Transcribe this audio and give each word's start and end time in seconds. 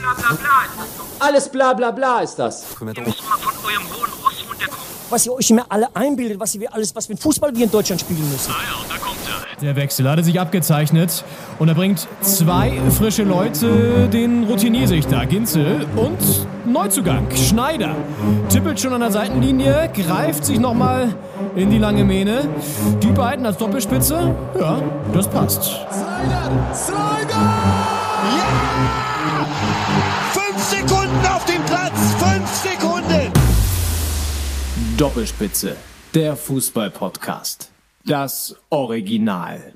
bla 0.00 0.14
bla 0.14 0.34
bla 0.36 0.64
ist 0.64 0.78
das 0.78 0.96
doch. 0.96 1.26
Alles 1.26 1.48
bla 1.48 1.72
bla 1.74 1.90
bla 1.90 2.20
ist 2.20 2.36
das. 2.36 2.64
Ihr 2.80 2.86
müsst 2.86 3.22
mal 3.28 3.38
von 3.38 3.52
eurem 3.64 3.84
hohen 3.88 4.10
Ross 4.24 4.44
runterkommen. 4.48 4.80
was 5.10 5.26
ihr 5.26 5.32
euch 5.32 5.50
immer 5.50 5.66
alle 5.68 5.88
einbildet, 5.94 6.40
was 6.40 6.58
wir 6.58 6.72
alles, 6.72 6.94
was 6.94 7.08
ein 7.08 7.16
Fußball 7.18 7.54
wir 7.54 7.64
in 7.64 7.70
Deutschland 7.70 8.00
spielen 8.00 8.28
müssen. 8.30 8.50
Ah 8.52 8.62
ja, 8.62 8.78
da 8.88 8.98
kommt 8.98 9.16
er. 9.26 9.60
Der 9.60 9.76
Wechsel 9.76 10.08
hatte 10.08 10.24
sich 10.24 10.40
abgezeichnet 10.40 11.22
und 11.58 11.68
er 11.68 11.74
bringt 11.74 12.08
zwei 12.22 12.80
frische 12.96 13.24
Leute, 13.24 14.08
den 14.08 14.44
Routinier 14.44 14.88
sich 14.88 15.06
da, 15.06 15.24
Ginzel 15.26 15.86
und 15.96 16.18
Neuzugang, 16.64 17.26
Schneider. 17.36 17.94
Tippelt 18.48 18.80
schon 18.80 18.94
an 18.94 19.00
der 19.00 19.10
Seitenlinie, 19.10 19.90
greift 19.94 20.46
sich 20.46 20.58
nochmal 20.58 21.14
in 21.56 21.68
die 21.70 21.78
lange 21.78 22.04
Mähne. 22.04 22.48
Die 23.02 23.12
beiden 23.12 23.44
als 23.44 23.58
Doppelspitze, 23.58 24.34
ja, 24.58 24.80
das 25.12 25.28
passt. 25.28 25.64
Slider! 25.64 26.74
Slider! 26.74 27.52
Ja! 28.38 29.09
Fünf 30.70 30.88
Sekunden 30.88 31.26
auf 31.26 31.44
dem 31.46 31.64
Platz! 31.64 32.14
Fünf 32.14 32.48
Sekunden! 32.48 33.32
Doppelspitze, 34.96 35.76
der 36.14 36.36
Fußball-Podcast. 36.36 37.72
Das 38.04 38.54
Original. 38.68 39.74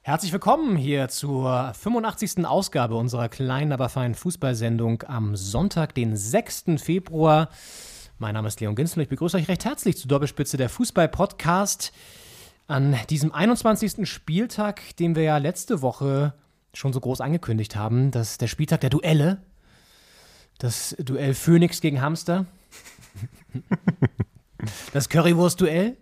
Herzlich 0.00 0.32
willkommen 0.32 0.76
hier 0.76 1.08
zur 1.08 1.74
85. 1.74 2.46
Ausgabe 2.46 2.94
unserer 2.94 3.28
kleinen, 3.28 3.72
aber 3.72 3.90
feinen 3.90 4.14
Fußballsendung 4.14 5.02
am 5.06 5.36
Sonntag, 5.36 5.94
den 5.94 6.16
6. 6.16 6.64
Februar. 6.78 7.50
Mein 8.18 8.32
Name 8.32 8.48
ist 8.48 8.60
Leon 8.60 8.76
Ginzel 8.76 9.00
und 9.00 9.02
ich 9.02 9.10
begrüße 9.10 9.36
euch 9.36 9.48
recht 9.48 9.66
herzlich 9.66 9.98
zu 9.98 10.08
Doppelspitze, 10.08 10.56
der 10.56 10.70
Fußball-Podcast. 10.70 11.92
An 12.66 12.96
diesem 13.10 13.30
21. 13.30 14.08
Spieltag, 14.08 14.96
den 14.96 15.16
wir 15.16 15.24
ja 15.24 15.36
letzte 15.36 15.82
Woche 15.82 16.32
schon 16.72 16.94
so 16.94 17.00
groß 17.00 17.20
angekündigt 17.20 17.76
haben, 17.76 18.10
das 18.10 18.32
ist 18.32 18.40
der 18.40 18.46
Spieltag 18.46 18.80
der 18.80 18.90
Duelle. 18.90 19.42
Das 20.58 20.94
Duell 20.98 21.34
Phoenix 21.34 21.80
gegen 21.80 22.00
Hamster. 22.00 22.46
Das 24.92 25.08
Currywurst-Duell. 25.08 25.96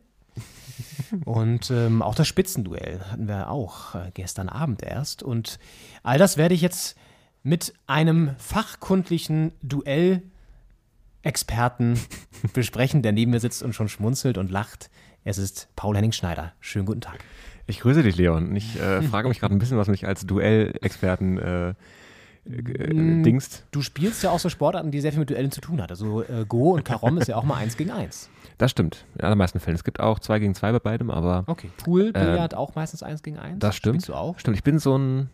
Und 1.25 1.71
ähm, 1.71 2.03
auch 2.03 2.15
das 2.15 2.29
Spitzenduell 2.29 3.01
hatten 3.01 3.29
wir 3.29 3.51
auch 3.51 3.95
äh, 3.95 4.11
gestern 4.15 4.49
Abend 4.49 4.83
erst. 4.83 5.23
Und 5.23 5.59
all 6.03 6.17
das 6.19 6.39
werde 6.39 6.55
ich 6.55 6.63
jetzt 6.63 6.97
mit 7.43 7.75
einem 7.87 8.35
fachkundlichen 8.39 9.53
Duell-Experten 9.63 12.01
besprechen, 12.55 13.03
der 13.03 13.13
neben 13.13 13.33
mir 13.33 13.41
sitzt 13.41 13.63
und 13.63 13.75
schon 13.75 13.89
schmunzelt 13.89 14.39
und 14.39 14.51
lacht. 14.51 14.89
Es 15.25 15.37
ist 15.39 15.69
Paul 15.77 15.95
Henning 15.97 16.13
Schneider. 16.13 16.53
Schönen 16.61 16.87
guten 16.87 17.01
Tag. 17.01 17.19
Ich 17.67 17.81
grüße 17.81 18.03
dich, 18.03 18.17
Leon. 18.17 18.57
Ich 18.57 18.81
äh, 18.81 19.03
frage 19.03 19.29
mich 19.29 19.41
gerade 19.41 19.55
ein 19.55 19.59
bisschen, 19.59 19.79
was 19.79 19.89
mich 19.89 20.07
als 20.07 20.27
Duellexperten 20.27 21.39
äh, 21.39 21.75
äh, 22.45 22.93
Mm. 22.93 23.23
dingst. 23.23 23.65
Du 23.71 23.83
spielst 23.83 24.23
ja 24.23 24.31
auch 24.31 24.39
so 24.41 24.49
Sportarten, 24.49 24.91
die 24.91 25.01
sehr 25.01 25.13
viel 25.13 25.21
mit 25.21 25.31
Duellen 25.31 25.51
zu 25.53 25.61
tun 25.61 25.81
hat. 25.81 25.91
Also 25.91 26.23
äh, 26.23 26.45
Go 26.49 26.73
und 26.75 26.85
Karom 26.85 27.19
ist 27.19 27.29
ja 27.29 27.37
auch 27.37 27.45
mal 27.45 27.57
eins 27.57 27.77
gegen 27.77 27.91
eins. 27.91 28.29
Das 28.59 28.71
stimmt. 28.71 29.05
In 29.17 29.23
allermeisten 29.25 29.61
Fällen. 29.61 29.75
Es 29.77 29.85
gibt 29.85 30.01
auch 30.01 30.19
zwei 30.19 30.39
gegen 30.39 30.55
zwei 30.55 30.73
bei 30.73 30.79
beidem, 30.79 31.11
aber 31.11 31.45
Okay. 31.47 31.71
Pool, 31.79 32.13
Billard 32.13 32.55
auch 32.55 32.75
meistens 32.75 33.03
eins 33.03 33.23
gegen 33.23 33.39
eins. 33.39 33.55
Ähm, 33.55 33.59
das 33.61 33.77
stimmt. 33.77 33.95
Spielst 33.97 34.09
du 34.09 34.15
auch? 34.15 34.39
Stimmt, 34.39 34.57
ich 34.57 34.63
bin 34.65 34.79
so 34.79 34.97
ein 34.99 35.31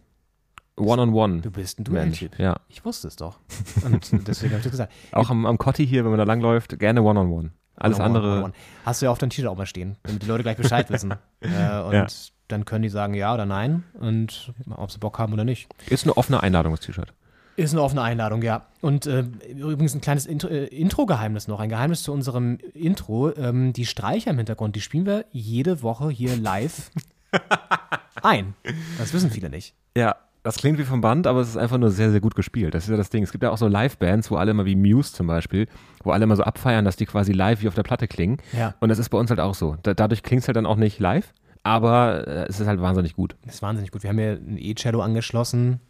One-on-One. 0.77 1.41
Du 1.41 1.51
bist 1.51 1.81
ein. 1.81 1.85
Duelltyp. 1.85 2.39
Ja. 2.39 2.57
Ich 2.69 2.85
wusste 2.85 3.09
es 3.09 3.17
doch. 3.17 3.39
Und 3.85 4.11
deswegen 4.29 4.53
habe 4.53 4.59
ich 4.59 4.65
das 4.65 4.71
gesagt. 4.71 4.93
Auch 5.13 5.31
am, 5.31 5.45
am 5.47 5.59
hier, 5.77 6.05
wenn 6.05 6.11
man 6.11 6.19
da 6.19 6.25
langläuft, 6.25 6.79
gerne 6.79 7.03
One-on-One. 7.03 7.51
Alles 7.77 7.99
One-on-one, 7.99 8.19
andere. 8.19 8.33
one-on-one. 8.39 8.53
Hast 8.85 9.03
du 9.03 9.07
ja 9.07 9.13
auf 9.13 9.19
deinem 9.19 9.31
T-Shirt 9.31 9.47
auch 9.51 9.57
mal 9.57 9.67
stehen, 9.67 9.97
damit 10.03 10.23
die 10.23 10.27
Leute 10.27 10.43
gleich 10.43 10.57
Bescheid 10.57 10.91
wissen. 10.91 11.13
äh, 11.41 11.47
und 11.83 11.93
Ja. 11.95 12.07
Dann 12.49 12.65
können 12.65 12.83
die 12.83 12.89
sagen 12.89 13.15
ja 13.15 13.35
oder 13.35 13.47
nein 13.47 13.85
und 14.01 14.53
ob 14.71 14.91
sie 14.91 14.99
Bock 14.99 15.19
haben 15.19 15.33
oder 15.33 15.45
nicht. 15.45 15.69
Ist 15.89 16.05
eine 16.05 16.17
offene 16.17 16.43
Einladung, 16.43 16.73
das 16.73 16.81
T-Shirt. 16.81 17.13
Ist 17.57 17.73
eine 17.73 17.83
offene 17.83 18.03
Einladung, 18.03 18.43
ja. 18.43 18.67
Und 18.81 19.07
äh, 19.07 19.25
übrigens 19.51 19.95
ein 19.95 20.01
kleines 20.01 20.27
äh, 20.27 20.65
Intro-Geheimnis 20.67 21.49
noch, 21.49 21.59
ein 21.59 21.69
Geheimnis 21.69 22.05
zu 22.05 22.13
unserem 22.13 22.59
Intro. 22.73 23.35
Ähm, 23.37 23.73
die 23.73 23.85
Streicher 23.85 24.31
im 24.31 24.37
Hintergrund, 24.37 24.77
die 24.77 24.81
spielen 24.81 25.07
wir 25.07 25.25
jede 25.33 25.83
Woche 25.83 26.09
hier 26.09 26.37
live 26.37 26.91
ein. 28.23 28.55
Das 28.99 29.13
wissen 29.13 29.31
viele 29.31 29.51
nicht. 29.51 29.75
Ja, 29.97 30.15
das 30.45 30.57
klingt 30.57 30.79
wie 30.79 30.85
vom 30.85 31.01
Band, 31.01 31.27
aber 31.27 31.41
es 31.41 31.49
ist 31.49 31.57
einfach 31.57 31.79
nur 31.79 31.91
sehr, 31.91 32.11
sehr 32.11 32.21
gut 32.21 32.35
gespielt. 32.35 32.75
Das 32.75 32.85
ist 32.85 32.91
ja 32.91 32.97
das 32.97 33.11
Ding. 33.11 33.23
Es 33.25 33.33
gibt 33.33 33.43
ja 33.43 33.51
auch 33.51 33.59
so 33.59 33.67
Live-Bands, 33.67 34.31
wo 34.31 34.37
alle 34.37 34.53
immer 34.53 34.65
wie 34.65 34.77
Muse 34.77 35.13
zum 35.13 35.27
Beispiel, 35.27 35.67
wo 36.05 36.13
alle 36.13 36.25
immer 36.25 36.37
so 36.37 36.45
abfeiern, 36.45 36.85
dass 36.85 36.97
die 36.97 37.07
quasi 37.07 37.33
live 37.33 37.61
wie 37.63 37.69
auf 37.69 37.75
der 37.75 37.83
Platte 37.83 38.07
klingen. 38.07 38.39
Ja. 38.57 38.75
Und 38.81 38.89
das 38.89 38.99
ist 38.99 39.09
bei 39.09 39.19
uns 39.19 39.31
halt 39.31 39.41
auch 39.41 39.55
so. 39.55 39.77
Da, 39.83 39.95
dadurch 39.95 40.23
klingt 40.23 40.43
es 40.43 40.49
halt 40.49 40.57
dann 40.57 40.67
auch 40.67 40.77
nicht 40.77 41.01
live, 41.01 41.35
aber 41.69 42.27
äh, 42.27 42.47
es 42.49 42.61
ist 42.61 42.67
halt 42.67 42.81
wahnsinnig 42.81 43.15
gut. 43.15 43.37
Das 43.45 43.57
ist 43.57 43.63
wahnsinnig 43.63 43.91
gut. 43.91 44.03
Wir 44.03 44.11
haben 44.11 44.19
hier 44.19 44.33
ein 44.33 44.57
E-Cello 44.59 45.01
angeschlossen 45.01 45.81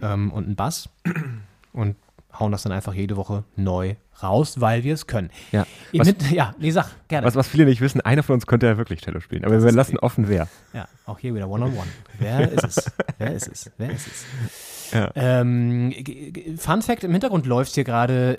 ähm, 0.00 0.30
und 0.32 0.44
einen 0.46 0.56
Bass 0.56 0.88
und 1.72 1.96
hauen 2.38 2.52
das 2.52 2.62
dann 2.62 2.72
einfach 2.72 2.94
jede 2.94 3.16
Woche 3.16 3.44
neu 3.56 3.94
raus, 4.22 4.60
weil 4.60 4.84
wir 4.84 4.94
es 4.94 5.06
können. 5.06 5.30
Ja. 5.52 5.66
Was- 5.92 6.08
Hin- 6.08 6.16
ja, 6.30 6.54
nee, 6.58 6.70
sag, 6.70 6.86
gerne. 7.08 7.26
Was, 7.26 7.34
was 7.36 7.48
viele 7.48 7.64
nicht 7.64 7.80
wissen, 7.80 8.00
einer 8.00 8.22
von 8.22 8.34
uns 8.34 8.46
könnte 8.46 8.66
ja 8.66 8.76
wirklich 8.76 9.00
Cello 9.00 9.20
spielen, 9.20 9.44
aber 9.44 9.62
wir 9.62 9.72
lassen 9.72 9.98
offen, 9.98 10.28
wer. 10.28 10.46
Ja, 10.72 10.86
auch 11.06 11.18
hier 11.18 11.34
wieder 11.34 11.48
One-on-One. 11.48 11.88
Wer 12.18 12.50
ist 12.52 12.64
es? 12.64 12.92
Wer 13.18 13.32
ist 13.34 13.48
es? 13.48 13.70
Wer 13.78 13.90
ist 13.90 14.06
es? 14.06 14.92
Ja. 14.92 15.10
Ähm, 15.14 15.92
Fun 16.58 16.82
Fact: 16.82 17.04
Im 17.04 17.12
Hintergrund 17.12 17.46
läuft 17.46 17.74
hier 17.74 17.84
gerade 17.84 18.38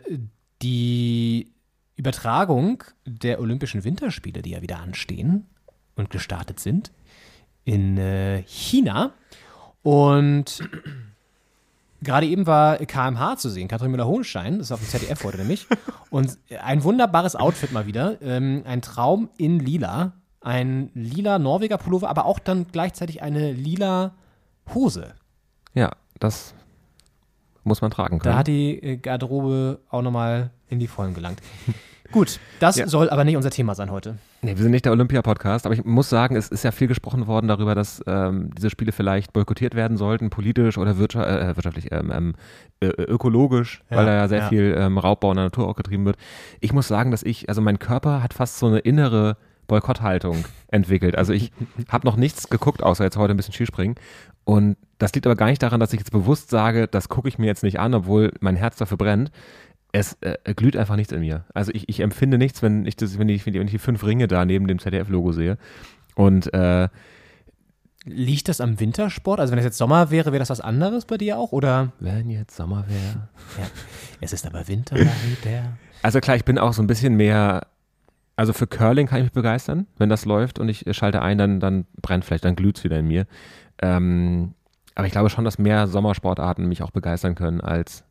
die 0.62 1.51
Übertragung 1.95 2.84
der 3.06 3.39
Olympischen 3.41 3.84
Winterspiele, 3.84 4.41
die 4.41 4.51
ja 4.51 4.62
wieder 4.62 4.79
anstehen 4.79 5.47
und 5.99 6.09
gestartet 6.09 6.59
sind, 6.59 6.91
in 7.65 7.97
äh, 7.97 8.41
China. 8.47 9.11
Und 9.83 10.67
gerade 12.01 12.25
eben 12.25 12.47
war 12.47 12.77
KMH 12.77 13.37
zu 13.37 13.49
sehen, 13.49 13.67
Katrin 13.67 13.91
Müller-Hohenstein, 13.91 14.57
das 14.57 14.67
ist 14.67 14.71
auf 14.71 14.79
dem 14.79 14.88
ZDF 14.88 15.23
heute 15.23 15.38
nämlich. 15.38 15.67
Und 16.09 16.38
ein 16.61 16.83
wunderbares 16.83 17.35
Outfit 17.35 17.71
mal 17.71 17.85
wieder. 17.85 18.19
Ähm, 18.21 18.63
ein 18.65 18.81
Traum 18.81 19.29
in 19.38 19.59
lila. 19.59 20.13
Ein 20.41 20.89
lila 20.93 21.38
Norweger 21.38 21.77
Pullover, 21.77 22.09
aber 22.09 22.25
auch 22.25 22.39
dann 22.39 22.67
gleichzeitig 22.71 23.21
eine 23.21 23.51
lila 23.51 24.15
Hose. 24.73 25.13
Ja, 25.73 25.91
das 26.19 26.55
muss 27.63 27.81
man 27.81 27.91
tragen 27.91 28.19
können. 28.19 28.33
Da 28.33 28.39
hat 28.39 28.47
die 28.47 28.81
äh, 28.81 28.97
Garderobe 28.97 29.79
auch 29.89 30.01
nochmal 30.01 30.51
in 30.69 30.79
die 30.79 30.88
Vollen 30.88 31.13
gelangt. 31.13 31.41
Gut, 32.11 32.39
das 32.59 32.75
Ja. 32.77 32.87
soll 32.87 33.09
aber 33.09 33.23
nicht 33.23 33.35
unser 33.35 33.51
Thema 33.51 33.75
sein 33.75 33.91
heute. 33.91 34.17
Nee, 34.41 34.55
wir 34.55 34.63
sind 34.63 34.71
nicht 34.71 34.85
der 34.85 34.91
Olympia-Podcast, 34.93 35.65
aber 35.65 35.75
ich 35.75 35.85
muss 35.85 36.09
sagen, 36.09 36.35
es 36.35 36.47
ist 36.49 36.63
ja 36.63 36.71
viel 36.71 36.87
gesprochen 36.87 37.27
worden 37.27 37.47
darüber, 37.47 37.75
dass 37.75 38.01
ähm, 38.07 38.49
diese 38.57 38.69
Spiele 38.69 38.91
vielleicht 38.91 39.31
boykottiert 39.33 39.75
werden 39.75 39.97
sollten, 39.97 40.29
politisch 40.29 40.77
oder 40.77 40.97
wirtscha 40.97 41.23
äh, 41.23 41.55
wirtschaftlich, 41.55 41.91
ähm, 41.91 42.33
ö- 42.83 42.87
ökologisch, 42.97 43.83
Ja, 43.91 43.97
weil 43.97 44.05
da 44.05 44.13
ja 44.15 44.27
sehr 44.27 44.39
ja. 44.39 44.47
viel 44.49 44.75
ähm, 44.77 44.97
Raubbau 44.97 45.29
in 45.31 45.35
der 45.35 45.45
Natur 45.45 45.67
auch 45.67 45.75
getrieben 45.75 46.05
wird. 46.05 46.17
Ich 46.61 46.73
muss 46.73 46.87
sagen, 46.87 47.11
dass 47.11 47.21
ich, 47.21 47.47
also 47.49 47.61
mein 47.61 47.77
Körper 47.79 48.23
hat 48.23 48.33
fast 48.33 48.57
so 48.59 48.67
eine 48.67 48.79
innere 48.79 49.37
Boykotthaltung 49.67 50.45
entwickelt. 50.69 51.15
Also 51.15 51.33
ich 51.33 51.51
habe 51.89 52.07
noch 52.07 52.15
nichts 52.15 52.49
geguckt, 52.49 52.81
außer 52.81 53.03
jetzt 53.03 53.17
heute 53.17 53.33
ein 53.33 53.37
bisschen 53.37 53.53
Skispringen. 53.53 53.95
Und 54.45 54.77
das 54.97 55.13
liegt 55.13 55.27
aber 55.27 55.35
gar 55.35 55.45
nicht 55.45 55.61
daran, 55.61 55.79
dass 55.79 55.93
ich 55.93 55.99
jetzt 55.99 56.11
bewusst 56.11 56.49
sage, 56.49 56.87
das 56.87 57.07
gucke 57.07 57.27
ich 57.27 57.37
mir 57.37 57.45
jetzt 57.45 57.61
nicht 57.61 57.79
an, 57.79 57.93
obwohl 57.93 58.31
mein 58.39 58.55
Herz 58.55 58.77
dafür 58.77 58.97
brennt. 58.97 59.29
Es 59.91 60.17
äh, 60.22 60.53
glüht 60.53 60.77
einfach 60.77 60.95
nichts 60.95 61.11
in 61.11 61.22
mir. 61.22 61.45
Also 61.53 61.72
ich, 61.73 61.89
ich 61.89 62.01
empfinde 62.01 62.38
nichts, 62.38 62.61
wenn 62.61 62.85
ich, 62.85 62.95
das, 62.95 63.17
wenn, 63.17 63.29
ich, 63.29 63.45
wenn 63.45 63.55
ich 63.55 63.72
die 63.72 63.79
fünf 63.79 64.03
Ringe 64.03 64.27
da 64.27 64.45
neben 64.45 64.67
dem 64.67 64.79
ZDF-Logo 64.79 65.31
sehe. 65.31 65.57
Und 66.16 66.53
äh, 66.53 66.89
Liegt 68.05 68.47
das 68.47 68.61
am 68.61 68.79
Wintersport? 68.79 69.39
Also 69.39 69.51
wenn 69.51 69.59
es 69.59 69.66
jetzt 69.66 69.77
Sommer 69.77 70.09
wäre, 70.09 70.31
wäre 70.31 70.39
das 70.39 70.50
was 70.50 70.61
anderes 70.61 71.05
bei 71.05 71.17
dir 71.17 71.38
auch? 71.38 71.51
Oder? 71.51 71.91
wenn 72.00 72.29
jetzt 72.29 72.55
Sommer 72.55 72.85
wäre. 72.88 73.29
Ja. 73.57 73.67
Es 74.22 74.31
ist 74.31 74.45
aber 74.45 74.67
Winter 74.67 74.95
leider. 74.97 75.77
Also 76.01 76.19
klar, 76.21 76.38
ich 76.38 76.45
bin 76.45 76.57
auch 76.57 76.71
so 76.71 76.81
ein 76.81 76.88
bisschen 76.88 77.16
mehr, 77.16 77.67
also 78.38 78.53
für 78.53 78.67
Curling 78.67 79.07
kann 79.07 79.19
ich 79.19 79.25
mich 79.25 79.33
begeistern, 79.33 79.85
wenn 79.97 80.07
das 80.07 80.23
läuft 80.23 80.59
und 80.59 80.69
ich 80.69 80.88
äh, 80.88 80.94
schalte 80.94 81.21
ein, 81.21 81.38
dann, 81.38 81.59
dann 81.59 81.85
brennt 82.01 82.23
vielleicht, 82.23 82.45
dann 82.45 82.56
glüht 82.56 82.77
es 82.77 82.83
wieder 82.85 83.00
in 83.00 83.07
mir. 83.07 83.27
Ähm, 83.81 84.53
aber 84.95 85.06
ich 85.06 85.11
glaube 85.11 85.29
schon, 85.29 85.44
dass 85.44 85.59
mehr 85.59 85.88
Sommersportarten 85.88 86.67
mich 86.67 86.81
auch 86.81 86.91
begeistern 86.91 87.35
können 87.35 87.59
als 87.59 88.06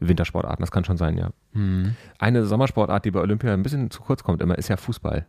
Wintersportarten. 0.00 0.62
Das 0.62 0.70
kann 0.70 0.84
schon 0.84 0.96
sein, 0.96 1.16
ja. 1.16 1.30
Hm. 1.52 1.94
Eine 2.18 2.44
Sommersportart, 2.44 3.04
die 3.04 3.10
bei 3.10 3.20
Olympia 3.20 3.52
ein 3.52 3.62
bisschen 3.62 3.90
zu 3.90 4.00
kurz 4.02 4.22
kommt 4.22 4.42
immer, 4.42 4.58
ist 4.58 4.68
ja 4.68 4.76
Fußball. 4.76 5.26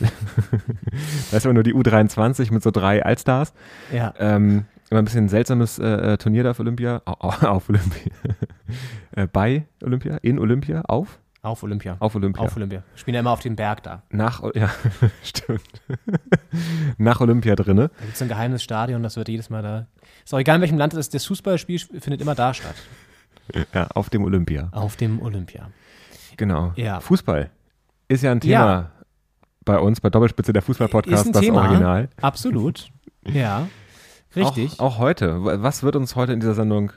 da 1.30 1.36
ist 1.36 1.44
immer 1.44 1.54
nur 1.54 1.62
die 1.62 1.74
U23 1.74 2.52
mit 2.52 2.62
so 2.62 2.70
drei 2.70 3.04
Allstars. 3.04 3.52
Ja. 3.92 4.14
Ähm, 4.18 4.64
immer 4.90 5.00
ein 5.00 5.04
bisschen 5.04 5.24
ein 5.26 5.28
seltsames 5.28 5.78
äh, 5.78 5.84
äh, 5.86 6.16
Turnier 6.16 6.44
da 6.44 6.50
auf 6.52 6.60
Olympia. 6.60 7.02
Au, 7.04 7.14
au, 7.18 7.28
auf 7.46 7.68
Olympia. 7.68 8.12
äh, 9.12 9.26
bei 9.26 9.66
Olympia, 9.82 10.16
in 10.22 10.38
Olympia, 10.38 10.82
auf? 10.82 11.18
Auf 11.42 11.62
Olympia. 11.62 11.96
Auf 12.00 12.14
Olympia. 12.16 12.42
Auf 12.42 12.56
Olympia. 12.56 12.82
Spielen 12.96 13.14
ja 13.14 13.20
immer 13.20 13.30
auf 13.30 13.40
dem 13.40 13.54
Berg 13.54 13.82
da. 13.84 14.02
Nach, 14.10 14.42
ja, 14.54 14.68
stimmt. 15.22 15.62
Nach 16.98 17.20
Olympia 17.20 17.54
drinne. 17.54 17.88
Da 17.88 18.04
gibt 18.04 18.16
es 18.16 18.22
ein 18.22 18.28
geheimes 18.28 18.64
Stadion, 18.64 19.02
das 19.02 19.16
wird 19.16 19.28
jedes 19.28 19.48
Mal 19.48 19.62
da. 19.62 19.86
Ist 20.24 20.34
auch 20.34 20.40
egal, 20.40 20.56
in 20.56 20.62
welchem 20.62 20.78
Land 20.78 20.94
es 20.94 20.98
ist, 20.98 21.14
das 21.14 21.24
Fußballspiel 21.26 21.78
findet 21.78 22.20
immer 22.20 22.34
da 22.34 22.52
statt. 22.52 22.74
Ja, 23.74 23.86
auf 23.94 24.10
dem 24.10 24.24
Olympia. 24.24 24.68
Auf 24.72 24.96
dem 24.96 25.20
Olympia. 25.22 25.70
Genau. 26.36 26.72
Ja. 26.76 27.00
Fußball 27.00 27.50
ist 28.08 28.22
ja 28.22 28.32
ein 28.32 28.40
Thema 28.40 28.52
Ja. 28.52 28.90
bei 29.64 29.78
uns, 29.78 30.00
bei 30.00 30.10
Doppelspitze 30.10 30.52
der 30.52 30.62
Fußball-Podcast, 30.62 31.34
das 31.34 31.42
Thema. 31.42 31.62
Original. 31.62 32.08
Absolut. 32.20 32.88
Ja. 33.24 33.68
Richtig. 34.34 34.78
Auch, 34.80 34.96
auch 34.96 34.98
heute. 34.98 35.42
Was 35.62 35.82
wird 35.82 35.96
uns 35.96 36.14
heute 36.16 36.32
in 36.32 36.40
dieser 36.40 36.54
Sendung 36.54 36.92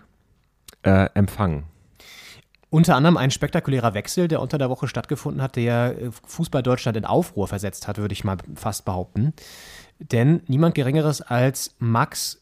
äh, 0.84 1.08
empfangen? 1.14 1.64
Unter 2.72 2.96
anderem 2.96 3.18
ein 3.18 3.32
spektakulärer 3.32 3.94
Wechsel, 3.96 4.28
der 4.28 4.42
unter 4.42 4.58
der 4.60 4.70
Woche 4.70 4.88
stattgefunden 4.88 5.42
hat, 5.42 5.56
der 5.56 5.96
äh, 6.00 6.12
Fußball 6.28 6.62
Deutschland 6.62 6.98
in 6.98 7.06
Aufruhr 7.06 7.48
versetzt 7.48 7.88
hat, 7.88 7.98
würde 7.98 8.14
ich 8.14 8.24
mal 8.24 8.38
fast 8.56 8.86
behaupten. 8.86 9.34
Denn 10.00 10.42
niemand 10.48 10.76
Geringeres 10.76 11.22
als 11.22 11.76
Max, 11.80 12.42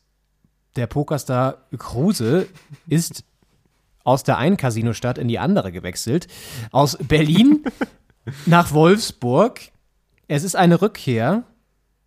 der 0.75 0.88
Pokerstar 0.88 1.59
Kruse, 1.77 2.48
ist 2.88 3.24
aus 4.07 4.24
der 4.24 4.38
einen 4.38 4.56
Casinostadt 4.56 5.18
in 5.18 5.27
die 5.27 5.38
andere 5.38 5.74
gewechselt. 5.74 6.27
Aus 6.71 6.98
Berlin 6.98 7.65
nach 8.45 8.71
Wolfsburg. 8.71 9.59
Es 10.30 10.45
ist 10.45 10.56
eine 10.56 10.81
Rückkehr, 10.81 11.44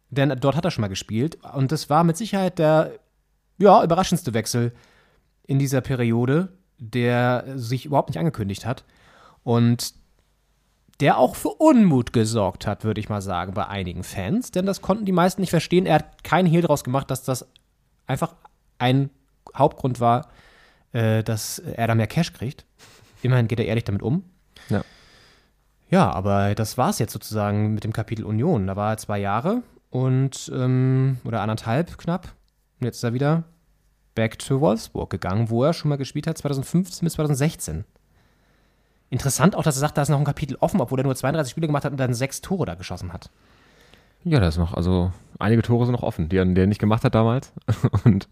denn 0.08 0.34
dort 0.40 0.56
hat 0.56 0.64
er 0.64 0.70
schon 0.70 0.80
mal 0.80 0.88
gespielt. 0.88 1.36
Und 1.54 1.72
das 1.72 1.90
war 1.90 2.02
mit 2.04 2.16
Sicherheit 2.16 2.58
der 2.58 2.92
ja, 3.58 3.84
überraschendste 3.84 4.32
Wechsel 4.32 4.72
in 5.46 5.58
dieser 5.58 5.82
Periode, 5.82 6.48
der 6.78 7.44
sich 7.56 7.84
überhaupt 7.84 8.08
nicht 8.08 8.18
angekündigt 8.18 8.64
hat. 8.64 8.84
Und 9.42 9.92
der 11.00 11.18
auch 11.18 11.36
für 11.36 11.50
Unmut 11.50 12.14
gesorgt 12.14 12.66
hat, 12.66 12.82
würde 12.82 13.00
ich 13.00 13.10
mal 13.10 13.20
sagen, 13.20 13.52
bei 13.52 13.66
einigen 13.66 14.04
Fans. 14.04 14.50
Denn 14.52 14.64
das 14.64 14.80
konnten 14.80 15.04
die 15.04 15.12
meisten 15.12 15.42
nicht 15.42 15.50
verstehen. 15.50 15.84
Er 15.84 15.96
hat 15.96 16.24
keinen 16.24 16.46
Hehl 16.46 16.62
daraus 16.62 16.82
gemacht, 16.82 17.10
dass 17.10 17.24
das 17.24 17.46
einfach 18.06 18.36
ein 18.78 19.10
Hauptgrund 19.54 20.00
war, 20.00 20.28
äh, 20.92 21.22
dass 21.22 21.58
er 21.58 21.86
da 21.86 21.94
mehr 21.94 22.06
Cash 22.06 22.32
kriegt. 22.32 22.64
Immerhin 23.22 23.48
geht 23.48 23.60
er 23.60 23.66
ehrlich 23.66 23.84
damit 23.84 24.02
um. 24.02 24.24
Ja. 24.68 24.82
Ja, 25.90 26.10
aber 26.10 26.54
das 26.54 26.78
war 26.78 26.90
es 26.90 27.00
jetzt 27.00 27.12
sozusagen 27.12 27.74
mit 27.74 27.84
dem 27.84 27.92
Kapitel 27.92 28.24
Union. 28.24 28.66
Da 28.66 28.76
war 28.76 28.92
er 28.92 28.96
zwei 28.96 29.18
Jahre 29.18 29.62
und 29.90 30.50
ähm, 30.54 31.18
oder 31.24 31.40
anderthalb 31.40 31.98
knapp. 31.98 32.28
Und 32.80 32.86
jetzt 32.86 32.98
ist 32.98 33.04
er 33.04 33.12
wieder 33.12 33.44
back 34.14 34.38
to 34.38 34.60
Wolfsburg 34.60 35.10
gegangen, 35.10 35.50
wo 35.50 35.64
er 35.64 35.72
schon 35.72 35.88
mal 35.88 35.96
gespielt 35.96 36.26
hat, 36.26 36.38
2015 36.38 37.04
bis 37.04 37.14
2016. 37.14 37.84
Interessant 39.10 39.56
auch, 39.56 39.64
dass 39.64 39.76
er 39.76 39.80
sagt, 39.80 39.98
da 39.98 40.02
ist 40.02 40.08
noch 40.08 40.18
ein 40.18 40.24
Kapitel 40.24 40.56
offen, 40.60 40.80
obwohl 40.80 41.00
er 41.00 41.04
nur 41.04 41.16
32 41.16 41.50
Spiele 41.50 41.66
gemacht 41.66 41.84
hat 41.84 41.90
und 41.90 41.98
dann 41.98 42.14
sechs 42.14 42.40
Tore 42.40 42.64
da 42.66 42.76
geschossen 42.76 43.12
hat. 43.12 43.30
Ja, 44.24 44.38
da 44.40 44.48
ist 44.48 44.58
noch, 44.58 44.74
also 44.74 45.12
einige 45.38 45.62
Tore 45.62 45.86
sind 45.86 45.94
noch 45.94 46.02
offen, 46.02 46.28
die 46.28 46.36
er, 46.36 46.44
nicht 46.44 46.78
gemacht 46.80 47.04
hat 47.04 47.14
damals. 47.14 47.52
Und 48.04 48.28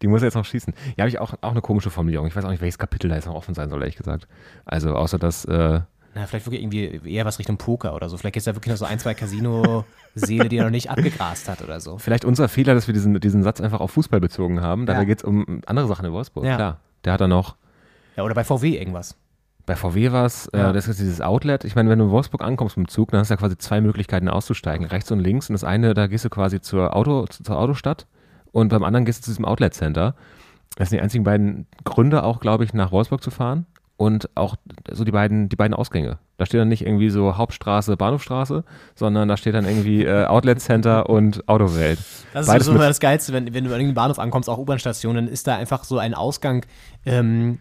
die 0.00 0.06
muss 0.06 0.22
er 0.22 0.26
jetzt 0.26 0.34
noch 0.34 0.44
schießen. 0.44 0.72
Ja, 0.96 1.02
habe 1.02 1.08
ich 1.08 1.18
auch, 1.18 1.34
auch 1.40 1.50
eine 1.50 1.60
komische 1.60 1.90
Formulierung. 1.90 2.26
Ich 2.28 2.36
weiß 2.36 2.44
auch 2.44 2.50
nicht, 2.50 2.60
welches 2.60 2.78
Kapitel 2.78 3.08
da 3.08 3.16
jetzt 3.16 3.26
noch 3.26 3.34
offen 3.34 3.54
sein 3.54 3.68
soll, 3.70 3.80
ehrlich 3.80 3.96
gesagt. 3.96 4.28
Also 4.64 4.94
außer 4.94 5.18
dass, 5.18 5.44
äh, 5.46 5.80
Na, 6.14 6.26
vielleicht 6.26 6.46
wirklich 6.46 6.62
irgendwie 6.62 7.00
eher 7.10 7.24
was 7.24 7.38
Richtung 7.38 7.56
Poker 7.56 7.94
oder 7.94 8.08
so. 8.08 8.16
Vielleicht 8.16 8.36
ist 8.36 8.46
da 8.46 8.54
wirklich 8.54 8.70
noch 8.70 8.78
so 8.78 8.84
ein, 8.84 8.98
zwei 9.00 9.14
Casino-Seele, 9.14 10.48
die 10.48 10.58
er 10.58 10.64
noch 10.64 10.70
nicht 10.70 10.90
abgegrast 10.90 11.48
hat 11.48 11.62
oder 11.62 11.80
so. 11.80 11.98
vielleicht 11.98 12.24
unser 12.24 12.48
Fehler, 12.48 12.74
dass 12.74 12.86
wir 12.86 12.94
diesen, 12.94 13.18
diesen 13.20 13.42
Satz 13.42 13.60
einfach 13.60 13.80
auf 13.80 13.90
Fußball 13.92 14.20
bezogen 14.20 14.60
haben. 14.60 14.86
Dabei 14.86 15.00
Ja. 15.00 15.04
geht 15.06 15.18
es 15.18 15.24
um 15.24 15.62
andere 15.66 15.88
Sachen 15.88 16.04
in 16.06 16.12
Wolfsburg. 16.12 16.44
Ja. 16.44 16.56
Klar. 16.56 16.80
Der 17.04 17.14
hat 17.14 17.20
dann 17.20 17.30
noch, 17.30 17.56
Ja, 18.16 18.22
oder 18.22 18.34
bei 18.34 18.44
VW 18.44 18.76
irgendwas. 18.78 19.16
Bei 19.66 19.76
VW 19.76 20.12
war 20.12 20.26
es, 20.26 20.48
Ja. 20.54 20.70
äh, 20.70 20.72
das 20.72 20.88
ist 20.88 20.98
dieses 21.00 21.20
Outlet. 21.20 21.64
Ich 21.64 21.74
meine, 21.76 21.88
wenn 21.90 21.98
du 21.98 22.06
in 22.06 22.10
Wolfsburg 22.10 22.42
ankommst 22.42 22.76
mit 22.76 22.86
dem 22.86 22.90
Zug, 22.90 23.10
dann 23.10 23.20
hast 23.20 23.28
du 23.28 23.34
ja 23.34 23.38
quasi 23.38 23.56
zwei 23.58 23.80
Möglichkeiten 23.80 24.28
auszusteigen, 24.28 24.86
rechts 24.86 25.10
und 25.12 25.20
links. 25.20 25.48
Und 25.48 25.54
das 25.54 25.64
eine, 25.64 25.94
da 25.94 26.06
gehst 26.06 26.24
du 26.24 26.30
quasi 26.30 26.60
zur, 26.60 26.96
Auto, 26.96 27.26
zur 27.26 27.58
Autostadt 27.58 28.06
und 28.52 28.68
beim 28.68 28.82
anderen 28.84 29.04
gehst 29.04 29.20
du 29.20 29.24
zu 29.24 29.30
diesem 29.30 29.44
Outlet 29.44 29.74
Center. 29.74 30.14
Das 30.76 30.88
sind 30.90 30.98
die 30.98 31.02
einzigen 31.02 31.24
beiden 31.24 31.66
Gründe 31.84 32.22
auch, 32.24 32.40
glaube 32.40 32.64
ich, 32.64 32.72
nach 32.74 32.92
Wolfsburg 32.92 33.22
zu 33.22 33.30
fahren. 33.30 33.66
Und 33.98 34.30
auch 34.34 34.56
so 34.90 35.04
die 35.04 35.12
beiden, 35.12 35.48
die 35.48 35.54
beiden 35.54 35.74
Ausgänge. 35.74 36.18
Da 36.36 36.46
steht 36.46 36.58
dann 36.60 36.68
nicht 36.68 36.84
irgendwie 36.84 37.08
so 37.10 37.36
Hauptstraße, 37.36 37.96
Bahnhofstraße, 37.96 38.64
sondern 38.96 39.28
da 39.28 39.36
steht 39.36 39.54
dann 39.54 39.64
irgendwie 39.64 40.04
äh, 40.04 40.24
Outlet 40.24 40.60
Center 40.60 41.08
und 41.08 41.46
Autowelt. 41.48 41.98
Das 42.32 42.46
ist 42.46 42.52
Beides 42.52 42.66
so 42.66 42.72
immer 42.72 42.88
das 42.88 42.98
Geilste, 42.98 43.32
wenn, 43.32 43.44
wenn 43.54 43.62
du 43.62 43.70
an 43.70 43.74
irgendeinen 43.80 43.94
Bahnhof 43.94 44.18
ankommst, 44.18 44.48
auch 44.48 44.58
U-Bahn-Station, 44.58 45.14
dann 45.14 45.28
ist 45.28 45.46
da 45.46 45.54
einfach 45.56 45.84
so 45.84 45.98
ein 45.98 46.14
Ausgang 46.14 46.66
ähm, 47.06 47.58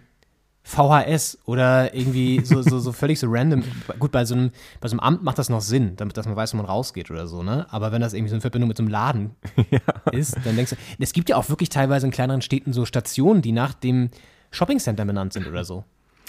VHS 0.64 1.40
oder 1.46 1.94
irgendwie 1.94 2.42
so, 2.46 2.62
so, 2.62 2.80
so 2.80 2.92
völlig 2.92 3.20
so 3.20 3.28
random. 3.30 3.64
Gut, 4.00 4.12
bei 4.12 4.26
so, 4.26 4.36
einem, 4.36 4.52
bei 4.80 4.88
so 4.88 4.94
einem 4.94 5.00
Amt 5.00 5.24
macht 5.24 5.40
das 5.40 5.50
noch 5.50 5.62
Sinn, 5.62 5.96
damit 5.96 6.18
dass 6.18 6.28
man 6.28 6.36
weiß, 6.36 6.54
wo 6.54 6.58
man 6.58 6.66
rausgeht 6.66 7.10
oder 7.10 7.28
so, 7.28 7.42
ne? 7.42 7.66
Aber 7.70 7.92
wenn 7.92 8.02
das 8.02 8.14
irgendwie 8.14 8.30
so 8.30 8.36
in 8.36 8.42
Verbindung 8.42 8.68
mit 8.68 8.78
so 8.78 8.84
einem 8.84 8.92
Laden 8.92 9.32
ist, 10.12 10.38
dann 10.46 10.56
denkst 10.56 10.72
du, 10.72 10.76
es 11.00 11.14
gibt 11.14 11.30
ja 11.30 11.36
auch 11.36 11.50
wirklich 11.50 11.70
teilweise 11.70 12.06
in 12.06 12.12
kleineren 12.12 12.42
Städten 12.42 12.74
so 12.74 12.86
Stationen, 12.86 13.42
die 13.42 13.52
nach 13.52 13.74
dem 13.74 14.10
Shoppingcenter 14.52 15.06
benannt 15.06 15.34
sind 15.34 15.48
oder 15.48 15.64
so. 15.64 15.84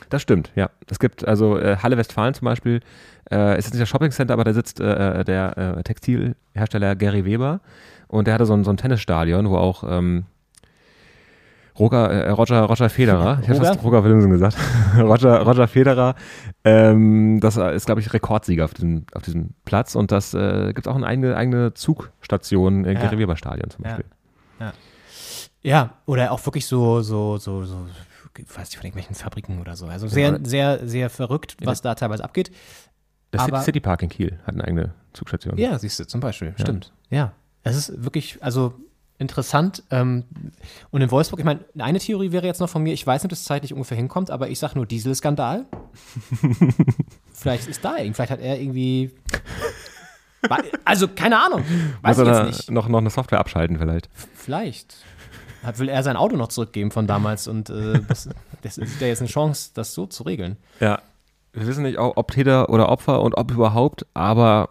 Das 0.09 0.23
stimmt, 0.23 0.51
ja. 0.55 0.71
Es 0.91 0.99
gibt 0.99 1.27
also 1.27 1.59
äh, 1.59 1.77
Halle 1.77 1.97
Westfalen 1.97 2.35
zum 2.35 2.47
Beispiel, 2.47 2.81
äh, 3.31 3.59
ist 3.59 3.67
jetzt 3.67 3.75
nicht 3.75 3.83
das 3.83 3.89
Shoppingcenter, 3.89 4.35
aber 4.35 4.45
da 4.45 4.53
sitzt 4.53 4.81
äh, 4.81 5.25
der 5.25 5.59
äh, 5.79 5.83
Textilhersteller 5.83 6.97
Gary 6.97 7.25
Weber 7.25 7.61
und 8.09 8.27
der 8.27 8.35
hatte 8.35 8.47
so 8.47 8.55
ein, 8.55 8.65
so 8.65 8.71
ein 8.71 8.77
Tennisstadion, 8.77 9.49
wo 9.49 9.57
auch 9.57 9.85
ähm, 9.87 10.25
Roger, 11.79 12.11
äh, 12.11 12.31
Roger, 12.31 12.63
Roger 12.63 12.89
Federer, 12.91 13.39
ich 13.43 13.49
Roger? 13.51 13.65
fast 13.65 13.83
Roger 13.83 14.05
Williamson 14.05 14.31
gesagt, 14.31 14.57
Roger, 14.99 15.41
Roger 15.43 15.67
Federer, 15.69 16.15
ähm, 16.65 17.41
das 17.41 17.57
ist, 17.57 17.87
glaube 17.87 18.01
ich, 18.01 18.13
Rekordsieger 18.13 18.65
auf 18.65 18.75
diesem, 18.75 19.07
auf 19.15 19.23
diesem 19.23 19.51
Platz 19.65 19.95
und 19.95 20.13
das 20.13 20.35
äh, 20.35 20.73
gibt 20.75 20.87
auch 20.89 20.97
eine 20.97 21.07
eigene, 21.07 21.37
eigene 21.37 21.73
Zugstation 21.75 22.85
im 22.85 22.95
Ja. 22.97 23.01
Gary 23.01 23.19
Weber 23.19 23.37
Stadion 23.37 23.71
zum 23.71 23.85
Ja. 23.85 23.91
Beispiel. 23.97 24.11
Ja, 25.65 25.95
oder 26.07 26.33
auch 26.33 26.45
wirklich 26.45 26.67
so, 26.67 27.03
so, 27.03 27.39
so, 27.39 27.65
so, 27.65 27.87
ich 28.37 28.49
weiß 28.49 28.69
nicht, 28.71 28.77
von 28.77 28.85
irgendwelchen 28.85 29.15
Fabriken 29.15 29.61
oder 29.61 29.77
so. 29.77 29.87
Also 29.87 30.09
sehr, 30.09 30.41
sehr, 30.43 30.87
sehr 30.89 31.09
verrückt, 31.09 31.57
was 31.63 31.83
da 31.83 31.95
teilweise 31.95 32.25
abgeht. 32.25 32.51
Der 33.33 33.41
Aber- 33.41 33.61
City, 33.63 33.81
Park 33.81 34.03
in 34.03 34.09
Kiel 34.09 34.39
hat 34.45 34.55
eine 34.55 34.65
eigene 34.65 34.95
Zugstation. 35.13 35.57
Ja, 35.59 35.79
siehst 35.79 36.01
du, 36.01 36.07
zum 36.07 36.21
Beispiel. 36.21 36.55
Stimmt. 36.59 36.93
Ja. 37.11 37.33
Es 37.63 37.77
ist 37.77 38.03
wirklich, 38.05 38.43
also 38.43 38.75
interessant. 39.23 39.83
Ähm, 39.91 40.25
und 40.91 41.01
in 41.01 41.11
Wolfsburg, 41.11 41.39
ich 41.41 41.47
meine, 41.47 41.61
eine 41.79 41.99
Theorie 41.99 42.33
wäre 42.33 42.47
jetzt 42.47 42.61
noch 42.61 42.69
von 42.69 42.83
mir, 42.83 42.93
ich 42.93 43.07
weiß 43.07 43.23
nicht, 43.23 43.27
ob 43.27 43.31
das 43.31 43.45
zeitlich 43.45 43.73
ungefähr 43.73 43.97
hinkommt, 43.97 44.31
aber 44.31 44.49
ich 44.49 44.59
sage 44.59 44.75
nur 44.77 44.85
Dieselskandal. 44.85 45.65
vielleicht 47.33 47.69
ist 47.69 47.83
da 47.85 47.97
irgendwie, 47.97 48.15
vielleicht 48.15 48.33
hat 48.33 48.41
er 48.41 48.61
irgendwie. 48.61 49.13
Also, 50.85 51.09
keine 51.09 51.41
Ahnung. 51.41 51.63
Weiß 52.03 52.19
Muss 52.19 52.27
ich 52.27 52.35
jetzt 52.35 52.47
nicht. 52.47 52.71
noch, 52.71 52.89
noch 52.89 52.99
eine 52.99 53.11
Software 53.11 53.39
abschalten 53.39 53.79
vielleicht. 53.79 54.11
Vielleicht. 54.35 54.97
Hat, 55.63 55.79
will 55.79 55.89
er 55.89 56.03
sein 56.03 56.17
Auto 56.17 56.37
noch 56.37 56.49
zurückgeben 56.49 56.91
von 56.91 57.07
damals 57.07 57.47
und 57.47 57.71
äh, 57.71 58.01
das, 58.09 58.29
das 58.63 58.77
ist 58.77 59.01
ja 59.01 59.07
jetzt 59.07 59.21
eine 59.21 59.29
Chance, 59.29 59.71
das 59.75 59.95
so 59.95 60.07
zu 60.07 60.25
regeln. 60.25 60.57
Ja. 60.81 61.01
Wir 61.53 61.67
wissen 61.67 61.85
nicht, 61.85 61.99
ob 61.99 62.31
Täter 62.33 62.71
oder 62.71 62.89
Opfer 62.89 63.23
und 63.23 63.37
ob 63.37 63.53
überhaupt, 63.53 64.07
aber 64.15 64.71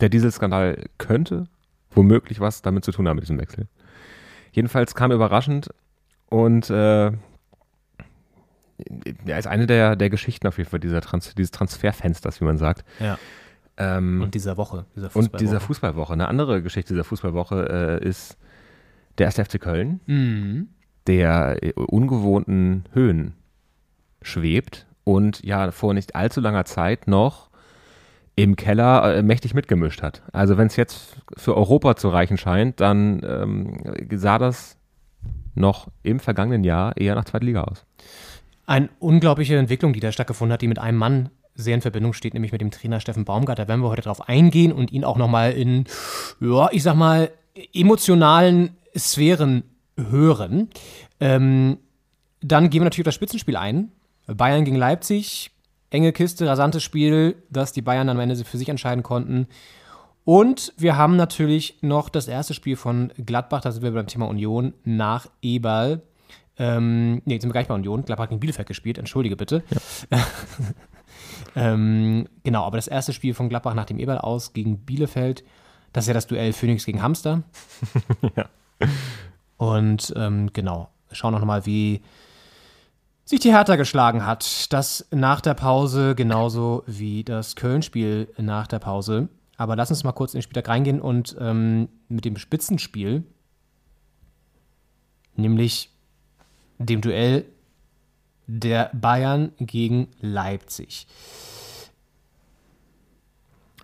der 0.00 0.08
Dieselskandal 0.08 0.86
könnte 0.98 1.46
womöglich 1.94 2.40
was 2.40 2.62
damit 2.62 2.84
zu 2.84 2.92
tun 2.92 3.08
haben 3.08 3.16
mit 3.16 3.24
diesem 3.24 3.38
Wechsel. 3.38 3.66
Jedenfalls 4.52 4.94
kam 4.94 5.10
überraschend 5.12 5.70
und 6.28 6.70
äh, 6.70 7.10
ja, 9.26 9.38
ist 9.38 9.46
eine 9.46 9.66
der, 9.66 9.96
der 9.96 10.10
Geschichten 10.10 10.46
auf 10.48 10.58
jeden 10.58 10.68
Fall 10.68 10.80
dieser 10.80 11.00
Trans 11.00 11.34
dieses 11.34 11.50
Transferfensters, 11.50 12.40
wie 12.40 12.44
man 12.44 12.58
sagt. 12.58 12.84
Ja. 13.00 13.18
Ähm, 13.76 14.22
Und 14.22 14.34
dieser 14.34 14.56
Woche, 14.56 14.84
dieser 14.94 15.06
und 15.06 15.12
Fußballwoche. 15.12 15.38
dieser 15.44 15.60
Fußballwoche. 15.60 16.12
Eine 16.12 16.28
andere 16.28 16.62
Geschichte 16.62 16.92
dieser 16.94 17.04
Fußballwoche 17.04 18.00
äh, 18.02 18.06
ist 18.06 18.36
der 19.18 19.26
1. 19.26 19.36
FC 19.40 19.60
Köln, 19.60 20.00
Mhm. 20.06 20.68
der 21.06 21.62
äh, 21.62 21.72
ungewohnten 21.74 22.84
Höhen 22.92 23.34
schwebt 24.20 24.86
und 25.04 25.42
ja 25.42 25.70
vor 25.70 25.94
nicht 25.94 26.14
allzu 26.14 26.40
langer 26.40 26.64
Zeit 26.64 27.06
noch 27.08 27.50
im 28.34 28.56
Keller 28.56 29.16
äh, 29.16 29.22
mächtig 29.22 29.54
mitgemischt 29.54 30.02
hat. 30.02 30.22
Also 30.32 30.56
wenn 30.56 30.66
es 30.66 30.76
jetzt 30.76 31.16
für 31.36 31.56
Europa 31.56 31.96
zu 31.96 32.08
reichen 32.08 32.38
scheint, 32.38 32.80
dann 32.80 33.20
ähm, 33.24 34.08
sah 34.10 34.38
das 34.38 34.76
noch 35.54 35.88
im 36.02 36.18
vergangenen 36.18 36.64
Jahr 36.64 36.96
eher 36.96 37.14
nach 37.14 37.24
zweiter 37.24 37.44
Liga 37.44 37.64
aus. 37.64 37.84
Eine 38.66 38.88
unglaubliche 39.00 39.56
Entwicklung, 39.56 39.92
die 39.92 40.00
da 40.00 40.12
stattgefunden 40.12 40.52
hat, 40.52 40.62
die 40.62 40.68
mit 40.68 40.78
einem 40.78 40.98
Mann 40.98 41.30
sehr 41.54 41.74
in 41.74 41.82
Verbindung 41.82 42.14
steht, 42.14 42.32
nämlich 42.32 42.52
mit 42.52 42.60
dem 42.60 42.70
Trainer 42.70 43.00
Steffen 43.00 43.24
Baumgart. 43.24 43.58
Da 43.58 43.68
werden 43.68 43.82
wir 43.82 43.90
heute 43.90 44.02
drauf 44.02 44.28
eingehen 44.28 44.72
und 44.72 44.92
ihn 44.92 45.04
auch 45.04 45.18
nochmal 45.18 45.52
in, 45.52 45.84
ja, 46.40 46.68
ich 46.72 46.82
sag 46.82 46.94
mal, 46.94 47.30
emotionalen 47.74 48.70
Sphären 48.96 49.64
hören. 49.96 50.70
Ähm, 51.20 51.78
dann 52.40 52.70
gehen 52.70 52.80
wir 52.80 52.84
natürlich 52.84 53.04
auf 53.04 53.10
das 53.10 53.14
Spitzenspiel 53.14 53.56
ein. 53.56 53.92
Bayern 54.26 54.64
gegen 54.64 54.76
Leipzig, 54.76 55.50
enge 55.92 56.12
Kiste, 56.12 56.46
rasantes 56.46 56.82
Spiel, 56.82 57.36
das 57.50 57.72
die 57.72 57.82
Bayern 57.82 58.08
am 58.08 58.18
Ende 58.18 58.36
für 58.44 58.58
sich 58.58 58.68
entscheiden 58.68 59.02
konnten. 59.02 59.46
Und 60.24 60.72
wir 60.78 60.96
haben 60.96 61.16
natürlich 61.16 61.78
noch 61.82 62.08
das 62.08 62.28
erste 62.28 62.54
Spiel 62.54 62.76
von 62.76 63.12
Gladbach, 63.24 63.60
da 63.60 63.72
sind 63.72 63.82
wir 63.82 63.92
beim 63.92 64.06
Thema 64.06 64.28
Union, 64.28 64.72
nach 64.84 65.26
Eberl. 65.42 66.02
Ähm, 66.58 67.22
nee, 67.24 67.34
jetzt 67.34 67.42
sind 67.42 67.50
wir 67.50 67.54
gleich 67.54 67.68
bei 67.68 67.74
Union. 67.74 68.04
Gladbach 68.04 68.28
gegen 68.28 68.40
Bielefeld 68.40 68.68
gespielt, 68.68 68.98
entschuldige 68.98 69.36
bitte. 69.36 69.64
ähm, 71.56 72.28
genau, 72.44 72.64
aber 72.64 72.78
das 72.78 72.88
erste 72.88 73.12
Spiel 73.12 73.34
von 73.34 73.48
Gladbach 73.48 73.74
nach 73.74 73.86
dem 73.86 73.98
Eberl 73.98 74.18
aus 74.18 74.52
gegen 74.52 74.78
Bielefeld, 74.78 75.44
das 75.92 76.04
ist 76.04 76.08
ja 76.08 76.14
das 76.14 76.26
Duell 76.26 76.52
Phoenix 76.52 76.86
gegen 76.86 77.02
Hamster. 77.02 77.42
Und 79.56 80.12
ähm, 80.16 80.50
genau, 80.52 80.88
schauen 81.10 81.34
auch 81.34 81.40
nochmal, 81.40 81.66
wie 81.66 82.00
sich 83.32 83.40
die 83.40 83.52
Hertha 83.52 83.76
geschlagen 83.76 84.26
hat. 84.26 84.70
Das 84.74 85.06
nach 85.10 85.40
der 85.40 85.54
Pause 85.54 86.14
genauso 86.14 86.84
wie 86.86 87.24
das 87.24 87.56
Köln-Spiel 87.56 88.28
nach 88.36 88.66
der 88.66 88.78
Pause. 88.78 89.30
Aber 89.56 89.74
lass 89.74 89.88
uns 89.88 90.04
mal 90.04 90.12
kurz 90.12 90.34
in 90.34 90.38
den 90.38 90.42
Spieltag 90.42 90.68
reingehen 90.68 91.00
und 91.00 91.34
ähm, 91.40 91.88
mit 92.08 92.26
dem 92.26 92.36
Spitzenspiel, 92.36 93.24
nämlich 95.34 95.88
dem 96.76 97.00
Duell 97.00 97.46
der 98.46 98.90
Bayern 98.92 99.52
gegen 99.58 100.08
Leipzig. 100.20 101.06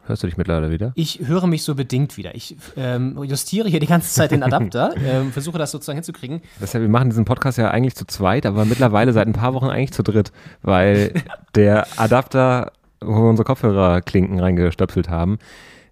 Hörst 0.09 0.23
du 0.23 0.27
dich 0.27 0.39
mittlerweile 0.39 0.71
wieder? 0.71 0.93
Ich 0.95 1.21
höre 1.23 1.47
mich 1.47 1.65
so 1.65 1.75
bedingt 1.75 2.17
wieder. 2.17 2.35
Ich 2.35 2.57
ähm, 2.79 3.23
justiere 3.25 3.69
hier 3.69 3.79
die 3.79 3.87
ganze 3.87 4.11
Zeit 4.11 4.31
den 4.31 4.43
Adapter, 4.43 4.95
ähm, 5.05 5.33
versuche 5.33 5.59
das 5.59 5.71
sozusagen 5.71 5.99
hinzukriegen. 5.99 6.41
Das 6.61 6.73
ja, 6.73 6.81
wir 6.81 6.89
machen 6.89 7.11
diesen 7.11 7.27
Podcast 7.27 7.59
ja 7.59 7.71
eigentlich 7.71 7.95
zu 7.95 8.07
zweit, 8.07 8.47
aber 8.47 8.65
mittlerweile 8.65 9.13
seit 9.13 9.27
ein 9.27 9.35
paar 9.35 9.53
Wochen 9.53 9.67
eigentlich 9.67 9.93
zu 9.93 10.03
dritt, 10.03 10.33
weil 10.63 11.13
der 11.55 11.87
Adapter, 11.99 12.73
wo 13.03 13.23
wir 13.23 13.29
unsere 13.29 13.45
Kopfhörerklinken 13.45 14.41
reingestöpselt 14.41 15.11
haben, 15.11 15.39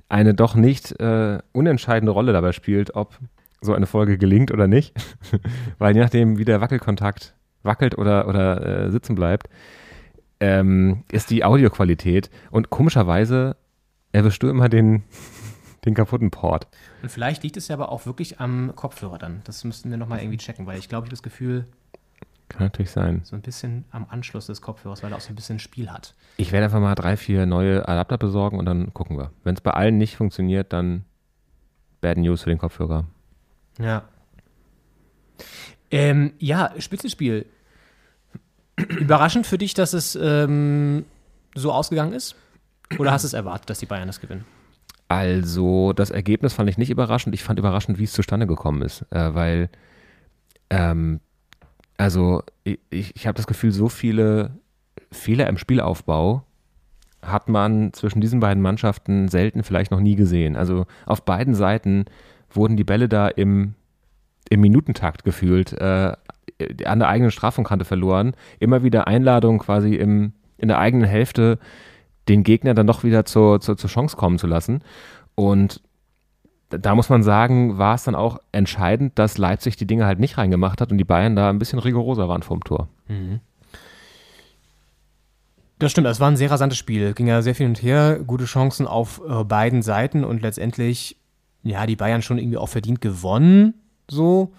eine 0.08 0.32
doch 0.32 0.54
nicht 0.54 0.98
äh, 0.98 1.38
unentscheidende 1.52 2.12
Rolle 2.12 2.32
dabei 2.32 2.52
spielt, 2.52 2.94
ob 2.94 3.18
so 3.60 3.74
eine 3.74 3.86
Folge 3.86 4.16
gelingt 4.16 4.50
oder 4.50 4.66
nicht. 4.66 4.94
weil 5.78 5.94
je 5.94 6.00
nachdem, 6.00 6.38
wie 6.38 6.46
der 6.46 6.62
Wackelkontakt 6.62 7.34
wackelt 7.62 7.98
oder, 7.98 8.28
oder 8.28 8.86
äh, 8.86 8.90
sitzen 8.90 9.14
bleibt, 9.14 9.50
ähm, 10.40 11.04
ist 11.12 11.28
die 11.28 11.44
Audioqualität 11.44 12.30
und 12.50 12.70
komischerweise 12.70 13.56
erwischst 14.12 14.42
du 14.42 14.48
immer 14.48 14.68
den, 14.68 15.02
den 15.84 15.94
kaputten 15.94 16.30
Port. 16.30 16.66
Und 17.02 17.10
vielleicht 17.10 17.42
liegt 17.42 17.56
es 17.56 17.68
ja 17.68 17.74
aber 17.76 17.90
auch 17.92 18.06
wirklich 18.06 18.40
am 18.40 18.72
Kopfhörer 18.74 19.18
dann. 19.18 19.42
Das 19.44 19.64
müssten 19.64 19.90
wir 19.90 19.96
nochmal 19.96 20.20
irgendwie 20.20 20.38
checken, 20.38 20.66
weil 20.66 20.78
ich 20.78 20.88
glaube, 20.88 21.06
ich 21.06 21.08
habe 21.08 21.16
das 21.16 21.22
Gefühl, 21.22 21.66
Kann 22.48 22.62
natürlich 22.62 22.90
sein. 22.90 23.20
so 23.24 23.36
ein 23.36 23.42
bisschen 23.42 23.84
am 23.90 24.06
Anschluss 24.08 24.46
des 24.46 24.60
Kopfhörers, 24.62 25.02
weil 25.02 25.12
er 25.12 25.16
auch 25.16 25.20
so 25.20 25.30
ein 25.30 25.36
bisschen 25.36 25.58
Spiel 25.58 25.90
hat. 25.90 26.14
Ich 26.36 26.52
werde 26.52 26.64
einfach 26.64 26.80
mal 26.80 26.94
drei, 26.94 27.16
vier 27.16 27.46
neue 27.46 27.86
Adapter 27.88 28.18
besorgen 28.18 28.58
und 28.58 28.66
dann 28.66 28.92
gucken 28.94 29.16
wir. 29.18 29.30
Wenn 29.44 29.54
es 29.54 29.60
bei 29.60 29.72
allen 29.72 29.98
nicht 29.98 30.16
funktioniert, 30.16 30.72
dann 30.72 31.04
Bad 32.00 32.18
News 32.18 32.42
für 32.42 32.50
den 32.50 32.58
Kopfhörer. 32.58 33.04
Ja. 33.78 34.02
Ähm, 35.90 36.32
ja, 36.38 36.72
Spitzenspiel. 36.78 37.46
Überraschend 38.76 39.46
für 39.46 39.58
dich, 39.58 39.74
dass 39.74 39.92
es 39.92 40.16
ähm, 40.20 41.04
so 41.54 41.72
ausgegangen 41.72 42.12
ist? 42.12 42.36
Oder 42.98 43.12
hast 43.12 43.22
du 43.22 43.26
es 43.26 43.32
erwartet, 43.32 43.70
dass 43.70 43.78
die 43.78 43.86
Bayern 43.86 44.06
das 44.06 44.20
gewinnen? 44.20 44.44
Also, 45.08 45.92
das 45.92 46.10
Ergebnis 46.10 46.52
fand 46.52 46.68
ich 46.68 46.78
nicht 46.78 46.90
überraschend. 46.90 47.34
Ich 47.34 47.44
fand 47.44 47.58
überraschend, 47.58 47.98
wie 47.98 48.04
es 48.04 48.12
zustande 48.12 48.46
gekommen 48.46 48.82
ist. 48.82 49.04
Äh, 49.10 49.34
weil, 49.34 49.70
ähm, 50.70 51.20
also, 51.96 52.42
ich, 52.64 52.80
ich 52.90 53.26
habe 53.26 53.36
das 53.36 53.46
Gefühl, 53.46 53.70
so 53.70 53.88
viele 53.88 54.50
Fehler 55.12 55.48
im 55.48 55.58
Spielaufbau 55.58 56.42
hat 57.22 57.48
man 57.48 57.92
zwischen 57.92 58.20
diesen 58.20 58.40
beiden 58.40 58.62
Mannschaften 58.62 59.28
selten, 59.28 59.62
vielleicht 59.62 59.90
noch 59.90 60.00
nie 60.00 60.16
gesehen. 60.16 60.56
Also, 60.56 60.86
auf 61.06 61.24
beiden 61.24 61.54
Seiten 61.54 62.06
wurden 62.50 62.76
die 62.76 62.84
Bälle 62.84 63.08
da 63.08 63.28
im, 63.28 63.74
im 64.48 64.60
Minutentakt 64.60 65.24
gefühlt 65.24 65.72
äh, 65.72 66.12
an 66.84 66.98
der 66.98 67.08
eigenen 67.08 67.30
Strafungskante 67.30 67.84
verloren. 67.84 68.34
Immer 68.58 68.82
wieder 68.82 69.06
Einladung 69.06 69.58
quasi 69.58 69.94
im, 69.94 70.32
in 70.58 70.68
der 70.68 70.78
eigenen 70.78 71.08
Hälfte 71.08 71.58
den 72.28 72.42
Gegner 72.42 72.74
dann 72.74 72.86
doch 72.86 73.04
wieder 73.04 73.24
zur, 73.24 73.60
zur, 73.60 73.76
zur 73.76 73.90
Chance 73.90 74.16
kommen 74.16 74.38
zu 74.38 74.46
lassen. 74.46 74.82
Und 75.34 75.80
da 76.70 76.94
muss 76.94 77.08
man 77.08 77.22
sagen, 77.22 77.78
war 77.78 77.94
es 77.94 78.04
dann 78.04 78.14
auch 78.14 78.38
entscheidend, 78.52 79.18
dass 79.18 79.38
Leipzig 79.38 79.76
die 79.76 79.86
Dinge 79.86 80.06
halt 80.06 80.18
nicht 80.18 80.36
reingemacht 80.38 80.80
hat 80.80 80.90
und 80.90 80.98
die 80.98 81.04
Bayern 81.04 81.36
da 81.36 81.48
ein 81.48 81.58
bisschen 81.58 81.78
rigoroser 81.78 82.28
waren 82.28 82.42
vorm 82.42 82.64
Tor. 82.64 82.88
Das 85.78 85.90
stimmt, 85.90 86.06
es 86.06 86.20
war 86.20 86.30
ein 86.30 86.36
sehr 86.36 86.50
rasantes 86.50 86.78
Spiel. 86.78 87.12
Ging 87.12 87.26
ja 87.26 87.42
sehr 87.42 87.54
viel 87.54 87.66
hin 87.66 87.72
und 87.72 87.82
her, 87.82 88.20
gute 88.26 88.46
Chancen 88.46 88.86
auf 88.86 89.20
äh, 89.28 89.44
beiden 89.44 89.82
Seiten 89.82 90.24
und 90.24 90.42
letztendlich, 90.42 91.18
ja, 91.62 91.86
die 91.86 91.96
Bayern 91.96 92.22
schon 92.22 92.38
irgendwie 92.38 92.56
auch 92.56 92.68
verdient 92.68 93.00
gewonnen, 93.00 93.74
so. 94.10 94.52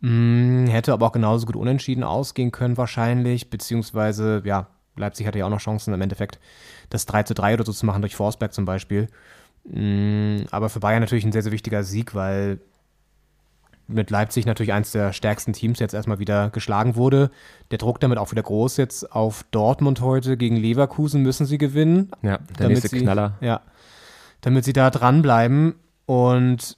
Mm, 0.00 0.66
hätte 0.66 0.92
aber 0.92 1.06
auch 1.06 1.12
genauso 1.12 1.44
gut 1.44 1.56
unentschieden 1.56 2.04
ausgehen 2.04 2.52
können, 2.52 2.76
wahrscheinlich, 2.76 3.50
beziehungsweise, 3.50 4.42
ja, 4.44 4.68
Leipzig 4.96 5.26
hatte 5.26 5.38
ja 5.38 5.46
auch 5.46 5.50
noch 5.50 5.60
Chancen 5.60 5.92
im 5.92 6.00
Endeffekt, 6.00 6.38
das 6.90 7.06
3 7.06 7.22
zu 7.22 7.34
3 7.34 7.54
oder 7.54 7.64
so 7.64 7.72
zu 7.72 7.86
machen 7.86 8.02
durch 8.02 8.16
Forsberg 8.16 8.52
zum 8.52 8.66
Beispiel. 8.66 9.08
Mm, 9.64 10.42
aber 10.50 10.68
für 10.68 10.80
Bayern 10.80 11.00
natürlich 11.00 11.24
ein 11.24 11.32
sehr, 11.32 11.42
sehr 11.42 11.52
wichtiger 11.52 11.82
Sieg, 11.82 12.14
weil 12.14 12.60
mit 13.86 14.10
Leipzig 14.10 14.46
natürlich 14.46 14.72
eins 14.72 14.92
der 14.92 15.12
stärksten 15.12 15.52
Teams 15.52 15.78
jetzt 15.78 15.94
erstmal 15.94 16.18
wieder 16.18 16.50
geschlagen 16.50 16.96
wurde. 16.96 17.30
Der 17.70 17.78
Druck 17.78 18.00
damit 18.00 18.18
auch 18.18 18.30
wieder 18.30 18.42
groß 18.42 18.76
jetzt 18.76 19.10
auf 19.12 19.44
Dortmund 19.50 20.00
heute 20.00 20.36
gegen 20.36 20.56
Leverkusen 20.56 21.22
müssen 21.22 21.46
sie 21.46 21.58
gewinnen. 21.58 22.10
Ja, 22.22 22.38
der 22.58 22.68
nächste 22.68 22.88
sie, 22.88 23.00
Knaller. 23.00 23.36
Ja, 23.40 23.62
damit 24.42 24.64
sie 24.64 24.72
da 24.72 24.90
dranbleiben 24.90 25.74
und 26.06 26.76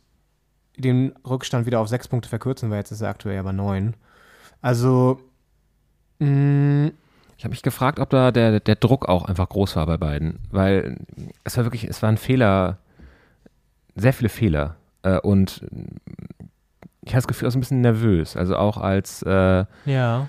den 0.76 1.12
Rückstand 1.28 1.66
wieder 1.66 1.80
auf 1.80 1.88
sechs 1.88 2.08
Punkte 2.08 2.28
verkürzen, 2.28 2.70
weil 2.70 2.78
jetzt 2.78 2.90
ist 2.90 3.02
er 3.02 3.10
aktuell 3.10 3.36
ja 3.36 3.42
bei 3.42 3.52
neun. 3.52 3.94
Also, 4.62 5.20
mh, 6.18 6.92
Ich 7.42 7.44
habe 7.44 7.54
mich 7.54 7.62
gefragt, 7.62 7.98
ob 7.98 8.08
da 8.10 8.30
der, 8.30 8.60
der 8.60 8.76
Druck 8.76 9.08
auch 9.08 9.24
einfach 9.24 9.48
groß 9.48 9.74
war 9.74 9.84
bei 9.84 9.96
beiden, 9.96 10.38
weil 10.52 10.96
es 11.42 11.56
war 11.56 11.64
wirklich, 11.64 11.82
es 11.82 12.00
waren 12.00 12.16
Fehler, 12.16 12.78
sehr 13.96 14.12
viele 14.12 14.28
Fehler 14.28 14.76
äh, 15.02 15.18
und 15.18 15.60
ich 17.00 17.10
habe 17.10 17.16
das 17.16 17.26
Gefühl, 17.26 17.48
auch 17.48 17.50
so 17.50 17.58
ein 17.58 17.62
bisschen 17.62 17.80
nervös, 17.80 18.36
also 18.36 18.56
auch 18.56 18.76
als 18.76 19.24
äh, 19.24 19.64
ja. 19.86 20.28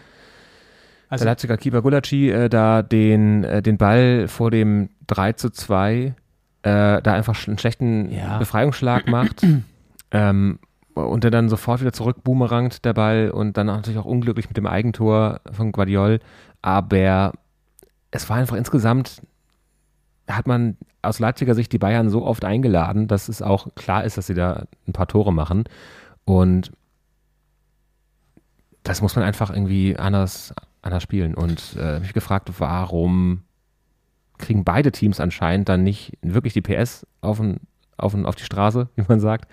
Also, 1.07 1.23
der 1.23 1.33
Leipziger 1.33 1.55
Keeper 1.55 1.83
Gulacsi 1.83 2.31
äh, 2.31 2.49
da 2.49 2.81
den, 2.81 3.43
äh, 3.43 3.61
den 3.61 3.77
Ball 3.77 4.27
vor 4.27 4.49
dem 4.49 4.89
3 5.05 5.33
zu 5.33 5.51
2 5.51 5.93
äh, 5.93 6.13
da 6.63 6.99
einfach 7.03 7.47
einen 7.47 7.59
schlechten 7.59 8.11
Ja. 8.11 8.39
Befreiungsschlag 8.39 9.05
macht 9.05 9.45
ähm, 10.11 10.57
und 10.95 11.23
der 11.23 11.29
dann 11.29 11.47
sofort 11.47 11.79
wieder 11.81 11.93
zurück 11.93 12.23
boomerangt, 12.23 12.83
der 12.85 12.93
Ball 12.93 13.29
und 13.29 13.55
dann 13.55 13.67
natürlich 13.67 13.99
auch 13.99 14.05
unglücklich 14.05 14.47
mit 14.47 14.57
dem 14.57 14.65
Eigentor 14.65 15.41
von 15.51 15.71
Guardiol, 15.71 16.19
aber 16.63 17.33
es 18.09 18.27
war 18.29 18.37
einfach 18.37 18.57
insgesamt 18.57 19.21
hat 20.27 20.47
man 20.47 20.77
aus 21.01 21.19
Leipziger 21.19 21.53
Sicht 21.53 21.71
die 21.73 21.77
Bayern 21.77 22.09
so 22.09 22.25
oft 22.25 22.45
eingeladen, 22.45 23.07
dass 23.07 23.27
es 23.27 23.41
auch 23.41 23.75
klar 23.75 24.05
ist, 24.05 24.17
dass 24.17 24.27
sie 24.27 24.33
da 24.33 24.65
ein 24.87 24.93
paar 24.93 25.07
Tore 25.07 25.33
machen 25.33 25.65
und 26.25 26.71
das 28.83 29.01
muss 29.01 29.15
man 29.15 29.25
einfach 29.25 29.49
irgendwie 29.49 29.97
anders, 29.97 30.53
anders 30.81 31.03
spielen. 31.03 31.33
Und 31.33 31.75
äh, 31.79 31.99
mich 31.99 32.13
gefragt, 32.13 32.51
warum 32.57 33.43
kriegen 34.37 34.63
beide 34.63 34.91
Teams 34.91 35.19
anscheinend 35.19 35.69
dann 35.69 35.83
nicht 35.83 36.17
wirklich 36.21 36.53
die 36.53 36.61
PS 36.61 37.07
auf, 37.21 37.37
den, 37.37 37.61
auf, 37.97 38.11
den, 38.11 38.25
auf 38.25 38.35
die 38.35 38.43
Straße, 38.43 38.89
wie 38.95 39.05
man 39.07 39.19
sagt. 39.19 39.49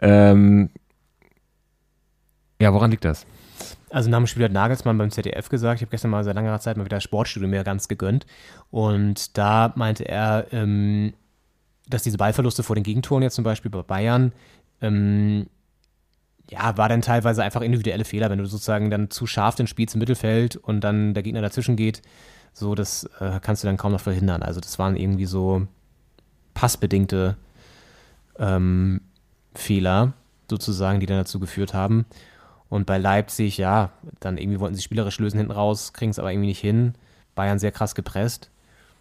Ähm, 0.00 0.70
ja, 2.60 2.72
woran 2.72 2.90
liegt 2.90 3.04
das? 3.04 3.26
Also 3.92 4.08
nach 4.08 4.18
dem 4.18 4.26
Spiel 4.26 4.44
hat 4.44 4.52
Nagelsmann 4.52 4.96
beim 4.96 5.10
ZDF 5.10 5.50
gesagt, 5.50 5.76
ich 5.76 5.82
habe 5.82 5.90
gestern 5.90 6.10
mal 6.10 6.24
seit 6.24 6.34
langer 6.34 6.58
Zeit 6.60 6.78
mal 6.78 6.86
wieder 6.86 7.00
Sportstudio 7.00 7.46
mir 7.46 7.62
ganz 7.62 7.88
gegönnt. 7.88 8.24
Und 8.70 9.36
da 9.36 9.72
meinte 9.76 10.08
er, 10.08 10.46
ähm, 10.50 11.12
dass 11.88 12.02
diese 12.02 12.16
Ballverluste 12.16 12.62
vor 12.62 12.74
den 12.74 12.84
Gegentoren 12.84 13.22
jetzt 13.22 13.34
zum 13.34 13.44
Beispiel 13.44 13.70
bei 13.70 13.82
Bayern, 13.82 14.32
ähm, 14.80 15.46
ja, 16.50 16.76
war 16.78 16.88
dann 16.88 17.02
teilweise 17.02 17.42
einfach 17.42 17.60
individuelle 17.60 18.06
Fehler, 18.06 18.30
wenn 18.30 18.38
du 18.38 18.46
sozusagen 18.46 18.90
dann 18.90 19.10
zu 19.10 19.26
scharf 19.26 19.56
den 19.56 19.66
spielst 19.66 19.94
im 19.94 19.98
Mittelfeld 19.98 20.56
und 20.56 20.80
dann 20.80 21.12
der 21.12 21.22
Gegner 21.22 21.42
dazwischen 21.42 21.76
geht. 21.76 22.00
So, 22.54 22.74
das 22.74 23.04
äh, 23.20 23.40
kannst 23.42 23.62
du 23.62 23.66
dann 23.66 23.76
kaum 23.76 23.92
noch 23.92 24.00
verhindern. 24.00 24.42
Also 24.42 24.60
das 24.60 24.78
waren 24.78 24.96
irgendwie 24.96 25.26
so 25.26 25.66
passbedingte 26.54 27.36
ähm, 28.38 29.02
Fehler 29.54 30.14
sozusagen, 30.48 31.00
die 31.00 31.06
dann 31.06 31.18
dazu 31.18 31.38
geführt 31.40 31.74
haben. 31.74 32.06
Und 32.72 32.86
bei 32.86 32.96
Leipzig, 32.96 33.58
ja, 33.58 33.90
dann 34.20 34.38
irgendwie 34.38 34.58
wollten 34.58 34.74
sie 34.74 34.80
spielerisch 34.80 35.18
lösen 35.18 35.36
hinten 35.36 35.52
raus, 35.52 35.92
kriegen 35.92 36.10
es 36.10 36.18
aber 36.18 36.32
irgendwie 36.32 36.48
nicht 36.48 36.60
hin. 36.60 36.94
Bayern 37.34 37.58
sehr 37.58 37.70
krass 37.70 37.94
gepresst. 37.94 38.48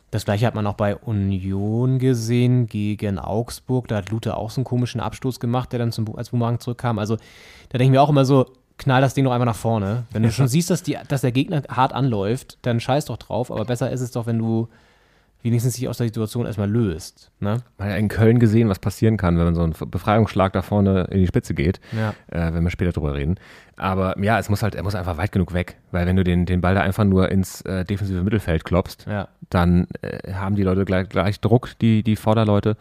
Das 0.10 0.26
gleiche 0.26 0.46
hat 0.46 0.56
man 0.56 0.68
auch 0.68 0.74
bei 0.74 0.98
Union 0.98 1.98
gesehen 1.98 2.68
gegen 2.68 3.18
Augsburg. 3.18 3.88
Da 3.88 3.96
hat 3.96 4.10
Lute 4.10 4.36
auch 4.36 4.50
so 4.50 4.60
einen 4.60 4.66
komischen 4.66 5.00
Abstoß 5.00 5.40
gemacht, 5.40 5.72
der 5.72 5.80
dann 5.80 5.94
zum, 5.94 6.14
als 6.18 6.32
Boomerang 6.32 6.60
zurückkam. 6.60 7.00
Also 7.00 7.16
da 7.16 7.78
denke 7.78 7.86
ich 7.86 7.92
mir 7.92 8.02
auch 8.02 8.10
immer 8.10 8.26
so, 8.26 8.46
knall 8.78 9.00
das 9.00 9.14
Ding 9.14 9.24
doch 9.24 9.32
einfach 9.32 9.46
nach 9.46 9.56
vorne. 9.56 10.04
Wenn 10.12 10.24
du 10.24 10.32
schon 10.34 10.50
siehst, 10.50 10.70
dass, 10.70 10.84
die, 10.84 10.98
dass 11.08 11.22
der 11.22 11.32
Gegner 11.32 11.64
hart 11.70 11.94
anläuft, 11.94 12.58
dann 12.64 12.82
scheiß 12.82 13.06
doch 13.06 13.16
drauf. 13.16 13.54
Aber 13.54 13.64
besser 13.64 13.90
ist 13.90 14.02
es 14.02 14.12
doch, 14.12 14.26
wenn 14.26 14.38
du 14.38 14.68
wenigstens 15.44 15.74
sich 15.74 15.88
aus 15.90 15.98
der 15.98 16.08
Situation 16.08 16.46
erstmal 16.46 16.70
löst. 16.70 17.32
Ne? 17.40 17.58
Man 17.78 17.88
hat 17.88 17.94
ja 17.94 17.98
in 17.98 18.08
Köln 18.10 18.40
gesehen, 18.40 18.70
was 18.70 18.80
passieren 18.80 19.18
kann, 19.18 19.38
wenn 19.38 19.46
man 19.46 19.56
so 19.56 19.64
einen 19.64 19.74
Befreiungsschlag 19.90 20.54
da 20.54 20.62
vorne 20.62 21.06
in 21.12 21.20
die 21.20 21.28
Spitze 21.28 21.54
geht, 21.54 21.80
Ja. 21.92 22.14
äh, 22.28 22.54
wenn 22.54 22.64
wir 22.64 22.70
später 22.70 22.92
drüber 22.92 23.14
reden. 23.16 23.36
Aber 23.76 24.18
ja, 24.24 24.38
es 24.38 24.50
muss 24.50 24.62
halt, 24.62 24.76
er 24.76 24.84
muss 24.84 24.94
einfach 24.96 25.18
weit 25.18 25.32
genug 25.32 25.54
weg, 25.54 25.78
weil 25.92 26.06
wenn 26.06 26.16
du 26.16 26.24
den, 26.24 26.46
den 26.46 26.62
Ball 26.62 26.76
da 26.76 26.82
einfach 26.82 27.04
nur 27.06 27.30
ins 27.30 27.62
äh, 27.62 27.84
defensive 27.86 28.24
Mittelfeld 28.24 28.64
klopfst, 28.66 29.06
Ja. 29.08 29.28
dann 29.50 29.88
äh, 30.02 30.34
haben 30.34 30.56
die 30.56 30.64
Leute 30.64 30.86
gleich, 30.86 31.10
gleich 31.10 31.40
Druck, 31.42 31.72
die, 31.82 32.04
die 32.04 32.16
Vorderleute. 32.16 32.78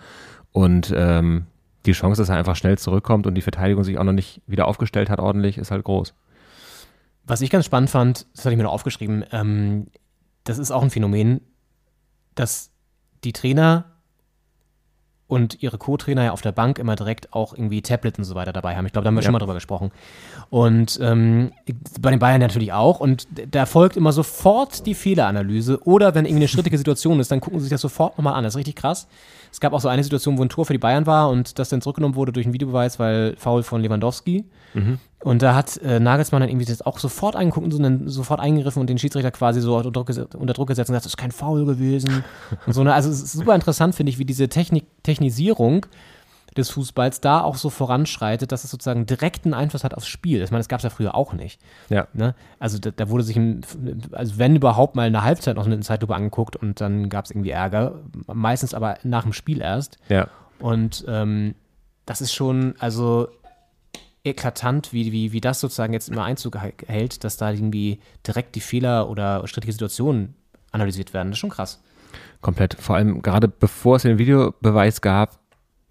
Und 0.52 0.92
ähm, 0.94 1.46
die 1.86 1.92
Chance, 1.92 2.20
dass 2.20 2.28
er 2.28 2.36
einfach 2.36 2.56
schnell 2.56 2.76
zurückkommt 2.76 3.26
und 3.26 3.34
die 3.34 3.40
Verteidigung 3.40 3.84
sich 3.84 3.96
auch 3.98 4.04
noch 4.04 4.12
nicht 4.12 4.42
wieder 4.46 4.66
aufgestellt 4.68 5.08
hat 5.08 5.18
ordentlich, 5.20 5.56
ist 5.56 5.70
halt 5.70 5.84
groß. 5.84 6.12
Was 7.24 7.40
ich 7.40 7.50
ganz 7.50 7.64
spannend 7.64 7.88
fand, 7.90 8.26
das 8.34 8.44
hatte 8.44 8.52
ich 8.52 8.56
mir 8.58 8.64
noch 8.64 8.72
aufgeschrieben, 8.72 9.24
ähm, 9.32 9.86
das 10.44 10.58
ist 10.58 10.70
auch 10.72 10.82
ein 10.82 10.90
Phänomen, 10.90 11.40
dass 12.34 12.70
die 13.24 13.32
Trainer 13.32 13.84
und 15.26 15.62
ihre 15.62 15.78
Co-Trainer 15.78 16.24
ja 16.24 16.32
auf 16.32 16.40
der 16.40 16.50
Bank 16.50 16.80
immer 16.80 16.96
direkt 16.96 17.32
auch 17.32 17.52
irgendwie 17.52 17.82
Tablets 17.82 18.18
und 18.18 18.24
so 18.24 18.34
weiter 18.34 18.52
dabei 18.52 18.74
haben. 18.76 18.86
Ich 18.86 18.92
glaube, 18.92 19.04
da 19.04 19.08
haben 19.08 19.14
wir 19.14 19.20
Ja. 19.20 19.26
schon 19.26 19.32
mal 19.32 19.38
drüber 19.38 19.54
gesprochen. 19.54 19.92
Und 20.48 20.98
ähm, 21.00 21.52
bei 22.00 22.10
den 22.10 22.18
Bayern 22.18 22.40
natürlich 22.40 22.72
auch. 22.72 22.98
Und 22.98 23.28
da 23.52 23.64
folgt 23.64 23.96
immer 23.96 24.10
sofort 24.10 24.86
die 24.86 24.94
Fehleranalyse. 24.94 25.84
Oder 25.84 26.16
wenn 26.16 26.24
irgendwie 26.24 26.40
eine 26.42 26.48
strittige 26.48 26.76
Situation 26.76 27.20
ist, 27.20 27.30
dann 27.30 27.40
gucken 27.40 27.60
sie 27.60 27.66
sich 27.66 27.70
das 27.70 27.80
sofort 27.80 28.18
nochmal 28.18 28.34
an. 28.34 28.42
Das 28.42 28.54
ist 28.54 28.58
richtig 28.58 28.74
krass. 28.74 29.06
Es 29.52 29.60
gab 29.60 29.72
auch 29.72 29.80
so 29.80 29.86
eine 29.88 30.02
Situation, 30.02 30.36
wo 30.36 30.42
ein 30.42 30.48
Tor 30.48 30.66
für 30.66 30.72
die 30.72 30.78
Bayern 30.80 31.06
war 31.06 31.30
und 31.30 31.60
das 31.60 31.68
dann 31.68 31.80
zurückgenommen 31.80 32.16
wurde 32.16 32.32
durch 32.32 32.46
einen 32.46 32.52
Videobeweis, 32.54 32.98
weil 32.98 33.36
Foul 33.36 33.62
von 33.62 33.80
Lewandowski. 33.82 34.46
Und 35.22 35.42
da 35.42 35.54
hat 35.54 35.76
äh, 35.78 36.00
Nagelsmann 36.00 36.40
dann 36.40 36.48
irgendwie 36.48 36.64
das 36.64 36.80
auch 36.82 36.98
sofort 36.98 37.36
angeguckt 37.36 37.64
und 37.64 37.70
so 37.72 37.78
dann 37.82 38.08
sofort 38.08 38.40
eingegriffen 38.40 38.80
und 38.80 38.88
den 38.88 38.96
Schiedsrichter 38.96 39.30
quasi 39.30 39.60
so 39.60 39.76
unter 39.76 39.90
Druck, 39.90 40.08
ges- 40.08 40.34
unter 40.34 40.54
Druck 40.54 40.68
gesetzt 40.68 40.88
und 40.88 40.94
gesagt, 40.94 41.04
das 41.04 41.12
ist 41.12 41.16
kein 41.18 41.30
Foul 41.32 41.66
gewesen. 41.66 42.24
und 42.66 42.72
so, 42.72 42.82
ne? 42.82 42.94
Also 42.94 43.10
es 43.10 43.22
ist 43.22 43.32
super 43.32 43.54
interessant, 43.54 43.94
finde 43.94 44.10
ich, 44.10 44.18
wie 44.18 44.24
diese 44.24 44.48
Technik, 44.48 44.86
Technisierung 45.02 45.84
des 46.56 46.70
Fußballs 46.70 47.20
da 47.20 47.42
auch 47.42 47.54
so 47.56 47.70
voranschreitet, 47.70 48.50
dass 48.50 48.64
es 48.64 48.70
sozusagen 48.70 49.06
direkten 49.06 49.54
Einfluss 49.54 49.84
hat 49.84 49.94
aufs 49.94 50.08
Spiel. 50.08 50.42
Ich 50.42 50.50
meine, 50.50 50.60
das 50.60 50.68
gab 50.68 50.78
es 50.80 50.84
ja 50.84 50.90
früher 50.90 51.14
auch 51.14 51.32
nicht. 51.32 51.60
Ja. 51.90 52.08
Ne? 52.12 52.34
Also 52.58 52.78
da, 52.78 52.90
da 52.90 53.08
wurde 53.08 53.22
sich, 53.22 53.36
im, 53.36 53.60
also 54.12 54.38
wenn 54.38 54.56
überhaupt 54.56 54.96
mal 54.96 55.06
eine 55.06 55.22
Halbzeit 55.22 55.54
noch 55.56 55.66
eine 55.66 55.78
Zeitlupe 55.80 56.14
angeguckt 56.14 56.56
und 56.56 56.80
dann 56.80 57.08
gab 57.08 57.26
es 57.26 57.30
irgendwie 57.30 57.50
Ärger. 57.50 58.00
Meistens 58.26 58.74
aber 58.74 58.96
nach 59.04 59.22
dem 59.22 59.32
Spiel 59.32 59.60
erst. 59.60 59.98
Ja. 60.08 60.26
Und 60.58 61.04
ähm, 61.06 61.54
das 62.06 62.20
ist 62.20 62.32
schon, 62.32 62.74
also 62.80 63.28
eklatant, 64.24 64.92
wie, 64.92 65.12
wie, 65.12 65.32
wie 65.32 65.40
das 65.40 65.60
sozusagen 65.60 65.92
jetzt 65.92 66.08
immer 66.08 66.24
Einzug 66.24 66.56
hält, 66.86 67.24
dass 67.24 67.36
da 67.36 67.50
irgendwie 67.50 68.00
direkt 68.26 68.54
die 68.54 68.60
Fehler 68.60 69.08
oder 69.08 69.46
strittige 69.46 69.72
Situationen 69.72 70.34
analysiert 70.72 71.14
werden. 71.14 71.28
Das 71.28 71.36
ist 71.36 71.40
schon 71.40 71.50
krass. 71.50 71.82
Komplett. 72.40 72.74
Vor 72.74 72.96
allem 72.96 73.22
gerade 73.22 73.48
bevor 73.48 73.96
es 73.96 74.02
den 74.02 74.18
Videobeweis 74.18 75.00
gab, 75.00 75.38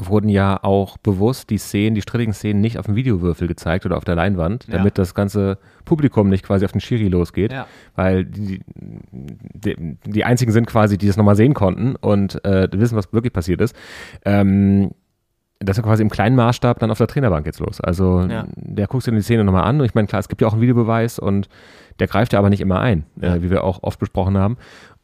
wurden 0.02 0.30
ja 0.30 0.64
auch 0.64 0.98
bewusst 0.98 1.50
die 1.50 1.58
Szenen, 1.58 1.94
die 1.94 2.02
strittigen 2.02 2.34
Szenen 2.34 2.62
nicht 2.62 2.78
auf 2.80 2.86
dem 2.86 2.96
Videowürfel 2.96 3.48
gezeigt 3.50 3.86
oder 3.86 3.98
auf 3.98 4.06
der 4.06 4.16
Leinwand, 4.16 4.66
Ja. 4.68 4.78
damit 4.78 4.98
das 4.98 5.14
ganze 5.14 5.58
Publikum 5.84 6.30
nicht 6.30 6.46
quasi 6.46 6.64
auf 6.64 6.72
den 6.72 6.80
Schiri 6.80 7.10
losgeht. 7.10 7.52
Ja. 7.52 7.68
Weil 7.96 8.24
die, 8.26 8.62
die, 9.12 9.98
die 10.06 10.24
einzigen 10.24 10.52
sind 10.54 10.68
quasi, 10.68 10.98
die 10.98 11.08
das 11.08 11.18
nochmal 11.18 11.36
sehen 11.36 11.54
konnten 11.54 11.96
und 11.98 12.44
äh, 12.46 12.70
wissen, 12.72 12.96
was 12.96 13.12
wirklich 13.12 13.34
passiert 13.34 13.60
ist. 13.60 13.76
Ähm, 14.24 14.92
das 15.60 15.78
ist 15.78 15.84
quasi 15.84 16.02
im 16.02 16.10
kleinen 16.10 16.36
Maßstab 16.38 16.80
dann 16.80 16.90
auf 16.92 16.98
der 16.98 17.08
Trainerbank 17.08 17.46
jetzt 17.46 17.60
los. 17.60 17.82
Also 17.82 18.22
Ja. 18.22 18.46
der 18.56 18.88
guckt 18.88 19.04
sich 19.04 19.14
die 19.14 19.22
Szene 19.22 19.44
nochmal 19.44 19.64
an 19.66 19.80
und 19.80 19.86
ich 19.86 19.94
meine, 19.94 20.08
klar, 20.08 20.20
es 20.20 20.30
gibt 20.30 20.42
ja 20.42 20.48
auch 20.48 20.54
einen 20.54 20.62
Videobeweis 20.62 21.20
und 21.20 21.50
der 22.00 22.08
greift 22.08 22.32
ja 22.34 22.40
aber 22.40 22.50
nicht 22.50 22.62
immer 22.62 22.80
ein, 22.80 23.06
Ja. 23.22 23.36
äh, 23.36 23.44
wie 23.44 23.50
wir 23.50 23.64
auch 23.64 23.84
oft 23.84 24.00
besprochen 24.00 24.38
haben. 24.38 24.58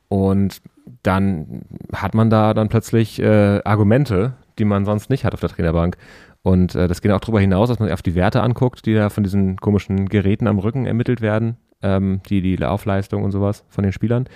Und 0.08 0.62
dann 1.04 1.64
hat 1.94 2.14
man 2.16 2.30
da 2.30 2.54
dann 2.54 2.70
plötzlich 2.70 3.20
äh, 3.22 3.62
Argumente, 3.66 4.34
die 4.60 4.66
man 4.66 4.86
sonst 4.86 5.10
nicht 5.10 5.26
hat 5.26 5.34
auf 5.34 5.40
der 5.42 5.50
Trainerbank. 5.50 5.98
Und 6.42 6.76
äh, 6.76 6.88
das 6.88 7.02
geht 7.02 7.12
auch 7.12 7.20
darüber 7.20 7.40
hinaus, 7.42 7.70
dass 7.70 7.80
man 7.80 7.88
sich 7.88 7.94
auf 7.94 8.04
die 8.04 8.16
Werte 8.16 8.42
anguckt, 8.44 8.86
die 8.86 8.94
da 8.94 9.10
von 9.10 9.24
diesen 9.24 9.58
komischen 9.58 10.08
Geräten 10.08 10.48
am 10.48 10.60
Rücken 10.60 10.86
ermittelt 10.86 11.20
werden, 11.22 11.58
ähm, 11.82 12.22
die, 12.30 12.42
die 12.42 12.56
Laufleistung 12.56 13.24
und 13.24 13.32
sowas 13.32 13.66
von 13.68 13.84
den 13.84 13.92
Spielern, 13.92 14.28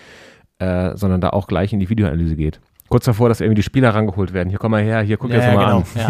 äh, 0.57 0.97
sondern 0.97 1.21
da 1.21 1.29
auch 1.29 1.47
gleich 1.47 1.71
in 1.71 1.79
die 1.79 1.89
Videoanalyse 1.89 2.35
geht. 2.35 2.59
Kurz 2.89 3.05
davor, 3.05 3.29
dass 3.29 3.39
irgendwie 3.39 3.55
die 3.55 3.63
Spieler 3.63 3.93
rangeholt 3.93 4.33
werden. 4.33 4.49
Hier 4.49 4.57
komm 4.57 4.71
mal 4.71 4.81
her, 4.83 5.01
hier 5.01 5.17
guck 5.17 5.29
dir 5.29 5.37
das 5.37 5.53
mal 5.53 5.65
an. 5.65 5.83
Ja. 5.95 6.09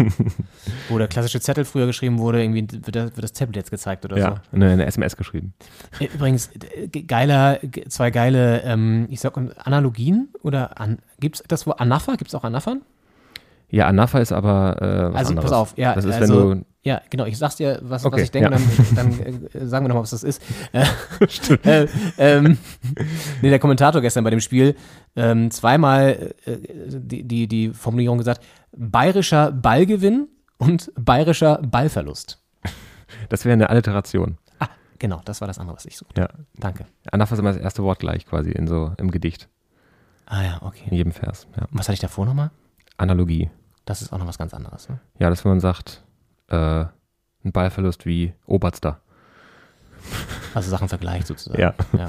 Wo 0.88 0.96
der 0.98 1.08
klassische 1.08 1.40
Zettel 1.40 1.64
früher 1.64 1.86
geschrieben 1.86 2.18
wurde, 2.18 2.42
irgendwie 2.42 2.66
wird 2.70 2.96
das, 2.96 3.04
wird 3.16 3.22
das 3.22 3.32
Tablet 3.32 3.56
jetzt 3.56 3.70
gezeigt 3.70 4.04
oder 4.04 4.16
Ja, 4.18 4.34
eine, 4.52 4.70
eine 4.70 4.86
SMS 4.86 5.16
geschrieben. 5.16 5.52
so. 5.98 6.04
Äh, 6.04 6.08
Übrigens, 6.14 6.48
äh, 6.74 6.88
ge- 6.88 7.02
geiler, 7.02 7.58
ge- 7.62 7.86
zwei 7.88 8.10
geile, 8.10 8.62
ähm, 8.62 9.06
ich 9.10 9.20
sag 9.20 9.36
Analogien 9.64 10.28
oder 10.42 10.80
an, 10.80 10.98
gibt's 11.20 11.42
das 11.46 11.66
wo 11.66 11.72
Anafa? 11.72 12.14
Gibt's 12.16 12.34
auch 12.34 12.44
Anafern? 12.44 12.80
Ja, 13.70 13.86
Anafa 13.86 14.18
ist 14.18 14.32
aber 14.32 14.76
äh, 14.82 15.12
was 15.12 15.16
Also 15.16 15.30
anderes. 15.30 15.50
pass 15.50 15.58
auf, 15.58 15.74
ja, 15.78 15.94
Das 15.94 16.04
ist, 16.04 16.14
also, 16.14 16.50
wenn 16.50 16.58
du 16.60 16.64
ja, 16.82 17.02
genau, 17.10 17.26
ich 17.26 17.36
sag's 17.36 17.56
dir, 17.56 17.78
was, 17.82 18.04
Okay, 18.06 18.16
was 18.16 18.22
ich 18.22 18.30
denke, 18.30 18.50
ja. 18.50 18.58
dann, 18.94 19.12
dann 19.12 19.26
äh, 19.52 19.66
sagen 19.66 19.84
wir 19.84 19.88
nochmal, 19.90 20.02
was 20.02 20.10
das 20.10 20.24
ist. 20.24 20.42
Äh, 20.72 20.86
äh, 21.84 21.88
ähm, 22.16 22.56
nee, 23.42 23.50
der 23.50 23.58
Kommentator 23.58 24.00
gestern 24.00 24.24
bei 24.24 24.30
dem 24.30 24.40
Spiel 24.40 24.74
ähm, 25.14 25.50
zweimal 25.50 26.32
äh, 26.46 26.56
die, 26.88 27.22
die, 27.22 27.46
die 27.48 27.70
Formulierung 27.70 28.16
gesagt, 28.18 28.42
bayerischer 28.74 29.52
Ballgewinn 29.52 30.28
und 30.56 30.90
bayerischer 30.98 31.58
Ballverlust. 31.62 32.42
das 33.28 33.44
wäre 33.44 33.52
eine 33.52 33.68
Alliteration. 33.68 34.38
Ah, 34.58 34.68
genau, 34.98 35.20
das 35.26 35.42
war 35.42 35.48
das 35.48 35.58
andere, 35.58 35.76
was 35.76 35.84
ich 35.84 35.98
suchte. 35.98 36.18
Ja. 36.22 36.28
Danke. 36.56 36.86
Anafa 37.12 37.34
ist 37.34 37.40
immer 37.40 37.52
das 37.52 37.60
erste 37.60 37.82
Wort 37.82 37.98
gleich 37.98 38.24
quasi 38.26 38.50
in 38.52 38.66
so 38.66 38.92
im 38.96 39.10
Gedicht, 39.10 39.48
Ah 40.24 40.42
ja, 40.42 40.58
okay. 40.62 40.84
in 40.90 40.96
jedem 40.96 41.12
Vers. 41.12 41.46
Ja. 41.58 41.66
Was 41.72 41.88
hatte 41.88 41.94
ich 41.94 42.00
davor 42.00 42.24
nochmal? 42.24 42.50
Analogie. 42.96 43.50
Das 43.90 44.02
ist 44.02 44.12
auch 44.12 44.18
noch 44.18 44.28
was 44.28 44.38
ganz 44.38 44.54
anderes. 44.54 44.88
Ne? 44.88 45.00
Ja, 45.18 45.30
dass 45.30 45.44
wenn 45.44 45.50
man 45.50 45.58
sagt, 45.58 46.04
äh, 46.46 46.84
ein 47.44 47.52
Ballverlust 47.52 48.06
wie 48.06 48.32
Oberster. 48.46 49.00
Also 50.54 50.70
Sachen 50.70 50.88
vergleicht 50.88 51.26
sozusagen. 51.26 51.60
Ja. 51.60 51.74
ja. 51.98 52.08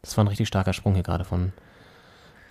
Das 0.00 0.16
war 0.16 0.22
ein 0.22 0.28
richtig 0.28 0.46
starker 0.46 0.72
Sprung 0.72 0.94
hier 0.94 1.02
gerade 1.02 1.24
von 1.24 1.52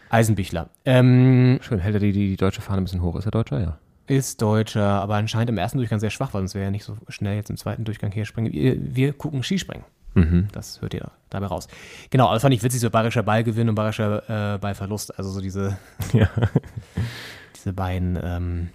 Eisenbichler. 0.10 0.70
Ähm, 0.84 1.60
Schön, 1.62 1.80
hält 1.80 1.94
er 1.94 2.02
die, 2.02 2.12
die, 2.12 2.28
die 2.32 2.36
deutsche 2.36 2.62
Fahne 2.62 2.82
ein 2.82 2.84
bisschen 2.84 3.02
hoch. 3.02 3.16
Ist 3.16 3.24
er 3.24 3.32
Deutscher? 3.32 3.62
Ja. 3.62 3.78
ist 4.08 4.42
Deutscher, 4.42 4.84
aber 5.02 5.16
anscheinend 5.16 5.52
im 5.52 5.58
ersten 5.58 5.78
Durchgang 5.78 6.02
sehr 6.02 6.10
schwach, 6.10 6.34
weil 6.34 6.42
sonst 6.42 6.56
wäre 6.56 6.66
er 6.66 6.72
nicht 6.72 6.84
so 6.84 6.98
schnell 7.08 7.38
jetzt 7.38 7.52
im 7.52 7.56
zweiten 7.56 7.86
Durchgang 7.86 8.12
hier 8.12 8.26
springen. 8.26 8.52
Wir, 8.52 8.76
wir 8.78 9.14
gucken 9.14 9.44
Skispringen. 9.44 9.86
Mhm. 10.16 10.50
Das 10.52 10.82
hört 10.82 10.94
ihr 10.94 11.10
dabei 11.30 11.46
raus. 11.46 11.70
Genau, 12.10 12.26
aber 12.26 12.34
das 12.34 12.42
fand 12.42 12.54
ich 12.54 12.64
witzig, 12.64 12.82
so 12.82 12.90
bayerischer 12.90 13.24
Ballgewinn 13.24 13.70
und 13.70 13.76
bayerischer 13.76 14.56
äh, 14.56 14.58
Ballverlust. 14.58 15.18
Also 15.18 15.30
so 15.30 15.40
diese, 15.40 15.78
Ja. 16.12 16.28
diese 17.64 17.74
beiden 17.74 18.20
ähm, 18.22 18.70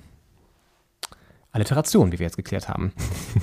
Alliterationen, 1.52 2.12
wie 2.12 2.18
wir 2.18 2.26
jetzt 2.26 2.36
geklärt 2.36 2.68
haben, 2.68 2.92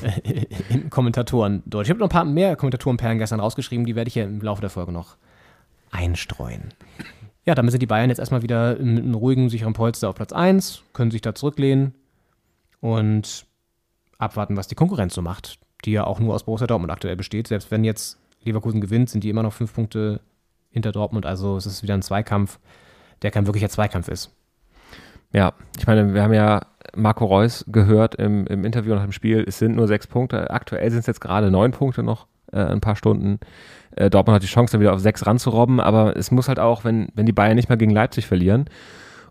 im 0.70 0.90
Kommentatoren 0.90 1.64
Deutsch. 1.66 1.88
Ich 1.88 1.90
habe 1.90 2.00
noch 2.00 2.08
ein 2.08 2.14
paar 2.14 2.26
mehr 2.26 2.56
Kommentatorenperlen 2.56 3.20
gestern 3.20 3.40
rausgeschrieben, 3.40 3.86
die 3.86 3.96
werde 3.96 4.08
ich 4.08 4.14
hier 4.14 4.24
im 4.24 4.42
Laufe 4.42 4.62
der 4.62 4.70
Folge 4.70 4.92
noch 4.92 5.18
einstreuen. 5.92 6.74
Ja, 7.46 7.54
damit 7.54 7.72
sind 7.72 7.82
die 7.82 7.88
Bayern 7.88 8.10
jetzt 8.10 8.20
erstmal 8.20 8.42
wieder 8.42 8.76
mit 8.78 9.04
einem 9.04 9.16
ruhigen, 9.16 9.50
sicheren 9.50 9.74
Polster 9.74 10.10
auf 10.10 10.16
Platz 10.16 10.34
1, 10.34 10.84
können 10.94 11.12
sich 11.12 11.22
da 11.22 11.36
zurücklehnen 11.36 11.94
und 12.80 13.46
abwarten, 14.18 14.58
was 14.58 14.68
die 14.68 14.76
Konkurrenz 14.76 15.14
so 15.14 15.22
macht, 15.22 15.60
die 15.84 15.92
ja 15.92 16.06
auch 16.06 16.20
nur 16.20 16.34
aus 16.34 16.44
Borussia 16.44 16.68
Dortmund 16.68 16.92
aktuell 16.92 17.16
besteht. 17.16 17.48
Selbst 17.48 17.70
wenn 17.70 17.84
jetzt 17.84 18.18
Leverkusen 18.44 18.82
gewinnt, 18.82 19.10
sind 19.10 19.24
die 19.24 19.30
immer 19.30 19.44
noch 19.44 19.54
fünf 19.54 19.74
Punkte 19.74 20.22
hinter 20.72 20.92
Dortmund. 20.92 21.26
Also 21.26 21.58
es 21.58 21.66
ist 21.66 21.84
wieder 21.84 21.94
ein 21.94 22.02
Zweikampf, 22.02 22.60
der 23.22 23.32
kein 23.32 23.46
wirklicher 23.46 23.70
Zweikampf 23.70 24.08
ist. 24.08 24.32
Ja, 25.36 25.52
ich 25.78 25.86
meine, 25.86 26.14
wir 26.14 26.24
haben 26.24 26.34
ja 26.34 26.62
Marco 26.96 27.26
Reus 27.26 27.66
gehört 27.68 28.16
im, 28.16 28.48
im 28.48 28.64
Interview 28.64 28.96
nach 28.96 29.04
dem 29.04 29.12
Spiel, 29.12 29.44
es 29.46 29.60
sind 29.60 29.76
nur 29.76 29.86
sechs 29.86 30.08
Punkte. 30.08 30.50
Aktuell 30.50 30.90
sind 30.90 31.02
es 31.02 31.08
jetzt 31.08 31.20
gerade 31.20 31.52
neun 31.52 31.72
Punkte 31.72 32.04
noch, 32.04 32.28
äh, 32.54 32.60
ein 32.60 32.80
paar 32.80 32.96
Stunden. 32.96 33.42
Äh, 33.98 34.10
Dortmund 34.10 34.36
hat 34.36 34.44
die 34.44 34.48
Chance, 34.48 34.72
dann 34.72 34.80
wieder 34.80 34.94
auf 34.94 35.02
sechs 35.02 35.26
ranzurobben, 35.26 35.82
aber 35.82 36.16
es 36.16 36.32
muss 36.32 36.48
halt 36.48 36.58
auch, 36.58 36.86
wenn, 36.86 37.10
wenn 37.16 37.26
die 37.26 37.34
Bayern 37.34 37.58
nicht 37.58 37.68
mal 37.68 37.76
gegen 37.76 37.92
Leipzig 37.92 38.28
verlieren 38.28 38.70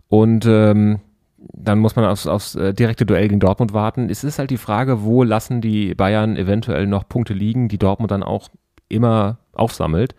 und 0.08 0.44
ähm, 0.44 1.00
dann 1.38 1.78
muss 1.78 1.96
man 1.96 2.04
aufs, 2.04 2.26
aufs 2.26 2.54
äh, 2.54 2.74
direkte 2.74 3.06
Duell 3.06 3.28
gegen 3.28 3.40
Dortmund 3.40 3.72
warten. 3.72 4.10
Es 4.10 4.24
ist 4.24 4.38
halt 4.38 4.50
die 4.50 4.58
Frage, 4.58 5.04
wo 5.04 5.22
lassen 5.22 5.62
die 5.62 5.94
Bayern 5.94 6.36
eventuell 6.36 6.86
noch 6.86 7.08
Punkte 7.08 7.32
liegen, 7.32 7.68
die 7.68 7.78
Dortmund 7.78 8.10
dann 8.10 8.22
auch 8.22 8.50
immer 8.90 9.38
aufsammelt. 9.52 10.14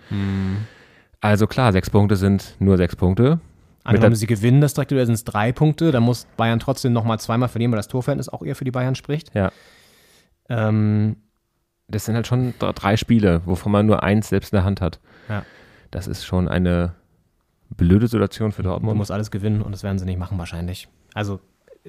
Also 1.22 1.46
klar, 1.46 1.72
sechs 1.74 1.92
Punkte 1.92 2.16
sind 2.16 2.56
nur 2.60 2.78
sechs 2.78 2.96
Punkte. 2.96 3.40
Angenommen, 3.86 4.16
sie 4.16 4.28
gewinnen 4.28 4.62
das 4.62 4.74
direkte 4.74 4.96
Duell, 4.96 5.06
sind 5.06 5.16
es 5.16 5.24
drei 5.24 5.52
Punkte. 5.52 5.92
Da 5.92 6.00
muss 6.00 6.26
Bayern 6.38 6.60
trotzdem 6.60 6.92
nochmal 6.94 7.20
zweimal 7.20 7.50
verlieren, 7.50 7.72
weil 7.72 7.78
das 7.78 7.88
Torverhältnis 7.88 8.30
auch 8.30 8.42
eher 8.44 8.56
für 8.56 8.66
die 8.66 8.72
Bayern 8.72 8.96
spricht. 8.96 9.34
Ja. 9.36 9.52
Ähm, 10.50 11.18
das 11.88 12.06
sind 12.06 12.16
halt 12.16 12.28
schon 12.28 12.54
dr- 12.60 12.74
drei 12.74 12.98
Spiele, 12.98 13.42
wovon 13.46 13.72
man 13.72 13.86
nur 13.86 14.04
eins 14.04 14.30
selbst 14.30 14.52
in 14.54 14.58
der 14.58 14.64
Hand 14.66 14.82
hat. 14.82 15.00
Ja. 15.30 15.46
Das 15.92 16.08
ist 16.08 16.26
schon 16.26 16.48
eine 16.48 16.94
blöde 17.70 18.08
Situation 18.08 18.52
für 18.52 18.64
man 18.64 18.72
Dortmund. 18.72 18.98
muss 18.98 19.12
alles 19.12 19.32
gewinnen 19.32 19.62
und 19.62 19.72
das 19.72 19.84
werden 19.84 19.98
sie 20.00 20.06
nicht 20.06 20.20
machen 20.20 20.38
wahrscheinlich. 20.38 20.88
Also 21.14 21.40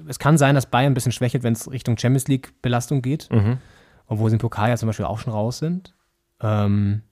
es 0.06 0.18
kann 0.18 0.36
sein, 0.38 0.54
dass 0.54 0.66
Bayern 0.66 0.92
ein 0.92 0.94
bisschen 0.94 1.12
schwächelt, 1.12 1.42
wenn 1.42 1.54
es 1.54 1.70
Richtung 1.70 1.96
Champions 1.96 2.28
League 2.28 2.52
Belastung 2.62 3.00
geht, 3.02 3.28
Mhm. 3.32 3.58
obwohl 4.06 4.28
sie 4.30 4.36
im 4.36 4.40
Pokal 4.40 4.68
ja 4.68 4.76
zum 4.76 4.86
Beispiel 4.88 5.06
auch 5.06 5.18
schon 5.18 5.32
raus 5.32 5.58
sind. 5.58 5.94
Ähm, 6.40 7.02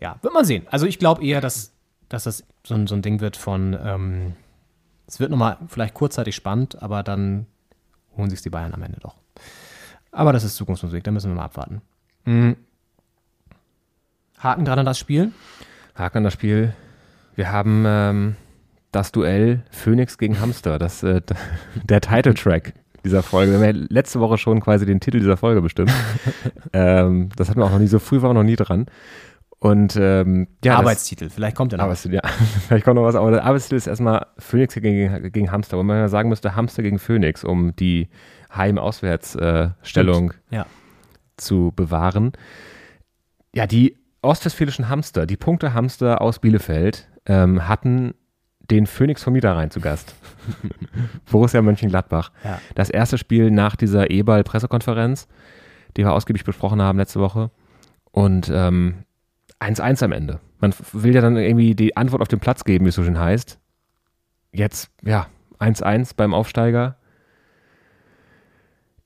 ja, 0.00 0.16
wird 0.22 0.32
man 0.32 0.44
sehen. 0.44 0.66
Also 0.70 0.86
ich 0.86 0.98
glaube 0.98 1.24
eher, 1.24 1.40
dass, 1.40 1.74
dass 2.10 2.24
das 2.24 2.44
so 2.66 2.74
ein, 2.74 2.86
so 2.86 2.94
ein 2.94 3.00
Ding 3.00 3.20
wird 3.20 3.38
von, 3.38 3.74
ähm, 3.82 4.34
es 5.06 5.18
wird 5.20 5.30
nochmal 5.30 5.56
vielleicht 5.68 5.94
kurzzeitig 5.94 6.34
spannend, 6.34 6.82
aber 6.82 7.02
dann 7.02 7.46
holen 8.16 8.28
sich 8.28 8.42
die 8.42 8.50
Bayern 8.50 8.74
am 8.74 8.82
Ende 8.82 9.00
doch. 9.00 9.16
Aber 10.12 10.34
das 10.34 10.44
ist 10.44 10.56
Zukunftsmusik, 10.56 11.02
da 11.04 11.12
müssen 11.12 11.30
wir 11.30 11.36
mal 11.36 11.44
abwarten. 11.44 11.80
Mhm. 12.26 12.56
Haken 14.38 14.64
dran 14.64 14.80
an 14.80 14.86
das 14.86 14.98
Spiel. 14.98 15.32
Haken 15.94 16.18
an 16.18 16.24
das 16.24 16.34
Spiel. 16.34 16.74
Wir 17.36 17.52
haben 17.52 17.84
ähm, 17.86 18.36
das 18.90 19.12
Duell 19.12 19.62
Phoenix 19.70 20.18
gegen 20.18 20.40
Hamster, 20.40 20.78
das, 20.78 21.02
äh, 21.04 21.22
der 21.84 22.00
Titeltrack 22.00 22.74
dieser 23.04 23.22
Folge. 23.22 23.52
Wir 23.52 23.58
haben 23.58 23.76
ja 23.76 23.86
letzte 23.88 24.18
Woche 24.18 24.36
schon 24.36 24.60
quasi 24.60 24.84
den 24.84 24.98
Titel 24.98 25.20
dieser 25.20 25.36
Folge 25.36 25.62
bestimmt. 25.62 25.92
ähm, 26.72 27.28
das 27.36 27.48
hatten 27.48 27.60
wir 27.60 27.66
auch 27.66 27.70
noch 27.70 27.78
nie, 27.78 27.86
so 27.86 28.00
früh 28.00 28.20
waren 28.20 28.30
wir 28.30 28.34
noch 28.34 28.42
nie 28.42 28.56
dran. 28.56 28.86
Und 29.60 29.94
ähm, 29.96 30.48
ja, 30.64 30.72
das- 30.72 30.78
Arbeitstitel, 30.80 31.28
vielleicht 31.28 31.54
kommt 31.54 31.72
er 31.72 31.76
noch. 31.76 31.84
Arbeitstitel, 31.84 32.14
ja. 32.14 32.22
Vielleicht 32.66 32.84
kommt 32.84 32.96
noch 32.96 33.04
was, 33.04 33.14
aber 33.14 33.30
der 33.30 33.44
Arbeitstitel 33.44 33.76
ist 33.76 33.86
erstmal 33.86 34.26
Phoenix 34.38 34.74
gegen, 34.74 35.30
gegen 35.30 35.52
Hamster, 35.52 35.76
wo 35.76 35.82
man 35.82 35.98
ja 35.98 36.08
sagen 36.08 36.30
müsste, 36.30 36.56
Hamster 36.56 36.82
gegen 36.82 36.98
Phoenix, 36.98 37.44
um 37.44 37.76
die 37.76 38.08
Heim-Auswärts-Stellung 38.56 40.32
ja. 40.50 40.64
zu 41.36 41.74
bewahren. 41.76 42.32
Ja, 43.54 43.66
die 43.66 43.98
ostwestfälischen 44.22 44.88
Hamster, 44.88 45.26
die 45.26 45.36
Punkte-Hamster 45.36 46.22
aus 46.22 46.38
Bielefeld, 46.38 47.08
ähm, 47.26 47.68
hatten 47.68 48.14
den 48.70 48.86
Phoenix 48.86 49.22
vom 49.22 49.34
Niederrhein 49.34 49.70
zu 49.70 49.80
Gast. 49.80 50.14
Borussia 51.30 51.60
Mönchengladbach. 51.60 52.32
Ja. 52.44 52.60
Das 52.74 52.88
erste 52.88 53.18
Spiel 53.18 53.50
nach 53.50 53.76
dieser 53.76 54.10
E-Ball-Pressekonferenz, 54.10 55.28
die 55.98 56.04
wir 56.04 56.12
ausgiebig 56.12 56.44
besprochen 56.44 56.80
haben 56.80 56.98
letzte 56.98 57.20
Woche. 57.20 57.50
Und 58.12 58.50
ähm, 58.52 59.04
1-1 59.60 60.04
am 60.04 60.12
Ende. 60.12 60.40
Man 60.58 60.74
will 60.92 61.14
ja 61.14 61.20
dann 61.20 61.36
irgendwie 61.36 61.74
die 61.74 61.96
Antwort 61.96 62.22
auf 62.22 62.28
den 62.28 62.40
Platz 62.40 62.64
geben, 62.64 62.84
wie 62.84 62.90
es 62.90 62.94
so 62.94 63.04
schön 63.04 63.18
heißt. 63.18 63.58
Jetzt, 64.52 64.90
ja, 65.04 65.26
1-1 65.58 66.14
beim 66.16 66.34
Aufsteiger. 66.34 66.96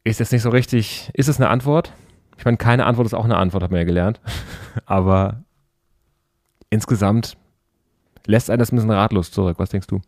Ist 0.05 0.21
jetzt 0.21 0.33
nicht 0.33 0.43
so 0.43 0.51
richtig. 0.51 1.11
Ist 1.15 1.29
es 1.29 1.41
eine 1.41 1.49
Antwort? 1.49 1.93
Ich 2.37 2.45
meine, 2.45 2.57
keine 2.57 2.87
Antwort 2.87 3.07
ist 3.07 3.15
auch 3.15 3.25
eine 3.25 3.37
Antwort, 3.37 3.63
hat 3.63 3.71
man 3.71 3.79
ja 3.81 3.85
gelernt. 3.85 4.21
Aber 4.87 5.45
insgesamt 6.71 7.37
lässt 8.27 8.51
einen 8.51 8.59
das 8.59 8.73
ein 8.73 8.77
bisschen 8.77 8.91
ratlos 8.91 9.31
zurück. 9.31 9.59
Was 9.59 9.71
denkst 9.71 9.87
du? 9.87 10.01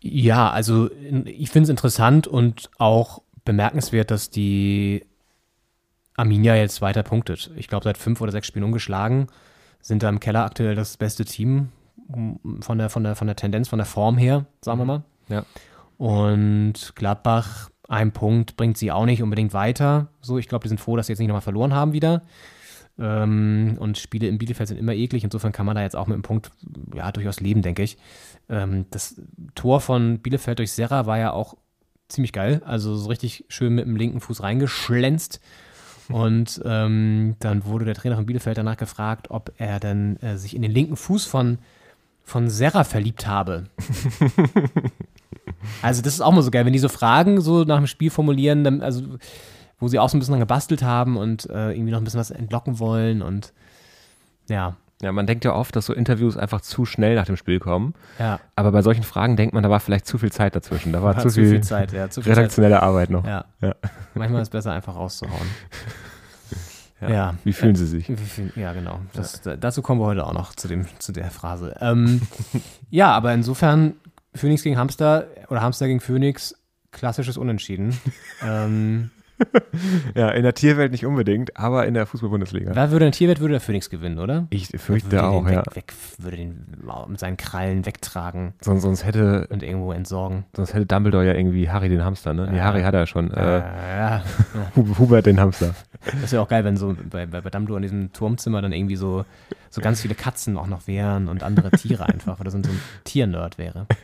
Ja, 0.00 0.50
also 0.50 0.90
ich 1.24 1.50
finde 1.50 1.64
es 1.64 1.68
interessant 1.68 2.26
und 2.26 2.70
auch 2.78 3.22
bemerkenswert, 3.44 4.10
dass 4.10 4.30
die 4.30 5.04
Arminia 6.16 6.54
jetzt 6.56 6.82
weiter 6.82 7.02
punktet. 7.02 7.50
Ich 7.56 7.68
glaube, 7.68 7.84
seit 7.84 7.98
fünf 7.98 8.20
oder 8.20 8.32
sechs 8.32 8.46
Spielen 8.46 8.64
ungeschlagen, 8.64 9.28
sind 9.80 10.02
da 10.02 10.08
im 10.08 10.20
Keller 10.20 10.44
aktuell 10.44 10.74
das 10.74 10.96
beste 10.96 11.24
Team 11.24 11.68
m, 12.12 12.38
von 12.60 12.78
der, 12.78 12.90
von 12.90 13.02
der, 13.04 13.16
von 13.16 13.26
der 13.26 13.36
Tendenz, 13.36 13.68
von 13.68 13.78
der 13.78 13.86
Form 13.86 14.16
her, 14.16 14.46
sagen 14.60 14.78
wir 14.78 14.84
mal. 14.84 15.02
Ja. 15.28 15.44
Und 15.98 16.92
Gladbach, 16.94 17.70
ein 17.88 18.12
Punkt 18.12 18.56
bringt 18.56 18.78
sie 18.78 18.92
auch 18.92 19.04
nicht 19.04 19.22
unbedingt 19.22 19.52
weiter. 19.52 20.08
So, 20.20 20.38
ich 20.38 20.48
glaube, 20.48 20.62
die 20.64 20.68
sind 20.68 20.80
froh, 20.80 20.96
dass 20.96 21.06
sie 21.06 21.12
jetzt 21.12 21.18
nicht 21.18 21.28
nochmal 21.28 21.42
verloren 21.42 21.74
haben 21.74 21.92
wieder. 21.92 22.22
Ähm, 22.98 23.76
und 23.78 23.98
Spiele 23.98 24.28
in 24.28 24.38
Bielefeld 24.38 24.68
sind 24.68 24.78
immer 24.78 24.92
eklig. 24.92 25.24
Insofern 25.24 25.52
kann 25.52 25.66
man 25.66 25.76
da 25.76 25.82
jetzt 25.82 25.96
auch 25.96 26.06
mit 26.06 26.14
einem 26.14 26.22
Punkt 26.22 26.50
ja 26.94 27.10
durchaus 27.10 27.40
leben, 27.40 27.62
denke 27.62 27.82
ich. 27.82 27.96
Ähm, 28.48 28.86
das 28.90 29.20
Tor 29.54 29.80
von 29.80 30.18
Bielefeld 30.18 30.58
durch 30.58 30.72
Serra 30.72 31.06
war 31.06 31.18
ja 31.18 31.32
auch 31.32 31.56
ziemlich 32.08 32.32
geil. 32.32 32.62
Also 32.64 32.96
so 32.96 33.08
richtig 33.08 33.44
schön 33.48 33.74
mit 33.74 33.86
dem 33.86 33.96
linken 33.96 34.20
Fuß 34.20 34.42
reingeschlänzt. 34.42 35.40
Und 36.08 36.60
ähm, 36.64 37.36
dann 37.38 37.64
wurde 37.64 37.84
der 37.84 37.94
Trainer 37.94 38.16
von 38.16 38.26
Bielefeld 38.26 38.58
danach 38.58 38.76
gefragt, 38.76 39.30
ob 39.30 39.52
er 39.56 39.80
denn 39.80 40.16
äh, 40.22 40.36
sich 40.36 40.56
in 40.56 40.62
den 40.62 40.72
linken 40.72 40.96
Fuß 40.96 41.26
von, 41.26 41.58
von 42.24 42.48
Serra 42.48 42.84
verliebt 42.84 43.26
habe. 43.26 43.64
also 45.82 46.02
das 46.02 46.14
ist 46.14 46.20
auch 46.20 46.32
mal 46.32 46.42
so 46.42 46.50
geil, 46.50 46.66
wenn 46.66 46.72
die 46.72 46.78
so 46.78 46.88
Fragen 46.88 47.40
so 47.40 47.64
nach 47.64 47.78
dem 47.78 47.86
Spiel 47.86 48.10
formulieren, 48.10 48.64
dann, 48.64 48.82
also 48.82 49.02
wo 49.78 49.88
sie 49.88 49.98
auch 49.98 50.08
so 50.08 50.16
ein 50.16 50.20
bisschen 50.20 50.32
dran 50.32 50.40
gebastelt 50.40 50.82
haben 50.82 51.16
und 51.16 51.48
äh, 51.50 51.72
irgendwie 51.72 51.90
noch 51.90 51.98
ein 51.98 52.04
bisschen 52.04 52.20
was 52.20 52.30
entlocken 52.30 52.78
wollen 52.78 53.22
und 53.22 53.52
ja, 54.48 54.76
Ja, 55.02 55.12
man 55.12 55.26
denkt 55.26 55.44
ja 55.44 55.52
oft, 55.52 55.74
dass 55.76 55.86
so 55.86 55.92
Interviews 55.92 56.36
einfach 56.36 56.60
zu 56.62 56.84
schnell 56.86 57.16
nach 57.16 57.26
dem 57.26 57.36
Spiel 57.36 57.58
kommen. 57.58 57.92
ja. 58.18 58.40
Aber 58.56 58.70
bei 58.72 58.82
solchen 58.82 59.02
Fragen 59.02 59.36
denkt 59.36 59.52
man, 59.52 59.62
da 59.62 59.68
war 59.68 59.80
vielleicht 59.80 60.06
zu 60.06 60.16
viel 60.16 60.30
Zeit 60.32 60.54
dazwischen. 60.56 60.92
Da 60.92 61.02
war, 61.02 61.16
War 61.16 61.22
zu, 61.22 61.30
viel, 61.30 61.60
Zeit, 61.62 61.92
ja, 61.92 62.08
zu 62.08 62.22
viel 62.22 62.30
Zeit. 62.32 62.38
redaktionelle 62.38 62.80
Arbeit 62.82 63.10
noch. 63.10 63.26
Ja. 63.26 63.44
Ja. 63.60 63.74
Manchmal 64.14 64.42
ist 64.42 64.48
es 64.48 64.50
besser, 64.52 64.72
einfach 64.72 64.94
rauszuhauen. 64.96 65.48
Ja. 67.00 67.08
ja. 67.10 67.34
Wie 67.42 67.52
fühlen 67.52 67.74
Sie 67.74 67.86
sich? 67.86 68.08
Ja, 68.54 68.72
genau. 68.72 69.00
Das, 69.12 69.40
da- 69.42 69.56
Dazu 69.56 69.82
kommen 69.82 70.00
wir 70.00 70.06
heute 70.06 70.24
auch 70.24 70.34
noch 70.34 70.54
zu, 70.54 70.68
dem, 70.68 70.86
zu 71.00 71.10
der 71.12 71.30
Phrase. 71.32 71.74
Ähm, 71.80 72.22
ja, 72.90 73.10
aber 73.12 73.34
insofern 73.34 73.94
Phoenix 74.34 74.62
gegen 74.62 74.78
Hamster 74.78 75.26
oder 75.48 75.62
Hamster 75.62 75.88
gegen 75.88 75.98
Phoenix, 76.00 76.54
klassisches 76.92 77.36
Unentschieden. 77.36 77.98
ähm, 78.46 79.10
Ja, 80.14 80.30
in 80.30 80.42
der 80.42 80.54
Tierwelt 80.54 80.92
nicht 80.92 81.06
unbedingt, 81.06 81.56
aber 81.56 81.86
in 81.86 81.94
der 81.94 82.06
Fußball-Bundesliga. 82.06 82.72
wer 82.74 82.90
würde 82.90 83.06
ein 83.06 83.12
Tierwert, 83.12 83.40
würde 83.40 83.52
der 83.52 83.60
Phoenix 83.60 83.88
gewinnen, 83.90 84.18
oder? 84.18 84.46
Ich 84.50 84.68
fürchte 84.68 85.08
den 85.10 85.18
auch, 85.20 85.48
ja. 85.48 85.58
weg, 85.66 85.76
weg, 85.76 85.92
würde 86.18 86.36
den 86.36 86.66
mit 87.08 87.18
seinen 87.18 87.36
Krallen 87.36 87.84
wegtragen 87.86 88.52
Sonst, 88.60 88.82
sonst, 88.82 89.04
hätte, 89.04 89.46
und 89.50 89.62
irgendwo 89.62 89.92
entsorgen. 89.92 90.44
sonst 90.54 90.74
hätte 90.74 90.86
Dumbledore 90.86 91.26
ja 91.26 91.34
irgendwie 91.34 91.70
Harry 91.70 91.88
den 91.88 92.04
Hamster, 92.04 92.34
ne? 92.34 92.48
Nee, 92.50 92.58
Ja. 92.58 92.64
Harry 92.64 92.82
hat 92.82 92.94
er 92.94 93.00
ja 93.00 93.06
schon. 93.06 93.30
Äh, 93.32 93.58
ja. 93.58 94.22
Hu- 94.76 94.98
Hubert 94.98 95.26
den 95.26 95.40
Hamster. 95.40 95.74
Das 96.20 96.32
wäre 96.32 96.42
auch 96.42 96.48
geil, 96.48 96.64
wenn 96.64 96.76
so 96.76 96.94
bei, 97.10 97.26
bei, 97.26 97.40
bei 97.40 97.50
Dumbledore 97.50 97.78
in 97.78 97.82
diesem 97.82 98.12
Turmzimmer 98.12 98.60
dann 98.62 98.72
irgendwie 98.72 98.96
so, 98.96 99.24
so 99.70 99.80
ganz 99.80 100.00
viele 100.02 100.14
Katzen 100.14 100.56
auch 100.58 100.66
noch 100.66 100.86
wären 100.86 101.28
und 101.28 101.42
andere 101.42 101.70
Tiere 101.70 102.06
einfach, 102.06 102.38
weil 102.38 102.44
das 102.44 102.52
so 102.52 102.58
ein 102.58 102.80
Tiernerd 103.04 103.58
wäre. 103.58 103.86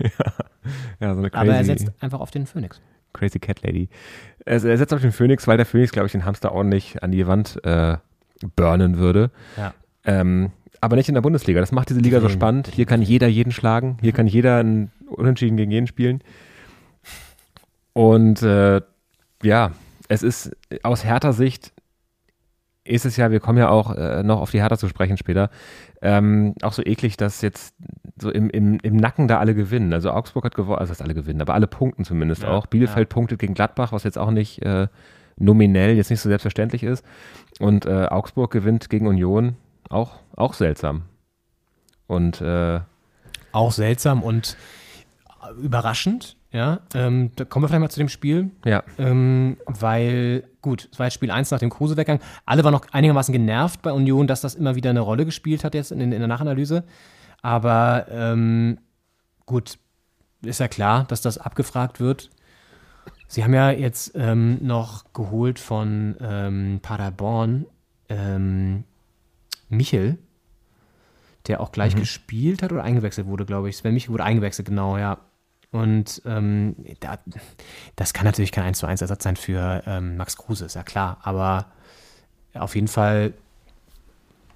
Ja, 1.01 1.15
so 1.15 1.21
eine 1.21 1.33
Aber 1.33 1.47
er 1.47 1.55
crazy, 1.65 1.65
setzt 1.79 1.93
einfach 2.03 2.21
auf 2.21 2.31
den 2.31 2.45
Phönix. 2.47 2.83
Crazy 3.13 3.39
Cat 3.39 3.63
Lady. 3.63 3.89
Er, 4.45 4.65
er 4.65 4.79
setzt 4.79 4.93
auf 4.93 5.01
den 5.01 5.13
Phönix, 5.13 5.47
weil 5.47 5.57
der 5.57 5.67
Phönix, 5.67 5.93
glaube 5.93 6.07
ich, 6.07 6.13
den 6.13 6.25
Hamster 6.25 6.53
ordentlich 6.53 7.03
an 7.03 7.13
die 7.13 7.27
Wand 7.27 7.63
äh, 7.65 7.97
burnen 8.57 8.99
würde. 8.99 9.31
Ja. 9.57 9.75
Ähm, 10.05 10.53
aber 10.81 10.97
nicht 10.97 11.09
in 11.09 11.15
der 11.15 11.23
Bundesliga. 11.23 11.61
Das 11.61 11.73
macht 11.73 11.91
diese 11.91 12.01
Liga 12.01 12.21
so 12.21 12.29
spannend. 12.29 12.69
Hier 12.69 12.87
kann 12.87 13.03
jeder 13.03 13.27
jeden 13.27 13.53
schlagen. 13.53 13.99
Hier 14.01 14.13
kann 14.13 14.27
jeder 14.27 14.59
ein 14.59 14.93
Unentschieden 15.09 15.57
gegen 15.57 15.73
jeden 15.73 15.87
spielen. 15.87 16.23
Und 17.93 18.43
äh, 18.43 18.81
ja, 19.43 19.73
es 20.09 20.23
ist 20.23 20.57
aus 20.83 21.05
härter 21.05 21.33
Sicht 21.33 21.73
ist 22.89 23.05
es 23.05 23.17
ja, 23.17 23.31
wir 23.31 23.41
kommen 23.41 23.59
ja 23.59 23.69
auch 23.69 23.95
äh, 23.95 24.23
noch 24.23 24.41
auf 24.41 24.51
die 24.51 24.61
Hertha 24.61 24.79
zu 24.79 24.89
sprechen 24.89 25.17
später, 25.17 25.51
ähm, 26.01 26.55
auch 26.63 26.73
so 26.73 26.83
eklig, 26.83 27.17
dass 27.17 27.43
jetzt 27.43 27.75
so 28.21 28.31
im, 28.31 28.51
im, 28.51 28.79
im 28.83 28.97
Nacken 28.97 29.29
da 29.29 29.39
alle 29.39 29.55
gewinnen. 29.55 29.93
Also 29.93 30.11
Augsburg 30.11 30.45
hat 30.45 30.55
gewonnen, 30.55 30.79
also 30.79 30.91
dass 30.91 31.03
alle 31.03 31.15
gewinnen, 31.15 31.41
aber 31.41 31.55
alle 31.55 31.67
punkten 31.67 32.05
zumindest 32.05 32.43
Ja, 32.43 32.51
auch. 32.51 32.67
Bielefeld 32.67 33.09
punktet 33.09 33.39
gegen 33.39 33.55
Gladbach, 33.55 33.93
was 33.93 34.05
jetzt 34.05 34.19
auch 34.19 34.31
nicht 34.31 34.63
äh, 34.63 34.89
nominell 35.37 35.97
jetzt 35.97 36.11
nicht 36.11 36.21
so 36.21 36.29
selbstverständlich 36.29 36.83
ist. 36.83 37.05
Und 37.61 37.87
äh, 37.87 38.07
Augsburg 38.07 38.51
gewinnt 38.51 38.91
gegen 38.91 39.07
Union, 39.07 39.57
auch, 39.89 40.17
auch 40.37 40.55
seltsam. 40.55 41.03
Und 42.07 42.41
äh, 42.41 42.81
Auch 43.53 43.73
seltsam 43.73 44.23
und 44.23 44.57
überraschend, 45.61 46.37
ja. 46.51 46.81
Ähm, 46.95 47.31
da 47.37 47.45
kommen 47.45 47.65
wir 47.65 47.69
vielleicht 47.69 47.81
mal 47.83 47.91
zu 47.91 48.01
dem 48.01 48.09
Spiel, 48.09 48.51
ja, 48.65 48.83
ähm, 48.99 49.59
weil, 49.67 50.45
gut, 50.63 50.89
es 50.91 50.99
war 50.99 51.07
jetzt 51.07 51.15
Spiel 51.15 51.31
1 51.31 51.51
nach 51.51 51.59
dem 51.59 51.69
Kruse-Weggang. 51.69 52.21
Alle 52.47 52.65
waren 52.65 52.73
noch 52.73 52.87
einigermaßen 52.91 53.33
genervt 53.33 53.83
bei 53.83 53.93
Union, 53.93 54.27
dass 54.27 54.41
das 54.41 54.55
immer 54.55 54.75
wieder 54.75 54.91
eine 54.91 55.01
Rolle 55.01 55.27
gespielt 55.27 55.63
hat 55.65 55.75
jetzt 55.75 55.93
in, 55.93 56.01
in 56.01 56.11
der 56.11 56.27
Nachanalyse. 56.27 56.85
Aber 57.43 58.07
ähm, 58.11 58.79
gut, 59.47 59.79
ist 60.43 60.61
ja 60.61 60.69
klar, 60.69 61.05
dass 61.05 61.21
das 61.21 61.39
abgefragt 61.39 62.01
wird. 62.01 62.31
Sie 63.27 63.45
haben 63.45 63.55
ja 63.55 63.71
jetzt 63.71 64.13
ähm, 64.15 64.59
noch 64.63 65.13
geholt 65.13 65.59
von 65.59 66.17
ähm, 66.21 66.81
Paderborn 66.83 67.67
ähm, 68.09 68.85
Michel, 69.69 70.19
der 71.47 71.61
auch 71.61 71.73
gleich 71.73 71.95
gespielt 71.95 72.63
hat 72.63 72.73
oder 72.73 72.85
eingewechselt 72.85 73.27
wurde, 73.27 73.45
glaube 73.45 73.69
ich. 73.69 73.77
Sven 73.77 73.95
Michel 73.95 74.13
wurde 74.13 74.25
eingewechselt, 74.25 74.69
genau, 74.69 74.97
ja. 74.97 75.19
Und 75.71 76.23
ähm, 76.25 76.77
da, 77.01 77.19
das 77.97 78.15
kann 78.15 78.25
natürlich 78.25 78.53
kein 78.53 78.65
1 78.65 78.79
zu 78.79 78.87
1 78.87 79.03
Ersatz 79.03 79.25
sein 79.25 79.37
für 79.37 79.83
ähm, 79.87 80.17
Max 80.17 80.37
Kruse, 80.37 80.65
ist 80.65 80.75
ja 80.75 80.83
klar. 80.83 81.19
Aber 81.23 81.67
auf 82.55 82.75
jeden 82.75 82.89
Fall 82.89 83.35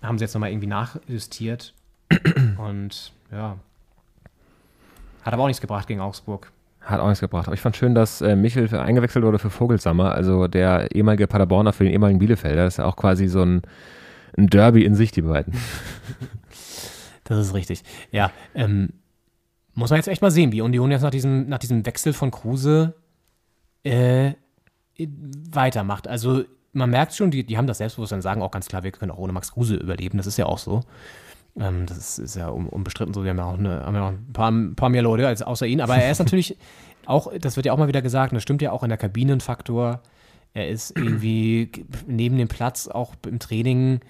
haben 0.02 0.18
sie 0.18 0.24
jetzt 0.24 0.34
nochmal 0.34 0.50
irgendwie 0.50 0.68
nachjustiert. 0.68 1.74
Und 2.59 3.12
ja. 3.31 3.57
Hat 5.22 5.33
aber 5.33 5.42
auch 5.44 5.46
nichts 5.46 5.61
gebracht 5.61 5.87
gegen 5.87 6.01
Augsburg. 6.01 6.51
hat 6.81 7.01
auch 7.01 7.07
nichts 7.09 7.20
gebracht. 7.20 7.46
Aber 7.46 7.55
ich 7.55 7.61
fand 7.61 7.77
schön, 7.77 7.94
dass 7.94 8.20
äh, 8.20 8.37
Michel 8.37 8.68
für, 8.68 8.81
eingewechselt 8.81 9.25
wurde 9.25 9.38
für 9.38 9.51
Vogelsammer, 9.51 10.12
also 10.12 10.48
der 10.48 10.94
ehemalige 10.94 11.27
Paderborner 11.27 11.72
für 11.72 11.85
den 11.85 11.92
ehemaligen 11.92 12.18
Bielefelder. 12.18 12.64
Das 12.64 12.75
ist 12.75 12.79
ja 12.79 12.85
auch 12.85 12.96
quasi 12.96 13.29
so 13.29 13.42
ein, 13.42 13.62
ein 14.37 14.48
Derby 14.48 14.85
in 14.85 14.94
sich, 14.94 15.12
die 15.12 15.22
beiden. 15.22 15.55
Das 17.25 17.38
ist 17.46 17.55
richtig. 17.55 17.83
Ja, 18.11 18.31
ähm, 18.53 18.90
muss 19.75 19.90
man 19.90 19.96
jetzt 19.96 20.09
echt 20.09 20.20
mal 20.20 20.31
sehen, 20.31 20.53
wie 20.53 20.61
Union 20.61 20.90
jetzt 20.90 21.03
nach 21.03 21.11
diesem, 21.11 21.48
nach 21.48 21.59
diesem 21.59 21.87
Wechsel 21.87 22.12
von 22.12 22.31
Kruse 22.31 22.94
äh, 23.85 24.33
weitermacht. 25.51 26.09
Also 26.09 26.44
man 26.72 26.90
merkt 26.90 27.14
schon, 27.14 27.31
die, 27.31 27.44
die 27.44 27.57
haben 27.57 27.66
das 27.66 27.79
Selbstbewusstsein, 27.79 28.22
sagen 28.22 28.42
auch 28.42 28.51
ganz 28.51 28.68
klar, 28.68 28.83
wir 28.83 28.90
können 28.90 29.11
auch 29.11 29.18
ohne 29.18 29.33
Max 29.33 29.53
Kruse 29.53 29.77
überleben. 29.77 30.18
Das 30.18 30.27
ist 30.27 30.37
ja 30.37 30.46
auch 30.46 30.59
so. 30.59 30.83
Ähm, 31.58 31.86
das 31.86 32.18
ist, 32.18 32.36
ja 32.36 32.50
un, 32.50 32.68
unbestritten 32.68 33.14
so. 33.14 33.24
Wir 33.24 33.30
haben 33.30 33.38
ja 33.38 33.44
auch, 33.44 33.58
eine, 33.58 33.84
haben 33.84 33.94
ja 33.94 34.06
auch 34.06 34.12
ein, 34.12 34.32
paar, 34.32 34.50
ein 34.50 34.74
paar 34.74 34.88
mehr 34.88 35.02
Leute 35.02 35.26
als 35.26 35.42
außer 35.42 35.66
ihn. 35.66 35.80
Aber 35.80 35.96
er 35.96 36.10
ist 36.10 36.18
natürlich 36.18 36.56
auch, 37.06 37.32
das 37.38 37.56
wird 37.56 37.66
ja 37.66 37.72
auch 37.72 37.78
mal 37.78 37.88
wieder 37.88 38.02
gesagt, 38.02 38.32
und 38.32 38.36
das 38.36 38.42
stimmt 38.42 38.62
ja 38.62 38.72
auch 38.72 38.82
in 38.82 38.88
der 38.88 38.98
Kabinenfaktor. 38.98 40.00
Er 40.54 40.68
ist 40.68 40.96
irgendwie 40.96 41.70
neben 42.06 42.36
dem 42.36 42.48
Platz 42.48 42.88
auch 42.88 43.14
im 43.26 43.38
Training 43.38 44.00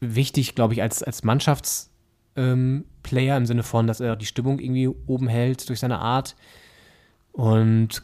wichtig, 0.00 0.54
glaube 0.54 0.74
ich, 0.74 0.82
als, 0.82 1.02
als 1.02 1.24
Mannschaftsplayer 1.24 1.88
ähm, 2.36 2.84
im 3.36 3.46
Sinne 3.46 3.62
von, 3.62 3.86
dass 3.86 4.00
er 4.00 4.16
die 4.16 4.26
Stimmung 4.26 4.58
irgendwie 4.58 4.88
oben 4.88 5.28
hält 5.28 5.68
durch 5.68 5.80
seine 5.80 5.98
Art. 5.98 6.36
Und 7.32 8.02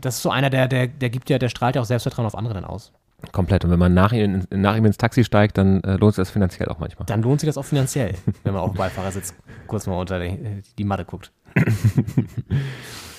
das 0.00 0.16
ist 0.16 0.22
so 0.22 0.30
einer, 0.30 0.50
der, 0.50 0.68
der, 0.68 0.86
der 0.86 1.10
gibt 1.10 1.30
ja, 1.30 1.38
der 1.38 1.48
strahlt 1.48 1.76
ja 1.76 1.82
auch 1.82 1.86
Selbstvertrauen 1.86 2.26
auf 2.26 2.36
andere 2.36 2.54
dann 2.54 2.64
aus. 2.64 2.92
Komplett. 3.32 3.64
Und 3.64 3.70
wenn 3.72 3.78
man 3.80 3.94
nach 3.94 4.12
ihm, 4.12 4.42
nach 4.50 4.76
ihm 4.76 4.84
ins 4.84 4.96
Taxi 4.96 5.24
steigt, 5.24 5.58
dann 5.58 5.82
äh, 5.82 5.96
lohnt 5.96 6.14
sich 6.14 6.22
das 6.22 6.30
finanziell 6.30 6.68
auch 6.68 6.78
manchmal. 6.78 7.06
Dann 7.06 7.22
lohnt 7.22 7.40
sich 7.40 7.48
das 7.48 7.58
auch 7.58 7.64
finanziell, 7.64 8.14
wenn 8.44 8.52
man 8.54 8.62
auf 8.62 8.72
dem 8.72 8.78
Beifahrersitz 8.78 9.34
kurz 9.66 9.86
mal 9.86 9.98
unter 9.98 10.20
die, 10.20 10.38
die 10.78 10.84
Matte 10.84 11.04
guckt. 11.04 11.32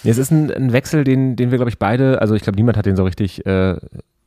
Es 0.04 0.18
ist 0.18 0.32
ein, 0.32 0.50
ein 0.50 0.72
Wechsel, 0.72 1.04
den, 1.04 1.36
den 1.36 1.52
wir, 1.52 1.58
glaube 1.58 1.70
ich, 1.70 1.78
beide, 1.78 2.22
also 2.22 2.34
ich 2.34 2.42
glaube, 2.42 2.56
niemand 2.56 2.78
hat 2.78 2.86
den 2.86 2.96
so 2.96 3.04
richtig 3.04 3.46
äh, 3.46 3.76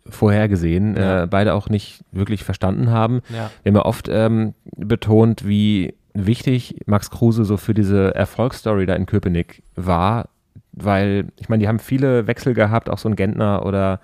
vorhergesehen, 0.07 0.97
Ja. 0.97 1.23
äh, 1.23 1.27
beide 1.27 1.55
auch 1.55 1.69
nicht 1.71 2.05
wirklich 2.13 2.45
verstanden 2.45 2.91
haben. 2.91 3.23
Ja. 3.31 3.51
Wir 3.63 3.71
haben 3.71 3.77
ja 3.77 3.85
oft 3.85 4.09
ähm, 4.11 4.53
betont, 4.77 5.47
wie 5.49 5.95
wichtig 6.13 6.81
Max 6.85 7.11
Kruse 7.11 7.45
so 7.47 7.57
für 7.57 7.73
diese 7.73 8.15
Erfolgsstory 8.15 8.85
da 8.85 8.95
in 8.95 9.07
Köpenick 9.07 9.63
war, 9.75 10.29
weil, 10.73 11.29
ich 11.41 11.49
meine, 11.49 11.63
die 11.63 11.69
haben 11.69 11.79
viele 11.79 12.27
Wechsel 12.27 12.53
gehabt, 12.53 12.91
auch 12.91 12.99
so 12.99 13.09
ein 13.09 13.17
Gentner 13.17 13.65
oder 13.65 14.01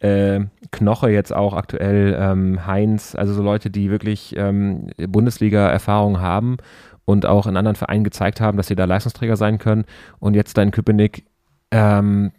äh, 0.00 0.40
Knoche 0.70 1.10
jetzt 1.10 1.34
auch 1.34 1.54
aktuell, 1.54 2.16
ähm, 2.18 2.66
Heinz, 2.66 3.14
also 3.14 3.32
so 3.32 3.42
Leute, 3.42 3.70
die 3.70 3.90
wirklich 3.90 4.34
ähm, 4.36 4.90
Bundesliga-Erfahrung 4.96 6.20
haben 6.20 6.58
und 7.04 7.26
auch 7.26 7.46
in 7.46 7.56
anderen 7.56 7.76
Vereinen 7.76 8.04
gezeigt 8.04 8.40
haben, 8.40 8.56
dass 8.56 8.68
sie 8.68 8.76
da 8.76 8.84
Leistungsträger 8.84 9.36
sein 9.36 9.58
können 9.58 9.84
und 10.18 10.34
jetzt 10.34 10.56
da 10.56 10.62
in 10.62 10.70
Köpenick 10.70 11.24
ähm, 11.70 12.32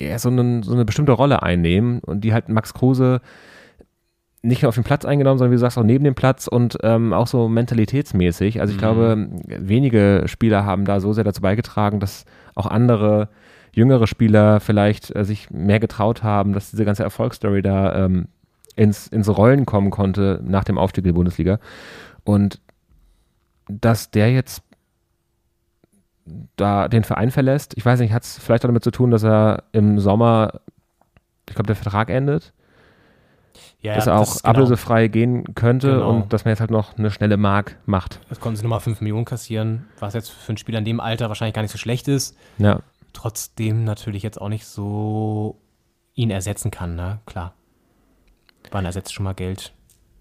ja, 0.00 0.18
so, 0.18 0.28
eine, 0.28 0.62
so 0.64 0.72
eine 0.72 0.84
bestimmte 0.84 1.12
Rolle 1.12 1.42
einnehmen 1.42 2.00
und 2.00 2.22
die 2.22 2.32
halt 2.32 2.48
Max 2.48 2.74
Kruse 2.74 3.20
nicht 4.42 4.62
nur 4.62 4.70
auf 4.70 4.74
dem 4.74 4.84
Platz 4.84 5.04
eingenommen, 5.04 5.38
sondern 5.38 5.52
wie 5.52 5.56
du 5.56 5.60
sagst, 5.60 5.78
auch 5.78 5.84
neben 5.84 6.04
dem 6.04 6.16
Platz 6.16 6.48
und 6.48 6.78
ähm, 6.82 7.12
auch 7.12 7.28
so 7.28 7.48
mentalitätsmäßig. 7.48 8.60
Also 8.60 8.72
ich 8.72 8.78
glaube, 8.78 9.28
wenige 9.46 10.24
Spieler 10.26 10.66
haben 10.66 10.84
da 10.84 10.98
so 10.98 11.12
sehr 11.12 11.22
dazu 11.22 11.42
beigetragen, 11.42 12.00
dass 12.00 12.24
auch 12.56 12.66
andere 12.66 13.28
jüngere 13.72 14.06
Spieler 14.06 14.60
vielleicht 14.60 15.14
äh, 15.16 15.24
sich 15.24 15.50
mehr 15.50 15.80
getraut 15.80 16.22
haben, 16.22 16.52
dass 16.52 16.70
diese 16.70 16.84
ganze 16.84 17.02
Erfolgsstory 17.02 17.62
da 17.62 18.04
ähm, 18.04 18.28
ins, 18.76 19.06
ins 19.08 19.28
Rollen 19.28 19.66
kommen 19.66 19.90
konnte 19.90 20.40
nach 20.44 20.64
dem 20.64 20.78
Aufstieg 20.78 21.04
in 21.04 21.08
die 21.10 21.16
Bundesliga. 21.16 21.58
Und 22.24 22.60
dass 23.68 24.10
der 24.10 24.30
jetzt 24.32 24.62
da 26.56 26.88
den 26.88 27.04
Verein 27.04 27.30
verlässt, 27.30 27.74
ich 27.76 27.84
weiß 27.84 28.00
nicht, 28.00 28.12
hat 28.12 28.22
es 28.22 28.38
vielleicht 28.38 28.64
auch 28.64 28.68
damit 28.68 28.84
zu 28.84 28.90
tun, 28.90 29.10
dass 29.10 29.24
er 29.24 29.64
im 29.72 29.98
Sommer, 29.98 30.60
ich 31.48 31.54
glaube, 31.54 31.66
der 31.66 31.76
Vertrag 31.76 32.10
endet, 32.10 32.52
Ja, 33.80 33.94
dass 33.96 34.06
er 34.06 34.18
auch 34.18 34.22
ist 34.36 34.42
genau- 34.42 34.50
ablösefrei 34.50 35.08
gehen 35.08 35.54
könnte 35.54 35.90
Genau. 35.94 36.10
und 36.10 36.32
dass 36.32 36.44
man 36.44 36.52
jetzt 36.52 36.60
halt 36.60 36.70
noch 36.70 36.96
eine 36.96 37.10
schnelle 37.10 37.36
Mark 37.36 37.76
macht. 37.86 38.20
Jetzt 38.30 38.40
konnten 38.40 38.56
sie 38.56 38.62
nochmal 38.62 38.80
5 38.80 39.00
Millionen 39.00 39.24
kassieren, 39.24 39.86
was 39.98 40.14
jetzt 40.14 40.30
für 40.30 40.50
einen 40.50 40.58
Spieler 40.58 40.78
in 40.78 40.84
dem 40.84 41.00
Alter 41.00 41.28
wahrscheinlich 41.28 41.54
gar 41.54 41.62
nicht 41.62 41.72
so 41.72 41.78
schlecht 41.78 42.06
ist. 42.06 42.36
Ja, 42.58 42.80
Trotzdem 43.12 43.84
natürlich 43.84 44.22
jetzt 44.22 44.40
auch 44.40 44.48
nicht 44.48 44.64
so 44.66 45.60
ihn 46.14 46.30
ersetzen 46.30 46.70
kann, 46.70 46.94
ne? 46.94 47.20
Klar. 47.26 47.54
Wann 48.70 48.84
ersetzt 48.84 49.12
schon 49.12 49.24
mal 49.24 49.34
Geld? 49.34 49.72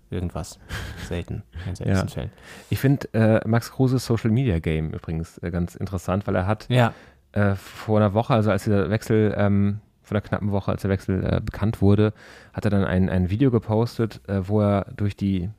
Irgendwas. 0.09 0.59
Selten. 1.07 1.43
In 1.67 1.75
seltensten 1.75 2.07
Ja. 2.09 2.13
Fällen. 2.13 2.31
ich 2.69 2.79
finde 2.79 3.07
äh, 3.13 3.47
Max 3.47 3.71
Kruses 3.71 4.05
Social 4.05 4.29
Media 4.31 4.59
Game 4.59 4.91
übrigens 4.91 5.37
äh, 5.39 5.51
ganz 5.51 5.75
interessant, 5.75 6.27
weil 6.27 6.35
er 6.35 6.47
hat 6.47 6.67
Ja. 6.69 6.93
äh, 7.31 7.55
vor 7.55 7.97
einer 7.99 8.13
Woche, 8.13 8.33
also 8.33 8.51
als 8.51 8.65
der 8.65 8.89
Wechsel, 8.89 9.33
ähm, 9.37 9.79
vor 10.01 10.15
einer 10.15 10.21
knappen 10.21 10.51
Woche, 10.51 10.71
als 10.71 10.81
der 10.81 10.91
Wechsel 10.91 11.23
äh, 11.23 11.39
bekannt 11.39 11.81
wurde, 11.81 12.13
hat 12.53 12.65
er 12.65 12.71
dann 12.71 12.83
ein, 12.83 13.09
ein 13.09 13.29
Video 13.29 13.51
gepostet, 13.51 14.19
äh, 14.27 14.41
wo 14.47 14.59
er 14.61 14.85
durch 14.97 15.15
die 15.15 15.49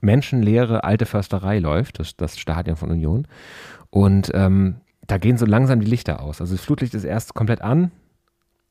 menschenleere 0.00 0.84
alte 0.84 1.04
Försterei 1.06 1.58
läuft, 1.58 1.98
das, 1.98 2.16
das 2.16 2.38
Stadion 2.38 2.76
von 2.76 2.90
Union. 2.90 3.26
Und 3.90 4.30
ähm, 4.32 4.76
da 5.08 5.18
gehen 5.18 5.36
so 5.36 5.44
langsam 5.46 5.80
die 5.80 5.86
Lichter 5.86 6.22
aus. 6.22 6.40
Also 6.40 6.54
das 6.54 6.64
Flutlicht 6.64 6.94
ist 6.94 7.02
erst 7.04 7.34
komplett 7.34 7.60
an 7.62 7.90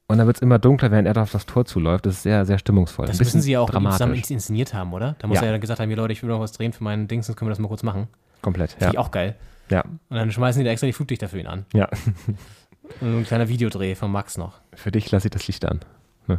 und 0.08 0.18
dann 0.18 0.26
wird 0.28 0.38
es 0.38 0.42
immer 0.42 0.58
dunkler, 0.60 0.90
während 0.92 1.08
er 1.08 1.14
da 1.14 1.24
auf 1.24 1.32
das 1.32 1.46
Tor 1.46 1.66
zuläuft. 1.66 2.06
Das 2.06 2.14
ist 2.16 2.24
sehr, 2.24 2.46
sehr 2.46 2.58
stimmungsvoll. 2.58 3.06
Das 3.08 3.20
müssen 3.20 3.42
sie 3.42 3.52
ja 3.52 3.60
auch 3.60 3.70
dramatisch. 3.70 3.98
zusammen 3.98 4.16
inszeniert 4.16 4.74
haben, 4.74 4.94
oder? 4.94 5.16
Da 5.20 5.28
muss 5.28 5.36
Ja. 5.36 5.42
er 5.42 5.48
ja 5.48 5.52
dann 5.52 5.62
gesagt 5.62 5.82
haben, 5.82 5.90
hier 5.90 5.98
Leute, 5.98 6.14
ich 6.14 6.24
will 6.24 6.30
noch 6.30 6.40
was 6.40 6.54
drehen 6.54 6.72
für 6.72 6.84
meinen 6.84 7.08
Dings, 7.10 7.26
sonst 7.26 7.36
können 7.38 7.48
wir 7.48 7.52
das 7.52 7.60
mal 7.60 7.68
kurz 7.68 7.84
machen. 7.84 8.08
Komplett, 8.42 8.72
Finde 8.72 8.86
ja. 8.86 8.92
ich 8.92 8.98
auch 8.98 9.12
geil. 9.12 9.36
ja. 9.70 9.82
Und 9.84 10.16
dann 10.16 10.32
schmeißen 10.32 10.60
die 10.62 10.66
da 10.66 10.72
extra 10.72 10.88
die 10.88 10.94
Flutlichter 10.94 11.28
für 11.28 11.40
ihn 11.40 11.48
an. 11.48 11.66
Ja, 11.74 11.90
Und 13.02 13.18
ein 13.18 13.26
kleiner 13.26 13.50
Videodreh 13.50 13.96
von 13.96 14.10
Max 14.10 14.38
noch. 14.38 14.62
für 14.74 14.92
dich 14.92 15.12
lasse 15.12 15.28
ich 15.28 15.32
das 15.32 15.46
Licht 15.48 15.66
an. 15.66 15.82
Geil. 16.28 16.38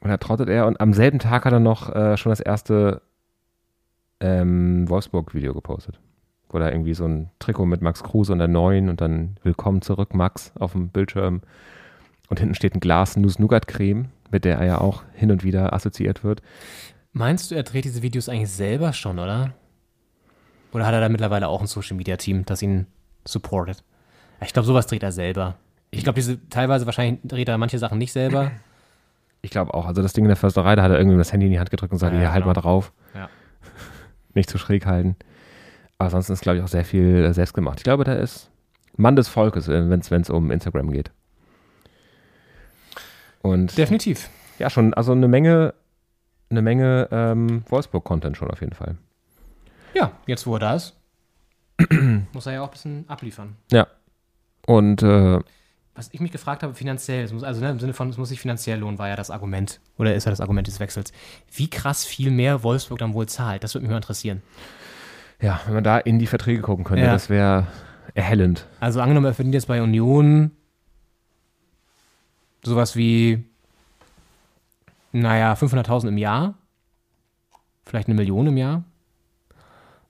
Und 0.00 0.10
da 0.10 0.16
trottet 0.18 0.48
er 0.50 0.66
und 0.66 0.80
am 0.80 0.92
selben 0.92 1.18
Tag 1.18 1.44
hat 1.46 1.52
er 1.52 1.60
noch 1.60 1.92
äh, 1.94 2.16
schon 2.18 2.30
das 2.30 2.40
erste 2.40 3.00
ähm, 4.20 4.88
Wolfsburg-Video 4.88 5.54
gepostet. 5.54 5.98
Da 6.60 6.70
irgendwie 6.70 6.94
so 6.94 7.04
ein 7.06 7.30
Trikot 7.40 7.66
mit 7.66 7.82
Max 7.82 8.02
Kruse 8.02 8.32
und 8.32 8.38
der 8.38 8.48
Neuen 8.48 8.88
und 8.88 9.00
dann 9.00 9.36
Willkommen 9.42 9.82
zurück, 9.82 10.14
Max, 10.14 10.52
auf 10.58 10.72
dem 10.72 10.88
Bildschirm. 10.88 11.42
Und 12.28 12.40
hinten 12.40 12.54
steht 12.54 12.74
ein 12.74 12.80
Glas 12.80 13.16
Nuss-Nougat-Creme, 13.16 14.06
mit 14.30 14.44
der 14.44 14.58
er 14.58 14.66
ja 14.66 14.78
auch 14.80 15.02
hin 15.12 15.30
und 15.30 15.44
wieder 15.44 15.72
assoziiert 15.72 16.24
wird. 16.24 16.42
Meinst 17.12 17.50
du, 17.50 17.54
er 17.54 17.62
dreht 17.62 17.84
diese 17.84 18.02
Videos 18.02 18.28
eigentlich 18.28 18.50
selber 18.50 18.92
schon, 18.92 19.18
oder? 19.18 19.52
Oder 20.72 20.86
hat 20.86 20.94
er 20.94 21.00
da 21.00 21.08
mittlerweile 21.08 21.48
auch 21.48 21.60
ein 21.60 21.66
Social 21.66 21.96
Media 21.96 22.16
Team, 22.16 22.44
das 22.44 22.62
ihn 22.62 22.86
supportet? 23.24 23.84
Ich 24.44 24.52
glaube, 24.52 24.66
sowas 24.66 24.86
dreht 24.86 25.02
er 25.02 25.12
selber. 25.12 25.56
Ich 25.90 26.02
glaube, 26.02 26.16
diese 26.16 26.48
teilweise 26.48 26.86
wahrscheinlich 26.86 27.20
dreht 27.24 27.48
er 27.48 27.58
manche 27.58 27.78
Sachen 27.78 27.98
nicht 27.98 28.12
selber. 28.12 28.50
Ich 29.42 29.50
glaube 29.50 29.74
auch, 29.74 29.86
also 29.86 30.02
das 30.02 30.12
Ding 30.12 30.24
in 30.24 30.28
der 30.28 30.36
Försterei, 30.36 30.74
da 30.74 30.82
hat 30.82 30.90
er 30.90 30.98
irgendwie 30.98 31.16
das 31.18 31.32
Handy 31.32 31.46
in 31.46 31.52
die 31.52 31.58
Hand 31.58 31.70
gedrückt 31.70 31.92
und 31.92 31.98
sagt, 31.98 32.14
Ja, 32.14 32.18
hier, 32.18 32.32
halt 32.32 32.44
genau. 32.44 32.54
mal 32.54 32.60
drauf. 32.60 32.92
Ja. 33.14 33.28
Nicht 34.34 34.50
zu 34.50 34.58
schräg 34.58 34.86
halten. 34.86 35.16
Aber 36.04 36.12
ansonsten 36.12 36.34
ist, 36.34 36.42
glaube 36.42 36.58
ich, 36.58 36.64
auch 36.64 36.68
sehr 36.68 36.84
viel 36.84 37.24
äh, 37.24 37.32
selbst 37.32 37.54
gemacht. 37.54 37.78
Ich 37.78 37.84
glaube, 37.84 38.04
der 38.04 38.18
ist 38.18 38.50
Mann 38.96 39.16
des 39.16 39.28
Volkes, 39.28 39.68
wenn 39.68 40.00
es 40.00 40.30
um 40.30 40.50
Instagram 40.50 40.90
geht. 40.90 41.10
Und 43.40 43.76
Definitiv. 43.78 44.28
ja, 44.58 44.68
schon, 44.68 44.92
also 44.92 45.12
eine 45.12 45.28
Menge, 45.28 45.72
eine 46.50 46.60
Menge 46.60 47.08
ähm, 47.10 47.64
Wolfsburg-Content 47.70 48.36
schon 48.36 48.50
auf 48.50 48.60
jeden 48.60 48.74
Fall. 48.74 48.96
Ja, 49.94 50.12
jetzt 50.26 50.46
wo 50.46 50.56
er 50.56 50.60
da 50.60 50.74
ist, 50.74 50.94
muss 52.34 52.44
er 52.44 52.52
ja 52.52 52.60
auch 52.60 52.68
ein 52.68 52.72
bisschen 52.72 53.04
abliefern. 53.08 53.56
Ja. 53.72 53.86
Und 54.66 55.02
äh, 55.02 55.40
Was 55.94 56.10
ich 56.12 56.20
mich 56.20 56.32
gefragt 56.32 56.62
habe, 56.62 56.74
finanziell, 56.74 57.24
es 57.24 57.32
muss, 57.32 57.44
also 57.44 57.62
ne, 57.62 57.70
im 57.70 57.80
Sinne 57.80 57.94
von, 57.94 58.10
es 58.10 58.18
muss 58.18 58.28
sich 58.28 58.40
finanziell 58.40 58.78
lohnen, 58.78 58.98
war 58.98 59.08
ja 59.08 59.16
das 59.16 59.30
Argument. 59.30 59.80
Oder 59.96 60.14
ist 60.14 60.24
ja 60.24 60.30
das 60.30 60.40
Argument 60.42 60.66
des 60.66 60.80
Wechsels. 60.80 61.12
Wie 61.50 61.70
krass 61.70 62.04
viel 62.04 62.30
mehr 62.30 62.62
Wolfsburg 62.62 62.98
dann 62.98 63.14
wohl 63.14 63.26
zahlt, 63.26 63.64
das 63.64 63.74
würde 63.74 63.84
mich 63.86 63.90
mal 63.90 63.96
interessieren. 63.96 64.42
Ja, 65.44 65.60
wenn 65.66 65.74
man 65.74 65.84
da 65.84 65.98
in 65.98 66.18
die 66.18 66.26
Verträge 66.26 66.62
gucken 66.62 66.84
könnte, 66.84 67.04
Ja. 67.04 67.12
das 67.12 67.28
wäre 67.28 67.66
erhellend. 68.14 68.66
Also 68.80 69.00
angenommen, 69.00 69.26
er 69.26 69.34
verdient 69.34 69.54
jetzt 69.54 69.68
bei 69.68 69.82
Union 69.82 70.50
sowas 72.64 72.96
wie, 72.96 73.44
naja, 75.12 75.52
500.000 75.54 76.08
im 76.08 76.18
Jahr, 76.18 76.54
vielleicht 77.84 78.08
eine 78.08 78.14
Million 78.14 78.46
im 78.46 78.56
Jahr, 78.56 78.84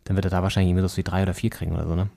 dann 0.05 0.16
wird 0.16 0.27
er 0.27 0.31
da 0.31 0.42
wahrscheinlich 0.42 0.70
irgendwie 0.70 0.88
so 0.88 0.97
wie 0.97 1.03
drei 1.03 1.23
oder 1.23 1.35
vier 1.35 1.51
kriegen 1.51 1.73
oder 1.73 1.87
so, 1.87 1.94
ne? 1.97 2.09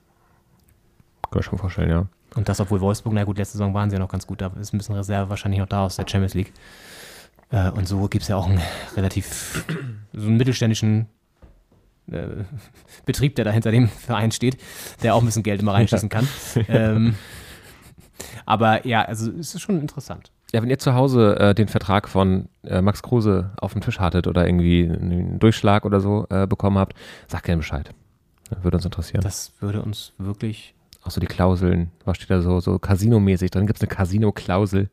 Kann 1.30 1.40
ich 1.40 1.44
schon 1.46 1.58
vorstellen, 1.58 1.90
ja. 1.90 2.06
Und 2.36 2.48
das, 2.48 2.60
obwohl 2.60 2.80
Wolfsburg, 2.80 3.14
na 3.14 3.24
gut, 3.24 3.38
letzte 3.38 3.58
Saison 3.58 3.74
waren 3.74 3.90
sie 3.90 3.96
ja 3.96 4.00
noch 4.00 4.08
ganz 4.10 4.26
gut, 4.26 4.40
da 4.40 4.52
ist 4.60 4.72
ein 4.72 4.78
bisschen 4.78 4.94
Reserve 4.94 5.28
wahrscheinlich 5.30 5.58
noch 5.60 5.66
da 5.68 5.84
aus 5.86 5.96
der 5.96 6.06
Champions 6.06 6.34
League. 6.34 6.52
Äh, 7.50 7.70
und 7.70 7.88
so 7.88 8.06
gibt 8.08 8.22
es 8.22 8.28
ja 8.28 8.36
auch 8.36 8.46
einen 8.46 8.60
relativ, 8.96 9.64
so 10.12 10.26
einen 10.26 10.36
mittelständischen 10.36 11.06
äh, 12.12 12.44
Betrieb, 13.06 13.36
der 13.36 13.44
da 13.44 13.50
hinter 13.50 13.70
dem 13.70 13.88
Verein 13.88 14.32
steht, 14.32 14.58
der 15.02 15.14
auch 15.14 15.20
ein 15.20 15.26
bisschen 15.26 15.42
Geld 15.42 15.62
immer 15.62 15.74
reinschießen 15.74 16.08
kann. 16.08 16.28
ähm, 16.68 17.14
aber 18.46 18.86
ja, 18.86 19.02
also 19.02 19.30
es 19.32 19.54
ist 19.54 19.60
schon 19.60 19.80
interessant. 19.80 20.32
Ja, 20.52 20.62
wenn 20.62 20.70
ihr 20.70 20.78
zu 20.78 20.94
Hause 20.94 21.38
äh, 21.38 21.54
den 21.54 21.68
Vertrag 21.68 22.08
von 22.08 22.48
äh, 22.64 22.80
Max 22.80 23.02
Kruse 23.02 23.50
auf 23.60 23.72
dem 23.72 23.82
Tisch 23.82 24.00
hattet 24.00 24.26
oder 24.26 24.46
irgendwie 24.46 24.84
einen 24.84 25.38
Durchschlag 25.38 25.84
oder 25.84 26.00
so 26.00 26.26
äh, 26.30 26.46
bekommen 26.46 26.78
habt, 26.78 26.94
sagt 27.26 27.44
gerne 27.44 27.58
Bescheid. 27.58 27.90
Würde 28.62 28.78
uns 28.78 28.86
interessieren. 28.86 29.20
Das 29.20 29.52
würde 29.60 29.82
uns 29.82 30.14
wirklich. 30.16 30.74
Auch 31.02 31.10
so 31.10 31.20
die 31.20 31.26
Klauseln. 31.26 31.90
Was 32.06 32.16
steht 32.16 32.30
da 32.30 32.40
so, 32.40 32.60
so 32.60 32.78
Casino-mäßig 32.78 33.50
drin? 33.50 33.66
Gibt 33.66 33.78
es 33.78 33.82
eine 33.82 33.94
Casino-Klausel? 33.94 34.88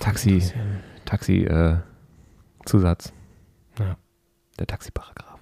Taxi. 0.00 0.42
Taxi-Zusatz. 1.04 3.12
Ja. 3.78 3.96
Der 4.62 4.68
Taxiparagraph. 4.68 5.40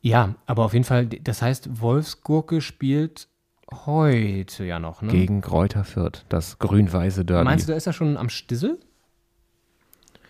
Ja, 0.00 0.36
aber 0.46 0.64
auf 0.64 0.72
jeden 0.72 0.84
Fall, 0.84 1.06
das 1.06 1.42
heißt, 1.42 1.80
Wolfsgurke 1.80 2.60
spielt 2.60 3.26
heute 3.72 4.64
ja 4.64 4.78
noch, 4.78 5.02
ne? 5.02 5.10
Gegen 5.10 5.40
Kräuter 5.40 5.82
Fürth. 5.82 6.24
Das 6.28 6.60
grün-weiße 6.60 7.24
Derby. 7.24 7.44
Meinst 7.44 7.66
du, 7.66 7.72
da 7.72 7.76
ist 7.76 7.88
er 7.88 7.92
schon 7.92 8.16
am 8.16 8.28
Stissel? 8.28 8.78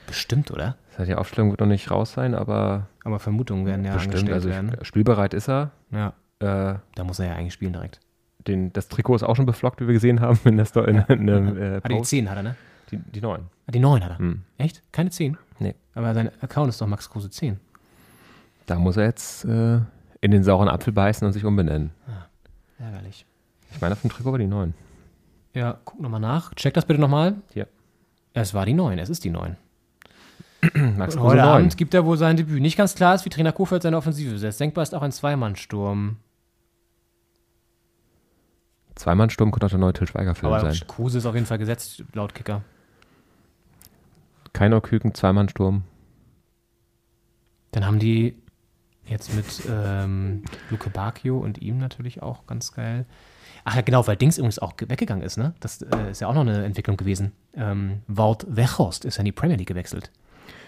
Bestimmt, 0.06 0.50
oder? 0.50 0.76
Das 0.90 1.00
heißt, 1.00 1.10
die 1.10 1.14
Aufstellung 1.14 1.50
wird 1.50 1.60
noch 1.60 1.66
nicht 1.66 1.90
raus 1.90 2.12
sein, 2.14 2.34
aber 2.34 2.86
Aber 3.04 3.18
Vermutungen 3.18 3.66
werden 3.66 3.84
ja 3.84 3.92
bestimmt. 3.92 4.30
Also 4.32 4.48
werden. 4.48 4.74
spielbereit 4.80 5.34
ist 5.34 5.48
er. 5.50 5.72
Ja, 5.90 6.14
Äh, 6.40 6.78
da 6.94 7.04
muss 7.04 7.18
er 7.18 7.26
ja 7.26 7.34
eigentlich 7.34 7.52
spielen 7.52 7.74
direkt. 7.74 8.00
den, 8.46 8.72
das 8.72 8.88
Trikot 8.88 9.16
ist 9.16 9.22
auch 9.24 9.36
schon 9.36 9.44
beflockt, 9.44 9.82
wie 9.82 9.86
wir 9.88 9.92
gesehen 9.92 10.20
haben 10.22 10.38
in 10.44 10.56
der 10.56 10.64
Sto 10.64 10.82
in, 10.84 10.96
in, 11.08 11.28
einem, 11.28 11.56
äh, 11.58 11.80
Ah, 11.82 11.88
die 11.88 11.94
Post. 11.96 12.08
10 12.10 12.30
hat 12.30 12.38
er, 12.38 12.42
ne? 12.42 12.56
Die, 12.90 12.96
die 12.96 13.20
neuen. 13.20 13.42
Ah, 13.66 13.72
die 13.72 13.78
9 13.80 14.02
hat 14.02 14.12
er. 14.12 14.18
Hm. 14.18 14.42
Echt? 14.56 14.82
Keine 14.92 15.10
10? 15.10 15.36
Nee. 15.58 15.74
Aber 15.94 16.14
sein 16.14 16.30
Account 16.40 16.68
ist 16.68 16.80
doch 16.80 16.86
Max 16.86 17.10
Kruse 17.10 17.30
10. 17.30 17.58
Da 18.66 18.76
muss 18.76 18.96
er 18.96 19.04
jetzt 19.04 19.44
äh, 19.44 19.80
in 20.20 20.30
den 20.30 20.44
sauren 20.44 20.68
Apfel 20.68 20.92
beißen 20.92 21.26
und 21.26 21.32
sich 21.32 21.44
umbenennen. 21.44 21.90
Ärgerlich. 22.78 23.26
Ich 23.72 23.80
meine, 23.80 23.94
auf 23.94 24.00
dem 24.02 24.10
Trikot 24.10 24.32
war 24.32 24.38
die 24.38 24.46
neun. 24.46 24.74
Ja, 25.54 25.78
guck 25.84 26.00
nochmal 26.00 26.20
nach. 26.20 26.54
Check 26.54 26.74
das 26.74 26.84
bitte 26.84 27.00
nochmal. 27.00 27.34
Hier. 27.52 27.66
Es 28.34 28.54
war 28.54 28.66
die 28.66 28.74
9, 28.74 28.98
es 28.98 29.08
ist 29.08 29.24
die 29.24 29.30
9. 29.30 29.56
Max 30.96 31.16
Kruse 31.16 31.26
heute 31.26 31.42
neun. 31.42 31.48
Abend 31.48 31.76
gibt 31.76 31.94
er 31.94 32.04
wohl 32.04 32.16
sein 32.16 32.36
Debüt. 32.36 32.60
Nicht 32.60 32.76
ganz 32.76 32.94
klar 32.94 33.14
ist, 33.14 33.24
wie 33.24 33.30
Trainer 33.30 33.52
Kofeld 33.52 33.82
seine 33.82 33.96
Offensive 33.96 34.38
setzt. 34.38 34.60
Denkbar 34.60 34.82
ist 34.82 34.94
auch 34.94 35.02
ein 35.02 35.12
Zweimannsturm. 35.12 36.16
Zweimannsturm 38.96 39.52
könnte 39.52 39.66
auch 39.66 39.70
der 39.70 39.78
neue 39.78 39.92
Til 39.92 40.08
Schweiger-Film 40.08 40.60
sein. 40.60 40.74
Kruse 40.88 41.18
ist 41.18 41.26
auf 41.26 41.34
jeden 41.34 41.46
Fall 41.46 41.58
gesetzt, 41.58 42.04
laut 42.12 42.34
Kicker. 42.34 42.62
Keiner 44.58 44.80
Küken, 44.80 45.14
Zweimannsturm. 45.14 45.84
Dann 47.70 47.86
haben 47.86 47.98
die 48.00 48.34
jetzt 49.04 49.32
mit 49.34 49.46
ähm, 49.70 50.42
Luke 50.70 50.90
Bacchio 50.90 51.38
und 51.38 51.58
ihm 51.58 51.78
natürlich 51.78 52.22
auch 52.22 52.46
ganz 52.46 52.72
geil. 52.72 53.06
Ach 53.64 53.76
ja, 53.76 53.82
genau, 53.82 54.06
weil 54.06 54.16
Dings 54.16 54.36
übrigens 54.38 54.58
auch 54.58 54.76
ge- 54.76 54.88
weggegangen 54.88 55.22
ist, 55.24 55.36
ne? 55.36 55.54
Das 55.60 55.82
äh, 55.82 56.10
ist 56.10 56.20
ja 56.20 56.26
auch 56.28 56.34
noch 56.34 56.40
eine 56.40 56.64
Entwicklung 56.64 56.96
gewesen. 56.96 57.32
Ähm, 57.54 58.00
Wout 58.08 58.38
Weghorst 58.48 59.04
ist 59.04 59.16
ja 59.16 59.20
in 59.20 59.26
die 59.26 59.32
Premier 59.32 59.56
League 59.56 59.68
gewechselt. 59.68 60.10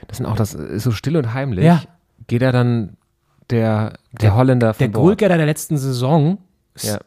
Das 0.06 0.18
sind 0.18 0.26
auch, 0.26 0.36
das 0.36 0.54
ist 0.54 0.84
so 0.84 0.92
still 0.92 1.16
und 1.16 1.34
heimlich. 1.34 1.64
Ja. 1.64 1.82
Geht 2.28 2.42
er 2.42 2.52
dann 2.52 2.96
der, 3.50 3.90
der, 4.12 4.18
Der- 4.20 4.34
Holländer 4.36 4.74
von 4.74 4.78
Der. 4.78 4.88
Goalgetter 4.90 5.36
der 5.36 5.46
letzten 5.46 5.76
Saison, 5.78 6.38
Ja, 6.80 6.98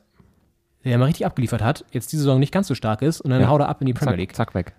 der 0.84 0.98
mal 0.98 1.06
richtig 1.06 1.26
abgeliefert 1.26 1.62
hat, 1.62 1.86
jetzt 1.92 2.12
die 2.12 2.18
Saison 2.18 2.40
nicht 2.40 2.52
ganz 2.52 2.68
so 2.68 2.76
stark 2.76 3.02
ist 3.02 3.22
und 3.22 3.32
dann 3.32 3.42
Ja. 3.42 3.48
haut 3.48 3.62
er 3.62 3.70
ab 3.70 3.80
in 3.82 3.88
die 3.88 3.94
Premier 3.94 4.18
League. 4.18 4.36
zack, 4.36 4.48
zack, 4.50 4.56
weg. 4.56 4.74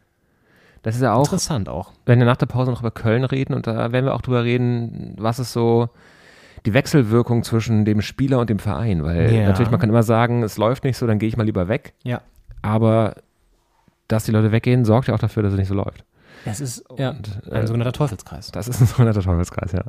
Das 0.84 0.94
ist 0.94 1.00
ja 1.02 1.12
auch, 1.14 1.24
Interessant 1.24 1.68
auch. 1.68 1.92
wenn 2.06 2.18
wir 2.20 2.26
nach 2.26 2.36
der 2.36 2.46
Pause 2.46 2.70
noch 2.70 2.80
über 2.80 2.90
Köln 2.92 3.24
reden 3.24 3.54
und 3.54 3.66
da 3.66 3.90
werden 3.90 4.04
wir 4.04 4.14
auch 4.14 4.20
drüber 4.22 4.44
reden, 4.44 5.14
was 5.18 5.38
ist 5.40 5.52
so 5.52 5.88
die 6.66 6.72
Wechselwirkung 6.74 7.42
zwischen 7.42 7.84
dem 7.84 8.00
Spieler 8.00 8.38
und 8.38 8.48
dem 8.50 8.58
Verein, 8.58 9.02
weil 9.02 9.32
Ja. 9.34 9.46
natürlich 9.48 9.70
man 9.70 9.80
kann 9.80 9.88
immer 9.88 10.02
sagen, 10.02 10.42
es 10.42 10.56
läuft 10.56 10.84
nicht 10.84 10.96
so, 10.96 11.06
dann 11.06 11.18
gehe 11.18 11.28
ich 11.28 11.36
mal 11.36 11.42
lieber 11.44 11.68
weg, 11.68 11.94
Ja. 12.04 12.20
aber 12.62 13.16
dass 14.08 14.24
die 14.24 14.30
Leute 14.32 14.52
weggehen, 14.52 14.84
sorgt 14.84 15.08
ja 15.08 15.14
auch 15.14 15.18
dafür, 15.18 15.42
dass 15.42 15.52
es 15.54 15.58
nicht 15.58 15.68
so 15.68 15.74
läuft. 15.74 16.04
Das 16.44 16.60
ist 16.60 16.84
ja, 16.98 17.10
Und, 17.10 17.40
ein 17.50 17.62
äh, 17.62 17.66
sogenannter 17.66 17.92
Teufelskreis. 17.92 18.50
Das 18.52 18.68
ist 18.68 18.80
ein 18.80 18.86
sogenannter 18.86 19.22
Teufelskreis, 19.22 19.72
ja. 19.72 19.84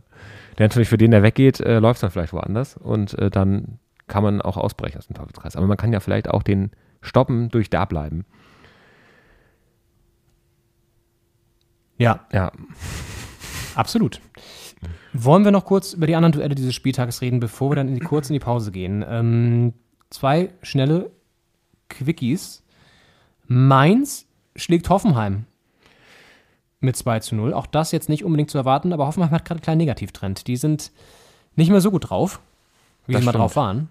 Der 0.57 0.65
natürlich 0.67 0.87
für 0.87 0.97
den, 0.97 1.11
der 1.11 1.21
weggeht, 1.23 1.59
äh, 1.59 1.79
läuft 1.79 1.97
es 1.97 2.01
dann 2.01 2.11
vielleicht 2.11 2.31
woanders 2.31 2.77
und 2.77 3.17
äh, 3.19 3.29
dann 3.29 3.79
kann 4.07 4.23
man 4.23 4.41
auch 4.41 4.55
ausbrechen 4.55 4.97
aus 4.97 5.07
dem 5.07 5.15
Teufelskreis. 5.15 5.57
Aber 5.57 5.67
man 5.67 5.75
kann 5.75 5.91
ja 5.91 5.99
vielleicht 5.99 6.29
auch 6.29 6.43
den 6.43 6.71
stoppen 7.01 7.49
durch 7.49 7.69
da 7.69 7.83
bleiben. 7.83 8.23
Ja, 11.97 12.25
Ja, 12.31 12.51
absolut. 13.75 14.19
Wollen 15.13 15.45
wir 15.45 15.51
noch 15.51 15.65
kurz 15.65 15.93
über 15.93 16.07
die 16.07 16.15
anderen 16.15 16.33
Duelle 16.33 16.55
dieses 16.55 16.75
Spieltages 16.75 17.21
reden, 17.21 17.39
bevor 17.39 17.71
wir 17.71 17.75
dann 17.77 17.87
in 17.87 17.95
die, 17.95 18.01
kurz 18.01 18.29
in 18.29 18.33
die 18.33 18.39
Pause 18.39 18.71
gehen? 18.71 19.03
Ähm, 19.07 19.73
zwei 20.09 20.49
schnelle 20.61 21.11
Quickies. 21.89 22.63
Mainz 23.47 24.25
schlägt 24.55 24.89
Hoffenheim 24.89 25.45
mit 26.81 26.95
2 26.97 27.19
zu 27.21 27.35
0. 27.35 27.53
Auch 27.53 27.65
das 27.65 27.91
jetzt 27.91 28.09
nicht 28.09 28.25
unbedingt 28.25 28.51
zu 28.51 28.57
erwarten, 28.57 28.91
aber 28.91 29.07
Hoffenheim 29.07 29.31
hat 29.31 29.45
gerade 29.45 29.59
einen 29.59 29.63
kleinen 29.63 29.77
Negativtrend. 29.79 30.47
Die 30.47 30.57
sind 30.57 30.91
nicht 31.55 31.69
mehr 31.71 31.81
so 31.81 31.91
gut 31.91 32.09
drauf, 32.09 32.41
wie 33.07 33.13
Das 33.13 33.21
sie 33.21 33.25
mal 33.25 33.31
stimmt. 33.31 33.41
drauf 33.41 33.55
waren. 33.55 33.89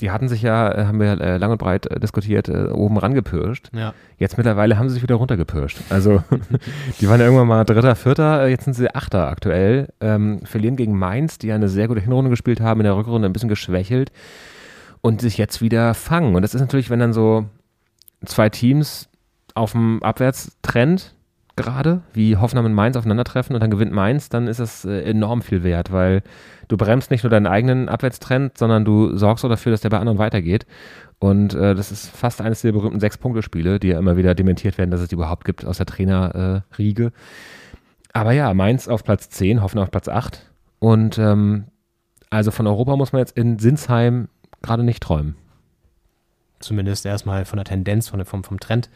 Die 0.00 0.10
hatten 0.10 0.28
sich 0.28 0.42
ja, 0.42 0.72
äh, 0.72 0.86
haben 0.86 1.00
wir 1.00 1.20
äh, 1.20 1.36
lang 1.36 1.52
und 1.52 1.58
breit 1.58 1.86
äh, 1.86 2.00
diskutiert, 2.00 2.48
äh, 2.48 2.68
oben 2.68 2.96
rangepirscht. 2.96 3.70
Ja. 3.74 3.94
Jetzt 4.18 4.36
mittlerweile 4.36 4.78
haben 4.78 4.88
sie 4.88 4.94
sich 4.94 5.02
wieder 5.02 5.16
runtergepirscht. 5.16 5.78
Also 5.90 6.22
die 7.00 7.08
waren 7.08 7.20
ja 7.20 7.26
irgendwann 7.26 7.48
mal 7.48 7.64
Dritter, 7.64 7.94
Vierter, 7.94 8.44
äh, 8.44 8.50
jetzt 8.50 8.64
sind 8.64 8.74
sie 8.74 8.94
Achter 8.94 9.28
aktuell. 9.28 9.88
Ähm, 10.00 10.40
verlieren 10.44 10.76
gegen 10.76 10.98
Mainz, 10.98 11.38
die 11.38 11.48
ja 11.48 11.54
eine 11.54 11.68
sehr 11.68 11.88
gute 11.88 12.00
Hinrunde 12.00 12.30
gespielt 12.30 12.60
haben, 12.60 12.80
in 12.80 12.84
der 12.84 12.96
Rückrunde 12.96 13.28
ein 13.28 13.32
bisschen 13.32 13.48
geschwächelt 13.48 14.10
und 15.02 15.20
sich 15.20 15.38
jetzt 15.38 15.60
wieder 15.60 15.94
fangen. 15.94 16.34
Und 16.34 16.42
das 16.42 16.54
ist 16.54 16.60
natürlich, 16.60 16.90
wenn 16.90 17.00
dann 17.00 17.12
so 17.12 17.46
zwei 18.24 18.48
Teams 18.48 19.08
auf 19.54 19.72
dem 19.72 20.02
Abwärtstrend 20.02 21.14
gerade, 21.62 22.02
wie 22.12 22.36
Hoffenheim 22.36 22.66
und 22.66 22.74
Mainz 22.74 22.96
aufeinandertreffen 22.96 23.54
und 23.54 23.60
dann 23.60 23.70
gewinnt 23.70 23.92
Mainz, 23.92 24.28
dann 24.28 24.46
ist 24.46 24.60
das 24.60 24.84
äh, 24.84 25.02
enorm 25.02 25.42
viel 25.42 25.62
wert, 25.62 25.92
weil 25.92 26.22
du 26.68 26.76
bremst 26.76 27.10
nicht 27.10 27.24
nur 27.24 27.30
deinen 27.30 27.46
eigenen 27.46 27.88
Abwärtstrend, 27.88 28.58
sondern 28.58 28.84
du 28.84 29.16
sorgst 29.16 29.44
auch 29.44 29.48
dafür, 29.48 29.72
dass 29.72 29.80
der 29.80 29.90
bei 29.90 29.98
anderen 29.98 30.18
weitergeht. 30.18 30.66
Und 31.18 31.54
äh, 31.54 31.74
das 31.74 31.92
ist 31.92 32.08
fast 32.08 32.40
eines 32.40 32.62
der 32.62 32.72
berühmten 32.72 33.00
Sechs-Punkte-Spiele, 33.00 33.78
die 33.78 33.88
ja 33.88 33.98
immer 33.98 34.16
wieder 34.16 34.34
dementiert 34.34 34.78
werden, 34.78 34.90
dass 34.90 35.00
es 35.00 35.08
die 35.08 35.14
überhaupt 35.14 35.44
gibt 35.44 35.64
aus 35.64 35.76
der 35.76 35.86
Trainerriege. 35.86 37.12
Aber 38.12 38.32
ja, 38.32 38.52
Mainz 38.54 38.88
auf 38.88 39.04
Platz 39.04 39.28
10, 39.28 39.62
Hoffenheim 39.62 39.84
auf 39.84 39.90
Platz 39.90 40.08
8. 40.08 40.50
Und 40.78 41.18
ähm, 41.18 41.64
also 42.30 42.50
von 42.50 42.66
Europa 42.66 42.96
muss 42.96 43.12
man 43.12 43.20
jetzt 43.20 43.36
in 43.36 43.58
Sinsheim 43.58 44.28
gerade 44.62 44.82
nicht 44.82 45.02
träumen. 45.02 45.36
Zumindest 46.60 47.04
erstmal 47.06 47.44
von 47.44 47.56
der 47.56 47.64
Tendenz, 47.64 48.08
von 48.08 48.24
vom, 48.24 48.44
vom 48.44 48.60
Trend. 48.60 48.88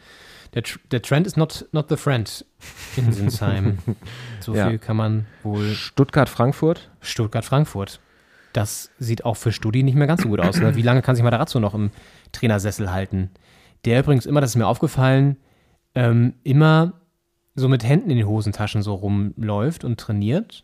Der, 0.53 0.63
der 0.91 1.01
Trend 1.01 1.27
ist 1.27 1.35
not, 1.35 1.65
not 1.71 1.89
the 1.89 1.97
friend 1.97 2.45
in 2.95 3.11
Sinsheim. 3.11 3.79
so 4.39 4.55
Ja. 4.55 4.69
viel 4.69 4.77
kann 4.79 4.95
man 4.95 5.25
wohl 5.43 5.73
Stuttgart-Frankfurt, 5.73 6.89
Stuttgart-Frankfurt. 7.01 7.99
Das 8.53 8.91
sieht 8.99 9.25
auch 9.25 9.35
für 9.35 9.51
Studi 9.51 9.83
nicht 9.83 9.95
mehr 9.95 10.07
ganz 10.07 10.21
so 10.21 10.29
gut 10.29 10.39
aus. 10.39 10.59
Ne? 10.61 10.75
Wie 10.75 10.81
lange 10.81 11.01
kann 11.01 11.15
sich 11.15 11.23
Matarazzo 11.23 11.59
noch 11.59 11.73
im 11.73 11.91
Trainersessel 12.31 12.91
halten? 12.91 13.31
Der 13.83 13.99
übrigens 13.99 14.25
immer, 14.25 14.39
das 14.39 14.51
ist 14.51 14.55
mir 14.55 14.67
aufgefallen, 14.67 15.35
ähm, 15.93 16.33
immer 16.43 16.93
so 17.55 17.67
mit 17.67 17.83
Händen 17.83 18.09
in 18.09 18.17
den 18.17 18.27
Hosentaschen 18.27 18.81
so 18.81 18.93
rumläuft 18.93 19.83
und 19.83 19.99
trainiert. 19.99 20.63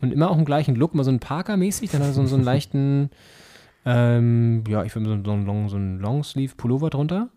Und 0.00 0.12
immer 0.12 0.30
auch 0.30 0.38
im 0.38 0.44
gleichen 0.44 0.76
Look, 0.76 0.94
mal 0.94 1.04
so 1.04 1.10
ein 1.10 1.20
Parker-mäßig, 1.20 1.90
dann 1.90 2.00
hat 2.02 2.08
er 2.08 2.14
so, 2.14 2.24
so 2.26 2.36
einen 2.36 2.44
leichten, 2.52 3.10
ähm, 3.84 4.64
ja, 4.68 4.82
ich 4.84 4.94
würde 4.94 5.08
so, 5.08 5.24
so 5.24 5.32
einen 5.32 5.44
Long, 5.46 5.68
so 5.68 5.76
einen 5.76 5.98
Longsleeve-Pullover 6.00 6.90
drunter. 6.90 7.28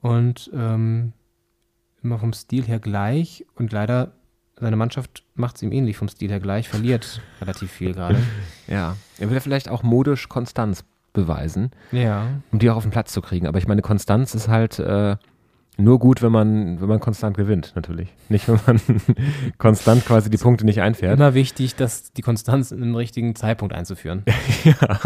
Und 0.00 0.50
ähm, 0.54 1.12
immer 2.02 2.18
vom 2.18 2.32
Stil 2.32 2.64
her 2.64 2.78
gleich. 2.80 3.44
Und 3.56 3.72
leider 3.72 4.12
seine 4.58 4.76
Mannschaft 4.76 5.24
macht 5.34 5.56
es 5.56 5.62
ihm 5.62 5.72
ähnlich 5.72 5.96
vom 5.96 6.08
Stil 6.08 6.30
her 6.30 6.40
gleich, 6.40 6.68
verliert 6.68 7.20
relativ 7.40 7.70
viel 7.70 7.92
gerade. 7.94 8.18
ja. 8.66 8.96
Er 9.18 9.30
will 9.30 9.40
vielleicht 9.40 9.68
auch 9.68 9.82
modisch 9.82 10.28
Konstanz 10.28 10.84
beweisen, 11.12 11.70
Ja. 11.92 12.28
um 12.52 12.58
die 12.60 12.70
auch 12.70 12.76
auf 12.76 12.84
den 12.84 12.92
Platz 12.92 13.12
zu 13.12 13.20
kriegen. 13.20 13.46
Aber 13.46 13.58
ich 13.58 13.66
meine, 13.66 13.82
Konstanz 13.82 14.34
ist 14.34 14.48
halt 14.48 14.78
äh, 14.78 15.16
nur 15.76 15.98
gut, 15.98 16.20
wenn 16.22 16.32
man, 16.32 16.80
wenn 16.80 16.88
man 16.88 17.00
konstant 17.00 17.36
gewinnt, 17.36 17.72
natürlich. 17.74 18.08
Nicht, 18.28 18.48
wenn 18.48 18.60
man 18.66 18.80
konstant 19.58 20.04
quasi 20.04 20.30
die 20.30 20.36
Punkte 20.36 20.64
nicht 20.64 20.82
einfährt. 20.82 21.14
Immer 21.14 21.34
wichtig, 21.34 21.74
dass 21.74 22.12
die 22.12 22.22
Konstanz 22.22 22.70
im 22.70 22.94
richtigen 22.94 23.34
Zeitpunkt 23.34 23.74
einzuführen. 23.74 24.24
Ja, 24.62 25.00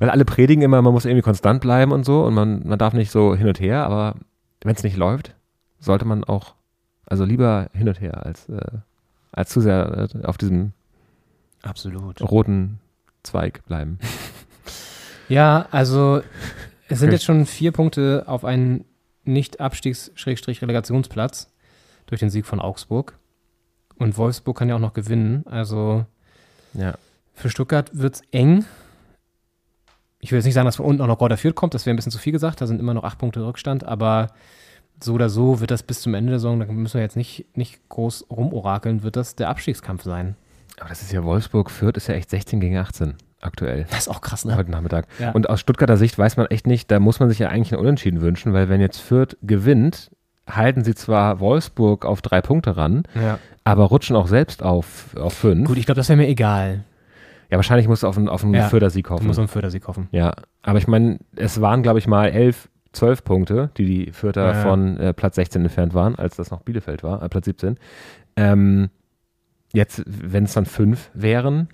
weil 0.00 0.10
alle 0.10 0.24
predigen 0.24 0.62
immer, 0.62 0.82
man 0.82 0.92
muss 0.92 1.04
irgendwie 1.04 1.22
konstant 1.22 1.60
bleiben 1.60 1.92
und 1.92 2.04
so 2.04 2.24
und 2.24 2.34
man, 2.34 2.66
man 2.66 2.76
darf 2.76 2.92
nicht 2.92 3.12
so 3.12 3.36
hin 3.36 3.46
und 3.46 3.60
her, 3.60 3.84
aber 3.84 4.16
wenn 4.62 4.74
es 4.74 4.82
nicht 4.82 4.96
läuft, 4.96 5.36
sollte 5.78 6.04
man 6.04 6.24
auch, 6.24 6.54
also 7.06 7.24
lieber 7.24 7.68
hin 7.72 7.88
und 7.88 8.00
her, 8.00 8.26
als, 8.26 8.48
äh, 8.48 8.60
als 9.30 9.50
zu 9.50 9.60
sehr 9.60 10.08
äh, 10.12 10.26
auf 10.26 10.38
diesem 10.38 10.72
Absolut. 11.62 12.20
roten 12.20 12.80
Zweig 13.22 13.64
bleiben. 13.66 13.98
Ja, 15.28 15.66
also 15.70 16.22
es 16.88 16.98
sind 16.98 17.12
jetzt 17.12 17.24
schon 17.24 17.46
vier 17.46 17.70
Punkte 17.70 18.24
auf 18.26 18.44
einen 18.44 18.84
Nicht-Abstiegs-Relegationsplatz 19.24 21.48
durch 22.06 22.20
den 22.20 22.30
Sieg 22.30 22.46
von 22.46 22.60
Augsburg. 22.60 23.18
Und 23.96 24.16
Wolfsburg 24.16 24.58
kann 24.58 24.68
ja 24.68 24.76
auch 24.76 24.80
noch 24.80 24.94
gewinnen. 24.94 25.44
Also 25.46 26.06
Ja. 26.74 26.94
für 27.34 27.50
Stuttgart 27.50 27.90
wird 27.92 28.14
es 28.16 28.22
eng. 28.30 28.64
Ich 30.20 30.32
will 30.32 30.38
jetzt 30.38 30.46
nicht 30.46 30.54
sagen, 30.54 30.66
dass 30.66 30.76
von 30.76 30.86
unten 30.86 31.02
auch 31.02 31.06
noch 31.06 31.18
Gorda 31.18 31.36
Fürth 31.36 31.54
kommt, 31.54 31.74
das 31.74 31.86
wäre 31.86 31.94
ein 31.94 31.96
bisschen 31.96 32.12
zu 32.12 32.18
viel 32.18 32.32
gesagt. 32.32 32.60
Da 32.60 32.66
sind 32.66 32.80
immer 32.80 32.94
noch 32.94 33.04
acht 33.04 33.18
Punkte 33.18 33.44
Rückstand, 33.44 33.84
aber 33.84 34.28
so 35.02 35.14
oder 35.14 35.30
so 35.30 35.60
wird 35.60 35.70
das 35.70 35.82
bis 35.82 36.02
zum 36.02 36.14
Ende 36.14 36.30
der 36.30 36.38
Saison, 36.38 36.60
da 36.60 36.66
müssen 36.66 36.94
wir 36.94 37.00
jetzt 37.02 37.16
nicht, 37.16 37.46
nicht 37.56 37.80
groß 37.88 38.26
rumorakeln, 38.30 39.02
wird 39.02 39.16
das 39.16 39.34
der 39.34 39.48
Abstiegskampf 39.48 40.02
sein. 40.02 40.36
Aber 40.78 40.90
das 40.90 41.00
ist 41.02 41.12
ja 41.12 41.24
Wolfsburg, 41.24 41.70
Fürth 41.70 41.96
ist 41.96 42.06
ja 42.08 42.14
echt 42.14 42.28
16 42.30 42.60
gegen 42.60 42.76
18 42.76 43.14
aktuell. 43.40 43.86
Das 43.90 44.00
ist 44.00 44.08
auch 44.08 44.20
krass, 44.20 44.44
ne? 44.44 44.56
Heute 44.56 44.70
Nachmittag. 44.70 45.06
Ja. 45.18 45.30
Und 45.32 45.48
aus 45.48 45.60
Stuttgarter 45.60 45.96
Sicht 45.96 46.18
weiß 46.18 46.36
man 46.36 46.46
echt 46.46 46.66
nicht, 46.66 46.90
da 46.90 47.00
muss 47.00 47.20
man 47.20 47.28
sich 47.28 47.38
ja 47.38 47.48
eigentlich 47.48 47.72
einen 47.72 47.80
Unentschieden 47.82 48.20
wünschen, 48.20 48.52
weil 48.52 48.68
wenn 48.68 48.80
jetzt 48.80 48.98
Fürth 48.98 49.36
gewinnt, 49.42 50.10
halten 50.48 50.84
sie 50.84 50.94
zwar 50.94 51.40
Wolfsburg 51.40 52.04
auf 52.04 52.22
drei 52.22 52.40
Punkte 52.42 52.76
ran, 52.76 53.04
Ja. 53.14 53.38
aber 53.64 53.84
rutschen 53.84 54.16
auch 54.16 54.26
selbst 54.26 54.62
auf, 54.62 55.14
auf 55.16 55.32
fünf. 55.34 55.66
Gut, 55.68 55.78
ich 55.78 55.86
glaube, 55.86 55.96
das 55.96 56.08
wäre 56.08 56.16
mir 56.16 56.28
egal. 56.28 56.84
Ja, 57.50 57.56
wahrscheinlich 57.56 57.88
musst 57.88 58.02
du 58.02 58.06
auf 58.06 58.16
einen, 58.16 58.28
auf 58.28 58.44
einen 58.44 58.54
Ja, 58.54 58.68
Fördersieg 58.68 59.06
Du 59.08 59.14
hoffen. 59.14 59.26
musst 59.26 59.38
einen 59.38 59.48
Fördersieg 59.48 59.86
hoffen. 59.88 60.08
Ja, 60.12 60.32
aber 60.62 60.78
ich 60.78 60.86
meine, 60.86 61.18
es 61.36 61.60
waren, 61.60 61.82
glaube 61.82 61.98
ich, 61.98 62.06
mal 62.06 62.26
elf, 62.28 62.68
zwölf 62.92 63.22
Punkte, 63.24 63.70
die 63.76 63.84
die 64.06 64.12
Fürther 64.12 64.52
ja. 64.52 64.62
von 64.62 64.98
äh, 64.98 65.12
Platz 65.12 65.36
16 65.36 65.62
entfernt 65.62 65.94
waren, 65.94 66.16
als 66.16 66.36
das 66.36 66.50
noch 66.50 66.62
Bielefeld 66.62 67.02
war, 67.02 67.22
äh, 67.22 67.28
Platz 67.28 67.44
17. 67.46 67.76
Ähm, 68.36 68.90
jetzt, 69.72 70.02
wenn 70.06 70.44
es 70.44 70.52
dann 70.54 70.66
fünf 70.66 71.10
wären, 71.14 71.68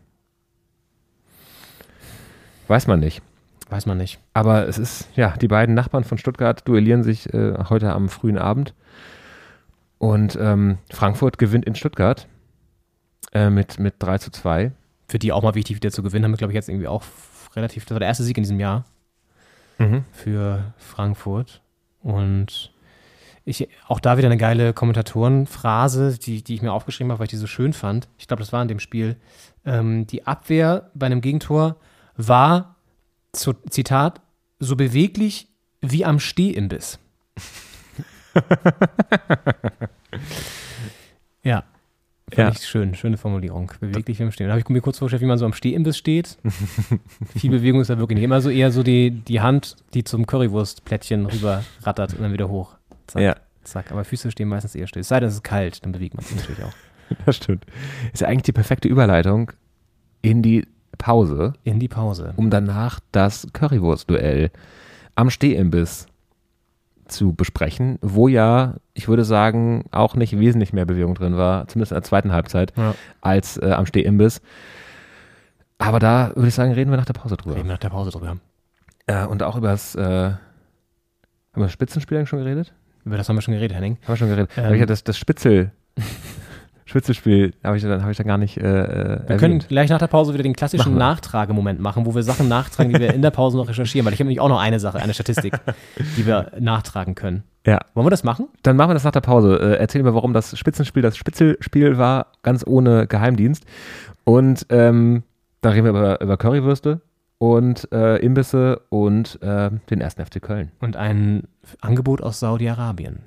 weiß 2.68 2.86
man 2.86 3.00
nicht. 3.00 3.22
Weiß 3.68 3.86
man 3.86 3.98
nicht. 3.98 4.20
Aber 4.32 4.68
es 4.68 4.78
ist, 4.78 5.08
ja, 5.16 5.36
die 5.36 5.48
beiden 5.48 5.74
Nachbarn 5.74 6.04
von 6.04 6.18
Stuttgart 6.18 6.66
duellieren 6.68 7.02
sich 7.02 7.32
äh, 7.34 7.54
heute 7.68 7.92
am 7.92 8.08
frühen 8.08 8.38
Abend. 8.38 8.74
Und 9.98 10.38
ähm, 10.40 10.78
Frankfurt 10.90 11.38
gewinnt 11.38 11.64
in 11.64 11.74
Stuttgart 11.74 12.28
äh, 13.32 13.50
mit, 13.50 13.78
mit 13.78 13.94
3 13.98 14.18
zu 14.18 14.30
2. 14.30 14.72
Für 15.08 15.18
die 15.18 15.32
auch 15.32 15.42
mal 15.42 15.54
wichtig, 15.54 15.76
wieder 15.76 15.90
zu 15.90 16.02
gewinnen, 16.02 16.24
haben 16.24 16.32
wir, 16.32 16.38
glaube 16.38 16.52
ich, 16.52 16.56
jetzt 16.56 16.68
irgendwie 16.68 16.88
auch 16.88 17.02
relativ, 17.54 17.84
das 17.84 17.92
war 17.92 18.00
der 18.00 18.08
erste 18.08 18.24
Sieg 18.24 18.36
in 18.36 18.42
diesem 18.42 18.60
Jahr 18.60 18.84
für 20.12 20.74
Frankfurt. 20.78 21.60
Und 22.02 22.72
ich, 23.44 23.68
auch 23.88 24.00
da 24.00 24.18
wieder 24.18 24.28
eine 24.28 24.36
geile 24.36 24.72
Kommentatorenphrase, 24.72 26.18
die, 26.18 26.42
die 26.42 26.54
ich 26.54 26.62
mir 26.62 26.72
aufgeschrieben 26.72 27.10
habe, 27.10 27.20
weil 27.20 27.26
ich 27.26 27.30
die 27.30 27.36
so 27.36 27.46
schön 27.46 27.72
fand. 27.72 28.08
Ich 28.18 28.26
glaube, 28.26 28.42
das 28.42 28.52
war 28.52 28.62
in 28.62 28.68
dem 28.68 28.80
Spiel. 28.80 29.16
Ähm, 29.64 30.06
die 30.06 30.26
Abwehr 30.26 30.90
bei 30.94 31.06
einem 31.06 31.20
Gegentor 31.20 31.76
war, 32.16 32.76
zu, 33.32 33.52
Zitat, 33.70 34.20
so 34.58 34.76
beweglich 34.76 35.48
wie 35.80 36.04
am 36.04 36.18
Stehimbiss. 36.18 36.98
ja. 41.42 41.64
Fand 42.28 42.38
Ja. 42.38 42.48
ich 42.50 42.66
schön, 42.66 42.94
schöne 42.96 43.16
Formulierung. 43.18 43.70
Beweglich 43.78 44.18
wie 44.18 44.24
am 44.24 44.32
Stehen. 44.32 44.46
Da 44.48 44.52
habe 44.54 44.60
ich 44.60 44.68
mir 44.68 44.80
kurz 44.80 44.98
vorgestellt, 44.98 45.22
wie 45.22 45.26
man 45.26 45.38
so 45.38 45.44
am 45.46 45.52
Stehimbiss 45.52 45.96
steht. 45.96 46.38
Viel 47.36 47.50
Bewegung 47.52 47.80
ist 47.80 47.88
da 47.88 47.98
wirklich 47.98 48.16
nicht. 48.16 48.24
Immer 48.24 48.40
so 48.40 48.50
eher 48.50 48.72
so 48.72 48.82
die, 48.82 49.10
die 49.12 49.40
Hand, 49.40 49.76
die 49.94 50.02
zum 50.02 50.26
Currywurstplättchen 50.26 51.26
rüber 51.26 51.62
rattert 51.82 52.14
und 52.14 52.22
dann 52.22 52.32
wieder 52.32 52.48
hoch. 52.48 52.76
Zack, 53.06 53.22
Ja. 53.22 53.36
zack. 53.62 53.92
Aber 53.92 54.04
Füße 54.04 54.32
stehen 54.32 54.48
meistens 54.48 54.74
eher 54.74 54.88
still. 54.88 55.02
Es 55.02 55.08
sei 55.08 55.20
denn, 55.20 55.28
es 55.28 55.34
ist 55.36 55.44
kalt, 55.44 55.84
dann 55.84 55.92
bewegt 55.92 56.14
man 56.14 56.24
sich 56.24 56.36
natürlich 56.36 56.64
auch. 56.64 56.72
Das 57.24 57.36
stimmt. 57.36 57.64
Ist 58.12 58.22
ja 58.22 58.26
eigentlich 58.26 58.42
die 58.42 58.52
perfekte 58.52 58.88
Überleitung 58.88 59.52
in 60.22 60.42
die 60.42 60.66
Pause, 60.96 61.52
In 61.64 61.78
die 61.78 61.88
Pause. 61.88 62.32
um 62.36 62.50
danach 62.50 63.00
das 63.12 63.46
Currywurst-Duell 63.52 64.50
am 65.14 65.30
Stehimbiss 65.30 66.06
zu 67.06 67.32
besprechen, 67.32 67.98
wo 68.02 68.26
ja, 68.26 68.74
ich 68.94 69.06
würde 69.06 69.24
sagen, 69.24 69.84
auch 69.92 70.16
nicht 70.16 70.38
wesentlich 70.38 70.72
mehr 70.72 70.84
Bewegung 70.86 71.14
drin 71.14 71.36
war, 71.36 71.68
zumindest 71.68 71.92
in 71.92 71.96
der 71.96 72.02
zweiten 72.02 72.32
Halbzeit, 72.32 72.72
Ja. 72.76 72.94
als 73.20 73.56
äh, 73.58 73.70
am 73.72 73.86
Stehimbiss. 73.86 74.40
Aber 75.78 75.98
da 76.00 76.32
würde 76.34 76.48
ich 76.48 76.54
sagen, 76.54 76.72
reden 76.72 76.90
wir 76.90 76.96
nach 76.96 77.04
der 77.04 77.12
Pause 77.12 77.36
drüber. 77.36 77.54
Reden 77.56 77.68
wir 77.68 77.74
nach 77.74 77.78
der 77.78 77.90
Pause 77.90 78.10
drüber. 78.10 78.38
Äh, 79.06 79.24
und 79.26 79.42
auch 79.42 79.56
über 79.56 79.68
das, 79.68 79.94
äh, 79.94 80.00
haben 80.02 80.38
wir 81.54 81.64
das 81.64 81.72
Spitzenspiel 81.72 82.18
eigentlich 82.18 82.28
schon 82.28 82.40
geredet? 82.40 82.72
Über 83.04 83.16
das 83.16 83.28
haben 83.28 83.36
wir 83.36 83.42
schon 83.42 83.54
geredet, 83.54 83.76
Henning. 83.76 83.98
Haben 84.02 84.08
wir 84.08 84.16
schon 84.16 84.28
geredet. 84.28 84.50
Ähm. 84.56 84.64
Hab 84.64 84.72
ich 84.72 84.80
ja 84.80 84.86
das, 84.86 85.04
das 85.04 85.16
Spitzel, 85.16 85.70
Spitzelspiel 86.88 87.52
habe 87.64 87.76
ich, 87.76 87.82
dann- 87.82 88.02
hab 88.02 88.10
ich 88.10 88.16
dann 88.16 88.26
gar 88.26 88.38
nicht 88.38 88.56
äh, 88.58 88.62
äh, 89.16 89.28
Wir 89.28 89.36
können 89.36 89.58
gleich 89.58 89.90
nach 89.90 89.98
der 89.98 90.06
Pause 90.06 90.32
wieder 90.32 90.44
den 90.44 90.54
klassischen 90.54 90.78
Machen 90.92 90.94
wir. 90.94 90.98
Nachtragemoment 91.00 91.80
machen, 91.80 92.06
wo 92.06 92.14
wir 92.14 92.22
Sachen 92.22 92.48
nachtragen, 92.48 92.92
die 92.92 92.98
wir 93.00 93.12
in 93.12 93.22
der 93.22 93.30
Pause 93.32 93.56
noch 93.58 93.68
recherchieren, 93.68 94.06
weil 94.06 94.12
ich 94.14 94.20
habe 94.20 94.26
nämlich 94.28 94.40
auch 94.40 94.48
noch 94.48 94.60
eine 94.60 94.78
Sache, 94.80 94.98
eine 95.00 95.12
Statistik, 95.12 95.52
die 96.16 96.24
wir 96.26 96.52
nachtragen 96.60 97.14
können. 97.16 97.42
Ja, 97.66 97.80
Wollen 97.94 98.06
wir 98.06 98.10
das 98.10 98.22
machen? 98.24 98.46
dann 98.62 98.76
machen 98.76 98.90
wir 98.90 98.94
das 98.94 99.02
nach 99.04 99.10
der 99.10 99.20
Pause. 99.20 99.58
Äh, 99.60 99.78
erzähl 99.78 100.02
mir, 100.04 100.14
warum 100.14 100.32
das 100.32 100.56
Spitzenspiel 100.56 101.02
das 101.02 101.16
Spitzelspiel 101.16 101.98
war, 101.98 102.28
ganz 102.42 102.64
ohne 102.66 103.06
Geheimdienst. 103.08 103.64
Und 104.22 104.64
ähm, 104.70 105.24
dann 105.62 105.72
reden 105.72 105.84
wir 105.84 105.90
über, 105.90 106.20
über 106.20 106.36
Currywürste 106.36 107.00
und 107.38 107.88
äh, 107.92 108.16
Imbisse 108.18 108.80
und 108.90 109.42
äh, 109.42 109.70
den 109.90 110.00
ersten 110.00 110.24
FC 110.24 110.40
Köln. 110.40 110.70
Und 110.80 110.94
ein 110.96 111.48
Angebot 111.80 112.22
aus 112.22 112.38
Saudi-Arabien. 112.38 113.18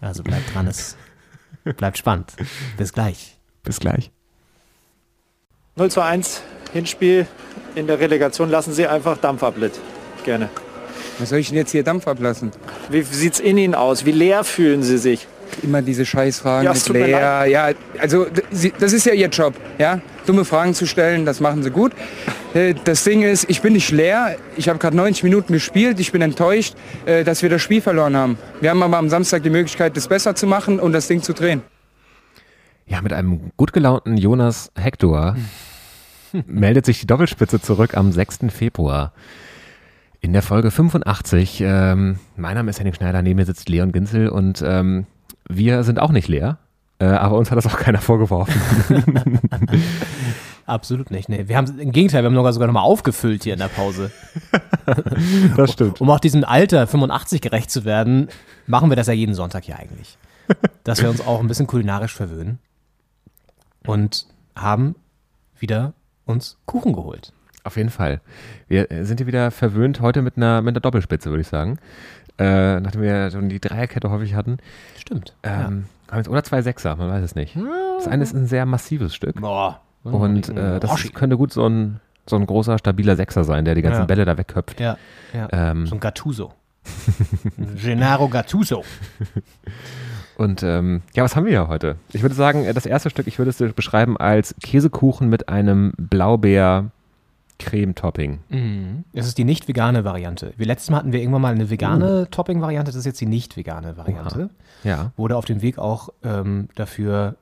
Also 0.00 0.22
bleibt 0.22 0.54
dran, 0.54 0.66
es 0.66 0.96
bleibt 1.74 1.98
spannend. 1.98 2.32
Bis 2.76 2.92
gleich. 2.92 3.36
Bis 3.62 3.80
gleich. 3.80 4.10
0 5.76 5.90
zu 5.90 6.00
1 6.00 6.42
Hinspiel 6.72 7.26
in 7.74 7.86
der 7.86 8.00
Relegation 8.00 8.50
lassen 8.50 8.72
Sie 8.72 8.86
einfach 8.86 9.18
Dampf 9.18 9.42
ablit. 9.42 9.72
Gerne. 10.24 10.48
Was 11.18 11.30
soll 11.30 11.38
ich 11.38 11.48
denn 11.48 11.56
jetzt 11.56 11.70
hier 11.70 11.84
Dampf 11.84 12.06
ablassen? 12.08 12.50
Wie 12.90 13.02
sieht's 13.02 13.40
in 13.40 13.58
Ihnen 13.58 13.74
aus? 13.74 14.04
Wie 14.04 14.12
leer 14.12 14.44
fühlen 14.44 14.82
Sie 14.82 14.98
sich? 14.98 15.26
Immer 15.62 15.82
diese 15.82 16.04
Scheißfragen 16.04 16.64
Ja, 16.64 16.72
mit 16.72 16.88
Lea. 16.88 17.50
Ja, 17.50 17.70
also 17.98 18.26
das 18.78 18.92
ist 18.92 19.06
ja 19.06 19.12
ihr 19.12 19.28
Job, 19.28 19.54
ja? 19.78 20.00
Dumme 20.26 20.44
Fragen 20.44 20.74
zu 20.74 20.86
stellen, 20.86 21.24
das 21.24 21.40
machen 21.40 21.62
sie 21.62 21.70
gut. 21.70 21.92
Äh, 22.54 22.74
Das 22.84 23.04
Ding 23.04 23.22
ist, 23.22 23.48
ich 23.48 23.62
bin 23.62 23.74
nicht 23.74 23.90
leer. 23.92 24.36
Ich 24.56 24.68
habe 24.68 24.78
gerade 24.78 24.96
90 24.96 25.22
Minuten 25.22 25.52
gespielt. 25.52 26.00
Ich 26.00 26.10
bin 26.12 26.20
enttäuscht, 26.22 26.74
äh, 27.04 27.22
dass 27.22 27.42
wir 27.42 27.48
das 27.50 27.62
Spiel 27.62 27.80
verloren 27.80 28.16
haben. 28.16 28.38
Wir 28.60 28.70
haben 28.70 28.82
aber 28.82 28.98
am 28.98 29.08
Samstag 29.08 29.42
die 29.44 29.50
Möglichkeit, 29.50 29.96
das 29.96 30.08
besser 30.08 30.34
zu 30.34 30.46
machen 30.46 30.80
und 30.80 30.92
das 30.92 31.06
Ding 31.06 31.22
zu 31.22 31.32
drehen. 31.32 31.62
Ja, 32.86 33.02
mit 33.02 33.12
einem 33.12 33.52
gut 33.56 33.72
gelaunten 33.72 34.16
Jonas 34.16 34.70
Hector 34.76 35.36
meldet 36.46 36.86
sich 36.86 37.00
die 37.00 37.06
Doppelspitze 37.06 37.60
zurück 37.60 37.96
am 37.96 38.12
6. 38.12 38.38
Februar. 38.48 39.12
In 40.20 40.32
der 40.32 40.42
Folge 40.42 40.70
85. 40.72 41.60
Ähm, 41.64 42.18
mein 42.36 42.54
Name 42.54 42.70
ist 42.70 42.80
Henning 42.80 42.94
Schneider, 42.94 43.22
neben 43.22 43.36
mir 43.36 43.46
sitzt 43.46 43.68
Leon 43.68 43.92
Ginzel 43.92 44.28
und 44.28 44.62
ähm, 44.66 45.06
wir 45.48 45.82
sind 45.84 45.98
auch 45.98 46.12
nicht 46.12 46.28
leer. 46.28 46.58
Äh, 46.98 47.06
aber 47.06 47.36
uns 47.36 47.50
hat 47.50 47.58
das 47.58 47.66
auch 47.66 47.78
keiner 47.78 48.00
vorgeworfen. 48.00 48.54
Absolut 50.66 51.10
nicht. 51.10 51.28
Nee, 51.28 51.46
wir 51.46 51.56
haben 51.56 51.78
im 51.78 51.92
Gegenteil, 51.92 52.22
wir 52.22 52.26
haben 52.26 52.34
sogar 52.34 52.52
sogar 52.52 52.66
nochmal 52.66 52.82
aufgefüllt 52.82 53.44
hier 53.44 53.52
in 53.52 53.58
der 53.58 53.68
Pause. 53.68 54.10
Das 55.56 55.72
stimmt. 55.72 56.00
Um 56.00 56.08
auch 56.10 56.20
diesem 56.20 56.44
Alter 56.44 56.86
85 56.86 57.40
gerecht 57.40 57.72
zu 57.72 57.84
werden, 57.84 58.28
machen 58.68 58.88
wir 58.88 58.96
das 58.96 59.08
ja 59.08 59.12
jeden 59.12 59.34
Sonntag 59.34 59.64
hier 59.64 59.76
eigentlich. 59.76 60.16
Dass 60.84 61.02
wir 61.02 61.10
uns 61.10 61.20
auch 61.20 61.40
ein 61.40 61.48
bisschen 61.48 61.66
kulinarisch 61.66 62.14
verwöhnen. 62.14 62.60
Und 63.84 64.26
haben 64.54 64.94
wieder 65.58 65.92
uns 66.24 66.58
Kuchen 66.66 66.92
geholt. 66.92 67.32
Auf 67.64 67.76
jeden 67.76 67.90
Fall. 67.90 68.20
Wir 68.68 68.92
äh, 68.92 69.04
sind 69.04 69.18
hier 69.18 69.26
wieder 69.26 69.50
verwöhnt 69.50 70.00
heute 70.00 70.22
mit 70.22 70.36
einer, 70.36 70.62
mit 70.62 70.74
einer 70.74 70.80
Doppelspitze, 70.80 71.30
würde 71.30 71.40
ich 71.40 71.48
sagen. 71.48 71.78
Äh, 72.38 72.80
nachdem 72.80 73.02
wir 73.02 73.30
schon 73.30 73.48
die 73.48 73.60
Dreierkette 73.60 74.10
häufig 74.10 74.34
hatten. 74.34 74.58
Stimmt. 74.98 75.34
Ähm, 75.42 75.86
jetzt, 76.14 76.28
oder 76.28 76.44
zwei 76.44 76.62
Sechser, 76.62 76.96
man 76.96 77.08
weiß 77.08 77.24
es 77.24 77.34
nicht. 77.34 77.56
Das 77.96 78.08
eine 78.08 78.22
ist 78.22 78.34
ein 78.34 78.46
sehr 78.46 78.66
massives 78.66 79.14
Stück. 79.14 79.40
Boah. 79.40 79.80
Und 80.02 80.50
äh, 80.50 80.78
das 80.78 80.90
Oschi. 80.90 81.08
könnte 81.08 81.36
gut 81.36 81.52
so 81.52 81.66
ein, 81.68 82.00
so 82.26 82.36
ein 82.36 82.46
großer, 82.46 82.78
stabiler 82.78 83.16
Sechser 83.16 83.42
sein, 83.44 83.64
der 83.64 83.74
die 83.74 83.82
ganzen 83.82 84.00
Ja. 84.00 84.06
Bälle 84.06 84.24
da 84.24 84.36
wegköpft. 84.38 84.78
Ja, 84.80 84.98
ja. 85.32 85.48
Ähm, 85.52 85.86
so 85.86 85.96
ein 85.96 86.00
Gattuso. 86.00 86.52
Gennaro 87.82 88.28
Gattuso. 88.28 88.84
und 90.36 90.62
ähm, 90.62 91.02
ja, 91.14 91.24
was 91.24 91.34
haben 91.34 91.46
wir 91.46 91.52
ja 91.52 91.68
heute? 91.68 91.96
Ich 92.12 92.22
würde 92.22 92.34
sagen, 92.34 92.66
das 92.72 92.86
erste 92.86 93.10
Stück, 93.10 93.26
ich 93.26 93.38
würde 93.38 93.50
es 93.50 93.74
beschreiben 93.74 94.16
als 94.16 94.54
Käsekuchen 94.62 95.28
mit 95.28 95.48
einem 95.48 95.92
Blaubeer-Creme-Topping. 97.58 98.38
Mhm. 98.48 99.04
Das 99.12 99.26
ist 99.26 99.38
die 99.38 99.44
nicht 99.44 99.68
vegane 99.68 100.04
Variante. 100.04 100.52
Wir 100.56 100.66
letztes 100.66 100.90
Mal 100.90 100.98
hatten 100.98 101.12
wir 101.12 101.20
irgendwann 101.20 101.42
mal 101.42 101.54
eine 101.54 101.70
vegane 101.70 102.28
Topping-Variante, 102.30 102.90
das 102.90 102.96
ist 102.96 103.06
jetzt 103.06 103.20
die 103.20 103.26
nicht 103.26 103.56
vegane 103.56 103.96
Variante. 103.96 104.50
Ja. 104.84 105.12
Wurde 105.16 105.36
auf 105.36 105.44
dem 105.44 105.62
Weg 105.62 105.78
auch 105.78 106.10
ähm, 106.22 106.68
dafür 106.74 107.36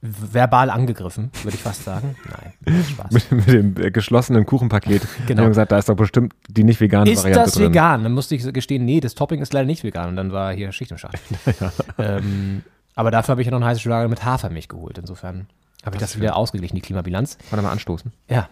verbal 0.00 0.70
angegriffen, 0.70 1.32
würde 1.42 1.56
ich 1.56 1.62
fast 1.62 1.82
sagen. 1.82 2.14
Nein, 2.64 2.84
Spaß. 2.84 3.10
Mit, 3.10 3.32
mit 3.32 3.48
dem 3.48 3.76
äh, 3.76 3.90
geschlossenen 3.90 4.46
Kuchenpaket. 4.46 5.02
Genau. 5.26 5.42
Haben 5.42 5.48
gesagt, 5.50 5.72
da 5.72 5.78
ist 5.78 5.88
doch 5.88 5.96
bestimmt 5.96 6.34
die 6.48 6.62
nicht 6.62 6.80
vegane 6.80 7.10
Ist 7.10 7.24
Variante 7.24 7.44
das 7.44 7.54
drin. 7.54 7.66
vegan? 7.66 8.04
Dann 8.04 8.12
musste 8.12 8.34
ich 8.34 8.52
gestehen, 8.52 8.84
nee, 8.84 9.00
das 9.00 9.14
Topping 9.14 9.42
ist 9.42 9.52
leider 9.52 9.66
nicht 9.66 9.82
vegan. 9.82 10.10
Und 10.10 10.16
dann 10.16 10.32
war 10.32 10.52
hier 10.52 10.70
Schicht 10.72 10.92
im 10.92 10.98
Schacht. 10.98 11.18
ähm, 11.98 12.62
aber 12.94 13.10
dafür 13.10 13.32
habe 13.32 13.42
ich 13.42 13.46
ja 13.46 13.50
noch 13.50 13.58
eine 13.58 13.66
heiße 13.66 13.80
Schokolade 13.80 14.08
mit 14.08 14.24
Hafermilch 14.24 14.68
geholt. 14.68 14.96
Insofern 14.96 15.48
habe 15.84 15.96
ich 15.96 16.00
das 16.00 16.16
wieder 16.16 16.36
ausgeglichen, 16.36 16.76
die 16.76 16.82
Klimabilanz. 16.82 17.36
Warte 17.50 17.62
mal 17.62 17.72
anstoßen. 17.72 18.12
Ja. 18.28 18.48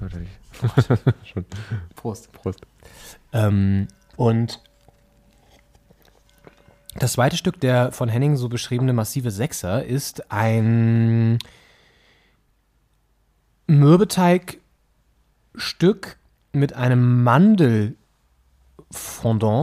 Schon. 1.24 1.44
Prost. 1.94 2.32
Prost. 2.32 2.60
Ähm, 3.32 3.88
und 4.16 4.60
das 6.96 7.12
zweite 7.12 7.36
Stück 7.36 7.60
der 7.60 7.92
von 7.92 8.08
Henning 8.08 8.36
so 8.36 8.48
beschriebene 8.48 8.92
massive 8.92 9.30
Sechser 9.30 9.84
ist 9.84 10.30
ein 10.30 11.38
Mürbeteigstück 13.66 14.58
mit 16.52 16.74
einem 16.74 17.22
Mandelfondant, 17.22 17.96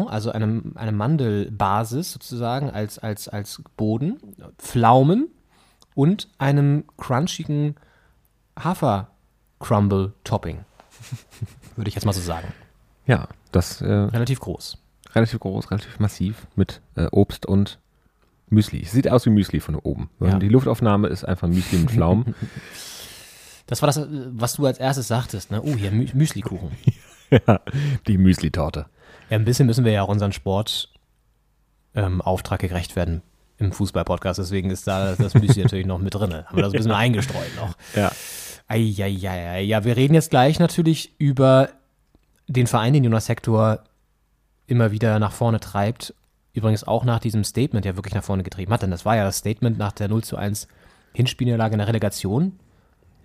also 0.10 0.32
einem, 0.32 0.74
eine 0.76 0.92
Mandelbasis 0.92 2.12
sozusagen 2.12 2.72
als, 2.72 2.98
als, 2.98 3.28
als 3.28 3.62
Boden, 3.78 4.20
Pflaumen 4.58 5.28
und 5.94 6.30
einem 6.40 6.86
crunchigen 6.98 7.76
Hafer-Crumble-Topping. 9.60 10.66
Würde 11.76 11.90
ich 11.90 11.96
jetzt 11.96 12.06
mal 12.06 12.14
so 12.14 12.22
sagen. 12.22 12.48
Ja, 13.06 13.28
das 13.52 13.82
äh, 13.82 13.92
Relativ 13.92 14.40
groß. 14.40 14.78
relativ 15.16 15.40
groß, 15.40 15.72
relativ 15.72 16.00
massiv 16.00 16.48
mit 16.56 16.82
äh, 16.96 17.08
Obst 17.12 17.46
und 17.46 17.80
Müsli. 18.50 18.84
Sieht 18.86 19.10
aus 19.10 19.26
wie 19.26 19.30
Müsli 19.32 19.60
von 19.60 19.76
oben. 19.76 20.10
Ja. 20.20 20.38
Die 20.38 20.50
Luftaufnahme 20.50 21.08
ist 21.08 21.24
einfach 21.24 21.48
Müsli 21.48 21.80
mit 21.80 21.92
Pflaumen. 21.92 22.36
Das 23.68 23.84
war 23.84 23.88
das, 23.88 23.98
äh, 23.98 24.08
was 24.10 24.54
du 24.56 24.66
als 24.66 24.80
erstes 24.80 25.08
sagtest, 25.08 25.52
ne? 25.52 25.62
Oh, 25.62 25.76
hier 25.76 25.92
Mü 25.92 26.08
Müslikuchen. 26.16 26.72
ja, 27.30 27.60
die 28.08 28.18
Müsli-Torte. 28.18 28.88
Ja, 29.30 29.38
ein 29.38 29.46
bisschen 29.46 29.68
müssen 29.68 29.86
wir 29.86 29.92
ja 29.92 30.02
auch 30.02 30.08
unseren 30.08 30.32
Sport 30.32 30.92
ähm, 31.94 32.20
Auftrag 32.20 32.62
gerecht 32.62 32.96
werden 32.96 33.22
im 33.60 33.72
Fußball-Podcast. 33.72 34.40
Deswegen 34.40 34.72
ist 34.72 34.88
da 34.88 35.14
das 35.14 35.36
Müsli 35.36 35.62
natürlich 35.62 35.86
noch 35.86 36.00
mit 36.00 36.16
drin. 36.16 36.34
Haben 36.34 36.56
wir 36.56 36.64
das 36.64 36.74
ein 36.74 36.78
bisschen 36.78 36.92
eingestreut 36.94 37.56
noch. 37.58 37.76
Ja. 37.96 38.12
Eieiei. 38.70 39.62
Ja, 39.64 39.84
wir 39.84 39.98
reden 39.98 40.14
jetzt 40.14 40.30
gleich 40.30 40.60
natürlich 40.60 41.14
über 41.18 41.70
den 42.48 42.68
Verein, 42.68 42.94
den 42.94 43.04
Jonas 43.04 43.28
Hector 43.30 43.80
immer 44.68 44.92
wieder 44.92 45.20
nach 45.20 45.32
vorne 45.34 45.60
treibt. 45.60 46.14
Übrigens 46.54 46.84
auch 46.84 47.04
nach 47.04 47.20
diesem 47.20 47.44
Statement 47.44 47.86
ja 47.86 47.96
wirklich 47.96 48.14
nach 48.16 48.24
vorne 48.24 48.44
getrieben 48.44 48.72
hat. 48.72 48.82
Denn 48.84 48.92
das 48.92 49.06
war 49.06 49.16
ja 49.16 49.24
das 49.24 49.38
Statement 49.38 49.78
nach 49.78 49.92
der 49.92 50.08
0 50.08 50.24
zu 50.24 50.38
1 50.38 50.68
Hinspielniederlage 51.14 51.74
in 51.74 51.80
der 51.80 51.88
Relegation. 51.88 52.58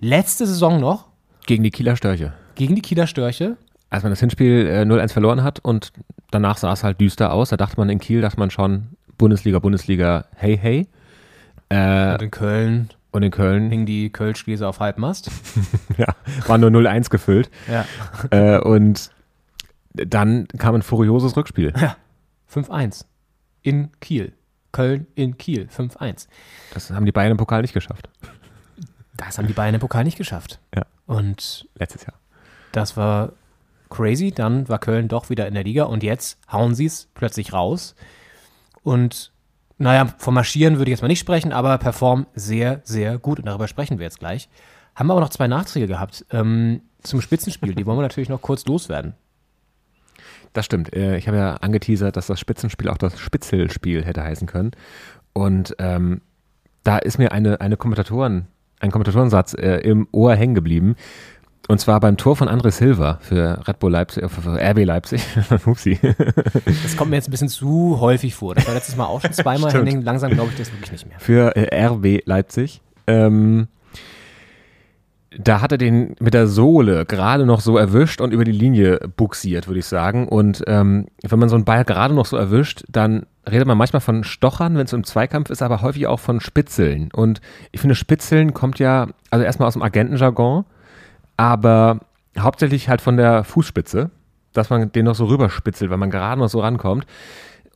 Letzte 0.00 0.46
Saison 0.46 0.80
noch 0.80 1.06
Gegen 1.46 1.62
die 1.62 1.70
Kieler 1.70 1.96
Störche. 1.96 2.32
gegen 2.54 2.74
die 2.74 2.82
Kieler 2.82 3.06
Störche. 3.06 3.56
als 3.90 4.02
man 4.02 4.10
das 4.10 4.20
Hinspiel 4.20 4.66
äh, 4.66 4.82
0-1 4.82 5.12
verloren 5.12 5.42
hat 5.42 5.60
und 5.60 5.92
danach 6.30 6.56
sah 6.56 6.72
es 6.72 6.82
halt 6.82 7.00
düster 7.00 7.32
aus. 7.32 7.50
Da 7.50 7.56
dachte 7.56 7.76
man 7.78 7.90
in 7.90 7.98
Kiel, 7.98 8.20
dachte 8.22 8.38
man 8.38 8.50
schon, 8.50 8.88
Bundesliga, 9.18 9.58
Bundesliga, 9.58 10.24
hey, 10.36 10.56
hey. 10.58 10.88
Äh, 11.68 12.14
Und 12.14 12.22
in 12.22 12.30
Köln 12.30 12.90
und 13.14 13.22
in 13.22 13.30
Köln, 13.30 13.70
hing 13.70 13.86
die 13.86 14.10
Kölschkäse 14.10 14.66
auf 14.66 14.80
Halbmast. 14.80 15.30
ja, 15.96 16.08
war 16.48 16.58
nur 16.58 16.70
0-1 16.70 17.10
gefüllt. 17.10 17.48
Ja. 17.70 17.86
Äh, 18.30 18.58
und 18.58 19.12
dann 19.92 20.48
kam 20.58 20.74
ein 20.74 20.82
furioses 20.82 21.36
Rückspiel. 21.36 21.72
5-1. 22.52 23.04
In 23.62 23.92
Kiel. 24.00 24.32
Köln 24.72 25.06
in 25.14 25.38
Kiel. 25.38 25.68
5-1. 25.72 26.26
Das 26.72 26.90
haben 26.90 27.06
die 27.06 27.12
Bayern 27.12 27.30
im 27.30 27.36
Pokal 27.36 27.62
nicht 27.62 27.72
geschafft. 27.72 28.08
Das 29.16 29.38
haben 29.38 29.46
die 29.46 29.52
Bayern 29.52 29.74
im 29.74 29.80
Pokal 29.80 30.02
nicht 30.02 30.18
geschafft. 30.18 30.58
Ja. 30.74 30.84
Und 31.06 31.68
Letztes 31.76 32.04
Jahr. 32.04 32.18
das 32.72 32.96
war 32.96 33.34
crazy. 33.90 34.32
Dann 34.32 34.68
war 34.68 34.80
Köln 34.80 35.06
doch 35.06 35.30
wieder 35.30 35.46
in 35.46 35.54
der 35.54 35.62
Liga 35.62 35.84
und 35.84 36.02
jetzt 36.02 36.36
hauen 36.50 36.74
sie 36.74 36.86
es 36.86 37.08
plötzlich 37.14 37.52
raus. 37.52 37.94
Und 38.82 39.30
naja, 39.78 40.14
vom 40.18 40.34
Marschieren 40.34 40.78
würde 40.78 40.90
ich 40.90 40.94
jetzt 40.94 41.02
mal 41.02 41.08
nicht 41.08 41.20
sprechen, 41.20 41.52
aber 41.52 41.76
performen 41.78 42.26
sehr, 42.34 42.80
sehr 42.84 43.18
gut 43.18 43.38
und 43.38 43.46
darüber 43.46 43.68
sprechen 43.68 43.98
wir 43.98 44.04
jetzt 44.04 44.20
gleich. 44.20 44.48
Haben 44.94 45.10
aber 45.10 45.20
noch 45.20 45.30
zwei 45.30 45.48
Nachträge 45.48 45.88
gehabt 45.88 46.24
ähm, 46.30 46.82
zum 47.02 47.20
Spitzenspiel. 47.20 47.74
Die 47.74 47.84
wollen 47.84 47.98
wir 47.98 48.02
natürlich 48.02 48.28
noch 48.28 48.42
kurz 48.42 48.64
loswerden. 48.66 49.14
Das 50.52 50.64
stimmt. 50.64 50.94
Äh, 50.94 51.18
Ich 51.18 51.26
habe 51.26 51.36
ja 51.36 51.54
angeteasert, 51.54 52.16
dass 52.16 52.28
das 52.28 52.38
Spitzenspiel 52.38 52.88
auch 52.88 52.98
das 52.98 53.18
Spitzelspiel 53.18 54.04
hätte 54.04 54.22
heißen 54.22 54.46
können. 54.46 54.70
Und 55.32 55.74
ähm, 55.80 56.20
da 56.84 56.98
ist 56.98 57.18
mir 57.18 57.32
eine, 57.32 57.60
eine 57.60 57.76
Kommentatoren, 57.76 58.46
ein 58.78 58.92
Kommentatorensatz 58.92 59.54
äh, 59.54 59.78
im 59.78 60.06
Ohr 60.12 60.36
hängen 60.36 60.54
geblieben. 60.54 60.94
Und 61.66 61.80
zwar 61.80 61.98
beim 62.00 62.16
Tor 62.18 62.36
von 62.36 62.48
André 62.48 62.70
Silva 62.70 63.18
für 63.22 63.66
Red 63.66 63.78
Bull 63.78 63.92
Leipzig, 63.92 64.22
äh, 64.22 64.28
für 64.28 64.60
RB 64.60 64.84
Leipzig. 64.84 65.24
Upsi. 65.66 65.98
Das 66.82 66.96
kommt 66.96 67.10
mir 67.10 67.16
jetzt 67.16 67.28
ein 67.28 67.30
bisschen 67.30 67.48
zu 67.48 68.00
häufig 68.00 68.34
vor. 68.34 68.54
Das 68.54 68.66
war 68.66 68.74
letztes 68.74 68.96
Mal 68.96 69.06
auch 69.06 69.22
schon 69.22 69.32
zweimal. 69.32 69.72
Henning, 69.72 70.02
langsam 70.02 70.32
glaube 70.32 70.50
ich 70.50 70.58
das 70.58 70.70
wirklich 70.72 70.92
nicht 70.92 71.08
mehr. 71.08 71.18
für 71.18 71.56
äh, 71.56 71.86
RB 71.86 72.26
Leipzig. 72.26 72.82
Ähm, 73.06 73.68
da 75.36 75.60
hat 75.60 75.72
er 75.72 75.78
den 75.78 76.14
mit 76.20 76.34
der 76.34 76.46
Sohle 76.46 77.06
gerade 77.06 77.46
noch 77.46 77.60
so 77.60 77.76
erwischt 77.76 78.20
und 78.20 78.32
über 78.32 78.44
die 78.44 78.52
Linie 78.52 79.00
buxiert, 79.16 79.66
würde 79.66 79.80
ich 79.80 79.86
sagen. 79.86 80.28
Und 80.28 80.62
ähm, 80.66 81.06
wenn 81.22 81.38
man 81.38 81.48
so 81.48 81.56
einen 81.56 81.64
Ball 81.64 81.84
gerade 81.84 82.14
noch 82.14 82.26
so 82.26 82.36
erwischt, 82.36 82.84
dann 82.88 83.26
redet 83.50 83.66
man 83.66 83.78
manchmal 83.78 84.00
von 84.00 84.22
Stochern, 84.24 84.76
wenn 84.76 84.84
es 84.84 84.92
im 84.92 85.04
Zweikampf 85.04 85.50
ist, 85.50 85.62
aber 85.62 85.82
häufig 85.82 86.06
auch 86.06 86.20
von 86.20 86.40
Spitzeln. 86.40 87.08
Und 87.12 87.40
ich 87.72 87.80
finde, 87.80 87.94
Spitzeln 87.94 88.54
kommt 88.54 88.78
ja, 88.78 89.08
also 89.30 89.44
erstmal 89.44 89.66
aus 89.66 89.74
dem 89.74 89.82
Agentenjargon, 89.82 90.64
aber 91.36 92.00
hauptsächlich 92.38 92.88
halt 92.88 93.00
von 93.00 93.16
der 93.16 93.44
Fußspitze, 93.44 94.10
dass 94.52 94.70
man 94.70 94.90
den 94.92 95.04
noch 95.04 95.14
so 95.14 95.26
rüberspitzelt, 95.26 95.90
wenn 95.90 95.98
man 96.00 96.10
gerade 96.10 96.40
noch 96.40 96.48
so 96.48 96.60
rankommt. 96.60 97.06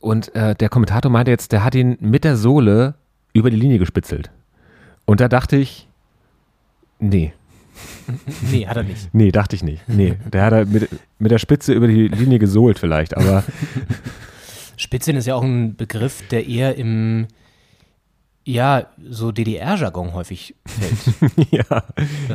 Und 0.01 0.33
äh, 0.35 0.55
der 0.55 0.69
Kommentator 0.69 1.11
meinte 1.11 1.31
jetzt, 1.31 1.51
der 1.51 1.63
hat 1.63 1.75
ihn 1.75 1.97
mit 1.99 2.23
der 2.23 2.37
Sohle 2.37 2.95
über 3.33 3.49
die 3.49 3.57
Linie 3.57 3.79
gespitzelt. 3.79 4.31
Und 5.05 5.19
da 5.19 5.27
dachte 5.27 5.57
ich, 5.57 5.87
nee, 6.99 7.33
Nee, 8.51 8.67
hat 8.67 8.77
er 8.77 8.83
nicht. 8.83 9.09
nee, 9.13 9.31
dachte 9.31 9.55
ich 9.55 9.63
nicht. 9.63 9.87
Nee, 9.87 10.17
der 10.31 10.43
hat 10.43 10.53
er 10.53 10.65
mit, 10.65 10.89
mit 11.17 11.31
der 11.31 11.37
Spitze 11.39 11.73
über 11.73 11.87
die 11.87 12.07
Linie 12.07 12.39
gesohlt 12.39 12.79
vielleicht, 12.79 13.15
aber 13.15 13.43
Spitzeln 14.77 15.17
ist 15.17 15.27
ja 15.27 15.35
auch 15.35 15.43
ein 15.43 15.75
Begriff, 15.75 16.27
der 16.29 16.47
eher 16.47 16.75
im, 16.75 17.27
ja, 18.51 18.85
so 19.09 19.31
DDR-Jargon 19.31 20.13
häufig 20.13 20.55
fällt. 20.65 21.33
ja, 21.51 21.83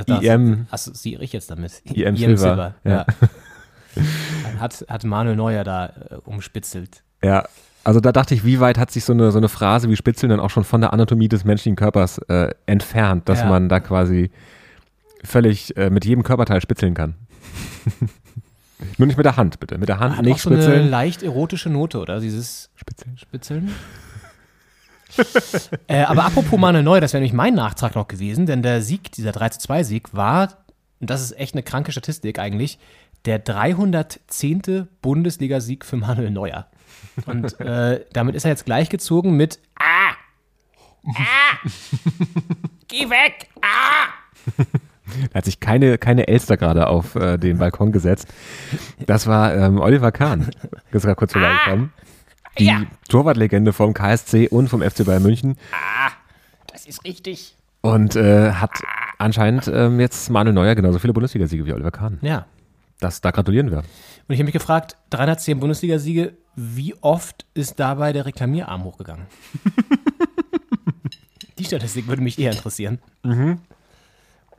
Das, 0.06 0.22
IM. 0.22 0.66
assoziiere 0.70 1.24
ich 1.24 1.32
jetzt 1.32 1.50
damit. 1.50 1.82
IM 1.84 2.16
Silber, 2.16 2.74
ja. 2.84 2.90
ja. 2.90 3.06
Hat, 4.60 4.84
hat 4.88 5.04
Manuel 5.04 5.36
Neuer 5.36 5.62
da 5.64 5.86
äh, 5.86 6.14
umspitzelt. 6.24 7.02
ja. 7.22 7.44
Also 7.86 8.00
da 8.00 8.12
dachte 8.12 8.34
ich, 8.34 8.46
wie 8.46 8.60
weit 8.60 8.78
hat 8.78 8.90
sich 8.90 9.04
so 9.04 9.12
eine, 9.12 9.30
so 9.30 9.36
eine 9.36 9.50
Phrase 9.50 9.90
wie 9.90 9.96
Spitzeln 9.96 10.30
dann 10.30 10.40
auch 10.40 10.48
schon 10.48 10.64
von 10.64 10.80
der 10.80 10.94
Anatomie 10.94 11.28
des 11.28 11.44
menschlichen 11.44 11.76
Körpers 11.76 12.16
äh, 12.28 12.48
entfernt, 12.64 13.28
dass 13.28 13.40
Ja. 13.40 13.48
man 13.50 13.68
da 13.68 13.78
quasi 13.78 14.30
völlig 15.22 15.76
äh, 15.76 15.90
mit 15.90 16.06
jedem 16.06 16.22
Körperteil 16.24 16.62
spitzeln 16.62 16.94
kann. 16.94 17.14
Nur 18.96 19.06
nicht 19.06 19.18
mit 19.18 19.26
der 19.26 19.36
Hand, 19.36 19.60
bitte. 19.60 19.76
Mit 19.76 19.90
der 19.90 19.98
Hand 20.00 20.16
Hat 20.16 20.24
nicht 20.24 20.36
auch 20.36 20.38
so 20.38 20.48
eine 20.50 20.62
spitzeln. 20.62 20.88
leicht 20.88 21.22
erotische 21.22 21.68
Note, 21.68 21.98
oder? 21.98 22.20
Dieses 22.20 22.70
Spitzeln. 22.74 23.18
Spitzeln. 23.18 23.70
äh, 25.86 26.02
aber 26.02 26.24
apropos 26.24 26.58
Manuel 26.58 26.84
Neuer, 26.84 27.00
das 27.00 27.12
wäre 27.12 27.20
nämlich 27.20 27.32
mein 27.34 27.54
Nachtrag 27.54 27.94
noch 27.94 28.08
gewesen, 28.08 28.46
denn 28.46 28.62
der 28.62 28.82
Sieg, 28.82 29.12
dieser 29.12 29.30
3-2-Sieg 29.30 30.14
war, 30.14 30.64
und 31.00 31.10
das 31.10 31.22
ist 31.22 31.38
echt 31.38 31.54
eine 31.54 31.62
kranke 31.62 31.92
Statistik 31.92 32.38
eigentlich, 32.38 32.78
der 33.24 33.38
310. 33.38 34.88
Bundesligasieg 35.00 35.84
für 35.84 35.96
Manuel 35.96 36.30
Neuer. 36.30 36.66
Und 37.26 37.58
äh, 37.60 38.04
damit 38.12 38.34
ist 38.34 38.44
er 38.44 38.50
jetzt 38.50 38.64
gleichgezogen 38.66 39.36
mit 39.36 39.60
Ah! 39.78 40.14
Ah! 41.06 41.68
Geh 42.88 43.08
weg! 43.10 43.48
Ah! 43.60 44.08
Da 45.30 45.38
hat 45.38 45.44
sich 45.44 45.60
keine, 45.60 45.98
keine 45.98 46.28
Elster 46.28 46.56
gerade 46.56 46.86
auf 46.86 47.14
äh, 47.14 47.36
den 47.36 47.58
Balkon 47.58 47.92
gesetzt. 47.92 48.26
Das 49.06 49.26
war 49.26 49.54
ähm, 49.54 49.78
Oliver 49.78 50.12
Kahn. 50.12 50.48
Ist 50.92 51.02
gerade 51.02 51.14
kurz 51.14 51.32
vorbeigekommen. 51.32 51.92
Die 52.58 52.66
Ja. 52.66 52.82
Torwartlegende 53.08 53.72
vom 53.72 53.94
KSC 53.94 54.48
und 54.48 54.68
vom 54.68 54.82
FC 54.82 55.04
Bayern 55.04 55.22
München. 55.22 55.56
Das 56.72 56.86
ist 56.86 57.04
richtig. 57.04 57.56
Und 57.80 58.16
äh, 58.16 58.52
hat 58.52 58.70
anscheinend 59.18 59.68
ähm, 59.68 60.00
jetzt 60.00 60.30
Manuel 60.30 60.54
Neuer 60.54 60.74
genauso 60.74 60.98
viele 60.98 61.12
Bundesligasiege 61.12 61.66
wie 61.66 61.72
Oliver 61.72 61.90
Kahn. 61.90 62.18
Ja. 62.22 62.46
Das, 63.00 63.20
da 63.20 63.30
gratulieren 63.30 63.70
wir. 63.70 63.78
Und 63.78 63.84
ich 64.28 64.38
habe 64.38 64.44
mich 64.44 64.52
gefragt, 64.52 64.96
310 65.10 65.60
Bundesligasiege, 65.60 66.34
wie 66.56 66.94
oft 67.02 67.44
ist 67.54 67.78
dabei 67.80 68.12
der 68.12 68.26
Reklamierarm 68.26 68.84
hochgegangen? 68.84 69.26
Die 71.58 71.64
Statistik 71.64 72.06
würde 72.06 72.22
mich 72.22 72.38
eher 72.38 72.52
interessieren. 72.52 72.98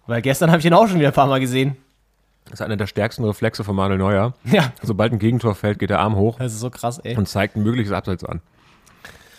Weil 0.07 0.21
gestern 0.21 0.49
habe 0.51 0.59
ich 0.59 0.65
ihn 0.65 0.73
auch 0.73 0.87
schon 0.87 0.99
wieder 0.99 1.09
ein 1.09 1.13
paar 1.13 1.27
Mal 1.27 1.39
gesehen. 1.39 1.77
Das 2.45 2.55
ist 2.55 2.61
einer 2.61 2.77
der 2.77 2.87
stärksten 2.87 3.23
Reflexe 3.23 3.63
von 3.63 3.75
Manuel 3.75 3.97
Neuer. 3.97 4.33
Ja, 4.45 4.71
Sobald 4.81 5.11
ein 5.13 5.19
Gegentor 5.19 5.55
fällt, 5.55 5.79
geht 5.79 5.89
der 5.89 5.99
Arm 5.99 6.15
hoch 6.15 6.37
das 6.37 6.53
ist 6.53 6.59
so 6.59 6.69
krass, 6.69 6.99
ey. 6.99 7.17
und 7.17 7.27
zeigt 7.27 7.55
ein 7.55 7.63
mögliches 7.63 7.91
Abseits 7.91 8.23
an. 8.23 8.41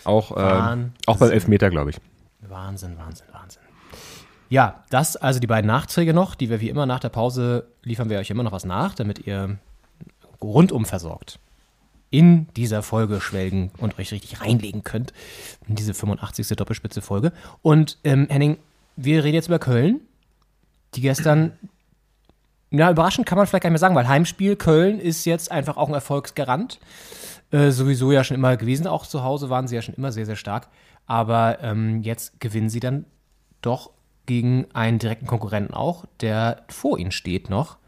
Auch, 0.04 0.32
ähm, 0.36 0.92
auch 1.06 1.16
beim 1.18 1.30
Elfmeter, 1.30 1.70
glaube 1.70 1.90
ich. 1.90 1.96
Wahnsinn, 2.40 2.96
Wahnsinn, 2.98 3.26
Wahnsinn. 3.32 3.62
Ja, 4.48 4.84
das 4.90 5.16
also 5.16 5.40
die 5.40 5.46
beiden 5.48 5.66
Nachträge 5.66 6.14
noch, 6.14 6.34
die 6.34 6.50
wir 6.50 6.60
wie 6.60 6.68
immer 6.68 6.86
nach 6.86 7.00
der 7.00 7.08
Pause 7.08 7.66
liefern 7.82 8.08
wir 8.08 8.18
euch 8.18 8.30
immer 8.30 8.44
noch 8.44 8.52
was 8.52 8.64
nach, 8.64 8.94
damit 8.94 9.26
ihr 9.26 9.58
rundum 10.40 10.84
versorgt 10.84 11.40
in 12.10 12.46
dieser 12.54 12.82
Folge 12.82 13.20
schwelgen 13.20 13.70
und 13.78 13.98
euch 13.98 14.12
richtig 14.12 14.40
reinlegen 14.40 14.84
könnt 14.84 15.12
in 15.66 15.74
diese 15.74 15.92
85. 15.92 16.48
Doppelspitze-Folge. 16.48 17.32
Und 17.62 17.98
ähm, 18.04 18.26
Henning, 18.30 18.58
wir 18.94 19.24
reden 19.24 19.34
jetzt 19.34 19.48
über 19.48 19.58
Köln, 19.58 20.00
die 20.94 21.00
gestern, 21.00 21.52
ja, 22.70 22.90
überraschend 22.90 23.26
kann 23.26 23.38
man 23.38 23.46
vielleicht 23.46 23.62
gar 23.62 23.70
nicht 23.70 23.74
mehr 23.74 23.78
sagen, 23.78 23.94
weil 23.94 24.08
Heimspiel 24.08 24.56
Köln 24.56 24.98
ist 24.98 25.24
jetzt 25.24 25.52
einfach 25.52 25.76
auch 25.76 25.88
ein 25.88 25.94
Erfolgsgarant. 25.94 26.78
Äh, 27.52 27.70
sowieso 27.70 28.10
ja 28.10 28.24
schon 28.24 28.36
immer 28.36 28.56
gewesen, 28.56 28.86
auch 28.86 29.06
zu 29.06 29.22
Hause 29.22 29.50
waren 29.50 29.68
sie 29.68 29.76
ja 29.76 29.82
schon 29.82 29.94
immer 29.94 30.10
sehr, 30.10 30.26
sehr 30.26 30.36
stark. 30.36 30.68
Aber 31.06 31.58
ähm, 31.62 32.02
jetzt 32.02 32.40
gewinnen 32.40 32.68
sie 32.68 32.80
dann 32.80 33.06
doch 33.62 33.90
gegen 34.26 34.66
einen 34.74 34.98
direkten 34.98 35.26
Konkurrenten 35.26 35.72
auch, 35.72 36.04
der 36.20 36.64
vor 36.68 36.98
ihnen 36.98 37.12
steht 37.12 37.48
noch. 37.48 37.78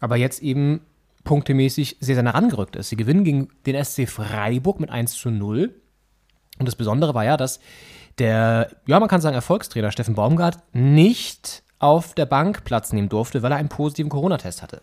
Aber 0.00 0.16
jetzt 0.16 0.42
eben 0.42 0.82
punktemäßig 1.24 1.96
sehr, 2.00 2.14
sehr 2.14 2.22
nah 2.22 2.30
rangerückt 2.30 2.76
ist. 2.76 2.90
Sie 2.90 2.96
gewinnen 2.96 3.24
gegen 3.24 3.48
den 3.66 3.82
SC 3.82 4.08
Freiburg 4.08 4.80
mit 4.80 4.90
1 4.90 5.12
zu 5.14 5.30
0. 5.30 5.74
Und 6.58 6.68
das 6.68 6.76
Besondere 6.76 7.14
war 7.14 7.24
ja, 7.24 7.36
dass 7.36 7.60
der, 8.18 8.70
ja, 8.86 9.00
man 9.00 9.08
kann 9.08 9.20
sagen, 9.22 9.34
Erfolgstrainer 9.34 9.92
Steffen 9.92 10.14
Baumgart 10.14 10.58
nicht 10.74 11.62
auf 11.80 12.14
der 12.14 12.26
Bank 12.26 12.64
Platz 12.64 12.92
nehmen 12.92 13.08
durfte, 13.08 13.42
weil 13.42 13.50
er 13.52 13.58
einen 13.58 13.68
positiven 13.68 14.10
Corona-Test 14.10 14.62
hatte. 14.62 14.82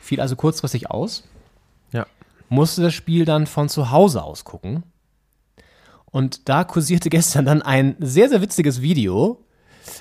Fiel 0.00 0.20
also 0.20 0.36
kurzfristig 0.36 0.90
aus, 0.90 1.24
Ja. 1.92 2.06
musste 2.48 2.82
das 2.82 2.94
Spiel 2.94 3.24
dann 3.24 3.46
von 3.46 3.68
zu 3.68 3.90
Hause 3.90 4.22
aus 4.22 4.44
gucken. 4.44 4.84
Und 6.12 6.48
da 6.48 6.64
kursierte 6.64 7.10
gestern 7.10 7.44
dann 7.44 7.62
ein 7.62 7.96
sehr, 8.00 8.28
sehr 8.28 8.40
witziges 8.42 8.82
Video, 8.82 9.44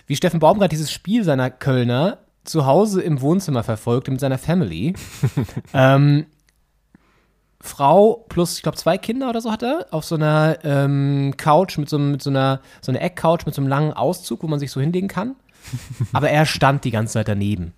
wie 0.06 0.16
Steffen 0.16 0.40
Baumgart 0.40 0.72
dieses 0.72 0.92
Spiel 0.92 1.24
seiner 1.24 1.50
Kölner 1.50 2.20
zu 2.44 2.66
Hause 2.66 3.02
im 3.02 3.22
Wohnzimmer 3.22 3.64
verfolgte 3.64 4.12
mit 4.12 4.20
seiner 4.20 4.38
Family. 4.38 4.94
ähm, 5.74 6.26
Frau 7.62 8.26
plus, 8.30 8.56
ich 8.58 8.64
glaube, 8.64 8.78
zwei 8.78 8.98
Kinder 8.98 9.30
oder 9.30 9.42
so 9.42 9.52
hat 9.52 9.64
er, 9.64 9.88
auf 9.92 10.06
so 10.06 10.16
einer 10.16 10.58
ähm, 10.64 11.34
Couch 11.36 11.78
mit 11.78 11.90
so, 11.90 12.00
mit 12.00 12.22
so 12.22 12.30
einer, 12.30 12.62
so 12.82 12.92
einer 12.92 13.02
Eckcouch 13.02 13.46
mit 13.46 13.54
so 13.54 13.62
einem 13.62 13.68
langen 13.68 13.94
Auszug, 13.94 14.44
wo 14.44 14.48
man 14.48 14.60
sich 14.60 14.72
so 14.72 14.80
hinlegen 14.80 15.10
kann. 15.10 15.36
Aber 16.14 16.30
er 16.30 16.46
stand 16.46 16.84
die 16.84 16.92
ganze 16.92 17.14
Zeit 17.14 17.28
daneben 17.28 17.74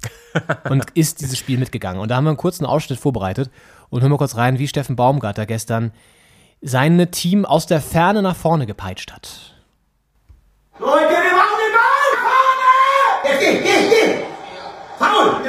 und 0.69 0.89
ist 0.93 1.21
dieses 1.21 1.37
Spiel 1.37 1.57
mitgegangen. 1.57 2.01
Und 2.01 2.09
da 2.09 2.15
haben 2.15 2.25
wir 2.25 2.29
einen 2.29 2.37
kurzen 2.37 2.65
Ausschnitt 2.65 2.99
vorbereitet 2.99 3.49
und 3.89 4.01
hören 4.01 4.11
wir 4.11 4.17
kurz 4.17 4.35
rein, 4.35 4.59
wie 4.59 4.67
Steffen 4.67 4.95
Baumgart 4.95 5.37
da 5.37 5.45
gestern 5.45 5.91
sein 6.61 7.09
Team 7.11 7.45
aus 7.45 7.65
der 7.65 7.81
Ferne 7.81 8.21
nach 8.21 8.35
vorne 8.35 8.65
gepeitscht 8.65 9.11
hat. 9.11 9.55
Leute, 10.79 11.09
wir 11.09 11.35
machen 11.35 11.57
den 11.59 11.73
Ball! 11.73 12.11
Vorne! 12.23 12.71
Jetzt 13.23 13.39
geh, 13.39 13.53
geh, 13.59 13.89
geh! 13.89 14.23
Faul! 14.97 15.40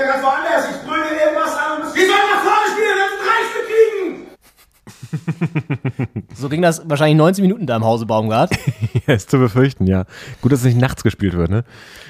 so 6.35 6.49
ging 6.49 6.63
das 6.63 6.83
wahrscheinlich 6.89 7.17
19 7.17 7.43
Minuten 7.43 7.67
da 7.67 7.77
im 7.77 7.85
Hause 7.85 8.07
Baumgart. 8.07 8.53
Ja, 9.07 9.15
ist 9.15 9.31
zu 9.31 9.39
befürchten, 9.39 9.87
ja. 9.87 10.05
Gut, 10.43 10.53
dass 10.53 10.61
es 10.61 10.67
nicht 10.67 10.81
nachts 10.81 11.03
gespielt 11.03 11.33
wird, 11.33 11.51
ne? 11.51 11.65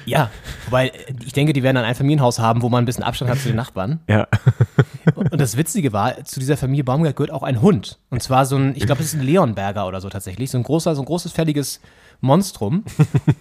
Ja, 0.05 0.29
weil 0.69 0.91
ich 1.25 1.33
denke, 1.33 1.51
die 1.53 1.63
werden 1.63 1.75
dann 1.75 1.85
ein 1.85 1.95
Familienhaus 1.95 2.37
haben, 2.37 2.61
wo 2.61 2.69
man 2.69 2.83
ein 2.83 2.85
bisschen 2.85 3.03
Abstand 3.03 3.31
hat 3.31 3.39
zu 3.39 3.47
den 3.47 3.55
Nachbarn. 3.55 3.99
Ja. 4.07 4.27
Und 5.15 5.41
das 5.41 5.57
Witzige 5.57 5.91
war, 5.91 6.23
zu 6.23 6.39
dieser 6.39 6.55
Familie 6.55 6.83
Baumgart 6.83 7.15
gehört 7.15 7.31
auch 7.31 7.41
ein 7.41 7.61
Hund. 7.61 7.97
Und 8.11 8.21
zwar 8.21 8.45
so 8.45 8.57
ein, 8.57 8.75
ich 8.75 8.85
glaube, 8.85 8.99
das 8.99 9.07
ist 9.07 9.15
ein 9.15 9.25
Leonberger 9.25 9.87
oder 9.87 10.01
so 10.01 10.09
tatsächlich. 10.09 10.51
So 10.51 10.57
ein 10.59 10.63
großer, 10.63 10.93
so 10.93 11.01
ein 11.01 11.05
großes, 11.05 11.31
fertiges 11.31 11.79
Monstrum. 12.21 12.83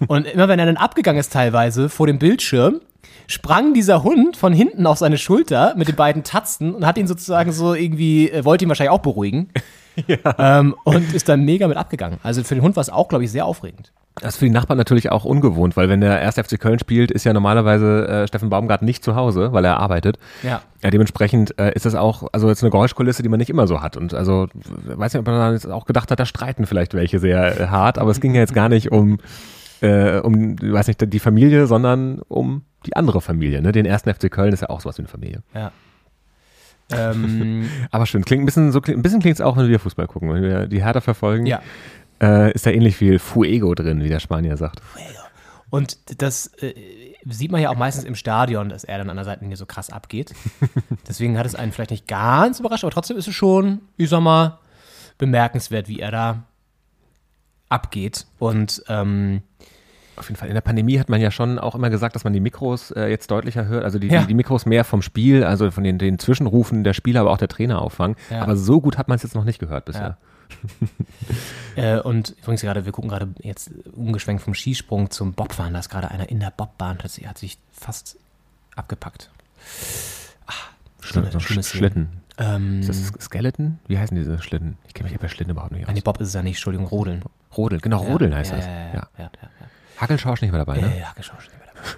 Und 0.06 0.26
immer 0.26 0.48
wenn 0.48 0.58
er 0.58 0.66
dann 0.66 0.76
abgegangen 0.78 1.20
ist 1.20 1.32
teilweise 1.32 1.90
vor 1.90 2.06
dem 2.06 2.18
Bildschirm, 2.18 2.80
sprang 3.26 3.74
dieser 3.74 4.02
Hund 4.02 4.36
von 4.36 4.52
hinten 4.52 4.86
auf 4.86 4.98
seine 4.98 5.18
Schulter 5.18 5.74
mit 5.76 5.88
den 5.88 5.96
beiden 5.96 6.22
Tatzen 6.22 6.74
und 6.74 6.86
hat 6.86 6.98
ihn 6.98 7.06
sozusagen 7.06 7.52
so 7.52 7.74
irgendwie, 7.74 8.30
äh, 8.30 8.44
wollte 8.44 8.64
ihn 8.64 8.68
wahrscheinlich 8.68 8.92
auch 8.92 9.02
beruhigen. 9.02 9.48
Ähm, 10.38 10.74
und 10.84 11.12
ist 11.12 11.28
dann 11.28 11.44
mega 11.44 11.68
mit 11.68 11.76
abgegangen. 11.76 12.18
Also 12.22 12.42
für 12.44 12.54
den 12.54 12.62
Hund 12.62 12.76
war 12.76 12.80
es 12.80 12.88
auch, 12.88 13.08
glaube 13.08 13.24
ich, 13.24 13.30
sehr 13.30 13.44
aufregend. 13.44 13.92
Das 14.16 14.34
ist 14.34 14.38
für 14.38 14.44
die 14.44 14.50
Nachbarn 14.50 14.76
natürlich 14.76 15.10
auch 15.10 15.24
ungewohnt, 15.24 15.76
weil 15.76 15.88
wenn 15.88 16.00
der 16.00 16.20
1. 16.20 16.34
FC 16.34 16.60
Köln 16.60 16.78
spielt, 16.78 17.10
ist 17.10 17.24
ja 17.24 17.32
normalerweise 17.32 18.06
äh, 18.06 18.28
Steffen 18.28 18.50
Baumgart 18.50 18.82
nicht 18.82 19.02
zu 19.02 19.16
Hause, 19.16 19.52
weil 19.52 19.64
er 19.64 19.78
arbeitet. 19.78 20.18
Ja. 20.42 20.60
Ja, 20.82 20.90
dementsprechend 20.90 21.58
äh, 21.58 21.72
ist 21.74 21.86
das 21.86 21.94
auch, 21.94 22.28
also 22.32 22.48
jetzt 22.48 22.62
eine 22.62 22.70
Geräuschkulisse, 22.70 23.22
die 23.22 23.28
man 23.28 23.38
nicht 23.38 23.48
immer 23.48 23.66
so 23.66 23.80
hat. 23.80 23.96
Und 23.96 24.12
also, 24.12 24.48
weiß 24.84 25.14
nicht, 25.14 25.20
ob 25.20 25.26
man 25.26 25.36
dann 25.36 25.52
jetzt 25.54 25.70
auch 25.70 25.86
gedacht 25.86 26.10
hat, 26.10 26.20
da 26.20 26.26
streiten 26.26 26.66
vielleicht 26.66 26.92
welche 26.92 27.18
sehr 27.18 27.60
äh, 27.60 27.66
hart, 27.68 27.98
aber 27.98 28.10
es 28.10 28.20
ging 28.20 28.34
ja 28.34 28.40
jetzt 28.40 28.54
gar 28.54 28.68
nicht 28.68 28.92
um, 28.92 29.18
äh, 29.80 30.18
um, 30.18 30.56
weiß 30.60 30.88
nicht, 30.88 31.12
die 31.12 31.18
Familie, 31.18 31.66
sondern 31.66 32.20
um 32.28 32.62
die 32.86 32.96
andere 32.96 33.20
Familie. 33.20 33.60
Ne? 33.62 33.72
Den 33.72 33.86
1. 33.86 34.02
FC 34.02 34.30
Köln 34.30 34.52
ist 34.52 34.60
ja 34.60 34.70
auch 34.70 34.80
sowas 34.80 34.98
wie 34.98 35.02
eine 35.02 35.08
Familie. 35.08 35.42
Ja. 35.54 35.72
Ähm, 36.90 37.68
Aber 37.90 38.06
schön, 38.06 38.24
klingt 38.24 38.42
ein 38.42 38.46
bisschen, 38.46 38.72
so, 38.72 38.80
klingt- 38.80 38.98
ein 38.98 39.02
bisschen 39.02 39.20
klingt 39.20 39.36
es 39.36 39.40
auch, 39.40 39.56
wenn 39.56 39.68
wir 39.68 39.78
Fußball 39.78 40.06
gucken, 40.06 40.32
wenn 40.32 40.42
wir 40.42 40.66
die 40.66 40.82
Hertha 40.84 41.00
verfolgen. 41.00 41.46
ja. 41.46 41.60
Äh, 42.20 42.52
ist 42.52 42.64
da 42.66 42.70
ähnlich 42.70 42.96
viel 42.96 43.18
Fuego 43.18 43.74
drin, 43.74 44.00
wie 44.00 44.08
der 44.08 44.20
Spanier 44.20 44.56
sagt. 44.56 44.80
Und 45.70 45.98
das 46.22 46.46
äh, 46.62 46.72
sieht 47.26 47.50
man 47.50 47.60
ja 47.60 47.70
auch 47.70 47.76
meistens 47.76 48.04
im 48.04 48.14
Stadion, 48.14 48.68
dass 48.68 48.84
er 48.84 48.98
dann 48.98 49.10
an 49.10 49.16
der 49.16 49.24
Seitenlinie 49.24 49.56
so 49.56 49.66
krass 49.66 49.90
abgeht. 49.90 50.32
Deswegen 51.08 51.36
hat 51.36 51.46
es 51.46 51.56
einen 51.56 51.72
vielleicht 51.72 51.90
nicht 51.90 52.06
ganz 52.06 52.60
überrascht, 52.60 52.84
aber 52.84 52.92
trotzdem 52.92 53.16
ist 53.16 53.26
es 53.26 53.34
schon, 53.34 53.80
ich 53.96 54.08
sag 54.08 54.20
mal, 54.20 54.58
bemerkenswert, 55.18 55.88
wie 55.88 55.98
er 55.98 56.12
da 56.12 56.42
abgeht. 57.68 58.26
Und 58.38 58.84
ähm, 58.88 59.42
Auf 60.16 60.28
jeden 60.28 60.36
Fall. 60.38 60.48
In 60.48 60.54
der 60.54 60.60
Pandemie 60.60 60.98
hat 60.98 61.08
man 61.08 61.20
ja 61.20 61.30
schon 61.30 61.58
auch 61.58 61.74
immer 61.74 61.88
gesagt, 61.90 62.14
dass 62.14 62.24
man 62.24 62.32
die 62.32 62.40
Mikros 62.40 62.90
äh, 62.90 63.06
jetzt 63.06 63.30
deutlicher 63.30 63.66
hört, 63.66 63.82
also 63.84 63.98
die, 63.98 64.08
Ja. 64.08 64.20
die, 64.22 64.26
die 64.28 64.34
Mikros 64.34 64.66
mehr 64.66 64.84
vom 64.84 65.00
Spiel, 65.02 65.42
also 65.44 65.70
von 65.70 65.84
den, 65.84 65.98
den 65.98 66.18
Zwischenrufen 66.18 66.84
der 66.84 66.92
Spieler, 66.92 67.20
aber 67.22 67.30
auch 67.30 67.38
der 67.38 67.48
Trainer 67.48 67.80
auffangen. 67.80 68.16
Ja. 68.30 68.42
Aber 68.42 68.56
so 68.56 68.80
gut 68.80 68.98
hat 68.98 69.08
man 69.08 69.16
es 69.16 69.22
jetzt 69.22 69.34
noch 69.34 69.44
nicht 69.44 69.58
gehört 69.58 69.84
bisher. 69.86 70.18
Äh, 71.76 71.98
und 72.00 72.34
übrigens 72.42 72.60
gerade, 72.60 72.84
wir 72.84 72.92
gucken 72.92 73.08
gerade 73.08 73.28
jetzt 73.40 73.70
umgeschwenkt 73.96 74.42
vom 74.42 74.52
Skisprung 74.54 75.10
zum 75.10 75.32
Bobfahren. 75.32 75.72
Da 75.72 75.80
ist 75.80 75.88
gerade 75.88 76.10
einer 76.10 76.28
in 76.28 76.40
der 76.40 76.50
Bobbahn, 76.50 76.98
plötzlich 76.98 77.26
hat 77.26 77.38
sich 77.38 77.56
fast 77.72 78.18
abgepackt. 78.76 79.30
Ah, 80.46 80.52
schlimme, 81.00 81.30
So 81.32 81.40
schlimme 81.40 81.62
Sch 81.62 81.66
Szene. 81.68 81.78
Schlitten. 81.78 82.08
Ähm, 82.36 82.80
Ist 82.80 82.88
das 82.90 83.24
Skeleton? 83.24 83.78
Wie 83.88 83.96
heißen 83.98 84.14
diese 84.14 84.40
Schlitten? 84.42 84.76
Ich 84.86 84.92
kenne 84.92 85.08
mich 85.08 85.18
bei 85.18 85.28
Schlitten 85.28 85.50
überhaupt 85.52 85.72
nicht 85.72 85.86
aus. 85.88 85.94
nee, 85.94 86.02
Bob 86.02 86.20
ist 86.20 86.28
es 86.28 86.34
ja 86.34 86.42
nicht, 86.42 86.56
Entschuldigung, 86.56 86.86
Rodeln. 86.86 87.22
Rodel, 87.56 87.80
genau, 87.80 88.02
Rodeln 88.02 88.34
heißt 88.34 88.50
ja, 88.50 88.56
das. 88.58 88.66
Ja, 88.66 88.72
Ja, 88.72 88.84
ja, 88.84 88.90
ja. 88.92 89.08
ja, 89.18 89.30
ja, 89.42 89.48
ja. 89.60 89.66
Hackelschorsch 90.02 90.42
nicht 90.42 90.50
mehr 90.52 90.64
dabei, 90.64 90.80
ne? 90.80 90.92
Geschau 91.16 91.34
schon 91.40 91.52
nicht 91.52 91.58
mehr 91.58 91.68
dabei. 91.74 91.88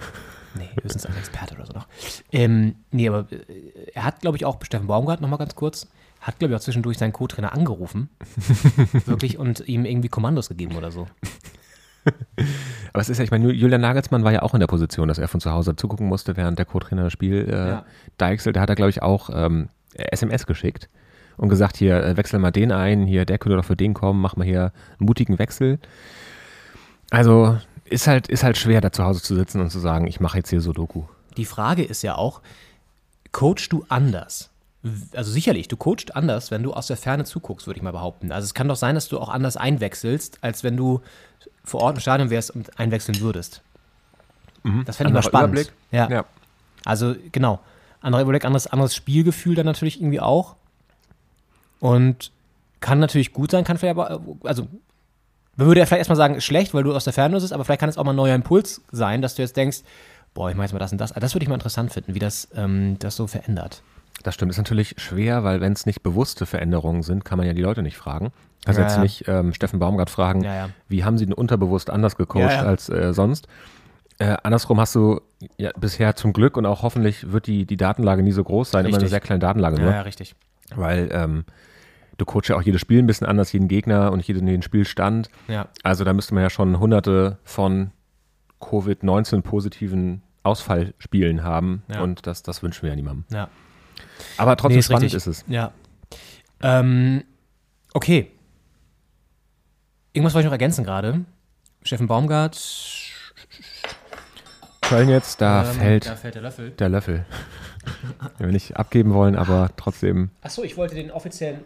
Nee, 0.57 0.69
höchstens 0.83 1.07
als 1.07 1.17
Experte 1.17 1.55
oder 1.57 1.67
so 1.67 1.73
noch. 1.73 1.89
Ähm, 2.31 2.77
nee, 2.93 3.09
aber 3.09 3.27
äh, 3.33 3.91
er 3.93 4.05
hat, 4.05 4.21
glaube 4.21 4.37
ich, 4.37 4.45
auch 4.45 4.63
Steffen 4.65 4.87
Baumgart 4.87 5.21
nochmal 5.21 5.39
ganz 5.39 5.55
kurz, 5.57 5.89
hat, 6.21 6.39
glaube 6.39 6.55
ich, 6.55 6.61
auch 6.61 6.63
zwischendurch 6.63 6.97
seinen 6.99 7.13
Co-Trainer 7.13 7.53
angerufen. 7.53 8.09
wirklich 9.07 9.39
und 9.39 9.67
ihm 9.67 9.85
irgendwie 9.85 10.09
Kommandos 10.09 10.49
gegeben 10.49 10.77
oder 10.77 10.91
so. 10.93 11.09
Aber 12.93 13.01
es 13.01 13.09
ist 13.09 13.19
ja, 13.19 13.25
ich 13.25 13.31
meine, 13.31 13.51
Julian 13.51 13.81
Nagelsmann 13.81 14.25
war 14.25 14.33
ja 14.33 14.43
auch 14.43 14.55
in 14.55 14.61
der 14.61 14.67
Position, 14.67 15.09
dass 15.09 15.19
er 15.19 15.27
von 15.27 15.41
zu 15.41 15.51
Hause 15.51 15.75
zugucken 15.75 16.07
musste, 16.07 16.37
während 16.37 16.59
der 16.59 16.67
Co-Trainer 16.67 17.05
das 17.05 17.13
Spiel 17.13 17.49
äh, 17.49 17.69
Ja. 17.69 17.85
deichselt. 18.19 18.57
Da 18.57 18.61
hat 18.61 18.69
er, 18.69 18.77
glaube 18.77 18.91
ich, 18.91 19.03
auch 19.03 19.31
ähm, 19.33 19.71
SMS 19.95 20.47
geschickt 20.47 20.89
und 21.37 21.49
gesagt, 21.49 21.77
hier, 21.79 22.05
äh, 22.05 22.17
wechsel 22.17 22.39
mal 22.39 22.51
den 22.53 22.71
ein, 22.73 23.07
hier, 23.07 23.25
der 23.25 23.39
könnte 23.39 23.57
doch 23.57 23.65
für 23.65 23.77
den 23.77 23.95
kommen, 23.95 24.21
mach 24.21 24.37
mal 24.37 24.45
hier 24.45 24.73
einen 25.01 25.07
mutigen 25.07 25.39
Wechsel. 25.39 25.79
Also 27.11 27.59
ist 27.85 28.07
halt, 28.07 28.29
ist 28.29 28.43
halt 28.43 28.57
schwer, 28.57 28.81
da 28.81 28.93
zu 28.93 29.05
Hause 29.05 29.23
zu 29.23 29.35
sitzen 29.35 29.61
und 29.61 29.71
zu 29.71 29.79
sagen, 29.79 30.07
ich 30.07 30.21
mache 30.21 30.39
jetzt 30.39 30.51
hier 30.51 30.61
Sudoku. 30.61 31.05
Die 31.37 31.45
Frage 31.45 31.85
ist 31.85 32.03
ja 32.03 32.17
auch, 32.17 32.41
coachst 33.33 33.73
du 33.73 33.85
anders? 33.89 34.51
Also 35.15 35.31
sicherlich, 35.31 35.69
du 35.69 35.77
coachst 35.77 36.15
anders, 36.15 36.51
wenn 36.51 36.63
du 36.63 36.73
aus 36.75 36.87
der 36.89 36.97
Ferne 36.97 37.25
zuguckst, 37.25 37.67
würde 37.67 37.79
ich 37.79 37.83
mal 37.83 37.93
behaupten. 37.93 38.33
Also 38.33 38.45
es 38.45 38.55
kann 38.55 38.69
doch 38.69 38.77
sein, 38.77 38.95
dass 38.95 39.09
du 39.09 39.19
auch 39.19 39.31
anders 39.31 39.57
einwechselst, 39.57 40.39
als 40.43 40.63
wenn 40.63 40.77
du 40.77 41.01
vor 41.65 41.81
Ort 41.81 41.97
im 41.97 42.01
Stadion 42.01 42.31
wärst 42.31 42.51
und 42.51 42.79
einwechseln 42.79 43.21
würdest. 43.21 43.63
Das 44.87 44.97
fände 44.97 45.11
ich 45.11 45.15
mal 45.15 45.23
spannend. 45.23 45.53
Überblick. 45.53 45.73
Ja. 45.91 46.09
Ja. 46.11 46.25
Also 46.85 47.15
genau. 47.33 47.61
Anderer 48.01 48.23
Überblick, 48.23 48.45
anderes, 48.45 48.67
anderes 48.67 48.95
Spielgefühl 48.95 49.55
dann 49.55 49.67
natürlich 49.67 50.01
irgendwie 50.01 50.21
auch. 50.21 50.57
Und 51.81 52.31
kann 52.81 52.99
natürlich 52.99 53.33
gut 53.33 53.51
sein, 53.51 53.65
kann 53.65 53.79
vielleicht 53.79 53.99
aber, 53.99 54.21
also 54.43 54.69
man 55.57 55.67
würde 55.67 55.81
ja 55.81 55.87
vielleicht 55.87 56.01
erstmal 56.01 56.17
sagen, 56.17 56.41
schlecht, 56.41 56.75
weil 56.75 56.83
du 56.85 56.95
aus 56.95 57.05
der 57.05 57.13
Ferne 57.13 57.35
bist, 57.37 57.53
aber 57.53 57.65
vielleicht 57.65 57.81
kann 57.81 57.89
es 57.89 57.99
auch 57.99 58.05
mal 58.05 58.13
ein 58.13 58.17
neuer 58.17 58.35
Impuls 58.35 58.83
sein, 58.91 59.23
dass 59.23 59.35
du 59.35 59.43
jetzt 59.43 59.57
denkst, 59.57 59.79
boah, 60.35 60.51
ich 60.51 60.57
mache 60.57 60.65
jetzt 60.67 60.73
mal 60.73 60.79
das 60.79 60.93
und 60.93 60.99
das. 61.01 61.13
Also 61.13 61.21
das 61.21 61.35
würde 61.35 61.45
ich 61.45 61.49
mal 61.49 61.55
interessant 61.55 61.93
finden, 61.93 62.15
wie 62.15 62.19
das, 62.19 62.49
ähm, 62.57 62.97
das 62.99 63.17
so 63.17 63.27
verändert. 63.27 63.83
Das 64.23 64.35
stimmt, 64.35 64.51
ist 64.53 64.59
natürlich 64.59 64.95
schwer, 64.99 65.45
weil 65.45 65.61
wenn 65.61 65.73
es 65.73 65.87
nicht 65.87 66.03
bewusste 66.03 66.47
Veränderungen 66.47 67.03
sind, 67.03 67.25
kann 67.25 67.37
man 67.39 67.47
ja 67.47 67.53
die 67.53 67.63
Leute 67.63 67.83
nicht 67.83 67.97
fragen. 67.97 68.33
Also 68.65 68.81
Ja, 68.81 68.87
jetzt 68.87 68.97
ja. 68.97 69.03
nicht 69.03 69.25
ähm, 69.29 69.53
Steffen 69.53 69.79
Baumgart 69.79 70.09
fragen, 70.11 70.43
Ja, 70.43 70.71
wie 70.89 71.05
haben 71.05 71.19
sie 71.19 71.27
denn 71.27 71.35
unterbewusst 71.35 71.91
anders 71.91 72.17
gecoacht 72.17 72.59
als 72.59 72.89
äh, 72.89 73.13
sonst. 73.13 73.47
Äh, 74.19 74.37
andersrum 74.43 74.81
hast 74.81 74.95
du 74.95 75.21
ja, 75.59 75.71
bisher 75.77 76.15
zum 76.17 76.33
Glück 76.33 76.57
und 76.57 76.67
auch 76.67 76.83
hoffentlich 76.83 77.33
wird 77.33 77.47
die, 77.49 77.67
die 77.67 77.77
Datenlage 77.77 78.23
nie 78.23 78.33
so 78.33 78.45
groß 78.45 78.71
sein, 78.71 78.81
immer 78.87 78.95
eine 78.95 78.97
Richtig. 78.99 79.11
sehr 79.11 79.21
kleine 79.21 79.41
Datenlage 79.41 79.77
nur, 79.81 79.91
Ja, 79.91 79.97
ja, 79.97 80.03
richtig. 80.03 80.35
weil 80.75 81.09
ähm, 81.13 81.45
du 82.19 82.25
coachst 82.25 82.49
ja 82.51 82.57
auch 82.57 82.63
jedes 82.63 82.81
Spiel 82.81 82.99
ein 83.01 83.07
bisschen 83.07 83.27
anders, 83.27 83.53
jeden 83.53 83.69
Gegner 83.69 84.13
und 84.13 84.27
jeden, 84.27 84.47
jeden 84.47 84.63
Spielstand. 84.63 85.29
Ja. 85.49 85.69
Also 85.83 86.05
da 86.05 86.13
müsste 86.13 86.35
man 86.35 86.43
ja 86.43 86.51
schon 86.51 86.79
hunderte 86.79 87.39
von 87.45 87.91
Covid-19 88.61 89.43
positiven 89.43 90.23
Ausfallspielen 90.43 91.43
haben 91.43 91.83
Ja. 91.89 92.03
und 92.03 92.27
das, 92.27 92.43
das 92.43 92.63
wünschen 92.63 92.83
wir 92.83 92.91
ja 92.91 92.97
niemandem. 92.97 93.25
Ja. 93.33 93.49
Aber 94.37 94.57
trotzdem 94.57 94.75
Nee, 94.77 94.81
ist 94.81 94.85
spannend 94.87 95.05
richtig. 95.05 95.17
ist 95.17 95.27
es. 95.27 95.45
Ja. 95.49 95.73
Ähm, 96.63 97.25
okay. 97.93 98.31
Irgendwas 100.13 100.35
wollte 100.35 100.45
ich 100.45 100.47
noch 100.47 100.53
ergänzen 100.53 100.85
gerade. 100.85 101.25
Steffen 101.83 102.07
Baumgart. 102.07 102.57
Köln 104.83 105.09
jetzt, 105.09 105.41
da 105.41 105.63
ähm, 105.65 105.77
fällt 105.77 106.07
Da 106.07 106.17
fällt 106.17 106.35
der 106.35 106.43
Löffel. 106.43 106.71
der 106.73 106.89
Löffel. 106.89 107.25
Den 108.39 108.47
wir 108.47 108.53
nicht 108.53 108.77
abgeben 108.77 109.13
wollen, 109.15 109.37
aber 109.37 109.71
trotzdem. 109.77 110.31
Achso, 110.43 110.63
ich 110.63 110.77
wollte 110.77 110.95
den 110.95 111.11
offiziellen 111.11 111.61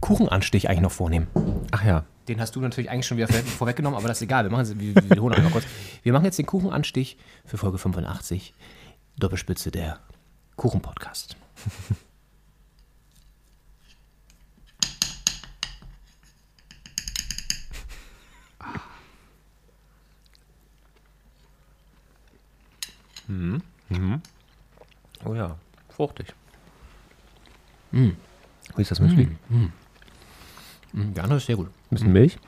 Kuchenanstich 0.00 0.68
eigentlich 0.68 0.80
noch 0.80 0.92
vornehmen. 0.92 1.26
Ach 1.70 1.84
ja, 1.84 2.04
Den 2.28 2.40
hast 2.40 2.54
du 2.56 2.60
natürlich 2.60 2.90
eigentlich 2.90 3.06
schon 3.06 3.16
wieder 3.16 3.28
vor- 3.28 3.42
vorweggenommen, 3.42 3.98
aber 3.98 4.08
das 4.08 4.18
ist 4.18 4.22
egal. 4.22 4.44
Wir, 4.44 4.50
machen, 4.50 4.64
jetzt- 4.66 4.78
wir, 4.78 4.94
wir 4.94 5.10
wiederholen 5.10 5.34
einmal 5.34 5.52
kurz. 5.52 5.64
Wir 6.02 6.12
machen 6.12 6.24
jetzt 6.24 6.38
den 6.38 6.46
Kuchenanstich 6.46 7.16
für 7.44 7.58
Folge 7.58 7.78
85. 7.78 8.54
Doppelspitze 9.18 9.70
der 9.70 9.98
Kuchenpodcast. 10.56 11.36
oh 25.24 25.34
ja, 25.34 25.56
fruchtig. 25.90 26.34
Wie 27.90 28.14
ist 28.76 28.90
das 28.90 29.00
Müsli? 29.00 29.28
Mm, 29.48 29.66
Der 30.92 31.24
andere 31.24 31.38
ist 31.38 31.46
sehr 31.46 31.56
gut. 31.56 31.68
Ein 31.68 31.88
bisschen 31.90 32.12
Milch? 32.12 32.38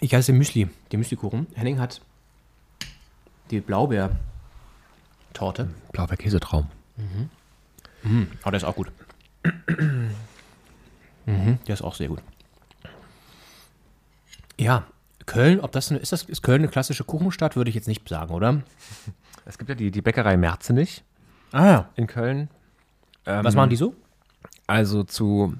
Ich 0.00 0.14
heiße 0.14 0.32
Müsli, 0.32 0.68
den 0.90 1.00
Müslikuchen. 1.00 1.46
Henning 1.54 1.78
hat 1.78 2.00
die 3.50 3.60
Blaubeer-Torte. 3.60 5.68
Blaubeer-Käsetraum. 5.92 6.68
Oh, 8.04 8.50
der 8.50 8.54
ist 8.54 8.64
auch 8.64 8.74
gut. 8.74 8.90
mhm, 11.26 11.58
der 11.66 11.74
ist 11.74 11.82
auch 11.82 11.94
sehr 11.94 12.08
gut. 12.08 12.20
Ja, 14.58 14.86
Köln, 15.26 15.60
ob 15.60 15.70
das 15.72 15.90
eine, 15.90 16.00
ist 16.00 16.12
das 16.12 16.24
ist 16.24 16.42
Köln 16.42 16.62
eine 16.62 16.68
klassische 16.68 17.04
Kuchenstadt, 17.04 17.54
würde 17.56 17.68
ich 17.70 17.76
jetzt 17.76 17.88
nicht 17.88 18.08
sagen, 18.08 18.32
oder? 18.34 18.62
Es 19.44 19.58
gibt 19.58 19.68
ja 19.68 19.74
die, 19.76 19.90
die 19.90 20.02
Bäckerei 20.02 20.36
Merzenich 20.36 21.02
Ah 21.52 21.66
ja. 21.66 21.88
in 21.96 22.06
Köln. 22.06 22.48
Ähm, 23.26 23.44
Was 23.44 23.54
machen 23.54 23.70
die 23.70 23.76
so? 23.76 23.94
Also 24.72 25.02
zu, 25.02 25.52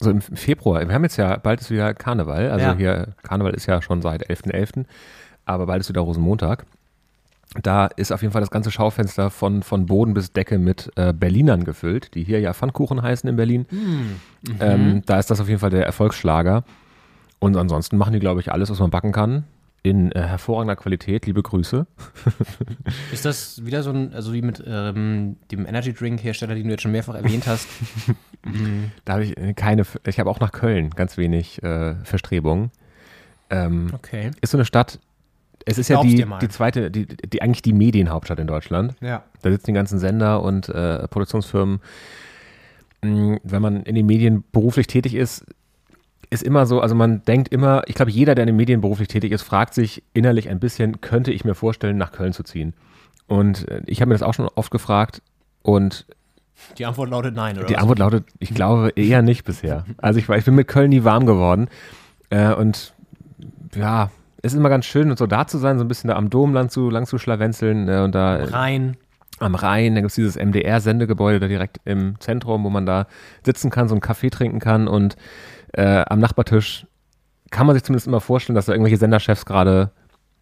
so 0.00 0.10
im 0.10 0.20
Februar, 0.20 0.86
wir 0.86 0.92
haben 0.92 1.04
jetzt 1.04 1.16
ja, 1.16 1.36
bald 1.36 1.60
ist 1.60 1.70
wieder 1.70 1.94
Karneval, 1.94 2.50
also 2.50 2.66
Ja. 2.66 2.74
hier, 2.74 3.08
Karneval 3.22 3.54
ist 3.54 3.66
ja 3.66 3.80
schon 3.80 4.02
seit 4.02 4.28
11.11., 4.28 4.86
aber 5.44 5.66
bald 5.66 5.80
ist 5.80 5.88
wieder 5.88 6.00
Rosenmontag. 6.00 6.66
Da 7.62 7.86
ist 7.86 8.10
auf 8.12 8.22
jeden 8.22 8.32
Fall 8.32 8.40
das 8.40 8.50
ganze 8.50 8.72
Schaufenster 8.72 9.30
von, 9.30 9.62
von 9.62 9.86
Boden 9.86 10.14
bis 10.14 10.32
Decke 10.32 10.58
mit 10.58 10.90
äh, 10.96 11.12
Berlinern 11.12 11.62
gefüllt, 11.64 12.14
die 12.14 12.24
hier 12.24 12.40
ja 12.40 12.52
Pfannkuchen 12.52 13.02
heißen 13.02 13.28
in 13.30 13.36
Berlin. 13.36 13.66
Ähm, 14.58 15.02
da 15.06 15.18
ist 15.20 15.30
das 15.30 15.40
auf 15.40 15.48
jeden 15.48 15.60
Fall 15.60 15.70
der 15.70 15.86
Erfolgsschlager. 15.86 16.64
Und 17.38 17.56
ansonsten 17.56 17.96
machen 17.96 18.12
die, 18.12 18.18
glaube 18.20 18.40
ich, 18.40 18.50
alles, 18.52 18.68
was 18.70 18.80
man 18.80 18.90
backen 18.90 19.12
kann. 19.12 19.44
In 19.82 20.12
äh, 20.12 20.20
hervorragender 20.20 20.76
Qualität. 20.76 21.24
Liebe 21.26 21.42
Grüße. 21.42 21.86
Ist 23.12 23.24
das 23.24 23.64
wieder 23.64 23.82
so 23.82 23.90
ein, 23.90 24.12
also 24.12 24.32
wie 24.34 24.42
mit 24.42 24.62
ähm, 24.66 25.36
dem 25.50 25.64
Energy 25.66 25.94
Drink 25.94 26.22
Hersteller, 26.22 26.54
den 26.54 26.64
du 26.64 26.70
jetzt 26.70 26.82
schon 26.82 26.92
mehrfach 26.92 27.14
erwähnt 27.14 27.46
hast? 27.46 27.68
Da 29.04 29.12
habe 29.14 29.24
ich 29.24 29.36
äh, 29.36 29.52
keine, 29.52 29.84
ich 30.06 30.18
habe 30.18 30.30
auch 30.30 30.40
nach 30.40 30.52
Köln 30.52 30.88
ganz 30.90 31.18
wenig 31.18 31.62
äh, 31.62 31.94
Verstrebungen. 32.04 32.70
Ähm, 33.50 33.90
Okay. 33.92 34.30
Ist 34.40 34.52
so 34.52 34.56
eine 34.56 34.64
Stadt, 34.64 34.98
es 35.66 35.76
ist 35.76 35.88
ja 35.88 36.00
die, 36.02 36.24
die 36.40 36.48
zweite, 36.48 36.90
die, 36.90 37.06
die 37.06 37.42
eigentlich 37.42 37.62
die 37.62 37.74
Medienhauptstadt 37.74 38.38
in 38.38 38.46
Deutschland. 38.46 38.94
Ja. 39.00 39.24
Da 39.42 39.50
sitzen 39.50 39.66
die 39.66 39.72
ganzen 39.74 39.98
Sender 39.98 40.42
und 40.42 40.68
äh, 40.70 41.06
Produktionsfirmen. 41.08 41.80
Mm, 43.02 43.36
Wenn 43.42 43.62
man 43.62 43.82
in 43.82 43.94
den 43.94 44.06
Medien 44.06 44.42
beruflich 44.52 44.86
tätig 44.86 45.14
ist, 45.14 45.44
ist 46.30 46.42
immer 46.42 46.64
so, 46.66 46.80
also 46.80 46.94
man 46.94 47.22
denkt 47.24 47.48
immer, 47.48 47.82
ich 47.86 47.94
glaube, 47.96 48.10
jeder, 48.10 48.34
der 48.34 48.44
in 48.44 48.48
den 48.48 48.56
Medien 48.56 48.80
beruflich 48.80 49.08
tätig 49.08 49.32
ist, 49.32 49.42
fragt 49.42 49.74
sich 49.74 50.02
innerlich 50.14 50.48
ein 50.48 50.60
bisschen, 50.60 51.00
könnte 51.00 51.32
ich 51.32 51.44
mir 51.44 51.54
vorstellen, 51.54 51.96
nach 51.98 52.12
Köln 52.12 52.32
zu 52.32 52.42
ziehen? 52.44 52.74
Und 53.26 53.68
äh, 53.68 53.82
ich 53.86 54.00
habe 54.00 54.08
mir 54.08 54.14
das 54.14 54.22
auch 54.22 54.34
schon 54.34 54.48
oft 54.54 54.70
gefragt 54.70 55.22
und 55.62 56.06
Die 56.78 56.86
Antwort 56.86 57.10
lautet 57.10 57.34
nein, 57.34 57.56
oder? 57.58 57.66
die 57.66 57.74
was? 57.74 57.80
Antwort 57.80 57.98
lautet, 57.98 58.24
ich 58.38 58.54
glaube 58.54 58.90
eher 58.94 59.22
nicht 59.22 59.44
bisher. 59.44 59.84
Also 59.98 60.18
ich, 60.20 60.28
war, 60.28 60.36
ich 60.38 60.44
bin 60.44 60.54
mit 60.54 60.68
Köln 60.68 60.90
nie 60.90 61.04
warm 61.04 61.26
geworden. 61.26 61.68
Äh, 62.30 62.52
und 62.54 62.94
ja, 63.74 64.10
es 64.42 64.52
ist 64.52 64.58
immer 64.58 64.68
ganz 64.68 64.86
schön, 64.86 65.14
so 65.16 65.26
da 65.26 65.46
zu 65.46 65.58
sein, 65.58 65.78
so 65.78 65.84
ein 65.84 65.88
bisschen 65.88 66.08
da 66.08 66.16
am 66.16 66.30
Dom 66.30 66.54
lang 66.54 66.68
zu, 66.70 66.90
lang 66.90 67.06
zu 67.06 67.18
schlawenzeln 67.18 67.88
äh, 67.88 67.98
und 68.00 68.14
da 68.14 68.36
Rein. 68.36 68.96
am 69.38 69.54
Rhein, 69.54 69.94
da 69.94 70.00
gibt 70.00 70.10
es 70.10 70.14
dieses 70.16 70.36
MDR-Sendegebäude 70.36 71.40
da 71.40 71.48
direkt 71.48 71.78
im 71.84 72.18
Zentrum, 72.20 72.64
wo 72.64 72.70
man 72.70 72.86
da 72.86 73.06
sitzen 73.44 73.70
kann, 73.70 73.88
so 73.88 73.94
einen 73.94 74.00
Kaffee 74.00 74.30
trinken 74.30 74.60
kann 74.60 74.86
und 74.88 75.16
äh, 75.72 76.04
am 76.08 76.18
Nachbartisch 76.20 76.86
kann 77.50 77.66
man 77.66 77.74
sich 77.74 77.82
zumindest 77.84 78.06
immer 78.06 78.20
vorstellen, 78.20 78.54
dass 78.54 78.66
da 78.66 78.72
irgendwelche 78.72 78.96
Senderchefs 78.96 79.44
gerade 79.44 79.90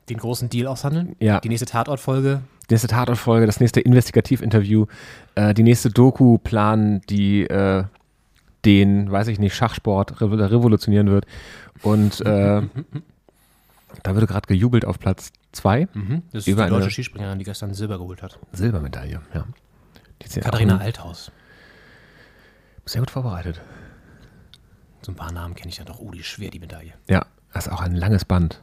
Den 0.09 0.19
großen 0.19 0.49
Deal 0.51 0.67
aushandeln. 0.67 1.17
Ja. 1.21 1.41
Die 1.41 1.49
nächste 1.49 1.67
Tatortfolge. 1.67 2.41
die 2.69 2.75
nächste 2.75 2.89
Tatortfolge, 2.89 3.47
das 3.47 3.61
nächste 3.61 3.81
Investigativinterview, 3.81 4.87
äh, 5.35 5.55
die 5.55 5.63
nächste 5.63 5.91
Doku 5.91 6.39
planen, 6.39 7.01
die 7.09 7.45
äh, 7.45 7.85
den, 8.65 9.11
weiß 9.11 9.29
ich 9.29 9.39
nicht, 9.39 9.55
Schachsport 9.55 10.21
revo 10.21 10.35
revolutionieren 10.35 11.09
wird. 11.11 11.25
Und 11.83 12.21
äh, 12.23 12.63
da 14.03 14.15
wurde 14.15 14.27
gerade 14.27 14.47
gejubelt 14.47 14.85
auf 14.85 14.99
Platz 14.99 15.33
zwei 15.53 15.89
Mhm. 15.95 16.23
Das 16.33 16.43
ist 16.43 16.49
Über 16.49 16.65
die 16.65 16.71
deutsche 16.71 16.83
eine- 16.85 16.91
Skispringerin, 16.91 17.39
die 17.39 17.45
gestern 17.47 17.73
Silber 17.73 17.97
geholt 17.99 18.23
hat. 18.23 18.39
Silbermedaille. 18.53 19.21
Ja. 19.33 19.47
Katharina 20.43 20.77
Althaus. 20.79 21.31
Sehr 22.85 23.01
gut 23.01 23.11
vorbereitet. 23.11 23.61
So 25.03 25.13
ein 25.13 25.17
paar 25.17 25.33
Namen 25.33 25.55
kenne 25.55 25.71
ich 25.71 25.77
dann 25.77 25.87
doch. 25.87 26.01
Oh, 26.01 26.11
die 26.11 26.21
ist 26.21 26.27
schwer, 26.27 26.51
die 26.51 26.59
Medaille. 26.59 26.93
Ja, 27.09 27.27
das 27.53 27.67
ist 27.67 27.73
auch 27.73 27.81
ein 27.81 27.95
langes 27.95 28.25
Band. 28.25 28.63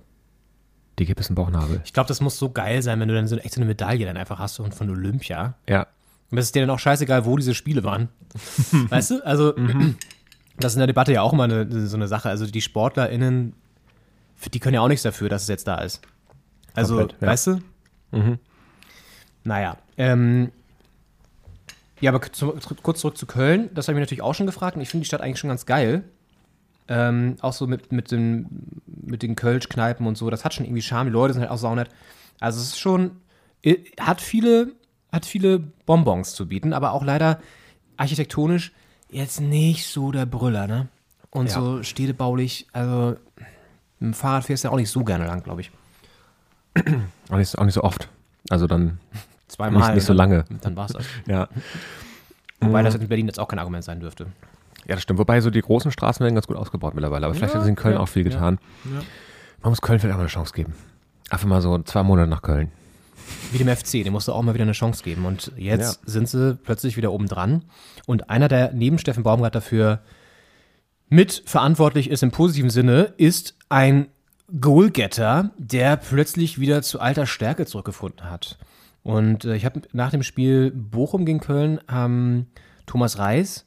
Die 1.00 1.06
gibt 1.06 1.20
es 1.20 1.30
im 1.30 1.36
Bauchnabel. 1.36 1.82
Ich 1.84 1.94
glaube, 1.94 2.08
das 2.08 2.22
muss 2.22 2.38
so 2.38 2.50
geil 2.50 2.82
sein, 2.82 3.00
wenn 3.00 3.08
du 3.08 3.16
dann 3.16 3.28
so 3.28 3.36
echt 3.38 3.54
so 3.54 3.60
eine 3.60 3.66
Medaille 3.66 4.06
dann 4.06 4.18
einfach 4.18 4.40
hast 4.40 4.60
und 4.60 4.74
von 4.74 4.90
Olympia. 4.90 5.56
Ja. 5.68 5.88
Und 6.32 6.38
es 6.38 6.46
ist 6.46 6.56
dir 6.56 6.62
dann 6.62 6.70
auch 6.70 6.80
scheißegal, 6.80 7.26
wo 7.26 7.38
diese 7.38 7.54
Spiele 7.54 7.84
waren. 7.84 8.10
weißt 8.90 9.12
du? 9.12 9.26
Also, 9.26 9.54
das 10.58 10.72
ist 10.72 10.76
in 10.76 10.80
der 10.80 10.88
Debatte 10.88 11.12
ja 11.12 11.22
auch 11.22 11.34
immer 11.34 11.44
eine, 11.44 11.88
so 11.88 11.98
eine 11.98 12.08
Sache. 12.08 12.30
Also, 12.30 12.46
die 12.48 12.62
SportlerInnen, 12.62 13.54
die 14.54 14.60
können 14.60 14.76
ja 14.76 14.82
auch 14.82 14.88
nichts 14.88 15.04
dafür, 15.04 15.30
dass 15.30 15.44
es 15.44 15.48
jetzt 15.50 15.68
da 15.68 15.80
ist. 15.80 16.02
Also, 16.74 16.98
Komplett, 16.98 17.22
ja. 17.22 17.28
weißt 17.28 17.48
du? 17.48 17.60
Naja. 19.44 19.78
Ähm, 19.98 20.52
ja, 22.02 22.12
aber 22.12 22.22
zu, 22.32 22.58
kurz 22.84 23.00
zurück 23.00 23.18
zu 23.18 23.26
Köln. 23.26 23.70
Das 23.74 23.88
habe 23.88 23.94
ich 23.94 24.02
mich 24.02 24.08
natürlich 24.08 24.22
auch 24.22 24.36
schon 24.36 24.46
gefragt. 24.46 24.76
Und 24.76 24.82
ich 24.82 24.90
finde 24.90 25.04
die 25.04 25.08
Stadt 25.08 25.22
eigentlich 25.22 25.40
schon 25.40 25.50
ganz 25.50 25.66
geil. 25.66 26.04
Ähm, 26.88 27.38
auch 27.42 27.54
so 27.54 27.66
mit, 27.68 27.92
mit, 27.92 28.12
den, 28.12 28.82
mit 28.86 29.24
den 29.24 29.36
Kölsch-Kneipen 29.36 30.06
und 30.06 30.18
so. 30.18 30.30
Das 30.30 30.46
hat 30.46 30.54
schon 30.54 30.66
irgendwie 30.66 30.82
Charme. 30.84 31.08
Die 31.08 31.14
Leute 31.14 31.34
sind 31.34 31.42
halt 31.42 31.52
auch 31.52 31.58
saunett. 31.58 31.90
Also, 32.40 32.60
es 32.62 32.68
ist 32.68 32.80
schon, 32.80 33.12
hat 34.00 34.22
viele, 34.22 34.74
hat 35.12 35.26
viele 35.26 35.60
Bonbons 35.86 36.34
zu 36.36 36.48
bieten, 36.48 36.74
aber 36.74 36.92
auch 36.92 37.04
leider 37.04 37.40
architektonisch 37.98 38.72
jetzt 39.10 39.40
nicht 39.42 39.88
so 39.88 40.12
der 40.12 40.26
Brüller, 40.26 40.68
ne? 40.68 40.88
Und 41.32 41.48
Ja. 41.48 41.54
so 41.54 41.84
städtebaulich, 41.84 42.68
also 42.74 43.16
mit 44.00 44.10
dem 44.12 44.14
Fahrrad 44.14 44.44
fährst 44.46 44.64
du 44.64 44.68
ja 44.68 44.72
auch 44.74 44.78
nicht 44.78 44.90
so 44.90 45.04
gerne 45.04 45.26
lang, 45.26 45.42
glaube 45.44 45.62
ich. 45.62 45.72
Auch 47.30 47.38
nicht, 47.38 47.50
so- 47.50 47.58
auch 47.58 47.64
nicht 47.66 47.74
so 47.74 47.84
oft. 47.84 48.10
Also 48.50 48.68
dann 48.68 49.00
Zweimal. 49.48 49.82
nicht, 49.82 49.96
nicht 49.96 50.04
so 50.04 50.14
dann- 50.14 50.18
lange. 50.30 50.46
Dann 50.62 50.76
war 50.76 50.86
es 50.86 50.92
das. 50.94 51.06
Ja. 51.28 51.48
Wobei 52.60 52.84
das 52.84 52.96
in 52.96 53.08
Berlin 53.08 53.28
jetzt 53.28 53.40
auch 53.40 53.48
kein 53.48 53.60
Argument 53.60 53.84
sein 53.84 54.00
dürfte. 54.00 54.28
Ja, 54.88 54.96
das 54.96 55.04
stimmt. 55.04 55.20
Wobei 55.20 55.42
so 55.42 55.50
die 55.50 55.62
großen 55.62 55.92
Straßen 55.92 56.24
werden 56.24 56.36
ganz 56.36 56.48
gut 56.48 56.58
ausgebaut 56.58 56.94
mittlerweile. 56.94 57.26
Aber 57.26 57.36
vielleicht 57.36 57.56
hat 57.56 57.62
sich 57.62 57.70
in 57.70 57.76
Köln 57.76 57.96
ja, 57.96 58.00
auch 58.00 58.08
viel 58.08 58.24
ja, 58.24 58.32
getan. 58.32 58.60
Man 59.62 59.72
muss 59.72 59.82
Köln 59.82 60.00
vielleicht 60.00 60.14
auch 60.14 60.18
mal 60.18 60.24
eine 60.24 60.30
Chance 60.30 60.54
geben. 60.54 60.74
Einfach 61.30 61.48
mal 61.48 61.62
so 61.62 61.80
zwei 61.80 62.04
Monate 62.04 62.30
nach 62.30 62.42
Köln. 62.42 62.72
Wie 63.52 63.58
dem 63.58 63.68
FC, 63.68 64.04
dem 64.04 64.14
musst 64.14 64.28
du 64.28 64.34
auch 64.34 64.44
mal 64.44 64.54
wieder 64.54 64.64
eine 64.64 64.74
Chance 64.74 65.04
geben. 65.04 65.26
Und 65.26 65.52
jetzt 65.58 66.02
sind 66.06 66.30
sie 66.30 66.56
plötzlich 66.56 66.98
wieder 66.98 67.12
oben 67.12 67.28
dran. 67.28 67.64
Und 68.06 68.30
einer, 68.30 68.48
der 68.48 68.74
neben 68.74 69.00
Steffen 69.00 69.24
Baumgart 69.24 69.56
dafür 69.56 70.02
mit 71.10 71.44
verantwortlich 71.46 72.10
ist 72.10 72.24
im 72.24 72.32
positiven 72.32 72.70
Sinne, 72.70 73.14
ist 73.18 73.56
ein 73.70 74.08
Goalgetter, 74.60 75.52
der 75.58 75.98
plötzlich 75.98 76.60
wieder 76.60 76.84
zu 76.84 77.00
alter 77.00 77.26
Stärke 77.26 77.66
zurückgefunden 77.66 78.30
hat. 78.30 78.58
Und 79.02 79.46
äh, 79.46 79.56
ich 79.56 79.66
habe 79.66 79.82
nach 79.94 80.12
dem 80.12 80.24
Spiel 80.24 80.72
Bochum 80.72 81.26
gegen 81.26 81.40
Köln 81.40 81.80
ähm, 81.92 82.48
Thomas 82.86 83.18
Reis, 83.18 83.66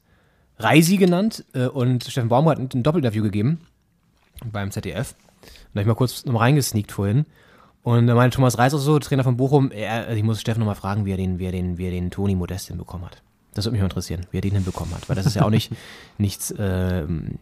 Reisi 0.59 0.97
genannt, 0.97 1.45
äh, 1.55 1.67
und 1.67 2.05
Steffen 2.05 2.29
Baumgart 2.29 2.59
ein 2.59 2.83
Doppelinterview 2.83 3.23
gegeben 3.23 3.61
beim 4.45 4.71
ZDF. 4.71 5.15
Und 5.41 5.75
da 5.75 5.81
hab 5.81 5.83
ich 5.83 5.87
mal 5.87 5.95
kurz 5.95 6.25
noch 6.25 6.41
reingesneakt 6.41 6.93
vorhin. 6.93 7.27
Und 7.83 8.07
da 8.07 8.15
meinte 8.15 8.37
Thomas 8.37 8.59
Reis 8.59 8.75
auch 8.75 8.79
so, 8.79 8.99
Trainer 8.99 9.25
von 9.25 9.37
Bochum, 9.37 9.71
er, 9.71 10.11
ich 10.11 10.23
muss 10.23 10.41
Steffen 10.41 10.61
nochmal 10.61 10.75
fragen, 10.75 11.05
wie 11.07 11.13
er 11.13 11.17
den, 11.17 11.39
wie 11.39 11.47
er 11.47 11.53
den, 11.53 11.79
wie 11.79 11.87
er 11.87 11.91
den 11.91 12.11
Toni 12.11 12.35
Modest 12.35 12.69
hinbekommen 12.69 13.07
hat. 13.07 13.23
Das 13.55 13.65
würde 13.65 13.73
mich 13.73 13.81
mal 13.81 13.87
interessieren, 13.87 14.27
wie 14.31 14.39
er 14.39 14.43
den 14.43 14.55
hinbekommen 14.55 14.95
hat. 14.95 15.09
Weil 15.09 15.17
das 15.17 15.27
ist 15.27 15.37
ja 15.37 15.45
auch 15.45 15.51
nicht 15.51 15.73
nichts 16.19 16.55
ähm, 16.59 17.39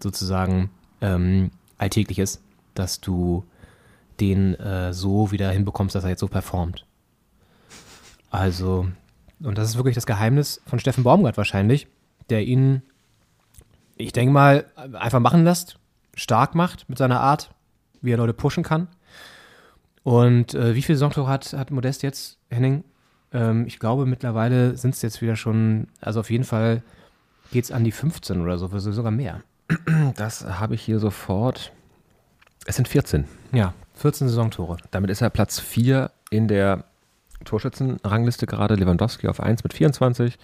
sozusagen 0.00 0.70
ähm, 1.00 1.50
Alltägliches, 1.78 2.40
dass 2.74 3.00
du 3.00 3.44
den 4.20 4.54
äh, 4.54 4.92
so 4.92 5.32
wieder 5.32 5.50
hinbekommst, 5.50 5.94
dass 5.94 6.04
er 6.04 6.10
jetzt 6.10 6.20
so 6.20 6.28
performt. 6.28 6.86
Also, 8.30 8.88
und 9.42 9.58
das 9.58 9.68
ist 9.68 9.76
wirklich 9.76 9.94
das 9.94 10.06
Geheimnis 10.06 10.60
von 10.66 10.78
Steffen 10.78 11.04
Baumgart 11.04 11.36
wahrscheinlich, 11.36 11.86
der 12.30 12.44
ihn, 12.44 12.82
ich 13.96 14.12
denke 14.12 14.32
mal, 14.32 14.66
einfach 14.76 15.20
machen 15.20 15.44
lässt, 15.44 15.78
stark 16.14 16.54
macht 16.54 16.88
mit 16.88 16.98
seiner 16.98 17.20
Art, 17.20 17.50
wie 18.00 18.12
er 18.12 18.18
Leute 18.18 18.34
pushen 18.34 18.62
kann. 18.62 18.88
Und 20.02 20.54
äh, 20.54 20.74
wie 20.74 20.82
viele 20.82 20.98
Saisontore 20.98 21.28
hat, 21.28 21.52
hat 21.54 21.70
Modest 21.70 22.02
jetzt, 22.02 22.38
Henning? 22.50 22.84
Ähm, 23.32 23.66
ich 23.66 23.78
glaube, 23.78 24.06
mittlerweile 24.06 24.76
sind 24.76 24.94
es 24.94 25.02
jetzt 25.02 25.22
wieder 25.22 25.36
schon, 25.36 25.88
also 26.00 26.20
auf 26.20 26.30
jeden 26.30 26.44
Fall 26.44 26.82
geht 27.52 27.64
es 27.64 27.72
an 27.72 27.84
die 27.84 27.92
15 27.92 28.40
oder 28.40 28.58
so, 28.58 28.68
also 28.68 28.92
sogar 28.92 29.12
mehr. 29.12 29.42
Das 30.16 30.44
habe 30.44 30.74
ich 30.74 30.82
hier 30.82 30.98
sofort. 30.98 31.72
Es 32.66 32.76
sind 32.76 32.86
14. 32.86 33.24
Ja, 33.52 33.72
14 33.94 34.28
Saisontore. 34.28 34.76
Damit 34.90 35.10
ist 35.10 35.22
er 35.22 35.30
Platz 35.30 35.58
4 35.58 36.10
in 36.30 36.48
der 36.48 36.84
Torschützenrangliste 37.44 38.46
gerade. 38.46 38.74
Lewandowski 38.74 39.28
auf 39.28 39.40
1 39.40 39.64
mit 39.64 39.72
24. 39.72 40.38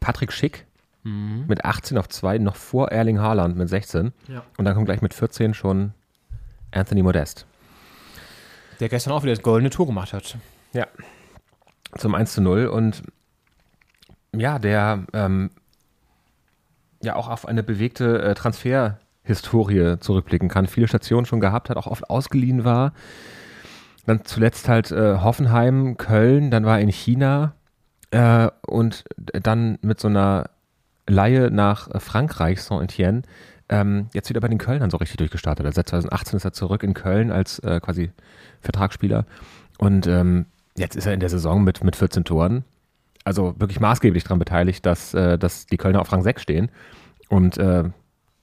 Patrick 0.00 0.32
Schick 0.32 0.66
mit 1.04 1.64
18 1.64 1.98
auf 1.98 2.08
2, 2.08 2.38
noch 2.38 2.56
vor 2.56 2.92
Erling 2.92 3.18
Haaland 3.18 3.56
mit 3.56 3.68
16. 3.68 4.12
Ja. 4.28 4.44
Und 4.56 4.64
dann 4.64 4.74
kommt 4.74 4.86
gleich 4.86 5.02
mit 5.02 5.14
14 5.14 5.52
schon 5.52 5.94
Anthony 6.70 7.02
Modest. 7.02 7.46
Der 8.78 8.88
gestern 8.88 9.12
auch 9.12 9.22
wieder 9.22 9.34
das 9.34 9.42
goldene 9.42 9.70
Tor 9.70 9.86
gemacht 9.86 10.12
hat. 10.12 10.36
Ja. 10.72 10.86
Zum 11.96 12.14
1 12.14 12.34
zu 12.34 12.40
0. 12.40 12.66
Und 12.66 13.02
ja, 14.34 14.58
der 14.58 15.04
ähm, 15.12 15.50
ja 17.02 17.16
auch 17.16 17.28
auf 17.28 17.46
eine 17.46 17.62
bewegte 17.62 18.22
äh, 18.22 18.34
Transferhistorie 18.34 19.98
zurückblicken 19.98 20.48
kann. 20.48 20.66
Viele 20.66 20.88
Stationen 20.88 21.26
schon 21.26 21.40
gehabt 21.40 21.68
hat, 21.68 21.76
auch 21.76 21.86
oft 21.86 22.08
ausgeliehen 22.08 22.64
war. 22.64 22.92
Dann 24.06 24.24
zuletzt 24.24 24.68
halt 24.68 24.90
äh, 24.90 25.18
Hoffenheim, 25.18 25.96
Köln, 25.96 26.50
dann 26.50 26.64
war 26.64 26.78
er 26.78 26.82
in 26.82 26.88
China 26.88 27.54
äh, 28.10 28.48
und 28.66 29.04
dann 29.16 29.78
mit 29.82 30.00
so 30.00 30.08
einer 30.08 30.50
Laie 31.06 31.50
nach 31.50 31.90
äh, 31.90 32.00
Frankreich, 32.00 32.62
Saint-Etienne, 32.62 33.22
ähm, 33.68 34.08
jetzt 34.12 34.28
wieder 34.28 34.40
bei 34.40 34.48
den 34.48 34.58
Kölnern 34.58 34.90
so 34.90 34.98
richtig 34.98 35.16
durchgestartet. 35.16 35.64
Also 35.64 35.76
seit 35.76 35.88
2018 35.88 36.36
ist 36.36 36.44
er 36.44 36.52
zurück 36.52 36.82
in 36.82 36.94
Köln 36.94 37.30
als 37.30 37.58
äh, 37.60 37.80
quasi 37.80 38.10
Vertragsspieler. 38.60 39.24
Und 39.78 40.06
ähm, 40.06 40.46
jetzt 40.76 40.96
ist 40.96 41.06
er 41.06 41.14
in 41.14 41.20
der 41.20 41.28
Saison 41.28 41.64
mit, 41.64 41.82
mit 41.82 41.96
14 41.96 42.24
Toren. 42.24 42.64
Also 43.24 43.54
wirklich 43.58 43.80
maßgeblich 43.80 44.24
daran 44.24 44.38
beteiligt, 44.38 44.84
dass, 44.84 45.14
äh, 45.14 45.38
dass 45.38 45.66
die 45.66 45.76
Kölner 45.76 46.00
auf 46.00 46.12
Rang 46.12 46.22
6 46.22 46.42
stehen. 46.42 46.70
Und 47.28 47.56
äh, 47.56 47.84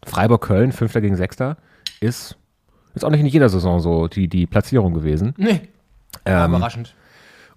Freiburg-Köln, 0.06 0.72
Fünfter 0.72 1.02
gegen 1.02 1.16
Sechster, 1.16 1.58
ist, 2.00 2.38
ist 2.96 3.04
auch 3.06 3.12
nicht 3.12 3.20
in 3.20 3.28
jeder 3.28 3.50
Saison 3.50 3.80
so 3.82 4.08
die, 4.08 4.28
die 4.28 4.48
Platzierung 4.48 4.94
gewesen. 4.94 5.34
Nee. 5.38 5.62
Ähm, 6.26 6.56
Überraschend. 6.56 6.96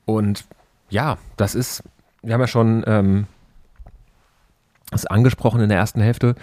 Und 0.05 0.45
ja, 0.91 1.17
das 1.37 1.55
ist, 1.55 1.83
wir 2.23 2.35
haben 2.35 2.41
ja 2.41 2.47
schon 2.47 2.85
das 4.93 5.07
angesprochen 5.07 5.61
in 5.61 5.68
der 5.68 5.78
ersten 5.78 6.01
Hälfte, 6.01 6.34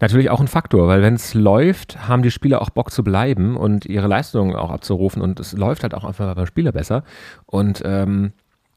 natürlich 0.00 0.30
auch 0.30 0.40
ein 0.40 0.48
Faktor, 0.48 0.88
weil 0.88 1.02
wenn 1.02 1.14
es 1.14 1.34
läuft, 1.34 2.08
haben 2.08 2.22
die 2.22 2.30
Spieler 2.30 2.60
auch 2.60 2.70
Bock 2.70 2.90
zu 2.90 3.04
bleiben 3.04 3.56
und 3.56 3.86
ihre 3.86 4.08
Leistungen 4.08 4.56
auch 4.56 4.70
abzurufen 4.70 5.22
und 5.22 5.40
es 5.40 5.52
läuft 5.52 5.82
halt 5.82 5.94
auch 5.94 6.04
einfach 6.04 6.34
beim 6.34 6.46
Spieler 6.46 6.72
besser. 6.72 7.04
Und 7.46 7.82
ähm, 7.84 8.32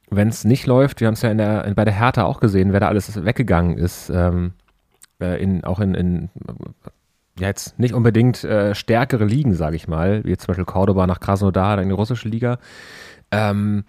wenn 0.10 0.30
es 0.30 0.46
nicht 0.46 0.66
läuft, 0.68 1.02
wir 1.02 1.08
haben 1.08 1.16
es 1.16 1.22
ja 1.22 1.32
in 1.32 1.38
der, 1.38 1.66
in, 1.66 1.76
bei 1.76 1.86
der 1.86 1.94
Hertha 1.94 2.24
auch 2.24 2.40
gesehen, 2.40 2.72
wer 2.72 2.80
da 2.80 2.88
alles 2.88 3.26
weggegangen 3.26 3.78
ist, 3.78 4.10
ähm, 4.10 4.54
äh, 5.20 5.42
in, 5.42 5.64
auch 5.64 5.80
in, 5.80 5.96
in 5.96 6.30
ja 7.40 7.48
jetzt 7.48 7.78
nicht 7.80 7.94
unbedingt 7.94 8.44
äh, 8.44 8.74
stärkere 8.74 9.26
Ligen, 9.26 9.54
sage 9.54 9.76
ich 9.76 9.88
mal, 9.88 10.24
wie 10.24 10.36
zum 10.38 10.48
Beispiel 10.48 10.66
Cordoba 10.66 11.08
nach 11.08 11.20
Krasnodar 11.20 11.80
in 11.82 11.90
die 11.90 11.96
russische 11.96 12.30
Liga, 12.30 12.58
ähm, 13.32 13.84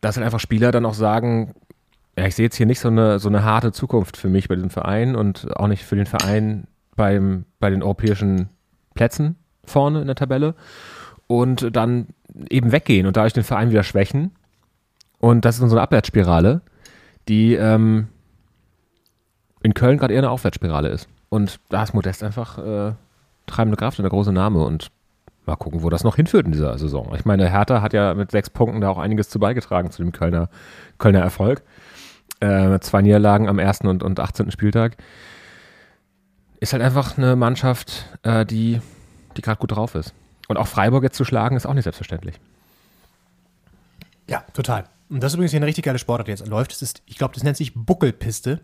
dass 0.00 0.16
halt 0.16 0.24
einfach 0.24 0.40
Spieler 0.40 0.70
dann 0.70 0.86
auch 0.86 0.94
sagen, 0.94 1.54
ja, 2.16 2.26
ich 2.26 2.34
sehe 2.34 2.44
jetzt 2.44 2.56
hier 2.56 2.66
nicht 2.66 2.80
so 2.80 2.88
eine, 2.88 3.18
so 3.18 3.28
eine 3.28 3.44
harte 3.44 3.72
Zukunft 3.72 4.16
für 4.16 4.28
mich 4.28 4.48
bei 4.48 4.54
diesem 4.54 4.70
Verein 4.70 5.16
und 5.16 5.56
auch 5.56 5.66
nicht 5.66 5.84
für 5.84 5.96
den 5.96 6.06
Verein 6.06 6.66
beim, 6.96 7.44
bei 7.58 7.70
den 7.70 7.82
europäischen 7.82 8.48
Plätzen 8.94 9.36
vorne 9.64 10.00
in 10.00 10.06
der 10.06 10.16
Tabelle 10.16 10.54
und 11.26 11.74
dann 11.74 12.08
eben 12.50 12.72
weggehen 12.72 13.06
und 13.06 13.16
dadurch 13.16 13.32
den 13.32 13.44
Verein 13.44 13.70
wieder 13.70 13.82
schwächen. 13.82 14.32
Und 15.18 15.44
das 15.44 15.56
ist 15.58 15.68
so 15.68 15.74
eine 15.74 15.82
Abwärtsspirale, 15.82 16.60
die 17.28 17.54
ähm, 17.54 18.08
in 19.62 19.74
Köln 19.74 19.98
gerade 19.98 20.12
eher 20.12 20.20
eine 20.20 20.30
Aufwärtsspirale 20.30 20.88
ist. 20.88 21.08
Und 21.30 21.58
da 21.70 21.82
ist 21.82 21.94
Modest 21.94 22.22
einfach 22.22 22.58
äh, 22.58 22.92
treibende 23.46 23.76
Kraft 23.76 23.98
und 23.98 24.04
der 24.04 24.10
große 24.10 24.32
Name 24.32 24.62
und 24.64 24.90
mal 25.46 25.56
gucken, 25.56 25.82
wo 25.82 25.90
das 25.90 26.04
noch 26.04 26.16
hinführt 26.16 26.46
in 26.46 26.52
dieser 26.52 26.78
Saison. 26.78 27.12
Ich 27.16 27.24
meine, 27.24 27.48
Hertha 27.50 27.82
hat 27.82 27.92
ja 27.92 28.14
mit 28.14 28.30
sechs 28.30 28.50
Punkten 28.50 28.80
da 28.80 28.88
auch 28.88 28.98
einiges 28.98 29.28
zu 29.28 29.38
beigetragen 29.38 29.90
zu 29.90 30.02
dem 30.02 30.12
Kölner, 30.12 30.48
Kölner 30.98 31.20
Erfolg. 31.20 31.62
Äh, 32.44 32.78
zwei 32.80 33.00
Niederlagen 33.00 33.48
am 33.48 33.58
ersten 33.58 33.86
und, 33.86 34.02
und 34.02 34.20
18. 34.20 34.50
Spieltag. 34.50 34.98
Ist 36.60 36.74
halt 36.74 36.82
einfach 36.82 37.16
eine 37.16 37.36
Mannschaft, 37.36 38.04
äh, 38.22 38.44
die, 38.44 38.82
die 39.36 39.42
gerade 39.42 39.58
gut 39.58 39.72
drauf 39.72 39.94
ist. 39.94 40.12
Und 40.48 40.58
auch 40.58 40.66
Freiburg 40.66 41.02
jetzt 41.04 41.16
zu 41.16 41.24
schlagen, 41.24 41.56
ist 41.56 41.64
auch 41.64 41.72
nicht 41.72 41.84
selbstverständlich. 41.84 42.34
Ja, 44.28 44.44
total. 44.52 44.84
Und 45.08 45.22
das 45.22 45.32
ist 45.32 45.36
übrigens 45.36 45.52
hier 45.52 45.58
eine 45.58 45.66
richtig 45.66 45.84
geile 45.84 45.98
Sportart, 45.98 46.26
die 46.26 46.32
jetzt 46.32 46.46
läuft. 46.46 46.72
Das 46.72 46.82
ist, 46.82 47.02
ich 47.06 47.16
glaube, 47.16 47.32
das 47.32 47.44
nennt 47.44 47.56
sich 47.56 47.72
Buckelpiste. 47.74 48.60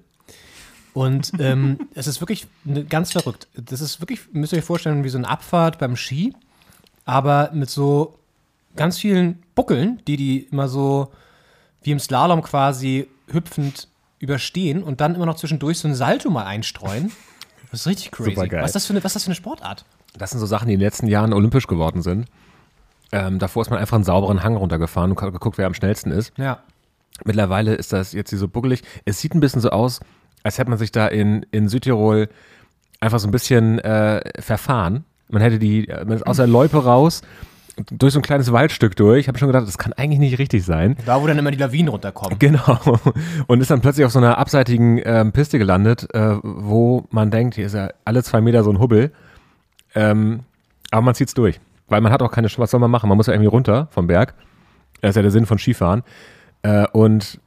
Und 0.92 1.32
ähm, 1.38 1.88
es 1.94 2.06
ist 2.06 2.20
wirklich 2.20 2.48
ne, 2.64 2.84
ganz 2.84 3.12
verrückt. 3.12 3.48
Das 3.54 3.80
ist 3.80 4.00
wirklich, 4.02 4.20
müsst 4.32 4.52
ihr 4.52 4.58
euch 4.58 4.64
vorstellen, 4.64 5.04
wie 5.04 5.08
so 5.08 5.16
eine 5.16 5.28
Abfahrt 5.28 5.78
beim 5.78 5.96
Ski, 5.96 6.34
aber 7.06 7.50
mit 7.54 7.70
so 7.70 8.18
ganz 8.76 8.98
vielen 8.98 9.42
Buckeln, 9.54 10.02
die 10.06 10.18
die 10.18 10.40
immer 10.50 10.68
so 10.68 11.12
wie 11.82 11.92
im 11.92 11.98
Slalom 11.98 12.42
quasi 12.42 13.08
hüpfend 13.32 13.88
überstehen 14.18 14.82
und 14.82 15.00
dann 15.00 15.14
immer 15.14 15.26
noch 15.26 15.36
zwischendurch 15.36 15.78
so 15.78 15.88
ein 15.88 15.94
Salto 15.94 16.30
mal 16.30 16.44
einstreuen. 16.44 17.10
Das 17.70 17.80
ist 17.80 17.86
richtig 17.86 18.10
crazy. 18.10 18.30
Supergeil. 18.30 18.62
Was 18.62 18.70
ist, 18.70 18.74
das 18.74 18.86
für 18.86 18.92
eine, 18.92 19.04
was 19.04 19.10
ist 19.10 19.14
das 19.16 19.24
für 19.24 19.28
eine 19.28 19.34
Sportart? 19.36 19.84
Das 20.18 20.30
sind 20.30 20.40
so 20.40 20.46
Sachen, 20.46 20.68
die 20.68 20.74
in 20.74 20.80
den 20.80 20.86
letzten 20.86 21.06
Jahren 21.06 21.32
olympisch 21.32 21.66
geworden 21.66 22.02
sind. 22.02 22.26
Ähm, 23.12 23.38
davor 23.38 23.62
ist 23.62 23.70
man 23.70 23.78
einfach 23.78 23.96
einen 23.96 24.04
sauberen 24.04 24.42
Hang 24.42 24.56
runtergefahren 24.56 25.10
und 25.10 25.20
hat 25.20 25.32
geguckt, 25.32 25.58
wer 25.58 25.66
am 25.66 25.74
schnellsten 25.74 26.10
ist. 26.10 26.32
Ja. 26.36 26.60
Mittlerweile 27.24 27.74
ist 27.74 27.92
das 27.92 28.12
jetzt 28.12 28.30
hier 28.30 28.38
so 28.38 28.48
buckelig. 28.48 28.82
Es 29.04 29.20
sieht 29.20 29.34
ein 29.34 29.40
bisschen 29.40 29.60
so 29.60 29.70
aus, 29.70 30.00
als 30.42 30.58
hätte 30.58 30.70
man 30.70 30.78
sich 30.78 30.92
da 30.92 31.06
in, 31.06 31.44
in 31.50 31.68
Südtirol 31.68 32.28
einfach 33.00 33.18
so 33.18 33.28
ein 33.28 33.30
bisschen 33.30 33.78
äh, 33.80 34.20
verfahren. 34.40 35.04
Man 35.28 35.42
hätte 35.42 35.58
die 35.58 35.88
äh, 35.88 36.04
man 36.04 36.16
ist 36.16 36.26
aus 36.26 36.36
der 36.36 36.46
Loipe 36.46 36.82
raus, 36.82 37.22
durch 37.90 38.12
so 38.14 38.18
ein 38.18 38.22
kleines 38.22 38.52
Waldstück 38.52 38.96
durch. 38.96 39.20
Ich 39.20 39.28
habe 39.28 39.38
schon 39.38 39.48
gedacht, 39.48 39.66
das 39.66 39.78
kann 39.78 39.92
eigentlich 39.92 40.18
nicht 40.20 40.38
richtig 40.38 40.64
sein. 40.64 40.96
Da, 41.06 41.20
wo 41.22 41.26
dann 41.26 41.38
immer 41.38 41.50
die 41.50 41.58
Lawinen 41.58 41.88
runterkommen. 41.88 42.38
Genau. 42.38 42.78
Und 43.46 43.60
ist 43.60 43.70
dann 43.70 43.80
plötzlich 43.80 44.04
auf 44.06 44.12
so 44.12 44.18
einer 44.18 44.38
abseitigen 44.38 45.00
ähm, 45.04 45.32
Piste 45.32 45.58
gelandet, 45.58 46.06
äh, 46.14 46.36
wo 46.42 47.06
man 47.10 47.30
denkt, 47.30 47.54
hier 47.56 47.66
ist 47.66 47.74
ja 47.74 47.90
alle 48.04 48.22
zwei 48.22 48.40
Meter 48.40 48.62
so 48.64 48.70
ein 48.70 48.78
Hubbel. 48.78 49.12
Ähm, 49.94 50.40
aber 50.90 51.02
man 51.02 51.14
zieht's 51.14 51.34
durch. 51.34 51.60
Weil 51.88 52.00
man 52.00 52.12
hat 52.12 52.22
auch 52.22 52.30
keine, 52.30 52.48
Sch- 52.48 52.58
was 52.58 52.70
soll 52.70 52.80
man 52.80 52.90
machen? 52.90 53.08
Man 53.08 53.16
muss 53.16 53.26
ja 53.26 53.32
irgendwie 53.32 53.48
runter 53.50 53.88
vom 53.90 54.06
Berg. 54.06 54.34
Das 55.00 55.10
ist 55.10 55.16
ja 55.16 55.22
der 55.22 55.30
Sinn 55.30 55.46
von 55.46 55.58
Skifahren. 55.58 56.02
Äh, 56.62 56.86
und 56.92 57.40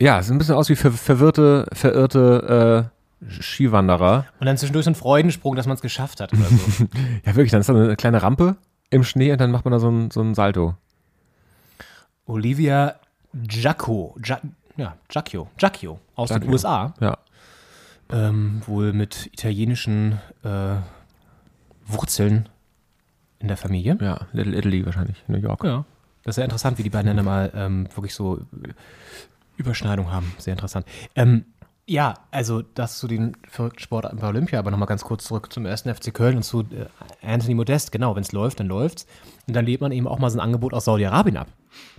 ja, 0.00 0.18
es 0.18 0.26
sieht 0.26 0.34
ein 0.34 0.38
bisschen 0.38 0.54
aus 0.56 0.68
wie 0.68 0.76
ver 0.76 0.90
verwirrte, 0.92 1.66
verirrte 1.72 2.88
äh, 3.28 3.32
Skiwanderer. 3.42 4.26
Und 4.40 4.46
dann 4.46 4.56
zwischendurch 4.56 4.84
so 4.86 4.90
ein 4.90 4.94
Freudensprung, 4.94 5.54
dass 5.56 5.66
man 5.66 5.74
es 5.74 5.82
geschafft 5.82 6.20
hat 6.20 6.32
oder 6.32 6.42
so. 6.44 6.84
Ja, 7.26 7.34
wirklich, 7.36 7.50
dann 7.50 7.60
ist 7.60 7.68
da 7.68 7.74
eine 7.74 7.96
kleine 7.96 8.22
Rampe 8.22 8.56
im 8.90 9.04
Schnee 9.04 9.32
und 9.32 9.40
dann 9.40 9.50
macht 9.50 9.64
man 9.64 9.72
da 9.72 9.78
so 9.78 9.88
ein, 9.88 10.10
so 10.10 10.20
ein 10.20 10.34
Salto. 10.34 10.74
Olivia 12.26 12.96
Giacco, 13.32 14.16
Gia, 14.20 14.40
ja, 14.76 14.96
Giacchio, 15.08 15.48
Giacchio 15.56 16.00
aus 16.14 16.28
den 16.28 16.40
Giacchio. 16.40 16.52
USA. 16.52 16.94
Ja. 17.00 17.18
Ähm, 18.10 18.62
wohl 18.66 18.92
mit 18.92 19.26
italienischen 19.32 20.18
äh, 20.42 20.76
Wurzeln 21.86 22.48
in 23.38 23.48
der 23.48 23.56
Familie. 23.56 23.96
Ja, 24.00 24.26
Little 24.32 24.56
Italy 24.56 24.84
wahrscheinlich, 24.84 25.22
New 25.28 25.38
York. 25.38 25.64
Ja. 25.64 25.84
Das 26.22 26.32
ist 26.32 26.34
sehr 26.36 26.44
interessant, 26.44 26.78
wie 26.78 26.82
die 26.82 26.90
beiden 26.90 27.16
dann 27.16 27.24
mal 27.24 27.50
ähm, 27.54 27.88
wirklich 27.94 28.14
so 28.14 28.40
Überschneidung 29.56 30.10
haben. 30.12 30.34
Sehr 30.38 30.52
interessant. 30.52 30.86
Ähm, 31.14 31.46
ja, 31.90 32.14
also 32.30 32.62
das 32.62 32.98
zu 32.98 33.08
den 33.08 33.36
verrückten 33.48 33.80
Sportarten 33.80 34.18
bei 34.18 34.28
Olympia, 34.28 34.60
aber 34.60 34.70
nochmal 34.70 34.86
ganz 34.86 35.02
kurz 35.02 35.24
zurück 35.24 35.52
zum 35.52 35.66
ersten 35.66 35.92
FC 35.92 36.14
Köln 36.14 36.36
und 36.36 36.44
zu 36.44 36.60
äh, 36.60 36.86
Anthony 37.20 37.54
Modest. 37.54 37.90
Genau, 37.90 38.14
wenn 38.14 38.22
es 38.22 38.30
läuft, 38.30 38.60
dann 38.60 38.68
läuft's. 38.68 39.06
Und 39.48 39.56
dann 39.56 39.66
lebt 39.66 39.80
man 39.80 39.90
eben 39.90 40.06
auch 40.06 40.20
mal 40.20 40.30
so 40.30 40.38
ein 40.38 40.40
Angebot 40.40 40.72
aus 40.72 40.84
Saudi-Arabien 40.84 41.36
ab, 41.36 41.48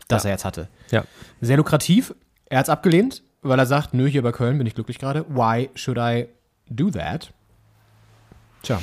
das 0.07 0.23
er 0.23 0.31
jetzt 0.31 0.45
hatte. 0.45 0.69
Ja. 0.91 1.03
Sehr 1.41 1.57
lukrativ. 1.57 2.15
Er 2.45 2.59
hat 2.59 2.67
es 2.67 2.69
abgelehnt, 2.69 3.21
weil 3.41 3.59
er 3.59 3.65
sagt, 3.65 3.93
nö, 3.93 4.07
hier 4.07 4.21
bei 4.21 4.31
Köln 4.31 4.57
bin 4.57 4.65
ich 4.65 4.75
glücklich 4.75 4.97
gerade. 4.97 5.25
Why 5.27 5.69
should 5.75 5.97
I 5.97 6.29
do 6.69 6.89
that? 6.91 7.33
Tja. 8.63 8.79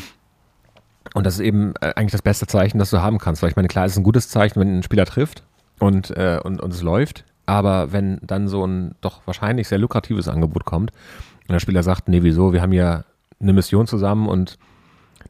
Und 1.15 1.25
das 1.25 1.37
ist 1.37 1.41
eben 1.41 1.73
äh, 1.81 1.95
eigentlich 1.97 2.13
das 2.13 2.21
beste 2.21 2.47
Zeichen, 2.47 2.79
das 2.79 2.91
du 2.91 3.01
haben 3.01 3.17
kannst. 3.17 3.41
Weil 3.41 3.49
ich 3.49 3.57
meine, 3.57 3.69
klar, 3.69 3.87
es 3.87 3.93
ist 3.93 3.99
ein 3.99 4.05
gutes 4.05 4.29
Zeichen, 4.29 4.61
wenn 4.61 4.81
ein 4.81 4.83
Spieler 4.83 5.07
trifft 5.07 5.43
und, 5.79 6.11
äh, 6.11 6.39
und, 6.45 6.61
und 6.61 6.75
es 6.75 6.83
läuft. 6.83 7.25
Aber 7.49 7.93
wenn 7.93 8.19
dann 8.21 8.47
so 8.47 8.67
ein 8.67 8.95
doch 9.01 9.23
wahrscheinlich 9.25 9.69
sehr 9.69 9.79
lukratives 9.79 10.29
Angebot 10.29 10.67
kommt 10.67 10.91
und 10.91 11.53
der 11.55 11.61
Spieler 11.61 11.83
sagt, 11.83 12.07
nee, 12.07 12.23
wieso, 12.23 12.53
wir 12.53 12.61
haben 12.61 12.75
ja 12.75 13.05
eine 13.41 13.55
Mission 13.55 13.87
zusammen 13.87 14.29
und 14.29 14.59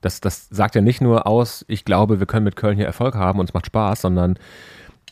das, 0.01 0.21
das 0.21 0.49
sagt 0.49 0.75
ja 0.75 0.81
nicht 0.81 1.01
nur 1.01 1.29
aus, 1.29 1.65
ich 1.69 1.85
glaube, 1.85 2.19
wir 2.19 2.27
können 2.27 2.43
mit 2.43 2.57
Köln 2.57 2.75
hier 2.75 2.87
Erfolg 2.87 3.15
haben 3.15 3.39
und 3.39 3.49
es 3.49 3.55
macht 3.55 3.67
Spaß, 3.67 4.01
sondern 4.01 4.37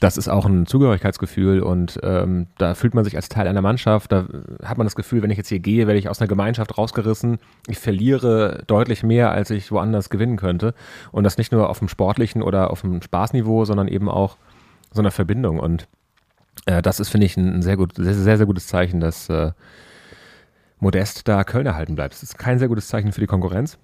das 0.01 0.17
ist 0.17 0.27
auch 0.27 0.47
ein 0.47 0.67
Zugehörigkeitsgefühl 0.67 1.63
und 1.63 2.01
ähm, 2.03 2.49
da 2.59 2.75
fühlt 2.75 2.95
man 2.95 3.05
sich 3.05 3.15
als 3.15 3.29
Teil 3.29 3.47
einer 3.47 3.63
Mannschaft. 3.63 4.11
Da 4.11 4.27
hat 4.65 4.77
man 4.77 4.87
das 4.87 4.97
Gefühl, 4.97 5.23
wenn 5.23 5.31
ich 5.31 5.39
jetzt 5.39 5.49
hier 5.49 5.61
gehe, 5.61 5.87
werde 5.87 6.01
ich 6.01 6.09
aus 6.09 6.21
einer 6.21 6.27
Gemeinschaft 6.27 6.77
rausgerissen. 6.77 7.39
Ich 7.69 7.79
verliere 7.79 8.65
deutlich 8.67 9.05
mehr, 9.05 9.31
als 9.31 9.51
ich 9.51 9.71
woanders 9.71 10.11
gewinnen 10.11 10.37
könnte. 10.39 10.75
Und 11.13 11.23
das 11.23 11.39
nicht 11.39 11.53
nur 11.53 11.71
auf 11.71 11.79
dem 11.79 11.89
sportlichen 11.89 12.43
oder 12.43 12.73
auf 12.73 12.81
dem 12.81 13.01
Spaßniveau, 13.01 13.65
sondern 13.65 13.87
eben 13.87 14.09
auch 14.09 14.39
so 14.93 15.01
einer 15.01 15.13
Verbindung. 15.13 15.61
Und 15.61 15.87
äh, 16.67 16.83
das 16.83 17.01
ist, 17.01 17.09
finde 17.09 17.27
ich, 17.27 17.37
ein 17.37 17.63
sehr, 17.63 17.77
gut, 17.77 17.95
sehr, 17.97 18.15
sehr, 18.15 18.37
sehr 18.37 18.47
gutes 18.47 18.67
Zeichen, 18.67 19.01
dass 19.01 19.29
äh, 19.29 19.53
Modest 20.79 21.27
da 21.27 21.45
Köln 21.45 21.67
erhalten 21.67 21.95
bleibt. 21.95 22.15
Das 22.15 22.23
ist 22.23 22.39
kein 22.39 22.59
sehr 22.59 22.69
gutes 22.69 22.89
Zeichen 22.89 23.13
für 23.13 23.21
die 23.21 23.27
Konkurrenz, 23.27 23.79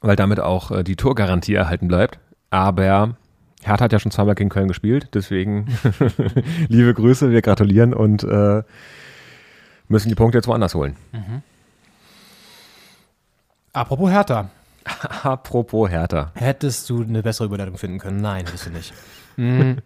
weil 0.00 0.16
damit 0.16 0.40
auch 0.40 0.70
äh, 0.70 0.84
die 0.84 0.96
Torgarantie 0.96 1.54
erhalten 1.54 1.88
bleibt. 1.88 2.18
Aber 2.50 3.16
Hertha 3.62 3.84
hat 3.84 3.92
ja 3.92 3.98
schon 3.98 4.12
zweimal 4.12 4.34
gegen 4.34 4.50
Köln 4.50 4.68
gespielt, 4.68 5.08
deswegen 5.14 5.66
liebe 6.68 6.94
Grüße, 6.94 7.30
wir 7.30 7.42
gratulieren 7.42 7.92
und 7.92 8.22
äh, 8.22 8.62
müssen 9.88 10.08
die 10.08 10.14
Punkte 10.14 10.38
jetzt 10.38 10.46
woanders 10.46 10.74
holen. 10.74 10.96
Apropos 13.72 14.10
Hertha. 14.10 14.50
Apropos 15.22 15.90
Hertha. 15.90 16.32
Hättest 16.34 16.88
du 16.88 17.02
eine 17.02 17.22
bessere 17.22 17.46
Überleitung 17.46 17.78
finden 17.78 17.98
können? 17.98 18.20
Nein, 18.20 18.46
hättest 18.46 18.66
du 18.66 18.70
nicht. 18.70 18.92
Mhm. 19.38 19.76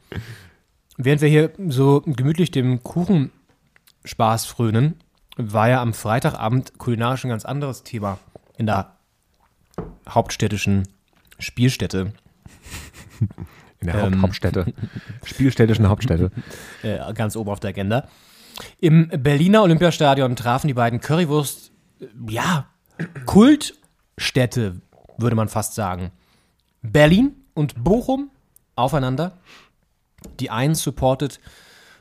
Während 1.04 1.20
wir 1.20 1.28
hier 1.28 1.52
so 1.68 2.02
gemütlich 2.06 2.50
dem 2.52 2.82
Kuchenspaß 2.82 4.46
frönen, 4.46 4.94
war 5.36 5.68
ja 5.68 5.82
am 5.82 5.94
Freitagabend 5.94 6.78
kulinarisch 6.78 7.24
ein 7.24 7.30
ganz 7.30 7.44
anderes 7.44 7.82
Thema 7.82 8.18
in 8.56 8.66
der 8.66 8.96
hauptstädtischen 10.08 10.86
Spielstätte. 11.38 12.12
In 13.80 13.88
der 13.88 14.00
Haupt 14.00 14.12
Ähm. 14.12 14.22
Hauptstädte. 14.22 14.72
Spielstädtischen 15.24 15.88
Hauptstädte. 15.88 16.30
äh, 16.84 17.12
ganz 17.14 17.34
oben 17.34 17.50
auf 17.50 17.58
der 17.58 17.70
Agenda. 17.70 18.06
Im 18.78 19.08
Berliner 19.08 19.62
Olympiastadion 19.62 20.36
trafen 20.36 20.68
die 20.68 20.74
beiden 20.74 21.00
Currywurst, 21.00 21.72
äh, 22.00 22.06
ja, 22.28 22.66
Kultstädte, 23.26 24.80
würde 25.18 25.34
man 25.34 25.48
fast 25.48 25.74
sagen. 25.74 26.12
Berlin 26.82 27.34
und 27.54 27.82
Bochum 27.82 28.30
aufeinander. 28.76 29.38
Die 30.40 30.50
einen 30.50 30.74
supported 30.74 31.40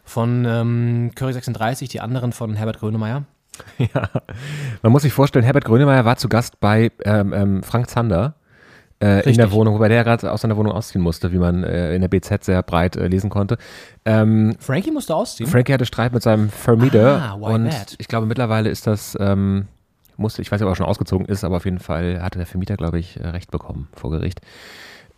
von 0.03 0.45
ähm, 0.45 1.11
Curry 1.15 1.33
36, 1.33 1.89
die 1.89 2.01
anderen 2.01 2.31
von 2.31 2.55
Herbert 2.55 2.79
Grönemeyer. 2.79 3.23
Man 4.81 4.91
muss 4.91 5.03
sich 5.03 5.13
vorstellen, 5.13 5.45
Herbert 5.45 5.65
Grönemeyer 5.65 6.05
war 6.05 6.17
zu 6.17 6.29
Gast 6.29 6.59
bei 6.59 6.91
ähm, 7.03 7.33
ähm, 7.33 7.63
Frank 7.63 7.89
Zander 7.89 8.35
äh, 9.01 9.29
in 9.29 9.37
der 9.37 9.51
Wohnung, 9.51 9.75
wobei 9.75 9.89
der 9.89 10.03
gerade 10.03 10.31
aus 10.31 10.41
seiner 10.41 10.57
Wohnung 10.57 10.73
ausziehen 10.73 11.01
musste, 11.01 11.31
wie 11.31 11.37
man 11.37 11.63
äh, 11.63 11.93
in 11.93 12.01
der 12.01 12.07
BZ 12.07 12.43
sehr 12.43 12.61
breit 12.63 12.95
äh, 12.95 13.07
lesen 13.07 13.29
konnte. 13.29 13.57
Ähm, 14.05 14.55
Frankie 14.59 14.91
musste 14.91 15.15
ausziehen. 15.15 15.49
Frankie 15.49 15.73
hatte 15.73 15.85
Streit 15.85 16.13
mit 16.13 16.23
seinem 16.23 16.49
Vermieter 16.49 17.21
Ah, 17.21 17.33
und 17.33 17.69
that? 17.69 17.95
ich 17.97 18.07
glaube 18.07 18.27
mittlerweile 18.27 18.69
ist 18.69 18.87
das, 18.87 19.17
ähm, 19.19 19.67
musste, 20.17 20.41
ich 20.41 20.51
weiß 20.51 20.59
nicht, 20.59 20.65
ob 20.67 20.71
er 20.71 20.75
schon 20.75 20.85
ausgezogen 20.85 21.25
ist, 21.25 21.43
aber 21.43 21.57
auf 21.57 21.65
jeden 21.65 21.79
Fall 21.79 22.21
hatte 22.21 22.37
der 22.37 22.45
Vermieter, 22.45 22.77
glaube 22.77 22.99
ich, 22.99 23.19
äh, 23.19 23.27
Recht 23.27 23.51
bekommen 23.51 23.87
vor 23.93 24.11
Gericht. 24.11 24.41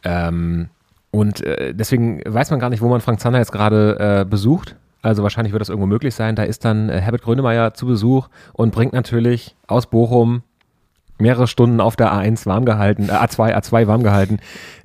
Ähm, 0.03 0.69
und 1.13 1.41
äh, 1.45 1.73
deswegen 1.73 2.21
weiß 2.25 2.51
man 2.51 2.59
gar 2.59 2.69
nicht, 2.69 2.81
wo 2.81 2.89
man 2.89 2.99
Frank 2.99 3.19
Zander 3.21 3.39
jetzt 3.39 3.51
gerade 3.53 4.21
äh, 4.21 4.25
besucht. 4.25 4.75
Also 5.01 5.21
wahrscheinlich 5.23 5.51
wird 5.53 5.61
das 5.61 5.69
irgendwo 5.69 5.85
möglich 5.87 6.15
sein. 6.15 6.35
Da 6.35 6.43
ist 6.43 6.65
dann 6.65 6.89
äh, 6.89 6.99
Herbert 6.99 7.21
Grönemeyer 7.21 7.73
zu 7.73 7.85
Besuch 7.85 8.27
und 8.53 8.73
bringt 8.73 8.93
natürlich 8.93 9.55
aus 9.67 9.85
Bochum 9.87 10.43
mehrere 11.19 11.47
Stunden 11.47 11.79
auf 11.79 11.95
der 11.95 12.11
A1 12.13 12.45
warm 12.47 12.65
gehalten, 12.65 13.09
äh, 13.09 13.11
A2, 13.13 13.53
A2 13.55 13.85
warm 13.87 14.01
gehalten, 14.03 14.39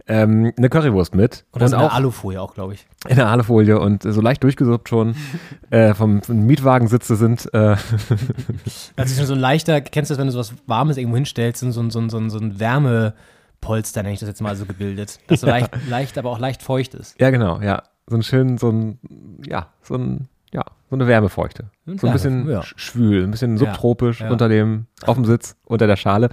ähm, 0.07 0.53
eine 0.57 0.69
Currywurst 0.69 1.15
mit. 1.15 1.45
Und 1.53 1.63
das 1.63 1.73
und 1.73 1.79
in 1.79 1.83
der 1.85 1.89
auch 1.91 1.95
Alufolie 1.97 2.41
auch, 2.41 2.55
glaube 2.55 2.75
ich. 2.75 2.87
in 3.09 3.17
der 3.17 3.29
Alufolie 3.29 3.79
und 3.81 4.03
so 4.03 4.21
leicht 4.21 4.43
durchgesuppt 4.43 4.89
schon. 4.89 5.15
äh, 5.71 5.95
vom, 5.95 6.21
vom 6.23 6.47
Mietwagensitze 6.47 7.17
sind. 7.17 7.53
Äh, 7.55 7.77
Das 8.97 9.11
ist 9.11 9.17
schon 9.19 9.27
so 9.27 9.35
ein 9.35 9.41
leichter, 9.41 9.81
kennst 9.81 10.11
du 10.11 10.15
das, 10.15 10.19
wenn 10.21 10.27
du 10.27 10.33
so 10.33 10.39
was 10.41 10.53
Warmes 10.67 10.97
irgendwo 10.97 11.17
hinstellst, 11.17 11.61
so, 11.61 11.67
ein- 11.67 11.73
so, 11.73 11.81
ein- 11.81 11.91
so, 12.11 12.29
so, 12.29 12.39
ein- 12.39 12.51
so 12.53 13.13
Wärmepolster, 13.61 14.03
nenne 14.03 14.15
ich 14.15 14.21
das 14.21 14.29
jetzt 14.29 14.41
mal 14.41 14.57
so 14.57 14.65
gebildet. 14.67 15.19
Das 15.27 15.41
so 15.43 15.47
leicht, 15.47 15.71
leicht, 15.89 16.19
aber 16.19 16.31
auch 16.31 16.39
leicht 16.39 16.63
feucht 16.63 16.95
ist. 16.95 17.21
ja, 17.21 17.31
genau, 17.31 17.61
ja. 17.61 17.83
So 18.07 18.17
ein 18.17 18.23
schön, 18.23 18.57
so 18.57 18.71
ein, 18.71 18.99
ja, 19.47 19.69
so 19.83 19.95
ein, 19.97 20.29
ja, 20.51 20.65
so 20.89 20.97
eine 20.97 21.07
Wärmefeuchte. 21.07 21.71
Ein 21.87 21.99
So 21.99 22.07
ein 22.07 22.13
bisschen 22.15 22.49
ja. 22.49 22.61
sch- 22.61 22.73
schwül, 22.79 23.23
ein 23.23 23.31
bisschen 23.31 23.59
subtropisch 23.59 24.21
ja. 24.21 24.31
unter 24.31 24.49
dem, 24.49 24.87
auf 25.05 25.17
dem 25.17 25.27
Sitz, 25.27 25.57
unter 25.67 25.87
der 25.87 25.97
Schale. 25.97 26.31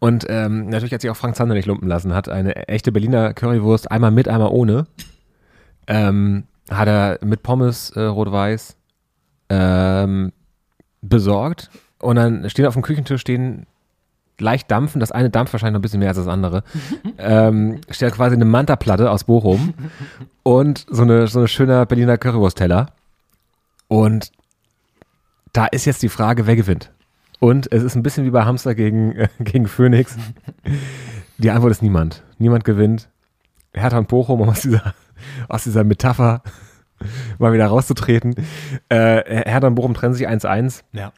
Und 0.00 0.26
ähm, 0.28 0.68
natürlich 0.68 0.92
hat 0.92 1.00
sich 1.00 1.10
auch 1.10 1.16
Frank 1.16 1.36
Zander 1.36 1.54
nicht 1.54 1.66
lumpen 1.66 1.86
lassen, 1.88 2.12
hat 2.12 2.28
eine 2.28 2.56
echte 2.66 2.90
Berliner 2.90 3.34
Currywurst, 3.34 3.88
einmal 3.92 4.10
mit, 4.10 4.26
einmal 4.26 4.48
ohne. 4.50 4.86
Ähm, 5.86 6.44
hat 6.70 6.88
er 6.88 7.18
mit 7.24 7.44
Pommes 7.44 7.90
äh, 7.90 8.00
rot-weiß 8.00 8.76
ähm, 9.48 10.32
besorgt. 11.02 11.70
Und 12.00 12.16
dann 12.16 12.50
stehen 12.50 12.66
auf 12.66 12.74
dem 12.74 12.82
Küchentisch 12.82 13.20
stehen 13.20 13.66
leicht 14.38 14.70
dampfen. 14.70 15.00
Das 15.00 15.12
eine 15.12 15.30
dampft 15.30 15.52
wahrscheinlich 15.52 15.74
noch 15.74 15.78
ein 15.78 15.82
bisschen 15.82 16.00
mehr 16.00 16.08
als 16.08 16.18
das 16.18 16.28
andere. 16.28 16.62
ähm, 17.18 17.80
steht 17.90 18.12
quasi 18.14 18.34
eine 18.34 18.44
Manta-Platte 18.44 19.10
aus 19.10 19.24
Bochum 19.24 19.74
und 20.42 20.86
so 20.90 21.02
eine, 21.02 21.26
so 21.28 21.38
eine 21.40 21.48
schöner 21.48 21.86
Berliner 21.86 22.18
Currywurst-Teller. 22.18 22.88
Und 23.88 24.32
da 25.52 25.66
ist 25.66 25.84
jetzt 25.84 26.02
die 26.02 26.08
Frage, 26.08 26.46
wer 26.46 26.56
gewinnt. 26.56 26.90
Und 27.40 27.70
es 27.72 27.82
ist 27.82 27.94
ein 27.94 28.02
bisschen 28.02 28.24
wie 28.24 28.30
bei 28.30 28.44
Hamster 28.44 28.74
gegen, 28.74 29.12
äh, 29.16 29.28
gegen 29.40 29.66
Phoenix. 29.66 30.16
Die 31.38 31.50
Antwort 31.50 31.72
ist 31.72 31.82
niemand. 31.82 32.22
Niemand 32.38 32.64
gewinnt. 32.64 33.08
Hertha 33.74 33.98
und 33.98 34.08
Bochum, 34.08 34.40
um 34.40 34.48
aus 34.48 34.62
dieser, 34.62 34.94
aus 35.48 35.64
dieser 35.64 35.84
Metapher 35.84 36.42
mal 37.38 37.52
wieder 37.52 37.66
rauszutreten. 37.66 38.34
Äh, 38.88 39.42
Hertha 39.50 39.66
und 39.66 39.74
Bochum 39.74 39.94
trennen 39.94 40.14
sich 40.14 40.28
1-1 40.28 40.82
Ja. 40.92 41.12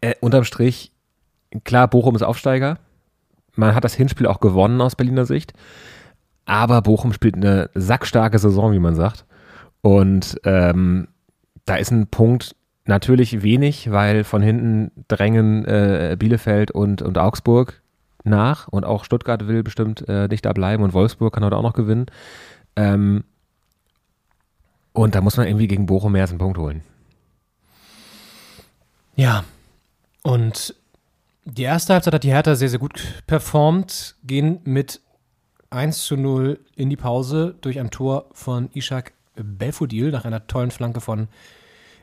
äh, 0.00 0.14
unterm 0.20 0.44
Strich, 0.44 0.92
klar, 1.64 1.88
Bochum 1.88 2.14
ist 2.14 2.22
Aufsteiger. 2.22 2.78
Man 3.54 3.74
hat 3.74 3.84
das 3.84 3.94
Hinspiel 3.94 4.26
auch 4.26 4.40
gewonnen 4.40 4.80
aus 4.80 4.96
Berliner 4.96 5.26
Sicht. 5.26 5.52
Aber 6.44 6.80
Bochum 6.82 7.12
spielt 7.12 7.34
eine 7.34 7.70
sackstarke 7.74 8.38
Saison, 8.38 8.72
wie 8.72 8.78
man 8.78 8.94
sagt. 8.94 9.26
Und 9.82 10.40
ähm, 10.44 11.08
da 11.64 11.76
ist 11.76 11.90
ein 11.90 12.06
Punkt 12.06 12.56
natürlich 12.84 13.42
wenig, 13.42 13.90
weil 13.90 14.24
von 14.24 14.42
hinten 14.42 14.90
drängen 15.08 15.64
äh, 15.66 16.16
Bielefeld 16.18 16.70
und, 16.70 17.02
und 17.02 17.18
Augsburg 17.18 17.82
nach. 18.24 18.68
Und 18.68 18.84
auch 18.84 19.04
Stuttgart 19.04 19.46
will 19.46 19.62
bestimmt 19.62 20.08
äh, 20.08 20.28
nicht 20.28 20.44
da 20.44 20.52
bleiben 20.52 20.82
und 20.82 20.94
Wolfsburg 20.94 21.34
kann 21.34 21.44
heute 21.44 21.56
auch 21.56 21.62
noch 21.62 21.74
gewinnen. 21.74 22.06
Ähm, 22.76 23.24
und 24.92 25.14
da 25.14 25.20
muss 25.20 25.36
man 25.36 25.46
irgendwie 25.46 25.68
gegen 25.68 25.86
Bochum 25.86 26.12
mehr 26.12 26.22
als 26.22 26.30
einen 26.30 26.38
Punkt 26.38 26.58
holen. 26.58 26.82
Ja. 29.16 29.44
Und 30.22 30.74
die 31.50 31.62
erste 31.62 31.94
Halbzeit 31.94 32.14
hat 32.14 32.24
die 32.24 32.32
Hertha 32.32 32.54
sehr, 32.54 32.68
sehr 32.68 32.78
gut 32.78 33.00
performt, 33.26 34.16
gehen 34.24 34.60
mit 34.64 35.00
1 35.70 36.04
zu 36.04 36.16
0 36.16 36.60
in 36.76 36.90
die 36.90 36.96
Pause 36.96 37.56
durch 37.60 37.78
ein 37.78 37.90
Tor 37.90 38.26
von 38.32 38.70
Ishak 38.74 39.12
Belfodil 39.34 40.10
nach 40.10 40.24
einer 40.24 40.46
tollen 40.46 40.70
Flanke 40.70 41.00
von 41.00 41.28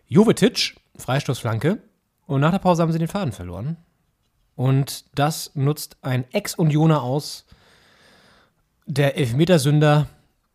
Jovetic, 0.07 0.75
Freistoßflanke. 0.97 1.79
Und 2.27 2.41
nach 2.41 2.51
der 2.51 2.59
Pause 2.59 2.81
haben 2.81 2.91
sie 2.91 2.99
den 2.99 3.07
Faden 3.07 3.33
verloren. 3.33 3.77
Und 4.55 5.05
das 5.15 5.51
nutzt 5.53 5.97
ein 6.01 6.25
Ex-Unioner 6.31 7.03
aus, 7.03 7.45
der 8.85 9.17
Elfmetersünder 9.17 10.07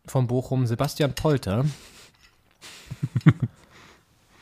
von 0.05 0.27
Bochum, 0.27 0.65
Sebastian 0.65 1.13
Polter. 1.13 1.65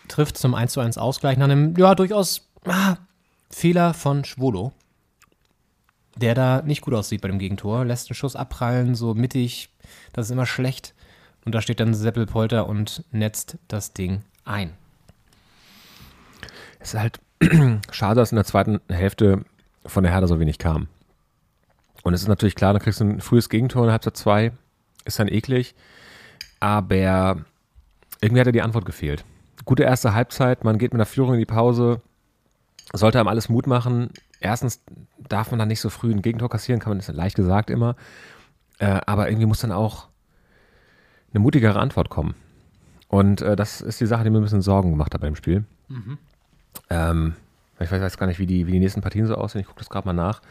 trifft 0.08 0.38
zum 0.38 0.56
1 0.56 0.74
zu 0.74 0.80
1 0.80 0.98
Ausgleich 0.98 1.38
nach 1.38 1.46
einem, 1.46 1.76
ja, 1.78 1.96
durchaus 1.96 2.50
ah, 2.66 2.98
Fehler 3.50 3.94
von 3.94 4.26
Schwolo. 4.26 4.74
Der 6.16 6.36
da 6.36 6.62
nicht 6.62 6.82
gut 6.82 6.94
aussieht 6.94 7.22
bei 7.22 7.30
dem 7.30 7.40
Gegentor, 7.40 7.86
lässt 7.86 8.10
einen 8.10 8.16
Schuss 8.16 8.36
abprallen, 8.36 8.94
so 8.94 9.14
mittig, 9.14 9.70
das 10.12 10.26
ist 10.26 10.32
immer 10.32 10.46
schlecht. 10.46 10.94
Und 11.46 11.56
da 11.56 11.62
steht 11.62 11.80
dann 11.80 11.94
Seppel 11.94 12.26
Polter 12.26 12.68
und 12.68 13.04
netzt 13.12 13.58
das 13.70 13.94
Ding 13.94 14.24
ein. 14.44 14.74
Es 16.80 16.94
ist 16.94 17.00
halt 17.00 17.20
schade, 17.92 18.20
dass 18.20 18.32
in 18.32 18.36
der 18.36 18.46
zweiten 18.46 18.82
Hälfte 18.90 19.46
von 19.86 20.04
der 20.04 20.12
Hertha 20.12 20.28
so 20.28 20.40
wenig 20.40 20.58
kam. 20.58 20.88
Und 22.04 22.14
es 22.14 22.22
ist 22.22 22.28
natürlich 22.28 22.56
klar, 22.56 22.74
dann 22.74 22.82
kriegst 22.82 23.00
du 23.00 23.06
ein 23.06 23.22
frühes 23.22 23.50
Gegentor 23.50 23.86
in 23.86 23.92
Halbzeit 23.92 24.18
2, 24.18 24.52
ist 25.06 25.20
dann 25.20 25.28
eklig. 25.28 25.76
Aber 26.60 27.46
irgendwie 28.22 28.40
hat 28.42 28.48
ja 28.48 28.52
die 28.52 28.62
Antwort 28.62 28.86
gefehlt. 28.86 29.24
Gute 29.66 29.84
erste 29.84 30.14
Halbzeit, 30.14 30.64
man 30.64 30.78
geht 30.78 30.94
mit 30.94 31.00
einer 31.00 31.06
Führung 31.06 31.34
in 31.34 31.40
die 31.40 31.46
Pause, 31.46 32.02
sollte 32.94 33.20
einem 33.20 33.28
alles 33.28 33.50
Mut 33.50 33.68
machen. 33.68 34.10
Erstens 34.40 34.82
darf 35.18 35.52
man 35.52 35.60
dann 35.60 35.68
nicht 35.68 35.82
so 35.82 35.90
früh 35.90 36.12
ein 36.12 36.22
Gegentor 36.22 36.50
kassieren, 36.50 36.80
kann 36.80 36.92
man 36.92 37.00
das 37.00 37.08
leicht 37.10 37.36
gesagt 37.36 37.70
immer. 37.70 37.96
Äh, 38.80 39.00
aber 39.06 39.30
irgendwie 39.30 39.46
muss 39.46 39.60
dann 39.60 39.72
auch 39.72 40.08
eine 41.32 41.40
mutigere 41.40 41.80
Antwort 41.80 42.10
kommen. 42.10 42.36
Und 43.08 43.42
äh, 43.42 43.56
das 43.56 43.82
ist 43.82 44.00
die 44.00 44.06
Sache, 44.06 44.24
die 44.24 44.30
mir 44.30 44.40
ein 44.40 44.44
bisschen 44.44 44.62
Sorgen 44.62 44.92
gemacht 44.92 45.14
hat 45.14 45.22
beim 45.22 45.36
Spiel. 45.36 45.66
Ähm, 46.90 47.36
ich 47.80 47.92
weiß, 47.92 48.02
weiß 48.02 48.18
gar 48.18 48.28
nicht, 48.28 48.40
wie 48.40 48.46
die, 48.46 48.68
wie 48.68 48.72
die 48.72 48.80
nächsten 48.80 49.02
Partien 49.02 49.26
so 49.26 49.36
aussehen. 49.36 49.62
Ich 49.62 49.68
gucke 49.68 49.80
das 49.80 49.90
gerade 49.90 50.08
mal 50.08 50.14
nach. 50.14 50.42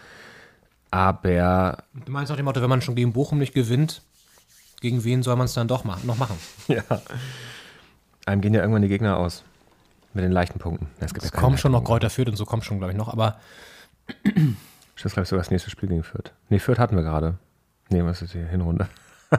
Aber 0.90 1.84
Du 2.06 2.12
meinst 2.12 2.30
nach 2.30 2.36
dem 2.36 2.44
Motto, 2.44 2.62
wenn 2.62 2.70
man 2.70 2.82
schon 2.82 2.94
gegen 2.94 3.12
Bochum 3.12 3.38
nicht 3.38 3.54
gewinnt, 3.54 4.02
gegen 4.80 5.04
wen 5.04 5.22
soll 5.22 5.36
man 5.36 5.44
es 5.44 5.54
dann 5.54 5.68
doch 5.68 5.84
machen, 5.84 6.06
noch 6.06 6.16
machen? 6.16 6.36
ja, 6.68 6.82
einem 8.26 8.40
gehen 8.40 8.54
ja 8.54 8.60
irgendwann 8.60 8.82
die 8.82 8.88
Gegner 8.88 9.18
aus. 9.18 9.44
Mit 10.18 10.24
den 10.24 10.32
leichten 10.32 10.58
Punkten. 10.58 10.88
Es 10.98 11.14
gibt 11.14 11.24
Es 11.24 11.30
ja 11.30 11.38
kommen 11.38 11.58
schon 11.58 11.70
noch. 11.70 11.84
Kräuter 11.84 12.10
Fürth 12.10 12.28
und 12.28 12.34
so 12.34 12.44
kommt 12.44 12.64
schon, 12.64 12.78
glaube 12.78 12.90
ich, 12.90 12.98
noch. 12.98 13.06
Aber 13.06 13.36
Das 14.96 15.04
ist, 15.04 15.12
glaube 15.12 15.22
ich, 15.22 15.28
sogar 15.28 15.44
das 15.44 15.52
nächste 15.52 15.70
Spiel 15.70 15.88
gegen 15.88 16.02
Fürth. 16.02 16.32
Nee, 16.48 16.58
Fürth 16.58 16.80
hatten 16.80 16.96
wir 16.96 17.04
gerade. 17.04 17.38
Nee, 17.88 18.02
was 18.02 18.20
ist 18.20 18.34
die 18.34 18.44
Hinrunde? 18.44 18.88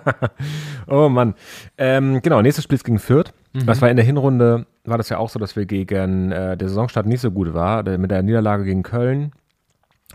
oh 0.88 1.10
Mann. 1.10 1.34
Ähm, 1.78 2.22
genau, 2.22 2.42
nächstes 2.42 2.64
Spiel 2.64 2.78
ist 2.78 2.86
gegen 2.86 3.00
Fürth. 3.00 3.34
Das 3.52 3.82
war 3.82 3.90
in 3.90 3.98
der 3.98 4.06
Hinrunde, 4.06 4.68
war 4.86 4.98
das 4.98 5.10
ja 5.10 5.18
auch 5.18 5.30
so, 5.30 5.38
dass 5.38 5.58
wir 5.58 5.66
gegen 5.66 6.32
äh, 6.32 6.56
der 6.56 6.70
Saisonstart 6.70 7.08
nicht 7.08 7.20
so 7.20 7.30
gut 7.30 7.54
war. 7.54 7.84
Mit 7.98 8.10
der 8.10 8.24
Niederlage 8.24 8.64
gegen 8.64 8.84
Köln. 8.84 9.34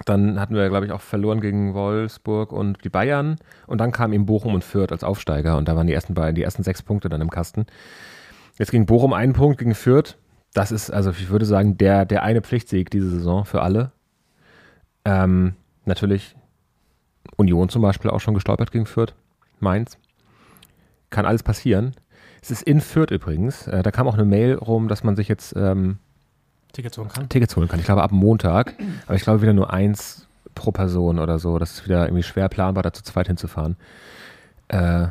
Dann 0.06 0.40
hatten 0.40 0.54
wir, 0.54 0.66
glaube 0.70 0.86
ich, 0.86 0.92
auch 0.92 1.02
verloren 1.02 1.42
gegen 1.42 1.74
Wolfsburg 1.74 2.52
und 2.52 2.82
die 2.84 2.88
Bayern. 2.88 3.36
Und 3.66 3.82
dann 3.82 3.92
kam 3.92 4.14
eben 4.14 4.24
Bochum 4.24 4.54
und 4.54 4.64
Fürth 4.64 4.92
als 4.92 5.04
Aufsteiger. 5.04 5.58
Und 5.58 5.68
da 5.68 5.76
waren 5.76 5.86
die 5.86 5.92
ersten 5.92 6.14
beiden, 6.14 6.36
die 6.36 6.42
ersten 6.42 6.62
sechs 6.62 6.82
Punkte 6.82 7.10
dann 7.10 7.20
im 7.20 7.28
Kasten. 7.28 7.66
Jetzt 8.58 8.70
gegen 8.70 8.86
Bochum 8.86 9.12
ein 9.12 9.34
Punkt 9.34 9.58
gegen 9.58 9.74
Fürth. 9.74 10.16
Das 10.54 10.72
ist, 10.72 10.90
also 10.90 11.10
ich 11.10 11.28
würde 11.28 11.44
sagen, 11.44 11.76
der, 11.76 12.06
der 12.06 12.22
eine 12.22 12.40
Pflichtsieg 12.40 12.88
diese 12.90 13.10
Saison 13.10 13.44
für 13.44 13.60
alle. 13.62 13.90
Ähm, 15.04 15.54
natürlich 15.84 16.34
Union 17.36 17.68
zum 17.68 17.82
Beispiel 17.82 18.10
auch 18.10 18.20
schon 18.20 18.34
gestolpert 18.34 18.70
gegen 18.70 18.86
Fürth. 18.86 19.14
Mainz. 19.60 19.98
Kann 21.10 21.26
alles 21.26 21.42
passieren. 21.42 21.94
Es 22.40 22.50
ist 22.50 22.62
in 22.62 22.80
Fürth 22.80 23.10
übrigens. 23.10 23.66
Äh, 23.66 23.82
da 23.82 23.90
kam 23.90 24.06
auch 24.08 24.14
eine 24.14 24.24
Mail 24.24 24.54
rum, 24.54 24.88
dass 24.88 25.02
man 25.04 25.16
sich 25.16 25.28
jetzt 25.28 25.54
ähm, 25.56 25.98
Tickets 26.72 26.98
holen 26.98 27.08
kann. 27.08 27.28
Tickets 27.28 27.56
holen 27.56 27.68
kann. 27.68 27.78
Ich 27.80 27.86
glaube 27.86 28.02
ab 28.02 28.12
Montag. 28.12 28.74
Aber 29.06 29.16
ich 29.16 29.22
glaube 29.22 29.42
wieder 29.42 29.52
nur 29.52 29.72
eins 29.72 30.26
pro 30.54 30.70
Person 30.70 31.18
oder 31.18 31.38
so. 31.38 31.58
Das 31.58 31.72
ist 31.72 31.84
wieder 31.86 32.06
irgendwie 32.06 32.22
schwer 32.22 32.48
planbar, 32.48 32.82
da 32.82 32.92
zu 32.92 33.02
zweit 33.02 33.26
hinzufahren. 33.26 33.76
Äh, 34.68 35.08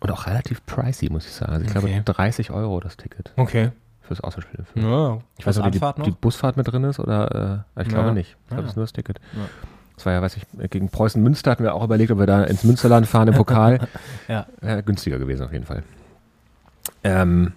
und 0.00 0.10
auch 0.10 0.26
relativ 0.26 0.64
pricey, 0.66 1.08
muss 1.10 1.26
ich 1.26 1.32
sagen. 1.32 1.52
Also 1.52 1.64
ich 1.66 1.70
Okay. 1.76 2.02
glaube 2.02 2.02
30 2.04 2.50
Euro 2.50 2.80
das 2.80 2.96
Ticket 2.96 3.32
Okay. 3.36 3.70
Fürs 4.06 4.20
Auswärtsspiel. 4.20 4.64
Ja, 4.76 5.18
Ich 5.38 5.46
weiß 5.46 5.56
nicht, 5.56 5.66
ob 5.66 5.72
die, 5.72 5.78
noch. 5.80 5.94
die 6.06 6.10
Busfahrt 6.10 6.56
mit 6.56 6.70
drin 6.70 6.84
ist 6.84 6.98
oder 6.98 7.64
äh, 7.76 7.82
ich 7.82 7.88
glaube 7.88 8.08
Ja. 8.08 8.14
nicht. 8.14 8.36
Ich 8.44 8.48
glaube, 8.48 8.62
Ja. 8.62 8.64
es 8.66 8.70
ist 8.72 8.76
nur 8.76 8.84
das 8.84 8.92
Ticket. 8.92 9.18
Ja. 9.34 9.42
Das 9.96 10.04
war 10.06 10.12
ja, 10.12 10.20
weiß 10.22 10.36
ich, 10.36 10.46
gegen 10.70 10.90
Preußen 10.90 11.22
Münster 11.22 11.50
hatten 11.50 11.62
wir 11.64 11.74
auch 11.74 11.82
überlegt, 11.84 12.10
ob 12.10 12.18
wir 12.18 12.26
da 12.26 12.44
ins 12.44 12.64
Münsterland 12.64 13.06
fahren 13.06 13.28
im 13.28 13.34
Pokal. 13.36 13.80
Ja. 14.28 14.46
Wäre 14.60 14.82
günstiger 14.82 15.18
gewesen 15.18 15.44
auf 15.44 15.52
jeden 15.52 15.64
Fall. 15.64 15.82
Ähm, 17.02 17.52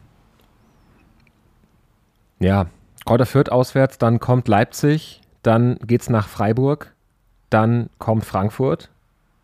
ja, 2.39 2.67
Kräuter 3.05 3.25
Fürth 3.25 3.49
auswärts, 3.51 3.97
dann 3.97 4.19
kommt 4.19 4.47
Leipzig, 4.47 5.21
dann 5.43 5.77
geht's 5.79 6.09
nach 6.09 6.27
Freiburg, 6.27 6.93
dann 7.49 7.89
kommt 7.97 8.23
Frankfurt, 8.25 8.89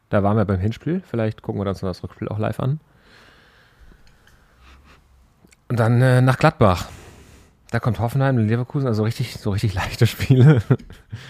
Da 0.09 0.21
waren 0.23 0.37
wir 0.37 0.45
beim 0.45 0.59
Hinspiel. 0.59 1.01
Vielleicht 1.05 1.41
gucken 1.41 1.61
wir 1.61 1.67
uns 1.67 1.81
noch 1.81 1.89
das 1.89 2.03
Rückspiel 2.03 2.29
auch 2.29 2.37
live 2.37 2.59
an. 2.59 2.79
Und 5.67 5.79
dann 5.79 5.99
äh, 6.01 6.21
nach 6.21 6.37
Gladbach. 6.37 6.85
Da 7.71 7.79
kommt 7.79 7.99
Hoffenheim 7.99 8.37
und 8.37 8.47
Leverkusen, 8.47 8.87
also 8.87 9.03
richtig, 9.03 9.33
so 9.37 9.51
richtig 9.51 9.73
leichte 9.73 10.07
Spiele. 10.07 10.61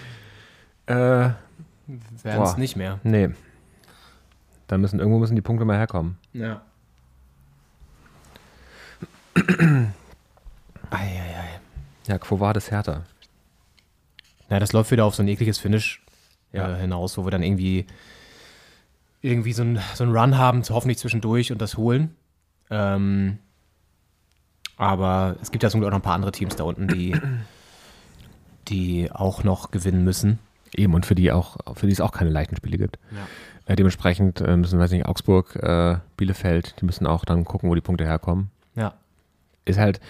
äh, 0.86 0.94
Werden 0.94 2.42
es 2.42 2.56
nicht 2.56 2.76
mehr. 2.76 3.00
nee. 3.02 3.30
Da 4.68 4.78
müssen 4.78 4.98
irgendwo 4.98 5.20
müssen 5.20 5.36
die 5.36 5.42
Punkte 5.42 5.64
mal 5.64 5.76
herkommen. 5.76 6.18
Ja. 6.32 6.60
Eieiei. 10.90 11.60
Ja, 12.08 12.18
Quo 12.18 12.40
Vadis 12.40 12.70
Hertha. 12.70 13.02
Ja, 14.48 14.58
das 14.58 14.72
läuft 14.72 14.90
wieder 14.90 15.04
auf 15.04 15.14
so 15.14 15.22
ein 15.22 15.28
ekliges 15.28 15.58
Finish 15.58 16.02
Ja. 16.52 16.76
äh, 16.76 16.80
hinaus, 16.80 17.16
wo 17.18 17.24
wir 17.24 17.30
dann 17.30 17.42
irgendwie 17.42 17.86
irgendwie 19.22 19.52
so 19.52 19.62
ein, 19.62 19.80
so 19.94 20.04
ein 20.04 20.10
Run 20.16 20.36
haben, 20.38 20.62
hoffentlich 20.68 20.98
zwischendurch 20.98 21.50
und 21.52 21.60
das 21.60 21.76
holen. 21.76 22.14
Ähm, 22.70 23.38
aber 24.76 25.36
es 25.40 25.50
gibt 25.50 25.62
ja 25.62 25.70
zum 25.70 25.80
Glück 25.80 25.88
auch 25.88 25.92
noch 25.92 26.00
ein 26.00 26.02
paar 26.02 26.14
andere 26.14 26.32
Teams 26.32 26.56
da 26.56 26.64
unten, 26.64 26.88
die, 26.88 27.16
die 28.68 29.10
auch 29.12 29.44
noch 29.44 29.70
gewinnen 29.70 30.04
müssen. 30.04 30.38
Eben, 30.74 30.94
und 30.94 31.06
für 31.06 31.14
die 31.14 31.32
auch, 31.32 31.56
für 31.74 31.86
die 31.86 31.92
es 31.92 32.00
auch 32.00 32.12
keine 32.12 32.30
leichten 32.30 32.56
Spiele 32.56 32.76
gibt. 32.76 32.98
Äh, 33.66 33.76
dementsprechend 33.76 34.40
äh, 34.40 34.56
müssen, 34.56 34.78
weiß 34.78 34.90
nicht, 34.90 35.06
Augsburg, 35.06 35.56
äh, 35.56 35.96
Bielefeld, 36.16 36.74
die 36.80 36.84
müssen 36.84 37.06
auch 37.06 37.24
dann 37.24 37.44
gucken, 37.44 37.68
wo 37.68 37.74
die 37.74 37.80
Punkte 37.80 38.04
herkommen. 38.04 38.50
Ja. 38.74 38.94
Ist 39.64 39.78
halt, 39.78 40.00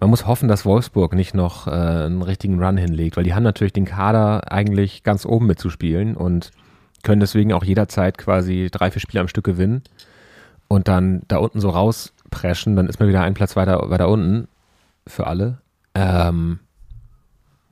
man 0.00 0.10
muss 0.10 0.26
hoffen, 0.26 0.48
dass 0.48 0.64
Wolfsburg 0.64 1.14
nicht 1.14 1.34
noch 1.34 1.68
äh, 1.68 1.70
einen 1.70 2.22
richtigen 2.22 2.62
Run 2.62 2.76
hinlegt, 2.76 3.16
weil 3.16 3.24
die 3.24 3.34
haben 3.34 3.44
natürlich 3.44 3.72
den 3.72 3.84
Kader 3.84 4.50
eigentlich 4.50 5.04
ganz 5.04 5.24
oben 5.24 5.46
mitzuspielen 5.46 6.16
und 6.16 6.50
können 7.04 7.20
deswegen 7.20 7.52
auch 7.52 7.62
jederzeit 7.62 8.18
quasi 8.18 8.68
drei, 8.72 8.90
vier 8.90 9.00
Spiele 9.00 9.20
am 9.20 9.28
Stück 9.28 9.44
gewinnen 9.44 9.82
und 10.66 10.88
dann 10.88 11.22
da 11.28 11.36
unten 11.36 11.60
so 11.60 11.70
rauspreschen, 12.34 12.76
dann 12.76 12.88
ist 12.88 13.00
man 13.00 13.08
wieder 13.08 13.22
einen 13.22 13.34
Platz 13.34 13.56
weiter, 13.56 13.90
weiter 13.90 14.08
unten 14.08 14.48
für 15.06 15.26
alle. 15.26 15.58
Ähm, 15.94 16.60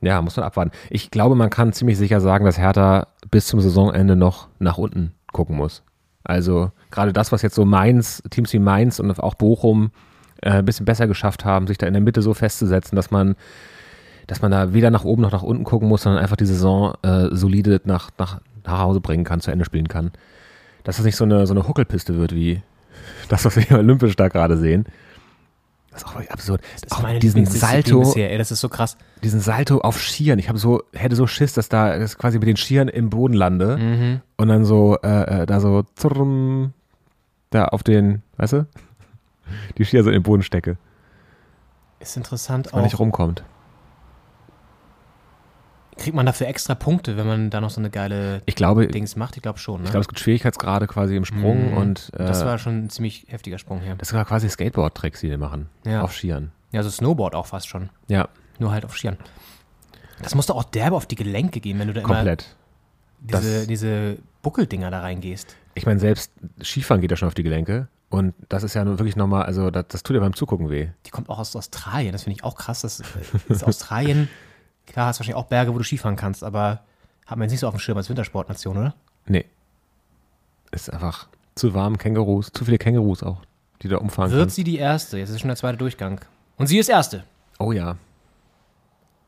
ja, 0.00 0.20
muss 0.20 0.36
man 0.36 0.44
abwarten. 0.44 0.72
Ich 0.90 1.10
glaube, 1.10 1.34
man 1.34 1.50
kann 1.50 1.72
ziemlich 1.72 1.98
sicher 1.98 2.20
sagen, 2.20 2.44
dass 2.44 2.58
Hertha 2.58 3.06
bis 3.30 3.46
zum 3.46 3.60
Saisonende 3.60 4.16
noch 4.16 4.48
nach 4.58 4.78
unten 4.78 5.12
gucken 5.32 5.56
muss. 5.56 5.82
Also 6.24 6.70
gerade 6.90 7.12
das, 7.12 7.32
was 7.32 7.42
jetzt 7.42 7.54
so 7.54 7.64
Mainz, 7.64 8.22
Teams 8.30 8.52
wie 8.52 8.58
Mainz 8.58 9.00
und 9.00 9.18
auch 9.20 9.34
Bochum 9.34 9.90
äh, 10.40 10.50
ein 10.50 10.64
bisschen 10.64 10.86
besser 10.86 11.06
geschafft 11.06 11.44
haben, 11.44 11.66
sich 11.66 11.78
da 11.78 11.86
in 11.86 11.94
der 11.94 12.02
Mitte 12.02 12.22
so 12.22 12.34
festzusetzen, 12.34 12.96
dass 12.96 13.10
man, 13.10 13.34
dass 14.26 14.42
man 14.42 14.50
da 14.50 14.72
weder 14.72 14.90
nach 14.90 15.04
oben 15.04 15.22
noch 15.22 15.32
nach 15.32 15.42
unten 15.42 15.64
gucken 15.64 15.88
muss, 15.88 16.02
sondern 16.02 16.22
einfach 16.22 16.36
die 16.36 16.46
Saison 16.46 16.94
äh, 17.02 17.28
solide 17.30 17.80
nach, 17.84 18.10
nach, 18.18 18.40
nach 18.64 18.78
Hause 18.78 19.00
bringen 19.00 19.24
kann, 19.24 19.40
zu 19.40 19.50
Ende 19.50 19.64
spielen 19.64 19.88
kann. 19.88 20.12
Dass 20.84 20.96
das 20.96 21.04
nicht 21.04 21.16
so 21.16 21.24
eine, 21.24 21.46
so 21.46 21.54
eine 21.54 21.66
Huckelpiste 21.66 22.16
wird, 22.16 22.34
wie 22.34 22.62
das, 23.28 23.44
was 23.44 23.56
wir 23.56 23.62
hier 23.62 23.78
olympisch 23.78 24.16
da 24.16 24.28
gerade 24.28 24.56
sehen. 24.56 24.84
Das 25.90 26.02
ist 26.02 26.08
auch 26.08 26.16
absurd. 26.30 26.62
Das 26.74 26.82
ist 26.84 26.92
auch 26.92 27.02
meine 27.02 27.18
diesen 27.18 27.44
Salto, 27.44 28.00
bisher, 28.00 28.30
ey, 28.32 28.38
das 28.38 28.50
ist 28.50 28.60
so 28.60 28.70
krass. 28.70 28.96
diesen 29.22 29.40
Salto 29.40 29.78
auf 29.82 30.00
Skiern. 30.00 30.38
Ich 30.38 30.48
habe 30.48 30.58
so, 30.58 30.82
hätte 30.94 31.16
so 31.16 31.26
Schiss, 31.26 31.52
dass 31.52 31.68
da 31.68 31.98
dass 31.98 32.16
quasi 32.16 32.38
mit 32.38 32.48
den 32.48 32.56
Skiern 32.56 32.88
im 32.88 33.10
Boden 33.10 33.34
lande 33.34 33.76
Mhm. 33.76 34.20
und 34.38 34.48
dann 34.48 34.64
so, 34.64 34.96
äh, 35.02 35.42
äh, 35.42 35.46
da 35.46 35.60
so, 35.60 35.82
zurrum, 35.94 36.72
da 37.50 37.66
auf 37.66 37.82
den, 37.82 38.22
weißt 38.38 38.54
du? 38.54 38.66
Die 39.76 39.84
Skier 39.84 40.02
so 40.02 40.08
in 40.08 40.14
den 40.14 40.22
Boden 40.22 40.42
stecke, 40.42 40.78
Ist 42.00 42.16
interessant 42.16 42.66
dass 42.66 42.72
man 42.72 42.84
nicht 42.84 42.94
auch. 42.94 43.00
rumkommt. 43.00 43.44
Kriegt 46.02 46.14
man 46.16 46.26
dafür 46.26 46.48
extra 46.48 46.74
Punkte, 46.74 47.16
wenn 47.16 47.26
man 47.26 47.50
da 47.50 47.60
noch 47.60 47.70
so 47.70 47.80
eine 47.80 47.88
geile 47.90 48.42
Ich 48.46 48.56
glaube, 48.56 48.84
ich 48.84 48.90
Dings 48.90 49.16
macht? 49.16 49.36
Ich 49.36 49.42
glaube 49.42 49.58
schon, 49.58 49.78
ne? 49.82 49.84
glaube, 49.84 50.00
es 50.00 50.08
gibt 50.08 50.18
Schwierigkeitsgrade 50.20 50.86
quasi 50.86 51.16
im 51.16 51.24
Sprung 51.24 51.70
Mhm. 51.70 51.76
und 51.76 52.10
äh, 52.14 52.18
das 52.24 52.44
war 52.44 52.58
schon 52.58 52.84
ein 52.84 52.90
ziemlich 52.90 53.24
heftiger 53.28 53.58
Sprung 53.58 53.80
hier. 53.80 53.94
das 53.94 54.12
war 54.12 54.24
quasi 54.24 54.48
Skateboard-Tricks, 54.48 55.20
die 55.20 55.30
die 55.30 55.36
machen. 55.36 55.68
Ja. 55.86 56.02
Auf 56.02 56.12
Skiern. 56.14 56.50
Ja, 56.72 56.82
so 56.82 56.90
Snowboard 56.90 57.34
auch 57.34 57.46
fast 57.46 57.68
schon. 57.68 57.88
Ja, 58.08 58.28
Nur 58.58 58.72
halt 58.72 58.84
auf 58.84 58.96
Skiern. 58.96 59.16
Das 60.22 60.34
musst 60.34 60.48
du 60.50 60.54
auch 60.54 60.64
derbe 60.64 60.96
auf 60.96 61.06
die 61.06 61.16
Gelenke 61.16 61.60
gehen, 61.60 61.78
wenn 61.78 61.88
du 61.88 61.94
da 61.94 62.02
komplett. 62.02 62.56
immer 63.28 63.40
diese, 63.40 63.58
Das- 63.60 63.66
diese 63.66 64.18
Buckeldinger 64.42 64.90
da 64.90 65.00
reingehst. 65.00 65.56
Ich 65.74 65.86
meine, 65.86 66.00
selbst 66.00 66.32
Skifahren 66.62 67.00
geht 67.00 67.10
ja 67.10 67.16
schon 67.16 67.28
auf 67.28 67.34
die 67.34 67.42
Gelenke. 67.42 67.88
Und 68.08 68.34
das 68.50 68.62
ist 68.62 68.74
ja 68.74 68.84
nun 68.84 68.98
wirklich 68.98 69.16
nochmal, 69.16 69.44
also 69.44 69.70
das, 69.70 69.86
das 69.88 70.02
tut 70.02 70.14
ja 70.14 70.20
beim 70.20 70.34
Zugucken 70.34 70.68
weh. 70.68 70.88
Die 71.06 71.10
kommt 71.10 71.30
auch 71.30 71.38
aus 71.38 71.56
Australien. 71.56 72.12
Das 72.12 72.24
finde 72.24 72.36
ich 72.38 72.44
auch 72.44 72.56
krass. 72.56 72.82
Das 72.82 73.00
äh, 73.00 73.04
ist 73.48 73.64
Australien. 73.64 74.28
Klar, 74.92 75.06
hast 75.06 75.18
wahrscheinlich 75.20 75.36
auch 75.42 75.46
Berge, 75.46 75.72
wo 75.72 75.78
du 75.78 75.84
Skifahren 75.84 76.16
kannst, 76.16 76.44
aber 76.44 76.80
hat 77.26 77.38
man 77.38 77.42
jetzt 77.42 77.52
nicht 77.52 77.60
so 77.60 77.66
auf 77.68 77.74
dem 77.74 77.80
Schirm 77.80 77.96
als 77.96 78.08
Wintersportnation, 78.10 78.76
oder? 78.76 78.94
Nee. 79.26 79.46
Ist 80.70 80.92
einfach 80.92 81.28
zu 81.54 81.72
warm, 81.72 81.96
Kängurus, 81.96 82.52
zu 82.52 82.64
viele 82.66 82.78
Kängurus 82.78 83.22
auch, 83.22 83.38
die 83.82 83.88
da 83.88 83.96
umfahren 83.98 84.30
Wird 84.30 84.42
kannst. 84.42 84.56
sie 84.56 84.64
die 84.64 84.76
erste? 84.76 85.18
Jetzt 85.18 85.30
ist 85.30 85.40
schon 85.40 85.48
der 85.48 85.56
zweite 85.56 85.78
Durchgang. 85.78 86.20
Und 86.58 86.66
sie 86.66 86.78
ist 86.78 86.88
erste. 86.90 87.24
Oh 87.58 87.72
ja. 87.72 87.96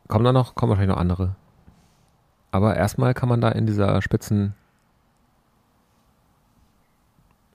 Kommen 0.09 0.25
da 0.25 0.33
noch, 0.33 0.55
kommen 0.55 0.71
wahrscheinlich 0.71 0.95
noch 0.95 1.01
andere. 1.01 1.35
Aber 2.51 2.77
erstmal 2.77 3.15
kann 3.15 3.29
man 3.31 3.41
da 3.41 3.49
in 3.49 3.67
dieser 3.67 4.01
Spitzen 4.03 4.55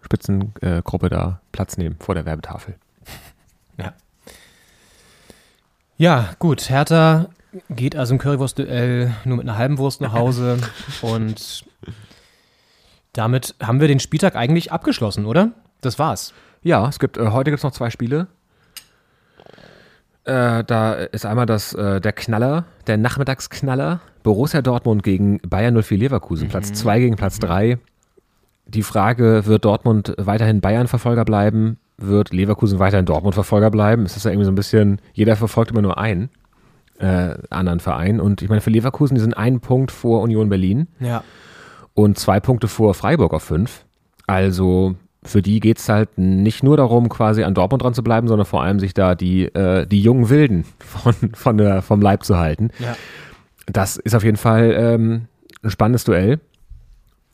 Spitzengruppe 0.01 1.05
äh, 1.05 1.09
da 1.09 1.41
Platz 1.51 1.77
nehmen 1.77 1.95
vor 1.99 2.15
der 2.15 2.25
Werbetafel. 2.25 2.75
Ja. 3.77 3.93
Ja, 5.95 6.29
gut. 6.37 6.69
Hertha 6.69 7.29
geht 7.69 7.95
also 7.95 8.13
im 8.13 8.19
Currywurst-Duell 8.19 9.13
nur 9.25 9.37
mit 9.37 9.47
einer 9.47 9.57
halben 9.57 9.77
Wurst 9.77 10.01
nach 10.01 10.13
Hause. 10.13 10.57
und 11.01 11.65
damit 13.13 13.55
haben 13.61 13.79
wir 13.81 13.87
den 13.87 13.99
Spieltag 13.99 14.35
eigentlich 14.35 14.71
abgeschlossen, 14.71 15.25
oder? 15.25 15.51
Das 15.81 15.99
war's. 15.99 16.33
Ja, 16.61 16.87
es 16.87 16.99
gibt, 16.99 17.17
äh, 17.17 17.29
heute 17.29 17.51
gibt 17.51 17.59
es 17.59 17.63
noch 17.63 17.71
zwei 17.71 17.89
Spiele. 17.89 18.27
Äh, 20.25 20.63
da 20.63 20.93
ist 20.93 21.25
einmal 21.25 21.45
das, 21.45 21.73
äh, 21.73 22.01
der 22.01 22.13
Knaller, 22.13 22.65
der 22.87 22.97
Nachmittagsknaller, 22.97 24.01
Borussia 24.21 24.61
Dortmund 24.61 25.01
gegen 25.01 25.39
Bayern 25.39 25.81
04 25.81 25.97
Leverkusen, 25.97 26.49
Platz 26.49 26.73
2 26.73 26.99
gegen 26.99 27.15
Platz 27.15 27.39
3. 27.39 27.79
Die 28.67 28.83
Frage, 28.83 29.45
wird 29.45 29.65
Dortmund 29.65 30.13
weiterhin 30.17 30.61
Bayern-Verfolger 30.61 31.25
bleiben? 31.25 31.79
Wird 31.97 32.31
Leverkusen 32.31 32.77
weiterhin 32.77 33.05
Dortmund-Verfolger 33.05 33.71
bleiben? 33.71 34.03
Es 34.03 34.17
ist 34.17 34.25
ja 34.25 34.31
irgendwie 34.31 34.45
so 34.45 34.51
ein 34.51 34.55
bisschen, 34.55 35.01
jeder 35.13 35.35
verfolgt 35.35 35.71
immer 35.71 35.81
nur 35.81 35.97
einen 35.97 36.29
äh, 36.99 37.35
anderen 37.49 37.79
Verein. 37.79 38.19
Und 38.19 38.41
ich 38.41 38.49
meine, 38.49 38.61
für 38.61 38.69
Leverkusen, 38.69 39.15
die 39.15 39.21
sind 39.21 39.35
einen 39.37 39.59
Punkt 39.59 39.91
vor 39.91 40.21
Union 40.21 40.49
Berlin 40.49 40.87
Ja. 40.99 41.23
und 41.93 42.17
zwei 42.19 42.39
Punkte 42.39 42.67
vor 42.67 42.93
Freiburg 42.93 43.33
auf 43.33 43.43
fünf. 43.43 43.85
Also 44.27 44.95
für 45.23 45.41
die 45.41 45.59
geht 45.59 45.79
es 45.79 45.89
halt 45.89 46.17
nicht 46.17 46.63
nur 46.63 46.77
darum, 46.77 47.09
quasi 47.09 47.43
an 47.43 47.53
Dortmund 47.53 47.83
dran 47.83 47.93
zu 47.93 48.03
bleiben, 48.03 48.27
sondern 48.27 48.45
vor 48.45 48.63
allem 48.63 48.79
sich 48.79 48.93
da 48.93 49.15
die, 49.15 49.45
äh, 49.45 49.85
die 49.85 50.01
jungen 50.01 50.29
Wilden 50.29 50.65
von, 50.79 51.13
von 51.33 51.57
der, 51.57 51.81
vom 51.81 52.01
Leib 52.01 52.23
zu 52.23 52.37
halten. 52.37 52.69
Ja. 52.79 52.95
Das 53.65 53.97
ist 53.97 54.15
auf 54.15 54.23
jeden 54.23 54.37
Fall 54.37 54.73
ähm, 54.77 55.25
ein 55.63 55.69
spannendes 55.71 56.03
Duell. 56.03 56.39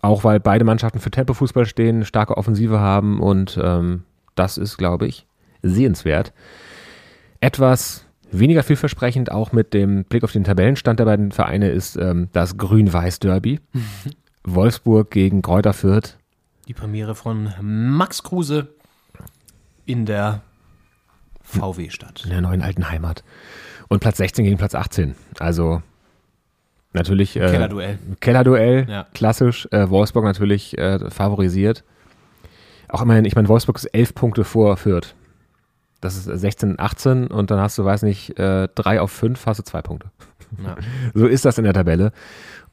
Auch 0.01 0.23
weil 0.23 0.39
beide 0.39 0.65
Mannschaften 0.65 0.99
für 0.99 1.09
Tempofußball 1.09 1.65
stehen, 1.65 2.05
starke 2.05 2.37
Offensive 2.37 2.79
haben 2.79 3.19
und 3.19 3.59
ähm, 3.61 4.03
das 4.35 4.57
ist, 4.59 4.77
glaube 4.77 5.07
ich, 5.07 5.25
sehenswert. 5.63 6.31
Etwas 7.39 8.04
weniger 8.39 8.63
vielversprechend, 8.63 9.31
auch 9.31 9.51
mit 9.51 9.73
dem 9.73 10.03
Blick 10.05 10.23
auf 10.23 10.31
den 10.31 10.43
Tabellenstand 10.43 10.99
der 10.99 11.05
beiden 11.05 11.31
Vereine, 11.31 11.69
ist 11.69 11.95
ähm, 11.95 12.29
das 12.33 12.57
Grün-Weiß-Derby. 12.57 13.59
Wolfsburg 14.43 15.11
gegen 15.11 15.41
Kräuter 15.41 15.73
Fürth. 15.73 16.17
Die 16.67 16.73
Premiere 16.73 17.15
von 17.15 17.53
Max 17.61 18.23
Kruse 18.23 18.67
in 19.85 20.05
der 20.05 20.41
VW-Stadt. 21.43 22.23
in 22.23 22.31
der 22.31 22.41
neuen 22.41 22.61
alten 22.61 22.89
Heimat. 22.89 23.23
Und 23.87 23.99
Platz 23.99 24.17
16 24.17 24.45
gegen 24.45 24.57
Platz 24.57 24.73
18. 24.73 25.15
Also 25.39 25.81
natürlich 26.93 27.35
äh, 27.35 27.41
Kellerduell. 27.51 27.99
Kellerduell, 28.19 28.87
Ja. 28.89 29.05
klassisch. 29.13 29.67
Äh, 29.71 29.89
Wolfsburg 29.89 30.23
natürlich 30.25 30.77
äh, 30.77 31.09
favorisiert. 31.11 31.83
Auch 32.87 33.01
immerhin, 33.01 33.25
ich 33.25 33.35
meine, 33.35 33.47
Wolfsburg 33.47 33.77
ist 33.77 33.85
elf 33.85 34.15
Punkte 34.15 34.43
vor 34.43 34.77
Fürth. 34.77 35.13
Das 36.01 36.17
ist 36.17 36.25
16, 36.25 36.79
18 36.79 37.27
und 37.27 37.51
dann 37.51 37.59
hast 37.59 37.77
du, 37.77 37.85
weiß 37.85 38.03
nicht, 38.03 38.37
äh, 38.37 38.67
drei 38.75 39.01
auf 39.01 39.11
fünf 39.11 39.45
hast 39.45 39.57
du 39.57 39.63
zwei 39.63 39.81
Punkte. 39.81 40.11
Ja. 40.63 40.75
So 41.13 41.27
ist 41.27 41.45
das 41.45 41.57
in 41.57 41.63
der 41.63 41.73
Tabelle. 41.73 42.11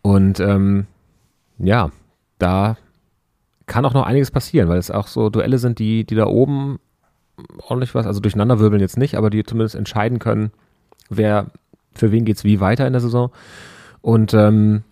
Und 0.02 0.40
ähm, 0.40 0.86
ja, 1.58 1.90
da 2.38 2.76
kann 3.66 3.84
auch 3.84 3.94
noch 3.94 4.04
einiges 4.04 4.30
passieren, 4.30 4.68
weil 4.68 4.78
es 4.78 4.90
auch 4.90 5.06
so 5.06 5.30
Duelle 5.30 5.58
sind, 5.58 5.78
die, 5.78 6.04
die 6.04 6.14
da 6.14 6.26
oben 6.26 6.80
ordentlich 7.58 7.94
was, 7.94 8.06
also 8.06 8.20
durcheinanderwirbeln 8.20 8.80
jetzt 8.80 8.98
nicht, 8.98 9.16
aber 9.16 9.30
die 9.30 9.44
zumindest 9.44 9.74
entscheiden 9.74 10.18
können, 10.18 10.50
wer, 11.08 11.46
für 11.94 12.12
wen 12.12 12.24
geht's 12.24 12.44
wie 12.44 12.60
weiter 12.60 12.86
in 12.86 12.92
der 12.92 13.00
Saison. 13.00 13.30
Und 14.00 14.34
ähm, 14.34 14.82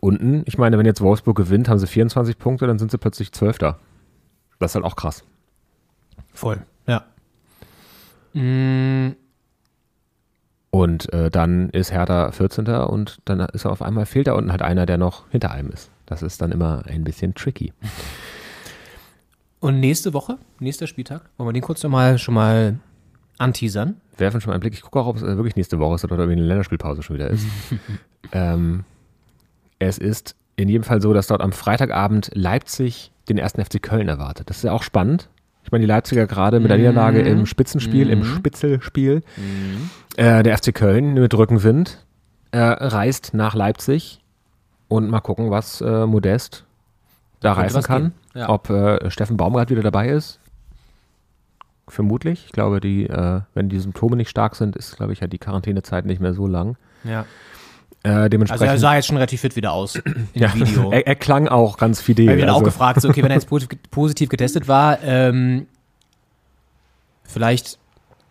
unten, 0.00 0.42
ich 0.46 0.58
meine, 0.58 0.78
wenn 0.78 0.86
jetzt 0.86 1.00
Wolfsburg 1.00 1.36
gewinnt, 1.36 1.68
haben 1.68 1.78
sie 1.78 1.86
24 1.86 2.38
Punkte, 2.38 2.66
dann 2.66 2.78
sind 2.78 2.90
sie 2.90 2.98
plötzlich 2.98 3.32
Zwölfter. 3.32 3.78
Das 4.58 4.72
ist 4.72 4.74
halt 4.76 4.84
auch 4.84 4.96
krass. 4.96 5.24
Voll. 6.32 6.62
Mm, 8.32 9.10
Und 10.70 11.12
äh, 11.12 11.30
dann 11.30 11.70
ist 11.70 11.92
Hertha 11.92 12.30
14. 12.30 12.66
und 12.68 13.18
dann 13.24 13.40
ist 13.40 13.66
auf 13.66 13.82
einmal 13.82 14.06
fehlt 14.06 14.28
da 14.28 14.34
unten 14.34 14.50
halt 14.52 14.62
einer, 14.62 14.86
der 14.86 14.98
noch 14.98 15.28
hinter 15.30 15.50
einem 15.50 15.70
ist. 15.70 15.90
Das 16.06 16.22
ist 16.22 16.40
dann 16.40 16.52
immer 16.52 16.82
ein 16.86 17.04
bisschen 17.04 17.34
tricky. 17.34 17.72
Und 19.60 19.80
nächste 19.80 20.14
Woche, 20.14 20.38
nächster 20.58 20.86
Spieltag, 20.86 21.22
wollen 21.36 21.48
wir 21.48 21.52
den 21.52 21.62
kurz 21.62 21.82
noch 21.82 21.90
mal, 21.90 22.18
schon 22.18 22.34
mal 22.34 22.78
anteasern? 23.38 23.96
Werfen 24.16 24.40
schon 24.40 24.50
mal 24.50 24.54
einen 24.54 24.60
Blick. 24.60 24.74
Ich 24.74 24.82
gucke 24.82 25.00
auch, 25.00 25.06
ob 25.06 25.16
es 25.16 25.22
äh, 25.22 25.36
wirklich 25.36 25.56
nächste 25.56 25.78
Woche 25.78 25.96
ist 25.96 26.04
oder 26.04 26.14
ob 26.14 26.20
irgendwie 26.20 26.38
eine 26.38 26.46
Länderspielpause 26.46 27.02
schon 27.02 27.16
wieder 27.16 27.28
ist. 27.28 27.46
ähm, 28.32 28.84
es 29.78 29.98
ist 29.98 30.34
in 30.56 30.68
jedem 30.68 30.84
Fall 30.84 31.00
so, 31.00 31.12
dass 31.12 31.26
dort 31.26 31.40
am 31.40 31.52
Freitagabend 31.52 32.30
Leipzig 32.34 33.12
den 33.28 33.38
ersten 33.38 33.64
FC 33.64 33.82
Köln 33.82 34.08
erwartet. 34.08 34.50
Das 34.50 34.58
ist 34.58 34.64
ja 34.64 34.72
auch 34.72 34.82
spannend. 34.82 35.28
Ich 35.62 35.72
meine, 35.72 35.82
die 35.82 35.88
Leipziger 35.88 36.26
gerade 36.26 36.58
mit 36.58 36.70
der 36.70 36.78
Niederlage 36.78 37.20
im 37.20 37.46
Spitzenspiel, 37.46 38.10
im 38.10 38.24
Spitzelspiel. 38.24 39.22
Äh, 40.16 40.42
der 40.42 40.56
FC 40.58 40.74
Köln 40.74 41.14
mit 41.14 41.34
Rückenwind 41.34 42.04
äh, 42.52 42.58
reist 42.58 43.34
nach 43.34 43.54
Leipzig 43.54 44.20
und 44.88 45.08
mal 45.08 45.20
gucken, 45.20 45.50
was 45.50 45.80
äh, 45.80 46.06
Modest 46.06 46.64
da 47.40 47.54
Könnte 47.54 47.66
reißen 47.76 47.82
kann. 47.82 48.12
ja. 48.34 48.48
Ob 48.48 48.68
äh, 48.70 49.10
Steffen 49.10 49.36
Baumgart 49.36 49.70
wieder 49.70 49.82
dabei 49.82 50.08
ist. 50.08 50.40
Vermutlich. 51.88 52.46
Ich 52.46 52.52
glaube, 52.52 52.80
die, 52.80 53.06
äh, 53.06 53.40
wenn 53.54 53.68
die 53.68 53.78
Symptome 53.78 54.16
nicht 54.16 54.30
stark 54.30 54.56
sind, 54.56 54.76
ist, 54.76 54.96
glaube 54.96 55.12
ich, 55.12 55.20
ja 55.20 55.26
die 55.26 55.38
Quarantänezeit 55.38 56.06
nicht 56.06 56.20
mehr 56.20 56.34
so 56.34 56.46
lang. 56.46 56.76
Ja. 57.04 57.24
Äh, 58.02 58.08
Also 58.08 58.28
dementsprechend. 58.30 58.66
er 58.66 58.78
sah 58.78 58.94
jetzt 58.94 59.06
schon 59.06 59.16
relativ 59.16 59.40
fit 59.42 59.56
wieder 59.56 59.72
aus 59.72 59.94
im 60.04 60.28
ja, 60.34 60.54
Video. 60.54 60.90
er, 60.92 61.06
er 61.06 61.14
klang 61.16 61.48
auch 61.48 61.76
ganz 61.76 62.00
fidel. 62.00 62.24
Ich 62.26 62.30
habe 62.30 62.40
ihn 62.40 62.48
auch 62.48 62.54
also- 62.54 62.64
gefragt, 62.64 63.00
so, 63.00 63.08
okay, 63.08 63.22
wenn 63.22 63.30
er 63.30 63.36
jetzt 63.36 63.48
positiv, 63.90 64.28
getestet 64.28 64.68
war, 64.68 65.02
ähm, 65.02 65.66
vielleicht 67.24 67.78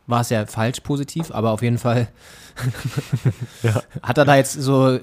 war 0.08 0.22
es 0.22 0.30
ja 0.32 0.46
falsch 0.48 0.80
positiv, 0.80 1.30
aber 1.32 1.52
auf 1.52 1.62
jeden 1.62 1.78
Fall 1.78 2.08
hat 4.02 4.18
er 4.18 4.26
da 4.26 4.36
jetzt 4.36 4.54
so, 4.54 4.98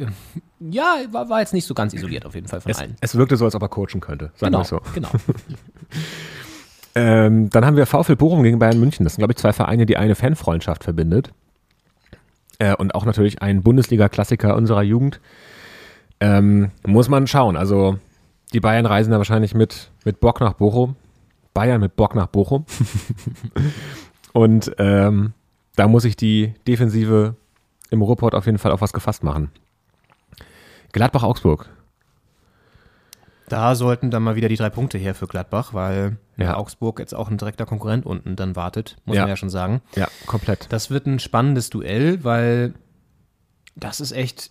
ja, 0.59 0.97
war, 1.13 1.29
war 1.29 1.41
jetzt 1.41 1.55
nicht 1.55 1.65
so 1.67 1.75
ganz 1.75 1.95
isoliert 1.95 2.27
auf 2.27 2.35
jeden 2.35 2.49
Fall 2.49 2.61
von 2.61 2.71
Es, 2.73 2.79
allen. 2.79 2.97
es 3.01 3.15
wirkte 3.15 3.37
so, 3.37 3.45
als 3.45 3.55
ob 3.55 3.63
er 3.63 3.69
coachen 3.69 4.01
könnte. 4.01 4.33
Sagen 4.35 4.53
Genau, 4.53 4.59
wir 4.59 4.65
so. 4.65 4.81
genau. 4.95 5.11
Ähm, 6.95 7.51
dann 7.51 7.65
haben 7.65 7.77
wir 7.77 7.87
VfL 7.87 8.17
Bochum 8.17 8.43
gegen 8.43 8.59
Bayern 8.59 8.81
München. 8.81 9.05
Das 9.05 9.15
sind, 9.15 9.21
glaube 9.21 9.33
ich, 9.33 9.37
zwei 9.37 9.53
Vereine, 9.53 9.87
die 9.87 9.97
eine 9.97 10.15
Fanfreundschaft 10.15 10.83
verbindet. 10.85 11.31
Äh, 12.59 12.75
und 12.75 12.95
auch 12.95 13.05
natürlich 13.05 13.43
ein 13.43 13.63
Bundesliga-Klassiker 13.63 14.57
unserer 14.57 14.83
Jugend. 14.83 15.21
Ähm, 16.21 16.71
muss 16.87 17.09
man 17.09 17.27
schauen. 17.27 17.57
Also, 17.57 17.99
die 18.53 18.61
Bayern 18.61 18.87
reisen 18.87 19.11
da 19.11 19.19
wahrscheinlich 19.19 19.55
mit, 19.55 19.91
mit 20.05 20.21
Bock 20.21 20.41
nach 20.41 20.55
Bochum. 20.55 20.97
Bayern 21.53 21.81
mit 21.81 21.97
Bock 21.97 22.15
nach 22.15 22.27
Bochum. 22.27 22.65
und 24.33 24.73
ähm, 24.79 25.33
da 25.77 25.89
muss 25.89 26.05
ich 26.05 26.17
die 26.17 26.55
Defensive 26.67 27.37
im 27.91 28.03
Ruhrpott 28.03 28.35
auf 28.35 28.47
jeden 28.47 28.59
Fall 28.59 28.73
auf 28.73 28.81
was 28.81 28.93
gefasst 28.93 29.23
machen. 29.23 29.51
Gladbach-Augsburg. 30.93 31.69
Da 33.49 33.75
sollten 33.75 34.11
dann 34.11 34.23
mal 34.23 34.35
wieder 34.37 34.49
die 34.49 34.57
drei 34.57 34.71
Punkte 34.71 34.99
her 34.99 35.15
für 35.15 35.27
Gladbach, 35.27 35.73
weil 35.73 36.17
Ja. 36.37 36.57
Augsburg 36.57 36.99
jetzt 36.99 37.15
auch 37.15 37.31
ein 37.31 37.39
direkter 37.39 37.65
Konkurrent 37.67 38.05
unten 38.07 38.35
dann 38.37 38.57
wartet, 38.57 38.97
muss 39.05 39.17
Ja. 39.17 39.23
man 39.23 39.29
ja 39.31 39.37
schon 39.37 39.51
sagen. 39.51 39.81
Ja, 39.95 40.09
komplett. 40.27 40.67
Das 40.71 40.91
wird 40.91 41.07
ein 41.07 41.19
spannendes 41.19 41.71
Duell, 41.71 42.25
weil 42.25 42.75
das 43.77 44.01
ist 44.01 44.13
echt. 44.13 44.51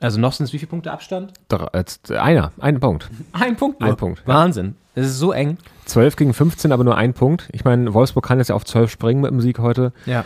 Also 0.00 0.18
noch 0.20 0.32
sind 0.32 0.44
es 0.46 0.52
wie 0.52 0.58
viele 0.58 0.70
Punkte 0.70 0.90
Abstand? 0.92 1.32
Dr- 1.48 1.70
jetzt 1.74 2.10
Einer, 2.10 2.52
ein 2.58 2.80
Punkt. 2.80 3.08
Ein 3.32 3.56
Punkt 3.56 3.80
nur. 3.80 3.90
Ein 3.90 3.96
Punkt. 3.96 4.26
Wahnsinn. 4.26 4.74
Es 4.96 5.06
ist 5.06 5.18
so 5.18 5.32
eng. 5.32 5.58
12 5.86 6.16
gegen 6.16 6.34
15, 6.34 6.72
aber 6.72 6.84
nur 6.84 6.96
ein 6.96 7.14
Punkt. 7.14 7.48
Ich 7.52 7.64
meine, 7.64 7.94
Wolfsburg 7.94 8.24
kann 8.26 8.38
jetzt 8.38 8.48
ja 8.48 8.54
auf 8.54 8.64
12 8.64 8.90
springen 8.90 9.20
mit 9.20 9.30
dem 9.30 9.40
Sieg 9.40 9.58
heute. 9.58 9.92
Ja. 10.06 10.24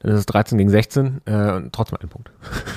Dann 0.00 0.12
ist 0.12 0.18
es 0.20 0.26
13 0.26 0.58
gegen 0.58 0.70
16 0.70 1.20
äh, 1.24 1.52
und 1.52 1.72
trotzdem 1.72 1.98
ein 2.00 2.08
Punkt. 2.08 2.30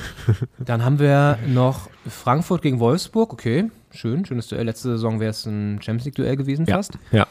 Dann 0.60 0.84
haben 0.84 1.00
wir 1.00 1.38
noch 1.48 1.90
Frankfurt 2.08 2.62
gegen 2.64 2.80
Wolfsburg. 2.80 3.34
Okay, 3.34 3.70
schön. 3.92 4.26
Schönes 4.26 4.48
Duell. 4.48 4.66
Letzte 4.66 4.90
Saison 4.90 5.20
wäre 5.20 5.32
es 5.32 5.46
ein 5.46 5.82
Champions 5.82 6.06
League-Duell 6.06 6.36
gewesen 6.36 6.66
Ja. 6.66 6.76
fast. 6.76 6.94
Ja. 7.12 7.28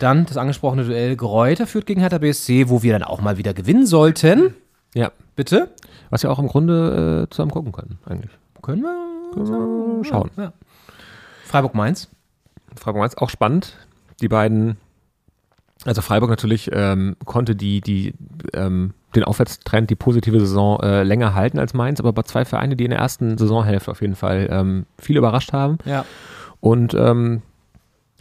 Dann 0.00 0.26
das 0.26 0.36
angesprochene 0.36 0.84
Duell 0.84 1.16
Gräuter 1.16 1.66
führt 1.66 1.86
gegen 1.86 2.00
Hertha 2.00 2.18
BSC, 2.18 2.68
wo 2.68 2.82
wir 2.82 2.92
dann 2.92 3.02
auch 3.04 3.20
mal 3.20 3.38
wieder 3.38 3.54
gewinnen 3.54 3.86
sollten. 3.86 4.54
Ja. 4.94 5.12
Bitte? 5.36 5.70
Was 6.10 6.22
wir 6.22 6.30
auch 6.30 6.38
im 6.38 6.48
Grunde 6.48 7.24
äh, 7.26 7.30
zusammen 7.30 7.50
gucken 7.52 7.72
können, 7.72 7.98
eigentlich. 8.04 8.32
Können 8.62 8.82
wir 8.82 9.32
Können 9.32 9.98
wir 9.98 10.04
schauen. 10.04 10.30
Ja. 10.36 10.52
Freiburg-Mainz. 11.46 12.08
Freiburg 12.76 13.00
Mainz 13.00 13.14
auch 13.16 13.30
spannend. 13.30 13.76
Die 14.20 14.28
beiden, 14.28 14.76
also 15.84 16.00
Freiburg 16.00 16.30
natürlich 16.30 16.70
ähm, 16.72 17.16
konnte 17.24 17.56
die, 17.56 17.80
die, 17.80 18.14
ähm, 18.54 18.94
den 19.14 19.24
Aufwärtstrend, 19.24 19.90
die 19.90 19.96
positive 19.96 20.38
Saison 20.40 20.80
äh, 20.80 21.02
länger 21.02 21.34
halten 21.34 21.58
als 21.58 21.74
Mainz, 21.74 22.00
aber 22.00 22.12
bei 22.12 22.22
zwei 22.22 22.44
Vereine, 22.44 22.76
die 22.76 22.84
in 22.84 22.90
der 22.90 23.00
ersten 23.00 23.36
Saisonhälfte 23.36 23.90
auf 23.90 24.00
jeden 24.00 24.14
Fall 24.14 24.48
ähm, 24.50 24.86
viel 24.98 25.16
überrascht 25.16 25.52
haben. 25.52 25.78
Ja. 25.84 26.04
Und 26.60 26.94
ähm, 26.94 27.42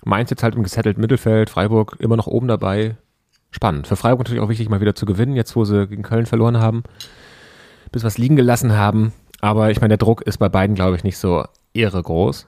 Mainz 0.04 0.32
jetzt 0.32 0.42
halt 0.44 0.56
im 0.56 0.64
gesettelten 0.64 1.02
Mittelfeld, 1.02 1.50
Freiburg 1.50 1.98
immer 2.00 2.18
noch 2.18 2.28
oben 2.28 2.48
dabei. 2.48 2.96
Spannend. 3.52 3.86
Für 3.86 3.96
Freiburg 3.96 4.20
natürlich 4.20 4.42
auch 4.42 4.50
wichtig, 4.50 4.70
mal 4.70 4.82
wieder 4.82 4.96
zu 4.96 5.06
gewinnen, 5.06 5.36
jetzt 5.36 5.56
wo 5.56 5.66
sie 5.66 5.88
gegen 5.88 6.04
Köln 6.04 6.26
verloren 6.26 6.58
haben. 6.58 6.84
Bis 7.92 8.04
was 8.04 8.18
liegen 8.18 8.38
gelassen 8.38 8.74
haben. 8.74 9.14
Aber 9.42 9.70
ich 9.72 9.82
meine, 9.82 9.90
der 9.90 9.98
Druck 9.98 10.22
ist 10.22 10.38
bei 10.38 10.50
beiden, 10.50 10.76
glaube 10.76 10.96
ich, 10.96 11.04
nicht 11.04 11.18
so 11.18 11.44
irre 11.74 12.02
groß. 12.02 12.48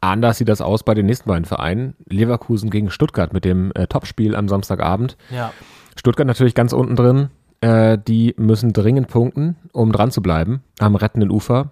Anders 0.00 0.38
sieht 0.38 0.48
das 0.48 0.60
aus 0.60 0.82
bei 0.82 0.94
den 0.94 1.06
nächsten 1.06 1.28
beiden 1.28 1.44
Vereinen. 1.44 1.94
Leverkusen 2.08 2.70
gegen 2.70 2.90
Stuttgart 2.90 3.32
mit 3.32 3.44
dem 3.44 3.72
äh, 3.74 3.86
Topspiel 3.86 4.36
am 4.36 4.48
Samstagabend. 4.48 5.16
Ja. 5.30 5.52
Stuttgart 5.96 6.26
natürlich 6.26 6.54
ganz 6.54 6.72
unten 6.72 6.96
drin. 6.96 7.28
Äh, 7.60 7.98
die 8.06 8.34
müssen 8.36 8.72
dringend 8.72 9.08
punkten, 9.08 9.56
um 9.72 9.90
dran 9.90 10.10
zu 10.10 10.20
bleiben 10.20 10.62
am 10.78 10.94
rettenden 10.94 11.30
Ufer. 11.30 11.70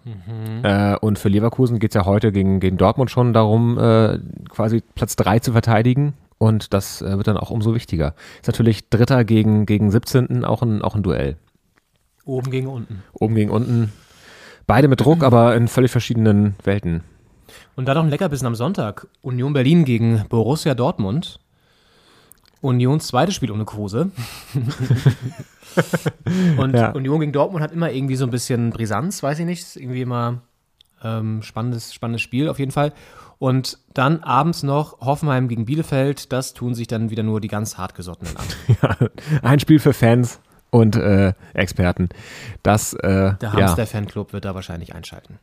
Äh, 0.62 0.96
und 0.96 1.18
für 1.18 1.28
Leverkusen 1.28 1.78
geht 1.78 1.90
es 1.90 1.94
ja 1.94 2.06
heute 2.06 2.32
gegen, 2.32 2.58
gegen 2.58 2.78
Dortmund 2.78 3.10
schon 3.10 3.34
darum, 3.34 3.78
äh, 3.78 4.18
quasi 4.48 4.82
Platz 4.94 5.16
3 5.16 5.40
zu 5.40 5.52
verteidigen. 5.52 6.14
Und 6.38 6.72
das 6.72 7.02
äh, 7.02 7.16
wird 7.16 7.26
dann 7.26 7.36
auch 7.36 7.50
umso 7.50 7.74
wichtiger. 7.74 8.14
Ist 8.40 8.46
natürlich 8.48 8.88
Dritter 8.88 9.24
gegen, 9.24 9.66
gegen 9.66 9.90
17. 9.90 10.44
auch 10.44 10.62
ein, 10.62 10.82
auch 10.82 10.94
ein 10.94 11.02
Duell. 11.02 11.36
Oben 12.24 12.50
gegen 12.50 12.66
unten. 12.66 13.02
Oben 13.12 13.34
gegen 13.34 13.50
unten. 13.50 13.92
Beide 14.66 14.88
mit 14.88 15.00
Druck, 15.00 15.22
aber 15.22 15.54
in 15.54 15.68
völlig 15.68 15.90
verschiedenen 15.90 16.54
Welten. 16.64 17.02
Und 17.76 17.86
dann 17.86 17.96
noch 17.96 18.04
ein 18.04 18.10
Leckerbissen 18.10 18.46
am 18.46 18.54
Sonntag. 18.54 19.08
Union 19.22 19.52
Berlin 19.52 19.84
gegen 19.84 20.24
Borussia 20.28 20.74
Dortmund. 20.74 21.40
Unions 22.60 23.08
zweites 23.08 23.34
Spiel 23.34 23.50
ohne 23.50 23.64
Kruse. 23.64 24.10
Und 26.56 26.74
Ja. 26.74 26.90
Union 26.92 27.20
gegen 27.20 27.32
Dortmund 27.32 27.62
hat 27.62 27.72
immer 27.72 27.90
irgendwie 27.90 28.16
so 28.16 28.24
ein 28.24 28.30
bisschen 28.30 28.70
Brisanz, 28.70 29.22
weiß 29.22 29.40
ich 29.40 29.46
nicht. 29.46 29.60
Ist 29.60 29.76
irgendwie 29.76 30.02
immer 30.02 30.40
ähm, 31.02 31.42
spannendes, 31.42 31.92
spannendes 31.92 32.22
Spiel 32.22 32.48
auf 32.48 32.58
jeden 32.58 32.72
Fall. 32.72 32.92
Und 33.38 33.78
dann 33.92 34.22
abends 34.22 34.62
noch 34.62 35.00
Hoffenheim 35.00 35.48
gegen 35.48 35.66
Bielefeld. 35.66 36.32
Das 36.32 36.54
tun 36.54 36.74
sich 36.74 36.86
dann 36.86 37.10
wieder 37.10 37.22
nur 37.22 37.40
die 37.40 37.48
ganz 37.48 37.76
hartgesottenen 37.76 38.36
an. 38.36 38.44
Ja, 38.82 38.96
ein 39.42 39.60
Spiel 39.60 39.80
für 39.80 39.92
Fans 39.92 40.40
und 40.70 40.96
äh, 40.96 41.32
Experten. 41.52 42.08
Das, 42.62 42.94
äh, 42.94 43.00
Der 43.02 43.38
ja, 43.42 43.52
Hamster-Fanclub 43.52 44.32
wird 44.32 44.44
da 44.44 44.54
wahrscheinlich 44.54 44.94
einschalten. 44.94 45.38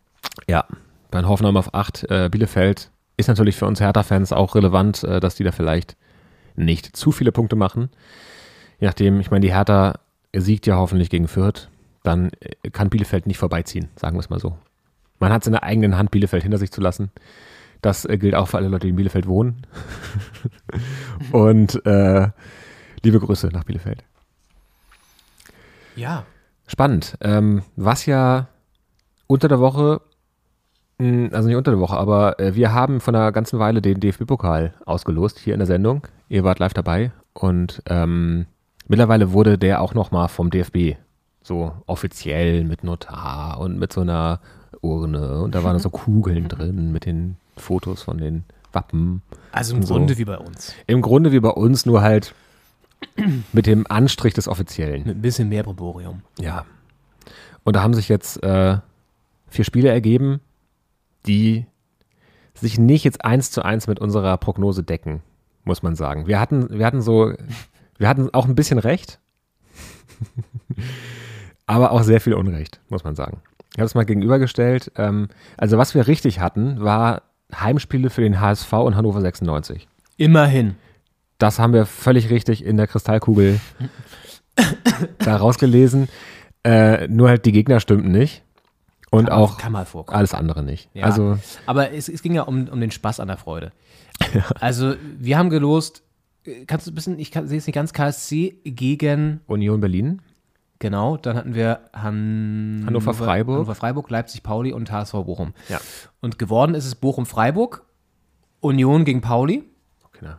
ja, 0.47 0.65
bei 1.11 1.23
Hoffenheim 1.23 1.57
auf 1.57 1.73
8, 1.73 2.09
äh, 2.09 2.29
Bielefeld 2.29 2.89
ist 3.17 3.27
natürlich 3.27 3.55
für 3.55 3.67
uns 3.67 3.79
Hertha-Fans 3.79 4.31
auch 4.31 4.55
relevant, 4.55 5.03
äh, 5.03 5.19
dass 5.19 5.35
die 5.35 5.43
da 5.43 5.51
vielleicht 5.51 5.95
nicht 6.55 6.95
zu 6.95 7.11
viele 7.11 7.31
Punkte 7.31 7.55
machen. 7.55 7.89
Je 8.79 8.87
nachdem, 8.87 9.19
ich 9.19 9.29
meine, 9.29 9.45
die 9.45 9.53
Hertha 9.53 9.99
siegt 10.33 10.65
ja 10.65 10.77
hoffentlich 10.77 11.09
gegen 11.09 11.27
Fürth, 11.27 11.69
dann 12.03 12.31
äh, 12.39 12.69
kann 12.71 12.89
Bielefeld 12.89 13.27
nicht 13.27 13.37
vorbeiziehen, 13.37 13.89
sagen 13.95 14.15
wir 14.15 14.21
es 14.21 14.29
mal 14.29 14.39
so. 14.39 14.57
Man 15.19 15.31
hat 15.31 15.43
es 15.43 15.47
in 15.47 15.53
der 15.53 15.63
eigenen 15.63 15.97
Hand, 15.97 16.11
Bielefeld 16.11 16.43
hinter 16.43 16.57
sich 16.57 16.71
zu 16.71 16.81
lassen. 16.81 17.11
Das 17.81 18.05
äh, 18.05 18.17
gilt 18.17 18.33
auch 18.33 18.47
für 18.47 18.57
alle 18.57 18.69
Leute, 18.69 18.87
die 18.87 18.91
in 18.91 18.95
Bielefeld 18.95 19.27
wohnen. 19.27 19.67
und 21.31 21.85
äh, 21.85 22.29
liebe 23.03 23.19
Grüße 23.19 23.49
nach 23.49 23.65
Bielefeld. 23.65 24.03
Ja. 25.95 26.25
Spannend. 26.67 27.17
Ähm, 27.21 27.63
was 27.75 28.05
ja 28.05 28.47
unter 29.27 29.47
der 29.47 29.59
Woche, 29.59 30.01
also 31.31 31.47
nicht 31.47 31.57
unter 31.57 31.71
der 31.71 31.79
Woche, 31.79 31.97
aber 31.97 32.39
äh, 32.39 32.55
wir 32.55 32.73
haben 32.73 32.99
von 32.99 33.15
einer 33.15 33.31
ganzen 33.31 33.59
Weile 33.59 33.81
den 33.81 33.99
DFB-Pokal 33.99 34.73
ausgelost 34.85 35.39
hier 35.39 35.53
in 35.53 35.59
der 35.59 35.67
Sendung. 35.67 36.05
Ihr 36.29 36.43
wart 36.43 36.59
live 36.59 36.73
dabei 36.73 37.11
und 37.33 37.81
ähm, 37.87 38.45
mittlerweile 38.87 39.31
wurde 39.31 39.57
der 39.57 39.81
auch 39.81 39.93
nochmal 39.93 40.27
vom 40.27 40.49
DFB 40.49 40.97
so 41.43 41.73
offiziell 41.87 42.63
mit 42.63 42.83
Notar 42.83 43.59
und 43.59 43.79
mit 43.79 43.91
so 43.91 44.01
einer 44.01 44.39
Urne 44.81 45.41
und 45.41 45.55
da 45.55 45.63
waren 45.63 45.79
so 45.79 45.89
Kugeln 45.91 46.47
drin 46.47 46.91
mit 46.91 47.05
den 47.05 47.37
Fotos 47.57 48.03
von 48.03 48.17
den 48.17 48.43
Wappen. 48.73 49.21
Also 49.51 49.75
im 49.75 49.83
So. 49.83 49.95
Grunde 49.95 50.17
wie 50.17 50.25
bei 50.25 50.37
uns. 50.37 50.73
Im 50.87 51.01
Grunde 51.01 51.31
wie 51.31 51.39
bei 51.39 51.49
uns, 51.49 51.85
nur 51.85 52.01
halt 52.01 52.33
mit 53.53 53.65
dem 53.65 53.85
Anstrich 53.89 54.33
des 54.33 54.47
Offiziellen. 54.47 55.03
Mit 55.05 55.17
ein 55.17 55.21
bisschen 55.21 55.49
mehr 55.49 55.63
Breborium. 55.63 56.21
Ja. 56.39 56.65
Und 57.63 57.75
da 57.75 57.81
haben 57.81 57.93
sich 57.93 58.07
jetzt 58.09 58.41
äh, 58.43 58.77
vier 59.49 59.65
Spiele 59.65 59.89
ergeben, 59.89 60.39
die 61.25 61.65
sich 62.53 62.77
nicht 62.77 63.03
jetzt 63.03 63.23
eins 63.25 63.51
zu 63.51 63.63
eins 63.63 63.87
mit 63.87 63.99
unserer 63.99 64.37
Prognose 64.37 64.83
decken, 64.83 65.21
muss 65.63 65.83
man 65.83 65.95
sagen. 65.95 66.27
Wir 66.27 66.39
hatten, 66.39 66.69
wir 66.69 66.85
hatten 66.85 67.01
so, 67.01 67.33
wir 67.97 68.07
hatten 68.07 68.33
auch 68.33 68.45
ein 68.45 68.55
bisschen 68.55 68.79
recht, 68.79 69.19
aber 71.65 71.91
auch 71.91 72.03
sehr 72.03 72.21
viel 72.21 72.33
Unrecht, 72.33 72.79
muss 72.89 73.03
man 73.03 73.15
sagen. 73.15 73.41
Ich 73.73 73.79
habe 73.79 73.85
es 73.85 73.95
mal 73.95 74.05
gegenübergestellt. 74.05 74.91
Ähm, 74.97 75.29
also 75.57 75.77
was 75.77 75.95
wir 75.95 76.07
richtig 76.07 76.39
hatten, 76.39 76.81
war 76.81 77.23
Heimspiele 77.53 78.09
für 78.09 78.21
den 78.21 78.39
HSV 78.39 78.71
und 78.73 78.95
Hannover 78.95 79.21
96. 79.21 79.87
Immerhin. 80.17 80.75
Das 81.37 81.57
haben 81.57 81.73
wir 81.73 81.85
völlig 81.85 82.29
richtig 82.29 82.63
in 82.63 82.77
der 82.77 82.87
Kristallkugel 82.87 83.59
da 85.19 85.37
rausgelesen. 85.37 86.09
Äh, 86.63 87.07
nur 87.07 87.29
halt 87.29 87.45
die 87.45 87.51
Gegner 87.51 87.79
stimmten 87.79 88.11
nicht. 88.11 88.43
Und 89.11 89.25
Kann- 89.25 89.37
auch 89.37 89.57
kann 89.57 89.71
mal 89.73 89.85
vorkommen. 89.85 90.17
alles 90.17 90.33
andere 90.33 90.63
nicht. 90.63 90.89
Ja. 90.93 91.03
Also 91.05 91.37
Aber 91.67 91.91
es, 91.91 92.07
es 92.09 92.21
ging 92.23 92.33
ja 92.33 92.43
um, 92.43 92.67
um 92.69 92.79
den 92.81 92.91
Spaß 92.91 93.19
an 93.19 93.27
der 93.27 93.37
Freude. 93.37 93.71
Also, 94.59 94.95
wir 95.19 95.37
haben 95.37 95.49
gelost, 95.49 96.03
äh, 96.45 96.65
kannst 96.65 96.87
du 96.87 96.91
ein 96.91 96.95
bisschen, 96.95 97.19
ich 97.19 97.31
sehe 97.33 97.57
es 97.57 97.67
nicht 97.67 97.73
ganz, 97.75 97.91
KSC 97.93 98.55
gegen, 98.63 99.41
Union 99.47 99.79
Berlin. 99.81 100.21
genau, 100.79 101.17
dann 101.17 101.35
hatten 101.35 101.55
wir 101.55 101.81
Han 101.93 102.83
Hannover 102.85 103.13
Freiburg. 103.13 103.55
Hannover 103.55 103.75
Freiburg, 103.75 104.09
Leipzig 104.09 104.43
Pauli 104.43 104.71
und 104.73 104.91
HSV 104.91 105.11
Bochum. 105.13 105.53
Ja. 105.69 105.79
Und 106.21 106.37
geworden 106.39 106.73
ist 106.75 106.85
es 106.85 106.95
Bochum-Freiburg, 106.95 107.83
Union 108.61 109.03
gegen 109.05 109.21
Pauli. 109.21 109.63
Genau. 110.19 110.35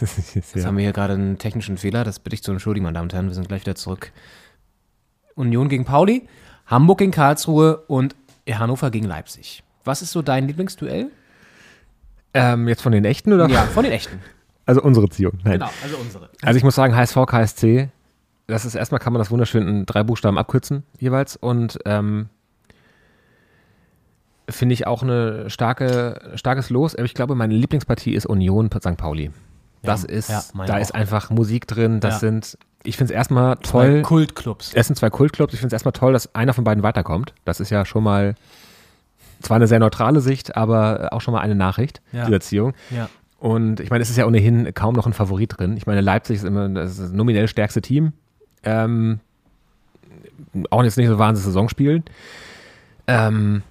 Jetzt 0.34 0.66
haben 0.66 0.76
wir 0.76 0.82
hier 0.84 0.92
gerade 0.92 1.14
einen 1.14 1.38
technischen 1.38 1.78
Fehler, 1.78 2.02
das 2.04 2.18
bitte 2.18 2.34
ich 2.34 2.42
zu 2.42 2.50
entschuldigen, 2.52 2.84
meine 2.84 2.94
Damen 2.94 3.06
und 3.06 3.14
Herren, 3.14 3.26
wir 3.28 3.34
sind 3.34 3.48
gleich 3.48 3.62
wieder 3.62 3.76
zurück. 3.76 4.12
Union 5.36 5.68
gegen 5.68 5.84
Pauli, 5.84 6.26
Hamburg 6.72 6.98
gegen 6.98 7.12
Karlsruhe 7.12 7.76
und 7.86 8.16
Hannover 8.50 8.90
gegen 8.90 9.06
Leipzig. 9.06 9.62
Was 9.84 10.00
ist 10.02 10.10
so 10.12 10.22
dein 10.22 10.46
Lieblingsduell? 10.48 11.10
Ähm, 12.34 12.66
jetzt 12.66 12.80
von 12.82 12.92
den 12.92 13.04
echten 13.04 13.32
oder? 13.32 13.48
Ja, 13.48 13.62
von 13.64 13.84
den 13.84 13.92
echten. 13.92 14.18
Also 14.64 14.80
unsere 14.80 15.08
Ziehung. 15.08 15.32
Nein. 15.42 15.54
Genau, 15.54 15.70
also 15.82 15.96
unsere. 15.96 16.30
Also 16.40 16.56
ich 16.56 16.62
muss 16.62 16.76
sagen, 16.76 16.94
HSV, 16.94 17.16
KSC, 17.26 17.88
das 18.46 18.64
ist 18.64 18.76
erstmal 18.76 19.00
kann 19.00 19.12
man 19.12 19.18
das 19.18 19.32
wunderschön 19.32 19.66
in 19.66 19.86
drei 19.86 20.04
Buchstaben 20.04 20.38
abkürzen 20.38 20.84
jeweils 21.00 21.34
und 21.34 21.80
ähm, 21.84 22.28
finde 24.48 24.72
ich 24.74 24.86
auch 24.86 25.02
eine 25.02 25.50
starke, 25.50 26.32
starkes 26.36 26.70
Los. 26.70 26.94
Ich 26.96 27.12
glaube, 27.14 27.34
meine 27.34 27.54
Lieblingspartie 27.54 28.14
ist 28.14 28.24
Union 28.26 28.70
St. 28.72 28.96
Pauli. 28.96 29.32
Das 29.82 30.04
ist, 30.04 30.30
ja, 30.30 30.44
da 30.64 30.76
auch. 30.76 30.78
ist 30.78 30.94
einfach 30.94 31.30
Musik 31.30 31.66
drin. 31.66 31.98
Das 31.98 32.14
Ja. 32.14 32.18
sind, 32.20 32.56
ich 32.84 32.96
finde 32.96 33.12
es 33.12 33.16
erstmal 33.16 33.58
Zwei 33.60 33.86
toll. 33.88 34.02
Kultclubs. 34.02 34.72
Es 34.74 34.86
sind 34.86 34.96
zwei 34.96 35.10
Kultclubs. 35.10 35.52
Ich 35.54 35.60
finde 35.60 35.68
es 35.68 35.72
erstmal 35.74 35.92
toll, 35.92 36.12
dass 36.12 36.34
einer 36.34 36.52
von 36.52 36.64
beiden 36.64 36.82
weiterkommt. 36.82 37.32
Das 37.44 37.60
ist 37.60 37.70
ja 37.70 37.84
schon 37.84 38.02
mal 38.04 38.34
zwar 39.40 39.56
eine 39.56 39.66
sehr 39.66 39.78
neutrale 39.80 40.20
Sicht, 40.20 40.56
aber 40.56 41.08
auch 41.12 41.20
schon 41.20 41.32
mal 41.34 41.40
eine 41.40 41.54
Nachricht 41.54 42.00
Ja. 42.12 42.26
dieser 42.26 42.40
Ziehung. 42.40 42.74
Ja. 42.90 43.08
Und 43.38 43.80
ich 43.80 43.90
meine, 43.90 44.02
es 44.02 44.10
ist 44.10 44.16
ja 44.16 44.26
ohnehin 44.26 44.72
kaum 44.74 44.94
noch 44.94 45.06
ein 45.06 45.12
Favorit 45.12 45.58
drin. 45.58 45.76
Ich 45.76 45.86
meine, 45.86 46.00
Leipzig 46.00 46.36
ist 46.36 46.44
immer 46.44 46.68
das, 46.68 46.92
ist 46.92 47.00
das 47.00 47.12
nominell 47.12 47.48
stärkste 47.48 47.82
Team. 47.82 48.12
Ähm, 48.62 49.18
auch 50.70 50.84
jetzt 50.84 50.96
nicht 50.96 51.08
so 51.08 51.18
wahnsinnig 51.18 51.44
Saison 51.46 51.68
spielen. 51.68 52.04
Ähm, 53.08 53.62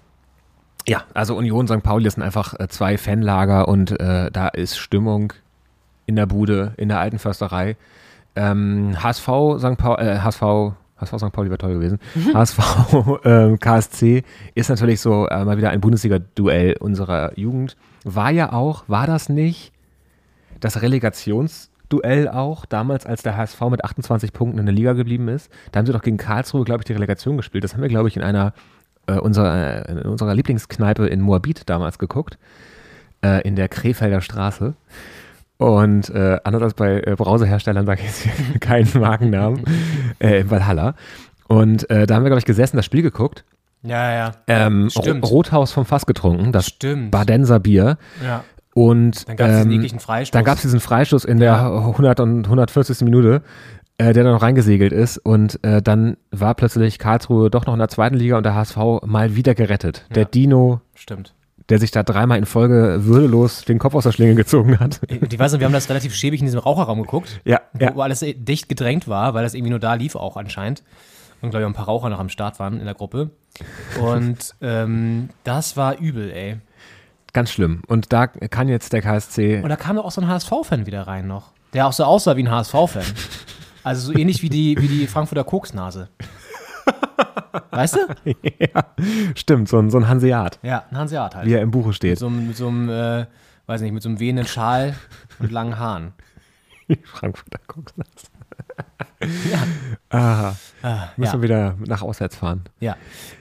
ja, 0.87 1.03
also 1.13 1.37
Union 1.37 1.67
St. 1.67 1.83
Pauli, 1.83 2.03
das 2.03 2.15
sind 2.15 2.23
einfach 2.23 2.53
äh, 2.59 2.67
zwei 2.67 2.97
Fanlager 2.97 3.67
und 3.67 3.97
äh, 3.99 4.29
da 4.31 4.47
ist 4.49 4.77
Stimmung 4.77 5.31
in 6.05 6.15
der 6.17 6.25
Bude, 6.25 6.73
in 6.77 6.89
der 6.89 6.99
alten 6.99 7.19
Försterei. 7.19 7.77
Ähm, 8.35 8.95
HSV 9.01 9.27
St. 9.57 9.77
Pauli, 9.77 10.03
äh, 10.03 10.19
HSV, 10.19 10.41
HSV 10.97 11.17
St. 11.17 11.31
Pauli 11.31 11.49
wäre 11.49 11.57
toll 11.57 11.73
gewesen. 11.73 11.99
HSV 12.33 12.59
ähm, 13.25 13.59
KSC 13.59 14.23
ist 14.55 14.69
natürlich 14.69 15.01
so 15.01 15.27
äh, 15.27 15.43
mal 15.43 15.57
wieder 15.57 15.69
ein 15.69 15.81
Bundesliga-Duell 15.81 16.77
unserer 16.79 17.37
Jugend. 17.37 17.75
War 18.03 18.31
ja 18.31 18.53
auch, 18.53 18.83
war 18.87 19.07
das 19.07 19.29
nicht 19.29 19.73
das 20.59 20.81
Relegationsduell 20.81 22.29
auch, 22.29 22.65
damals 22.65 23.05
als 23.05 23.23
der 23.23 23.35
HSV 23.35 23.59
mit 23.69 23.83
28 23.83 24.31
Punkten 24.31 24.59
in 24.59 24.65
der 24.65 24.75
Liga 24.75 24.93
geblieben 24.93 25.27
ist? 25.27 25.51
Da 25.71 25.79
haben 25.79 25.85
sie 25.85 25.93
doch 25.93 26.03
gegen 26.03 26.17
Karlsruhe, 26.17 26.63
glaube 26.63 26.81
ich, 26.81 26.85
die 26.85 26.93
Relegation 26.93 27.37
gespielt. 27.37 27.63
Das 27.63 27.73
haben 27.73 27.81
wir, 27.81 27.89
glaube 27.89 28.07
ich, 28.07 28.15
in 28.15 28.23
einer 28.23 28.53
äh, 29.07 29.19
unserer, 29.19 29.89
in 29.89 29.99
unserer 29.99 30.35
Lieblingskneipe 30.35 31.07
in 31.07 31.21
Moabit 31.21 31.69
damals 31.69 31.99
geguckt, 31.99 32.37
äh, 33.23 33.41
in 33.47 33.55
der 33.55 33.67
Krefelder 33.67 34.21
Straße. 34.21 34.75
Und 35.61 36.09
äh, 36.09 36.39
anders 36.43 36.63
als 36.63 36.73
bei 36.73 37.01
äh, 37.01 37.15
Browserherstellern 37.15 37.85
sage 37.85 38.01
ich 38.03 38.07
jetzt 38.25 38.59
keinen 38.61 38.89
Markennamen, 38.99 39.63
äh, 40.19 40.39
in 40.41 40.49
Valhalla. 40.49 40.95
Und 41.47 41.87
äh, 41.91 42.07
da 42.07 42.15
haben 42.15 42.23
wir, 42.23 42.29
glaube 42.29 42.39
ich, 42.39 42.45
gesessen, 42.45 42.77
das 42.77 42.85
Spiel 42.85 43.03
geguckt. 43.03 43.45
Ja, 43.83 44.11
ja. 44.11 44.31
Ähm, 44.47 44.89
Stimmt. 44.89 45.23
Ro- 45.23 45.27
Rothaus 45.27 45.71
vom 45.71 45.85
Fass 45.85 46.07
getrunken, 46.07 46.51
das 46.51 46.65
Stimmt. 46.65 47.11
Badenser 47.11 47.59
Bier. 47.59 47.97
Ja. 48.25 48.43
Und 48.73 49.27
Dann 49.27 49.35
gab 49.35 49.49
es 49.49 49.55
diesen 49.57 49.71
ähm, 49.71 49.77
ekligen 49.79 49.99
Freistoß. 49.99 50.31
dann 50.31 50.45
gab 50.45 50.55
es 50.55 50.61
diesen 50.63 50.79
Freistoß 50.79 51.25
in 51.25 51.37
der 51.39 51.61
100 51.65 52.19
und 52.21 52.45
140. 52.45 53.01
Minute, 53.01 53.43
äh, 53.99 54.13
der 54.13 54.23
dann 54.23 54.33
noch 54.33 54.41
reingesegelt 54.41 54.93
ist. 54.93 55.19
Und 55.19 55.63
äh, 55.63 55.81
dann 55.83 56.17
war 56.31 56.55
plötzlich 56.55 56.97
Karlsruhe 56.97 57.51
doch 57.51 57.67
noch 57.67 57.73
in 57.73 57.79
der 57.79 57.89
zweiten 57.89 58.15
Liga 58.15 58.37
und 58.37 58.45
der 58.47 58.55
HSV 58.55 58.77
mal 59.05 59.35
wieder 59.35 59.53
gerettet. 59.53 60.05
Der 60.15 60.23
Ja. 60.23 60.29
Dino, 60.29 60.81
Stimmt. 60.95 61.35
Der 61.69 61.79
sich 61.79 61.91
da 61.91 62.03
dreimal 62.03 62.37
in 62.37 62.45
Folge 62.45 63.05
würdelos 63.05 63.65
den 63.65 63.79
Kopf 63.79 63.95
aus 63.95 64.03
der 64.03 64.11
Schlinge 64.11 64.35
gezogen 64.35 64.79
hat. 64.79 65.01
Ich 65.07 65.39
weiß 65.39 65.51
nicht, 65.51 65.59
wir 65.59 65.65
haben 65.65 65.73
das 65.73 65.89
relativ 65.89 66.13
schäbig 66.15 66.39
in 66.39 66.45
diesem 66.45 66.59
Raucherraum 66.59 67.01
geguckt, 67.01 67.41
ja, 67.45 67.61
wo, 67.73 67.83
ja. 67.83 67.95
alles 67.95 68.25
dicht 68.37 68.69
gedrängt 68.69 69.07
war, 69.07 69.33
weil 69.33 69.43
das 69.43 69.53
irgendwie 69.53 69.71
nur 69.71 69.79
da 69.79 69.93
lief 69.93 70.15
auch 70.15 70.37
anscheinend. 70.37 70.83
Und 71.41 71.49
glaube 71.49 71.63
ich 71.63 71.65
auch 71.65 71.71
ein 71.71 71.75
paar 71.75 71.85
Raucher 71.85 72.09
noch 72.09 72.19
am 72.19 72.29
Start 72.29 72.59
waren 72.59 72.79
in 72.79 72.85
der 72.85 72.93
Gruppe. 72.93 73.31
Und 73.99 74.55
ähm, 74.61 75.29
das 75.43 75.75
war 75.75 75.97
übel, 75.97 76.31
ey. 76.31 76.57
Ganz 77.33 77.51
schlimm. 77.51 77.81
Und 77.87 78.13
da 78.13 78.27
kann 78.27 78.67
jetzt 78.67 78.93
der 78.93 79.01
KSC. 79.01 79.61
Und 79.61 79.69
da 79.69 79.75
kam 79.75 79.95
doch 79.95 80.05
auch 80.05 80.11
so 80.11 80.21
ein 80.21 80.27
HSV-Fan 80.27 80.85
wieder 80.85 81.07
rein 81.07 81.27
noch, 81.27 81.51
der 81.73 81.87
auch 81.87 81.93
so 81.93 82.03
aussah 82.03 82.35
wie 82.35 82.43
ein 82.43 82.51
HSV-Fan. 82.51 83.05
Also 83.83 84.11
so 84.11 84.17
ähnlich 84.17 84.43
wie 84.43 84.49
die, 84.49 84.77
wie 84.79 84.87
die 84.87 85.07
Frankfurter 85.07 85.43
Koksnase. 85.43 86.09
Weißt 87.71 87.95
du? 87.95 87.99
ja, 88.59 88.85
stimmt, 89.35 89.69
so 89.69 89.79
ein, 89.79 89.89
so 89.89 89.97
ein 89.97 90.07
Hanseat, 90.07 90.59
Ja, 90.63 90.85
ein 90.89 90.97
Hanseat 90.97 91.35
halt. 91.35 91.45
wie 91.47 91.53
er 91.53 91.61
im 91.61 91.71
Buche 91.71 91.89
Mit 91.89 91.95
steht. 91.95 92.19
so 92.19 92.27
einem, 92.27 92.47
mit 92.47 92.57
so 92.57 92.67
einem 92.67 92.89
äh, 92.89 93.25
weiß 93.67 93.81
nicht, 93.81 93.93
mit 93.93 94.03
so 94.03 94.09
einem 94.09 94.19
wehenden 94.19 94.45
Schal 94.45 94.95
und 95.39 95.51
langen 95.51 95.79
Haaren. 95.79 96.13
Frankfurter 97.03 97.59
Koksnase. 97.67 98.09
Aha. 100.09 100.55
Ah, 100.83 101.09
Müssen 101.15 101.33
ja. 101.35 101.37
wir 101.37 101.43
wieder 101.43 101.75
nach 101.85 102.01
auswärts 102.01 102.35
fahren. 102.35 102.63
Ja, 102.79 102.97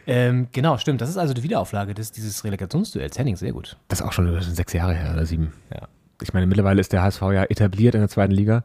ähm, 0.07 0.49
genau, 0.53 0.77
stimmt. 0.77 1.01
Das 1.01 1.09
ist 1.09 1.17
also 1.17 1.33
die 1.33 1.43
Wiederauflage 1.43 1.95
des, 1.95 2.13
dieses 2.13 2.45
Relegationsduells. 2.45 3.19
Henning, 3.19 3.37
sehr 3.37 3.53
gut. 3.53 3.79
Das 3.89 4.01
ist 4.01 4.07
auch 4.07 4.13
schon 4.13 4.39
sechs 4.43 4.75
Jahre 4.75 4.93
her 4.93 5.15
oder 5.15 5.25
sieben. 5.25 5.55
Ja. 5.73 5.89
Ich 6.21 6.35
meine, 6.35 6.47
mittlerweile 6.47 6.83
ist 6.83 6.93
der 6.93 7.01
HSV 7.03 7.23
ja 7.33 7.45
etabliert 7.45 7.95
in 7.95 8.03
der 8.03 8.11
zweiten 8.11 8.35
Liga, 8.35 8.63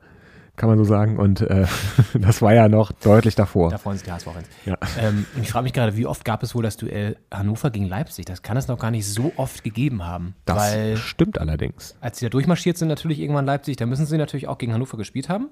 kann 0.55 0.69
man 0.69 0.77
so 0.77 0.83
sagen. 0.83 1.17
Und 1.17 1.41
äh, 1.41 1.65
das 2.13 2.41
war 2.41 2.53
ja 2.53 2.67
noch 2.69 2.91
deutlich 2.91 3.35
davor. 3.35 3.71
Da 3.71 3.77
freuen 3.77 3.97
sich 3.97 4.05
die 4.05 4.11
HSV-Fans. 4.11 4.47
Ja. 4.65 4.77
Ähm, 4.99 5.25
und 5.35 5.43
ich 5.43 5.49
frage 5.49 5.63
mich 5.63 5.73
gerade, 5.73 5.95
wie 5.97 6.05
oft 6.05 6.25
gab 6.25 6.43
es 6.43 6.55
wohl 6.55 6.63
das 6.63 6.77
Duell 6.77 7.17
Hannover 7.31 7.69
gegen 7.69 7.87
Leipzig? 7.87 8.25
Das 8.25 8.41
kann 8.41 8.57
es 8.57 8.67
noch 8.67 8.79
gar 8.79 8.91
nicht 8.91 9.07
so 9.07 9.31
oft 9.37 9.63
gegeben 9.63 10.05
haben. 10.05 10.35
Das 10.45 10.57
weil, 10.57 10.97
stimmt 10.97 11.39
allerdings. 11.39 11.95
als 12.01 12.19
sie 12.19 12.25
da 12.25 12.29
durchmarschiert 12.29 12.77
sind, 12.77 12.87
natürlich 12.87 13.19
irgendwann 13.19 13.45
Leipzig, 13.45 13.77
da 13.77 13.85
müssen 13.85 14.05
sie 14.05 14.17
natürlich 14.17 14.47
auch 14.47 14.57
gegen 14.57 14.73
Hannover 14.73 14.97
gespielt 14.97 15.29
haben. 15.29 15.49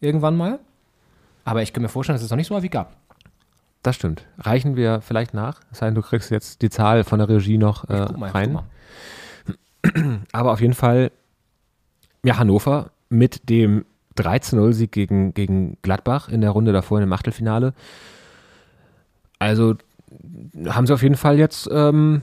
Irgendwann 0.00 0.36
mal. 0.36 0.58
Aber 1.44 1.62
ich 1.62 1.72
kann 1.72 1.82
mir 1.82 1.88
vorstellen, 1.88 2.16
dass 2.16 2.22
es 2.24 2.30
noch 2.30 2.36
nicht 2.36 2.48
so 2.48 2.54
häufig 2.54 2.70
gab. 2.70 2.96
Das 3.82 3.96
stimmt. 3.96 4.26
Reichen 4.38 4.76
wir 4.76 5.02
vielleicht 5.02 5.34
nach? 5.34 5.60
Es 5.70 5.78
sei 5.78 5.86
denn, 5.86 5.94
du 5.94 6.00
kriegst 6.00 6.30
jetzt 6.30 6.62
die 6.62 6.70
Zahl 6.70 7.04
von 7.04 7.18
der 7.18 7.28
Regie 7.28 7.58
noch 7.58 7.88
äh, 7.90 8.10
mal, 8.16 8.30
rein. 8.30 8.58
Aber 10.32 10.52
auf 10.52 10.60
jeden 10.62 10.72
Fall, 10.72 11.12
ja, 12.22 12.38
Hannover 12.38 12.90
mit 13.10 13.50
dem 13.50 13.84
13-0-Sieg 14.16 14.92
gegen, 14.92 15.34
gegen 15.34 15.78
Gladbach 15.82 16.28
in 16.28 16.40
der 16.40 16.50
Runde 16.50 16.72
davor 16.72 16.98
in 16.98 17.06
dem 17.06 17.12
Achtelfinale. 17.12 17.74
Also 19.38 19.74
haben 20.66 20.86
sie 20.86 20.94
auf 20.94 21.02
jeden 21.02 21.16
Fall 21.16 21.38
jetzt, 21.38 21.68
ähm, 21.72 22.22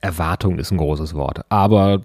Erwartung 0.00 0.58
ist 0.58 0.70
ein 0.70 0.76
großes 0.76 1.14
Wort, 1.14 1.40
aber 1.48 2.00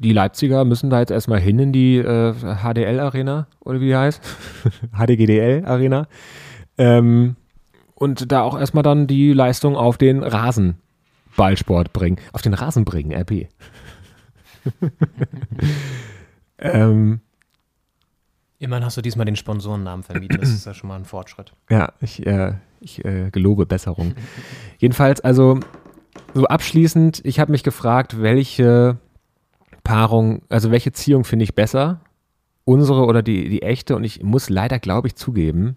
die 0.00 0.12
Leipziger 0.12 0.64
müssen 0.64 0.90
da 0.90 1.00
jetzt 1.00 1.10
erstmal 1.10 1.40
hin 1.40 1.58
in 1.58 1.72
die 1.72 1.96
äh, 1.96 2.34
HDL-Arena, 2.34 3.46
oder 3.60 3.80
wie 3.80 3.86
die 3.86 3.96
heißt? 3.96 4.22
HDGDL-Arena. 4.92 6.06
Ähm, 6.76 7.36
und 7.94 8.30
da 8.30 8.42
auch 8.42 8.58
erstmal 8.58 8.82
dann 8.82 9.06
die 9.06 9.32
Leistung 9.32 9.76
auf 9.76 9.98
den 9.98 10.22
Rasenballsport 10.22 11.92
bringen. 11.92 12.18
Auf 12.32 12.42
den 12.42 12.54
Rasen 12.54 12.84
bringen, 12.84 13.12
RP. 13.12 13.48
ähm, 16.58 17.20
Immerhin 18.58 18.84
hast 18.84 18.96
du 18.96 19.02
diesmal 19.02 19.26
den 19.26 19.36
Sponsorennamen 19.36 20.02
vermietet. 20.02 20.42
Das 20.42 20.48
ist 20.54 20.66
ja 20.66 20.74
schon 20.74 20.88
mal 20.88 20.96
ein 20.96 21.04
Fortschritt. 21.04 21.52
ja, 21.70 21.92
ich, 22.00 22.26
äh, 22.26 22.54
ich 22.80 23.04
äh, 23.04 23.30
gelobe 23.30 23.66
Besserung. 23.66 24.14
Jedenfalls, 24.78 25.20
also 25.20 25.60
so 26.34 26.44
abschließend, 26.46 27.20
ich 27.24 27.40
habe 27.40 27.52
mich 27.52 27.62
gefragt, 27.62 28.20
welche 28.20 28.98
Paarung, 29.84 30.42
also 30.48 30.70
welche 30.70 30.92
Ziehung 30.92 31.24
finde 31.24 31.44
ich 31.44 31.54
besser? 31.54 32.00
Unsere 32.64 33.06
oder 33.06 33.22
die, 33.22 33.48
die 33.48 33.62
echte? 33.62 33.96
Und 33.96 34.04
ich 34.04 34.22
muss 34.22 34.50
leider, 34.50 34.78
glaube 34.78 35.08
ich, 35.08 35.14
zugeben, 35.14 35.76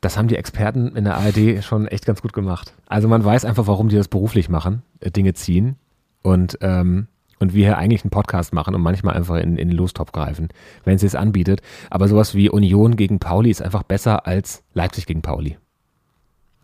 das 0.00 0.16
haben 0.16 0.28
die 0.28 0.36
Experten 0.36 0.94
in 0.94 1.04
der 1.04 1.16
ARD 1.16 1.64
schon 1.64 1.88
echt 1.88 2.06
ganz 2.06 2.22
gut 2.22 2.32
gemacht. 2.32 2.74
Also 2.86 3.08
man 3.08 3.24
weiß 3.24 3.44
einfach, 3.44 3.66
warum 3.66 3.88
die 3.88 3.96
das 3.96 4.08
beruflich 4.08 4.48
machen, 4.48 4.82
äh, 5.00 5.10
Dinge 5.10 5.34
ziehen 5.34 5.76
und, 6.22 6.58
ähm, 6.60 7.08
und 7.38 7.54
wir 7.54 7.64
hier 7.64 7.78
eigentlich 7.78 8.04
einen 8.04 8.10
Podcast 8.10 8.52
machen 8.52 8.74
und 8.74 8.80
manchmal 8.82 9.14
einfach 9.14 9.36
in, 9.36 9.56
in 9.56 9.68
den 9.68 9.76
Lostopf 9.76 10.12
greifen, 10.12 10.48
wenn 10.84 10.98
sie 10.98 11.06
es 11.06 11.14
anbietet. 11.14 11.60
Aber 11.90 12.08
sowas 12.08 12.34
wie 12.34 12.50
Union 12.50 12.96
gegen 12.96 13.18
Pauli 13.18 13.50
ist 13.50 13.62
einfach 13.62 13.82
besser 13.82 14.26
als 14.26 14.62
Leipzig 14.74 15.06
gegen 15.06 15.22
Pauli. 15.22 15.58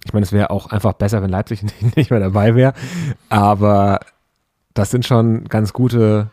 Ich 0.05 0.13
meine, 0.13 0.25
es 0.25 0.33
wäre 0.33 0.51
auch 0.51 0.67
einfach 0.67 0.93
besser, 0.93 1.23
wenn 1.23 1.31
Leipzig 1.31 1.63
nicht, 1.63 1.97
nicht 1.97 2.11
mehr 2.11 2.21
dabei 2.21 2.55
wäre. 2.55 2.75
Aber 3.29 4.01
das 4.75 4.91
sind 4.91 5.07
schon 5.07 5.45
ganz 5.45 5.73
gute. 5.73 6.31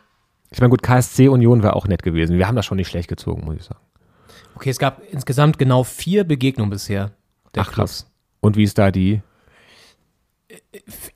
Ich 0.50 0.60
meine, 0.60 0.70
gut, 0.70 0.82
KSC 0.82 1.28
Union 1.28 1.62
wäre 1.62 1.76
auch 1.76 1.86
nett 1.86 2.02
gewesen. 2.02 2.36
Wir 2.36 2.46
haben 2.46 2.56
das 2.56 2.66
schon 2.66 2.76
nicht 2.76 2.88
schlecht 2.88 3.08
gezogen, 3.08 3.44
muss 3.44 3.56
ich 3.56 3.64
sagen. 3.64 3.80
Okay, 4.54 4.70
es 4.70 4.78
gab 4.78 5.00
insgesamt 5.10 5.58
genau 5.58 5.82
vier 5.82 6.24
Begegnungen 6.24 6.70
bisher. 6.70 7.12
Ach 7.56 7.72
krass. 7.72 8.10
Und 8.40 8.56
wie 8.56 8.64
ist 8.64 8.76
da 8.76 8.90
die? 8.90 9.22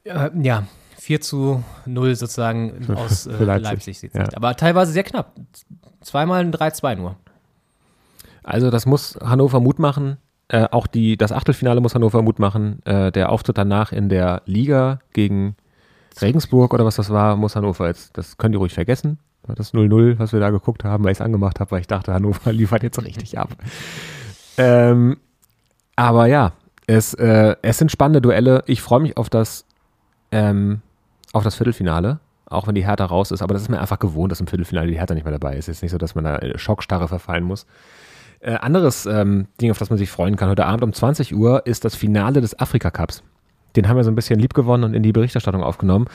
Äh, 0.04 0.30
ja, 0.42 0.66
4 1.06 1.20
zu 1.20 1.62
0 1.86 2.16
sozusagen 2.16 2.92
aus 2.96 3.28
äh, 3.28 3.44
Leipzig. 3.44 3.70
Leipzig, 3.70 3.98
Sicht. 4.00 4.14
ja. 4.16 4.26
Aber 4.34 4.56
teilweise 4.56 4.90
sehr 4.90 5.04
knapp. 5.04 5.36
Zweimal 6.00 6.40
ein 6.40 6.52
3-2 6.52 6.96
nur. 6.96 7.16
Also 8.42 8.70
das 8.70 8.86
muss 8.86 9.16
Hannover 9.22 9.60
Mut 9.60 9.78
machen. 9.78 10.16
Äh, 10.48 10.66
auch 10.72 10.88
die, 10.88 11.16
das 11.16 11.30
Achtelfinale 11.30 11.80
muss 11.80 11.94
Hannover 11.94 12.22
Mut 12.22 12.40
machen. 12.40 12.84
Äh, 12.84 13.12
der 13.12 13.30
Auftritt 13.30 13.56
danach 13.56 13.92
in 13.92 14.08
der 14.08 14.42
Liga 14.46 14.98
gegen 15.12 15.54
Regensburg 16.20 16.74
oder 16.74 16.84
was 16.84 16.96
das 16.96 17.10
war, 17.10 17.36
muss 17.36 17.54
Hannover 17.54 17.86
jetzt, 17.86 18.18
das 18.18 18.36
könnt 18.36 18.56
ihr 18.56 18.58
ruhig 18.58 18.74
vergessen. 18.74 19.20
Das 19.46 19.72
0-0, 19.72 20.18
was 20.18 20.32
wir 20.32 20.40
da 20.40 20.50
geguckt 20.50 20.82
haben, 20.82 21.04
weil 21.04 21.12
ich 21.12 21.18
es 21.18 21.24
angemacht 21.24 21.60
habe, 21.60 21.70
weil 21.70 21.82
ich 21.82 21.86
dachte, 21.86 22.12
Hannover 22.12 22.52
liefert 22.52 22.82
jetzt 22.82 23.00
richtig 23.00 23.38
ab. 23.38 23.50
Ähm, 24.58 25.18
aber 25.94 26.26
ja, 26.26 26.50
es, 26.88 27.14
äh, 27.14 27.54
es 27.62 27.78
sind 27.78 27.92
spannende 27.92 28.20
Duelle. 28.20 28.64
Ich 28.66 28.82
freue 28.82 29.00
mich 29.00 29.16
auf 29.16 29.30
das, 29.30 29.66
ähm, 30.32 30.82
auf 31.36 31.44
das 31.44 31.54
Viertelfinale, 31.54 32.20
auch 32.46 32.66
wenn 32.66 32.74
die 32.74 32.86
Hertha 32.86 33.04
raus 33.04 33.30
ist. 33.30 33.42
Aber 33.42 33.54
das 33.54 33.62
ist 33.62 33.68
mir 33.68 33.80
einfach 33.80 33.98
gewohnt, 33.98 34.32
dass 34.32 34.40
im 34.40 34.46
Viertelfinale 34.46 34.88
die 34.88 34.98
Hertha 34.98 35.14
nicht 35.14 35.24
mehr 35.24 35.32
dabei 35.32 35.56
ist. 35.56 35.68
Es 35.68 35.78
ist 35.78 35.82
nicht 35.82 35.92
so, 35.92 35.98
dass 35.98 36.14
man 36.14 36.24
da 36.24 36.40
Schockstarre 36.58 37.08
verfallen 37.08 37.44
muss. 37.44 37.66
Äh, 38.40 38.54
anderes 38.54 39.06
ähm, 39.06 39.46
Ding, 39.60 39.70
auf 39.70 39.78
das 39.78 39.90
man 39.90 39.98
sich 39.98 40.10
freuen 40.10 40.36
kann, 40.36 40.48
heute 40.48 40.66
Abend 40.66 40.82
um 40.82 40.92
20 40.92 41.34
Uhr 41.34 41.66
ist 41.66 41.84
das 41.84 41.94
Finale 41.94 42.40
des 42.40 42.58
Afrika 42.58 42.90
Cups. 42.90 43.22
Den 43.76 43.88
haben 43.88 43.96
wir 43.96 44.04
so 44.04 44.10
ein 44.10 44.14
bisschen 44.14 44.38
lieb 44.38 44.54
gewonnen 44.54 44.84
und 44.84 44.94
in 44.94 45.02
die 45.02 45.12
Berichterstattung 45.12 45.62
aufgenommen. 45.62 46.06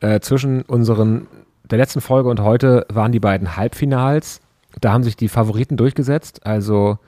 Äh, 0.00 0.20
zwischen 0.20 0.62
unseren, 0.62 1.26
der 1.64 1.78
letzten 1.78 2.00
Folge 2.00 2.28
und 2.28 2.40
heute 2.40 2.86
waren 2.92 3.12
die 3.12 3.20
beiden 3.20 3.56
Halbfinals. 3.56 4.40
Da 4.80 4.92
haben 4.92 5.04
sich 5.04 5.16
die 5.16 5.28
Favoriten 5.28 5.76
durchgesetzt. 5.76 6.44
Also, 6.44 6.98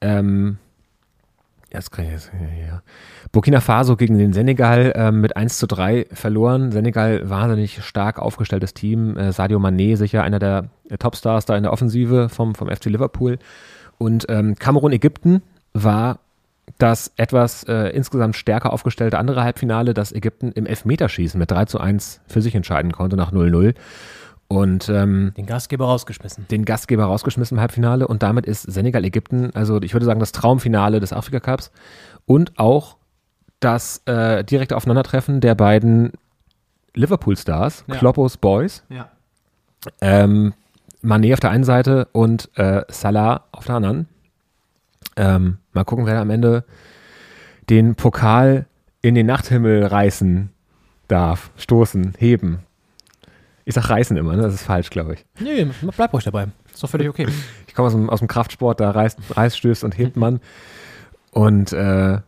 ähm, 0.00 0.58
jetzt 1.72 1.90
kann 1.90 2.04
ich 2.04 2.12
jetzt, 2.12 2.30
ja. 2.66 2.82
Burkina 3.32 3.60
Faso 3.60 3.96
gegen 3.96 4.18
den 4.18 4.32
Senegal 4.32 4.92
ähm, 4.94 5.20
mit 5.20 5.36
1 5.36 5.58
zu 5.58 5.66
3 5.66 6.06
verloren. 6.12 6.72
Senegal 6.72 7.28
wahnsinnig 7.28 7.82
stark 7.84 8.18
aufgestelltes 8.18 8.74
Team. 8.74 9.16
Äh, 9.16 9.32
Sadio 9.32 9.58
Mané 9.58 9.96
sicher 9.96 10.22
einer 10.22 10.38
der 10.38 10.70
äh, 10.88 10.96
Topstars 10.96 11.44
da 11.44 11.56
in 11.56 11.62
der 11.62 11.72
Offensive 11.72 12.28
vom, 12.28 12.54
vom 12.54 12.68
FC 12.68 12.86
Liverpool. 12.86 13.38
Und 13.98 14.26
ähm, 14.28 14.56
Kamerun-Ägypten 14.56 15.42
war 15.72 16.20
das 16.78 17.12
etwas 17.16 17.64
äh, 17.64 17.90
insgesamt 17.90 18.36
stärker 18.36 18.72
aufgestellte 18.72 19.18
andere 19.18 19.42
Halbfinale, 19.42 19.94
das 19.94 20.12
Ägypten 20.12 20.52
im 20.52 20.66
Elfmeterschießen 20.66 21.38
mit 21.38 21.50
3 21.50 21.66
zu 21.66 21.80
1 21.80 22.20
für 22.26 22.42
sich 22.42 22.54
entscheiden 22.54 22.92
konnte 22.92 23.16
nach 23.16 23.32
0-0. 23.32 23.74
Und 24.48 24.88
ähm, 24.88 25.32
Den 25.36 25.46
Gastgeber 25.46 25.86
rausgeschmissen. 25.86 26.46
den 26.48 26.64
Gastgeber 26.64 27.04
rausgeschmissen 27.06 27.56
im 27.56 27.60
Halbfinale 27.60 28.06
und 28.06 28.22
damit 28.22 28.46
ist 28.46 28.62
Senegal-Ägypten, 28.62 29.50
also 29.54 29.82
ich 29.82 29.92
würde 29.92 30.06
sagen, 30.06 30.20
das 30.20 30.30
Traumfinale 30.32 31.00
des 31.00 31.12
Afrika 31.12 31.40
Cups 31.40 31.72
und 32.26 32.56
auch 32.58 32.96
das 33.58 34.02
äh, 34.06 34.44
direkte 34.44 34.76
Aufeinandertreffen 34.76 35.40
der 35.40 35.54
beiden 35.56 36.12
Liverpool-Stars, 36.94 37.84
Ja. 37.88 37.96
Kloppos 37.96 38.36
Boys, 38.36 38.84
Ja. 38.88 39.10
ähm, 40.00 40.54
Mané 41.02 41.32
auf 41.32 41.40
der 41.40 41.50
einen 41.50 41.64
Seite 41.64 42.08
und 42.12 42.48
äh, 42.56 42.82
Salah 42.88 43.44
auf 43.52 43.66
der 43.66 43.76
anderen. 43.76 44.08
Ähm, 45.16 45.58
mal 45.72 45.84
gucken, 45.84 46.06
wer 46.06 46.14
da 46.14 46.22
am 46.22 46.30
Ende 46.30 46.64
den 47.68 47.94
Pokal 47.96 48.66
in 49.02 49.14
den 49.14 49.26
Nachthimmel 49.26 49.84
reißen 49.86 50.50
darf, 51.08 51.50
stoßen, 51.56 52.14
heben. 52.18 52.60
Ich 53.68 53.74
sag 53.74 53.90
reißen 53.90 54.16
immer, 54.16 54.36
ne? 54.36 54.42
das 54.42 54.54
ist 54.54 54.62
falsch, 54.62 54.90
glaube 54.90 55.14
ich. 55.14 55.26
Nee, 55.40 55.66
bleib 55.96 56.12
ruhig 56.12 56.24
dabei. 56.24 56.46
Ist 56.72 56.84
doch 56.84 56.88
völlig 56.88 57.08
okay. 57.08 57.26
Ich 57.66 57.74
komme 57.74 57.88
aus 57.88 57.92
dem, 57.94 58.08
aus 58.08 58.20
dem 58.20 58.28
Kraftsport, 58.28 58.78
da 58.78 58.92
reißt, 58.92 59.18
reißt, 59.36 59.58
stößt 59.58 59.82
und 59.82 59.98
hebt 59.98 60.16
man. 60.16 60.38
Und 61.32 61.72
äh, 61.72 62.20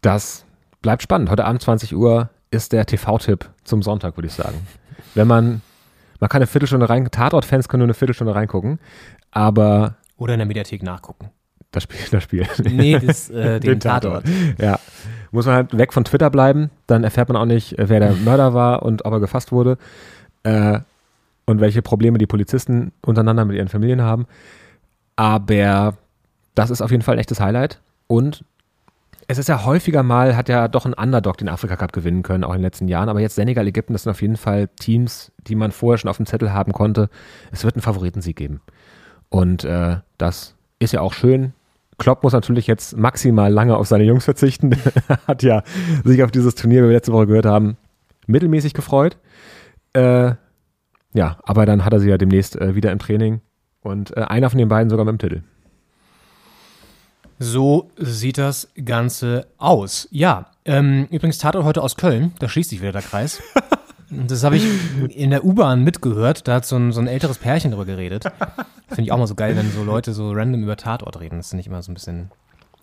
das 0.00 0.44
bleibt 0.82 1.04
spannend. 1.04 1.30
Heute 1.30 1.44
Abend 1.44 1.62
20 1.62 1.94
Uhr 1.94 2.30
ist 2.50 2.72
der 2.72 2.84
TV-Tipp 2.84 3.48
zum 3.62 3.80
Sonntag, 3.82 4.16
würde 4.16 4.26
ich 4.26 4.34
sagen. 4.34 4.66
Wenn 5.14 5.28
man, 5.28 5.62
man 6.18 6.28
kann 6.28 6.40
eine 6.40 6.48
Viertelstunde 6.48 6.88
rein, 6.88 7.08
Tatort-Fans 7.08 7.68
können 7.68 7.82
nur 7.82 7.86
eine 7.86 7.94
Viertelstunde 7.94 8.34
reingucken, 8.34 8.80
aber 9.30 9.98
Oder 10.16 10.34
in 10.34 10.40
der 10.40 10.46
Mediathek 10.46 10.82
nachgucken. 10.82 11.30
das 11.70 11.84
Spiel, 11.84 12.00
das 12.10 12.24
Spiel. 12.24 12.48
Nee, 12.64 12.98
das, 12.98 13.30
äh, 13.30 13.60
den, 13.60 13.78
Tatort. 13.78 14.24
Ja. 14.58 14.80
Muss 15.32 15.46
man 15.46 15.56
halt 15.56 15.76
weg 15.76 15.92
von 15.92 16.04
Twitter 16.04 16.30
bleiben, 16.30 16.70
dann 16.86 17.04
erfährt 17.04 17.28
man 17.28 17.36
auch 17.36 17.46
nicht, 17.46 17.78
äh, 17.78 17.88
wer 17.88 18.00
der 18.00 18.12
Mörder 18.24 18.54
war 18.54 18.82
und 18.82 19.04
ob 19.04 19.12
er 19.12 19.20
gefasst 19.20 19.50
wurde. 19.50 19.78
Äh, 20.44 20.80
und 21.44 21.60
welche 21.60 21.82
Probleme 21.82 22.18
die 22.18 22.26
Polizisten 22.26 22.92
untereinander 23.04 23.44
mit 23.44 23.56
ihren 23.56 23.68
Familien 23.68 24.02
haben. 24.02 24.26
Aber 25.16 25.94
das 26.54 26.70
ist 26.70 26.80
auf 26.80 26.90
jeden 26.90 27.02
Fall 27.02 27.16
ein 27.16 27.18
echtes 27.18 27.40
Highlight. 27.40 27.80
Und 28.06 28.44
es 29.28 29.38
ist 29.38 29.48
ja 29.48 29.64
häufiger 29.64 30.02
mal, 30.02 30.36
hat 30.36 30.48
ja 30.48 30.68
doch 30.68 30.84
ein 30.84 30.94
Underdog 30.94 31.38
den 31.38 31.48
Afrika 31.48 31.76
Cup 31.76 31.92
gewinnen 31.92 32.22
können, 32.22 32.44
auch 32.44 32.50
in 32.50 32.58
den 32.58 32.64
letzten 32.64 32.88
Jahren. 32.88 33.08
Aber 33.08 33.20
jetzt 33.20 33.34
Senegal, 33.34 33.66
Ägypten, 33.66 33.92
das 33.92 34.04
sind 34.04 34.10
auf 34.10 34.22
jeden 34.22 34.36
Fall 34.36 34.68
Teams, 34.78 35.32
die 35.46 35.54
man 35.54 35.72
vorher 35.72 35.98
schon 35.98 36.10
auf 36.10 36.16
dem 36.16 36.26
Zettel 36.26 36.52
haben 36.52 36.72
konnte. 36.72 37.08
Es 37.50 37.64
wird 37.64 37.74
einen 37.74 37.82
Favoritensieg 37.82 38.36
geben. 38.36 38.60
Und 39.28 39.64
äh, 39.64 39.96
das 40.18 40.54
ist 40.78 40.92
ja 40.92 41.00
auch 41.00 41.14
schön. 41.14 41.54
Klopp 41.98 42.22
muss 42.22 42.32
natürlich 42.32 42.66
jetzt 42.66 42.96
maximal 42.96 43.52
lange 43.52 43.76
auf 43.76 43.86
seine 43.86 44.04
Jungs 44.04 44.24
verzichten. 44.24 44.72
Er 45.08 45.18
hat 45.26 45.42
ja 45.42 45.62
sich 46.04 46.22
auf 46.22 46.30
dieses 46.30 46.54
Turnier, 46.54 46.82
wie 46.82 46.88
wir 46.88 46.94
letzte 46.94 47.12
Woche 47.12 47.26
gehört 47.26 47.46
haben, 47.46 47.76
mittelmäßig 48.26 48.74
gefreut. 48.74 49.18
Äh, 49.92 50.34
ja, 51.14 51.38
aber 51.42 51.66
dann 51.66 51.84
hat 51.84 51.92
er 51.92 52.00
sie 52.00 52.08
ja 52.08 52.18
demnächst 52.18 52.56
äh, 52.56 52.74
wieder 52.74 52.92
im 52.92 52.98
Training. 52.98 53.40
Und 53.82 54.16
äh, 54.16 54.20
einer 54.20 54.48
von 54.48 54.58
den 54.58 54.68
beiden 54.68 54.90
sogar 54.90 55.04
mit 55.04 55.12
dem 55.12 55.18
Titel. 55.18 55.42
So 57.38 57.90
sieht 57.96 58.38
das 58.38 58.68
Ganze 58.84 59.46
aus. 59.58 60.08
Ja, 60.12 60.46
ähm, 60.64 61.08
übrigens 61.10 61.38
Tatort 61.38 61.64
heute 61.64 61.82
aus 61.82 61.96
Köln, 61.96 62.32
da 62.38 62.48
schließt 62.48 62.70
sich 62.70 62.80
wieder 62.80 62.92
der 62.92 63.02
Kreis. 63.02 63.42
Das 64.26 64.44
habe 64.44 64.56
ich 64.56 64.64
in 65.16 65.30
der 65.30 65.44
U-Bahn 65.44 65.84
mitgehört, 65.84 66.46
da 66.46 66.54
hat 66.56 66.66
so 66.66 66.76
ein, 66.76 66.92
so 66.92 67.00
ein 67.00 67.06
älteres 67.06 67.38
Pärchen 67.38 67.70
drüber 67.70 67.86
geredet. 67.86 68.24
Finde 68.88 69.02
ich 69.02 69.12
auch 69.12 69.18
mal 69.18 69.26
so 69.26 69.34
geil, 69.34 69.56
wenn 69.56 69.70
so 69.70 69.82
Leute 69.84 70.12
so 70.12 70.32
random 70.32 70.62
über 70.62 70.76
Tatort 70.76 71.18
reden. 71.20 71.38
Das 71.38 71.48
finde 71.50 71.60
ich 71.62 71.66
immer 71.66 71.82
so 71.82 71.90
ein 71.90 71.94
bisschen 71.94 72.30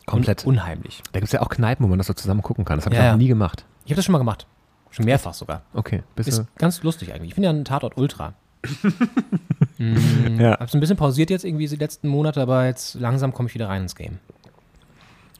Komplett. 0.09 0.45
Un 0.45 0.53
unheimlich. 0.55 1.03
Da 1.11 1.19
gibt 1.19 1.27
es 1.27 1.33
ja 1.33 1.41
auch 1.41 1.49
Kneipen, 1.49 1.85
wo 1.85 1.89
man 1.89 1.99
das 1.99 2.07
so 2.07 2.13
zusammen 2.13 2.41
gucken 2.41 2.65
kann. 2.65 2.79
Das 2.79 2.85
habe 2.85 2.95
ich 2.95 3.01
Ja, 3.01 3.15
nie 3.15 3.27
gemacht. 3.27 3.65
Ich 3.85 3.91
habe 3.91 3.97
das 3.97 4.05
schon 4.05 4.13
mal 4.13 4.17
gemacht. 4.17 4.47
Schon 4.89 5.05
mehrfach 5.05 5.35
sogar. 5.35 5.61
Okay, 5.73 6.01
Ist 6.15 6.45
ganz 6.57 6.81
lustig 6.81 7.13
eigentlich. 7.13 7.29
Ich 7.29 7.33
finde 7.35 7.45
ja 7.45 7.51
einen 7.51 7.63
Tatort 7.63 7.95
ultra. 7.95 8.33
mm, 9.77 10.39
Ja. 10.39 10.59
Hab's 10.59 10.73
ein 10.73 10.79
bisschen 10.79 10.97
pausiert 10.97 11.29
jetzt 11.29 11.45
irgendwie 11.45 11.67
die 11.67 11.75
letzten 11.75 12.07
Monate, 12.07 12.41
aber 12.41 12.65
jetzt 12.65 12.95
langsam 12.95 13.33
komme 13.33 13.49
ich 13.49 13.53
wieder 13.55 13.69
rein 13.69 13.83
ins 13.83 13.95
Game. 13.95 14.17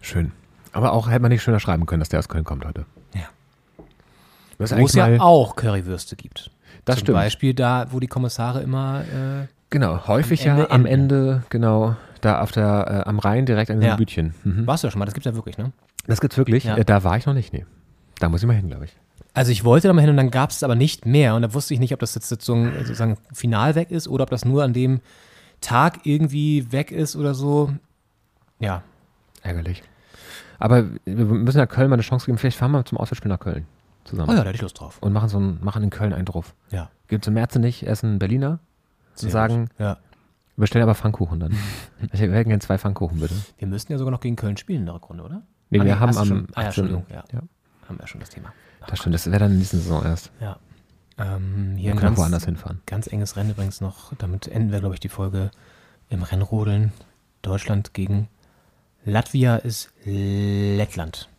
Schön. 0.01 0.31
Aber 0.71 0.93
auch 0.93 1.09
hätte 1.09 1.21
man 1.21 1.31
nicht 1.31 1.41
schöner 1.41 1.59
schreiben 1.59 1.87
können, 1.87 1.99
dass 1.99 2.09
der 2.09 2.19
aus 2.19 2.29
Köln 2.29 2.43
kommt 2.43 2.63
heute. 2.63 2.85
Hast 4.59 4.77
Wo 4.77 4.85
es 4.85 4.93
ja 4.93 5.19
auch 5.21 5.55
Currywürste 5.55 6.15
gibt. 6.15 6.51
das 6.85 6.97
Zum 6.97 7.05
stimmt. 7.05 7.15
Beispiel 7.17 7.53
da, 7.53 7.87
wo 7.91 7.99
die 7.99 8.07
Kommissare 8.07 8.61
immer 8.61 9.01
äh, 9.01 9.47
Genau, 9.69 10.07
häufig 10.07 10.49
Am 10.49 10.57
Ende 10.57 10.63
ja 10.63 10.71
am. 10.71 10.85
Ende, 10.85 11.43
genau, 11.49 11.95
da 12.21 12.41
auf 12.41 12.51
der, 12.51 13.03
äh, 13.05 13.09
am 13.09 13.19
Rhein 13.19 13.45
direkt 13.45 13.69
an 13.71 13.77
diesem 13.79 13.91
Ja. 13.91 13.95
Bütchen. 13.95 14.33
Mhm. 14.43 14.67
Warst 14.67 14.83
du 14.83 14.87
ja 14.87 14.91
schon 14.91 14.99
mal, 14.99 15.05
das 15.05 15.13
gibt's 15.13 15.25
ja 15.25 15.35
wirklich, 15.35 15.57
ne? 15.57 15.71
Das 16.07 16.19
gibt's 16.19 16.37
wirklich. 16.37 16.63
Ja. 16.63 16.75
Äh, 16.77 16.85
da 16.85 17.03
war 17.03 17.15
ich 17.17 17.25
noch 17.25 17.33
nicht, 17.35 17.53
nee. 17.53 17.65
Da 18.19 18.29
muss 18.29 18.41
ich 18.41 18.47
mal 18.47 18.53
hin, 18.55 18.67
glaube 18.67 18.85
ich. 18.85 18.97
Also 19.33 19.51
ich 19.51 19.63
wollte 19.63 19.87
da 19.87 19.93
mal 19.93 20.01
hin 20.01 20.09
und 20.09 20.17
dann 20.17 20.31
gab 20.31 20.49
es 20.49 20.63
aber 20.63 20.75
nicht 20.75 21.05
mehr 21.05 21.35
und 21.35 21.43
da 21.43 21.53
wusste 21.53 21.73
ich 21.73 21.79
nicht, 21.79 21.93
ob 21.93 21.99
das 21.99 22.15
jetzt 22.15 22.27
sozusagen, 22.27 22.73
sozusagen 22.79 23.17
final 23.31 23.75
weg 23.75 23.91
ist 23.91 24.07
oder 24.07 24.23
ob 24.23 24.29
das 24.31 24.43
nur 24.43 24.63
an 24.63 24.73
dem 24.73 25.01
Tag 25.61 25.99
irgendwie 26.05 26.71
weg 26.71 26.91
ist 26.91 27.15
oder 27.15 27.33
so. 27.35 27.71
Ja, 28.59 28.81
Ärgerlich. 29.41 29.83
Aber 30.57 30.83
wir 31.05 31.25
müssen 31.25 31.59
ja 31.59 31.65
Köln 31.65 31.89
mal 31.89 31.93
eine 31.95 32.03
Chance 32.03 32.25
geben. 32.25 32.37
Vielleicht 32.37 32.57
fahren 32.57 32.71
wir 32.71 32.83
zum 32.83 32.97
Auswärtsspiel 32.97 33.29
nach 33.29 33.39
Köln 33.39 33.65
zusammen. 34.09 34.29
oh 34.29 34.33
ja, 34.33 34.39
da 34.39 34.45
hätte 34.49 34.55
ich 34.55 34.61
Lust 34.61 34.79
drauf. 34.79 34.97
Und 35.01 35.13
machen 35.13 35.29
so 35.29 35.37
einen, 35.37 35.63
machen 35.63 35.83
in 35.83 35.89
Köln 35.89 36.13
einen 36.13 36.25
drauf. 36.25 36.53
Ja. 36.71 36.89
Gehen 37.07 37.21
zum 37.21 37.33
März 37.33 37.55
nicht, 37.55 37.83
essen 37.83 38.19
Berliner 38.19 38.59
und 39.11 39.17
Sehr 39.19 39.29
sagen, 39.31 39.65
gut. 39.67 39.79
Ja. 39.79 39.97
wir 40.55 40.61
bestellen 40.61 40.83
aber 40.83 40.95
Pfannkuchen 40.95 41.39
dann. 41.39 41.51
ich 42.11 42.19
hätte 42.19 42.31
gerne 42.31 42.59
zwei 42.59 42.77
Pfannkuchen, 42.77 43.19
bitte. 43.19 43.35
Wir 43.57 43.67
müssten 43.67 43.91
ja 43.91 43.97
sogar 43.97 44.11
noch 44.11 44.19
gegen 44.21 44.35
Köln 44.35 44.57
spielen 44.57 44.81
in 44.81 44.85
der 44.85 44.95
Rückrunde, 44.95 45.23
oder? 45.23 45.41
Nee, 45.69 45.79
Ah, 45.81 45.85
wir 45.85 45.99
haben 45.99 46.17
am 46.17 46.25
schon. 46.25 46.47
Ah, 46.53 46.61
ja, 46.63 46.67
18. 46.69 46.85
Entschuldigung, 46.85 47.05
ja. 47.09 47.23
Ja. 47.31 47.41
Haben 47.87 47.99
wir 47.99 48.07
schon 48.07 48.19
das 48.19 48.29
Thema. 48.29 48.51
Das 48.87 48.99
stimmt, 48.99 49.13
das 49.15 49.25
wäre 49.27 49.39
dann 49.39 49.51
in 49.53 49.59
dieser 49.59 49.77
Saison 49.77 50.03
erst. 50.03 50.31
Ja. 50.39 50.57
Ähm, 51.17 51.73
hier 51.75 51.85
Wir 51.85 51.91
ein 51.91 51.97
können 51.97 51.97
auch 51.97 52.01
ganz, 52.01 52.17
woanders 52.19 52.45
hinfahren. 52.45 52.81
ganz 52.85 53.07
enges 53.07 53.35
Rennen 53.35 53.51
übrigens 53.51 53.81
noch. 53.81 54.13
Damit 54.17 54.47
enden 54.47 54.71
wir, 54.71 54.79
glaube 54.79 54.95
ich, 54.95 54.99
die 55.01 55.09
Folge 55.09 55.51
im 56.09 56.23
Rennrodeln. 56.23 56.91
Deutschland 57.41 57.93
gegen 57.93 58.27
Latvia 59.05 59.57
ist 59.57 59.91
Lettland. 60.05 61.29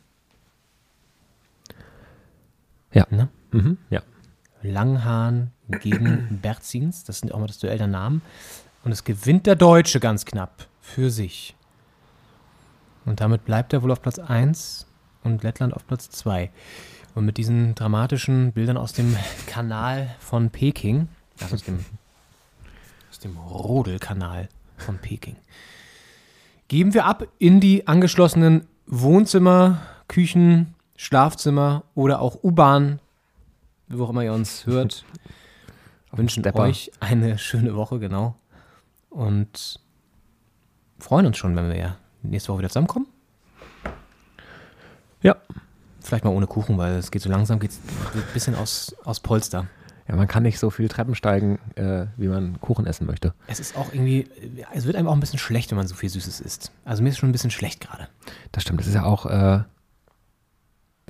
Ja. 2.92 3.06
Ne? 3.10 3.28
Mhm. 3.52 3.78
Ja. 3.90 4.02
Langhahn 4.62 5.52
gegen 5.68 6.38
Berzins. 6.42 7.04
Das 7.04 7.20
sind 7.20 7.32
auch 7.32 7.38
mal 7.38 7.46
das 7.46 7.58
Duell 7.58 7.78
der 7.78 7.86
Namen. 7.86 8.22
Und 8.84 8.92
es 8.92 9.04
gewinnt 9.04 9.46
der 9.46 9.56
Deutsche 9.56 10.00
ganz 10.00 10.24
knapp 10.24 10.66
für 10.80 11.10
sich. 11.10 11.54
Und 13.04 13.20
damit 13.20 13.44
bleibt 13.44 13.72
er 13.72 13.82
wohl 13.82 13.90
auf 13.90 14.02
Platz 14.02 14.18
1 14.18 14.86
und 15.22 15.42
Lettland 15.42 15.74
auf 15.74 15.86
Platz 15.86 16.10
2. 16.10 16.50
Und 17.14 17.24
mit 17.24 17.36
diesen 17.36 17.74
dramatischen 17.74 18.52
Bildern 18.52 18.76
aus 18.76 18.92
dem 18.92 19.16
Kanal 19.46 20.14
von 20.18 20.50
Peking, 20.50 21.08
also 21.40 21.54
aus 21.54 21.64
dem, 21.64 21.84
aus 23.10 23.18
dem 23.18 23.36
Rodelkanal 23.36 24.48
von 24.76 24.98
Peking, 24.98 25.36
geben 26.68 26.94
wir 26.94 27.04
ab 27.04 27.26
in 27.38 27.60
die 27.60 27.86
angeschlossenen 27.86 28.66
Wohnzimmer, 28.86 29.82
Küchen, 30.08 30.74
Schlafzimmer 31.00 31.84
oder 31.94 32.20
auch 32.20 32.44
U-Bahn, 32.44 33.00
wo 33.88 34.04
auch 34.04 34.10
immer 34.10 34.22
ihr 34.22 34.34
uns 34.34 34.66
hört. 34.66 35.06
Wünschen 36.12 36.42
Stepper. 36.42 36.60
euch 36.60 36.92
eine 37.00 37.38
schöne 37.38 37.74
Woche, 37.74 37.98
genau. 37.98 38.36
Und 39.08 39.80
freuen 40.98 41.24
uns 41.24 41.38
schon, 41.38 41.56
wenn 41.56 41.68
wir 41.68 41.78
ja 41.78 41.96
nächste 42.20 42.52
Woche 42.52 42.58
wieder 42.58 42.68
zusammenkommen. 42.68 43.06
Ja. 45.22 45.36
Vielleicht 46.00 46.24
mal 46.24 46.32
ohne 46.32 46.46
Kuchen, 46.46 46.76
weil 46.76 46.96
es 46.96 47.10
geht 47.10 47.22
so 47.22 47.30
langsam, 47.30 47.60
geht 47.60 47.70
ein 47.70 48.22
bisschen 48.34 48.54
aus, 48.54 48.94
aus 49.04 49.20
Polster. 49.20 49.68
Ja, 50.06 50.16
man 50.16 50.28
kann 50.28 50.42
nicht 50.42 50.58
so 50.58 50.68
viel 50.68 50.88
Treppen 50.88 51.14
steigen, 51.14 51.58
äh, 51.76 52.08
wie 52.18 52.28
man 52.28 52.60
Kuchen 52.60 52.84
essen 52.84 53.06
möchte. 53.06 53.32
Es 53.46 53.58
ist 53.58 53.74
auch 53.74 53.90
irgendwie, 53.94 54.28
es 54.74 54.84
wird 54.84 54.96
einem 54.96 55.08
auch 55.08 55.14
ein 55.14 55.20
bisschen 55.20 55.38
schlecht, 55.38 55.70
wenn 55.70 55.78
man 55.78 55.86
so 55.86 55.94
viel 55.94 56.10
Süßes 56.10 56.40
isst. 56.40 56.72
Also 56.84 57.02
mir 57.02 57.08
ist 57.08 57.16
schon 57.16 57.30
ein 57.30 57.32
bisschen 57.32 57.50
schlecht 57.50 57.80
gerade. 57.80 58.08
Das 58.52 58.64
stimmt. 58.64 58.80
Das 58.80 58.86
ist 58.86 58.94
ja 58.94 59.04
auch, 59.04 59.24
äh, 59.24 59.62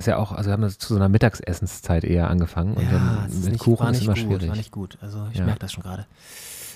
ist 0.00 0.06
ja 0.06 0.16
auch, 0.16 0.32
also 0.32 0.48
wir 0.48 0.52
haben 0.54 0.62
das 0.62 0.78
zu 0.78 0.88
so 0.88 0.96
einer 0.96 1.08
Mittagsessenszeit 1.08 2.04
eher 2.04 2.28
angefangen. 2.28 2.74
Und 2.74 2.90
dann 2.90 3.26
es 3.28 3.34
ist 3.34 3.42
mit 3.44 3.52
nicht- 3.52 3.62
Kuchen 3.62 3.84
war 3.84 3.90
ist 3.92 3.98
nicht 3.98 4.04
immer 4.06 4.14
gut, 4.14 4.22
schwierig. 4.24 4.48
War 4.48 4.56
nicht 4.56 4.72
gut. 4.72 4.98
Also 5.00 5.28
ich 5.32 5.38
Ja. 5.38 5.44
merke 5.44 5.60
das 5.60 5.72
schon 5.72 5.82
gerade. 5.82 6.06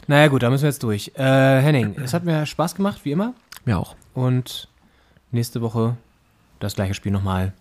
Naja 0.07 0.29
gut, 0.29 0.43
da 0.43 0.51
müssen 0.51 0.63
wir 0.65 0.69
jetzt 0.71 0.83
durch. 0.83 1.11
Äh, 1.17 1.23
Henning, 1.63 1.97
es 1.99 2.13
hat 2.13 2.25
mir 2.25 2.45
Spaß 2.47 2.75
gemacht, 2.75 3.01
wie 3.05 3.13
immer. 3.13 3.33
Mir 3.65 3.79
auch. 3.79 3.97
Und 4.13 4.69
nächste 5.33 5.63
Woche 5.63 5.97
das 6.61 6.75
gleiche 6.75 6.95
Spiel 6.95 7.11
nochmal. 7.13 7.53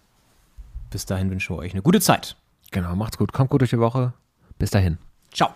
Bis 0.92 1.06
dahin 1.06 1.32
wünschen 1.32 1.56
wir 1.56 1.60
euch 1.60 1.72
eine 1.74 1.82
gute 1.82 2.02
Zeit. 2.02 2.36
Genau, 2.72 2.96
macht's 2.96 3.18
gut. 3.18 3.32
Kommt 3.34 3.50
gut 3.50 3.62
durch 3.62 3.70
die 3.72 3.80
Woche. 3.80 4.14
Bis 4.60 4.70
dahin. 4.72 4.98
Ciao. 5.32 5.50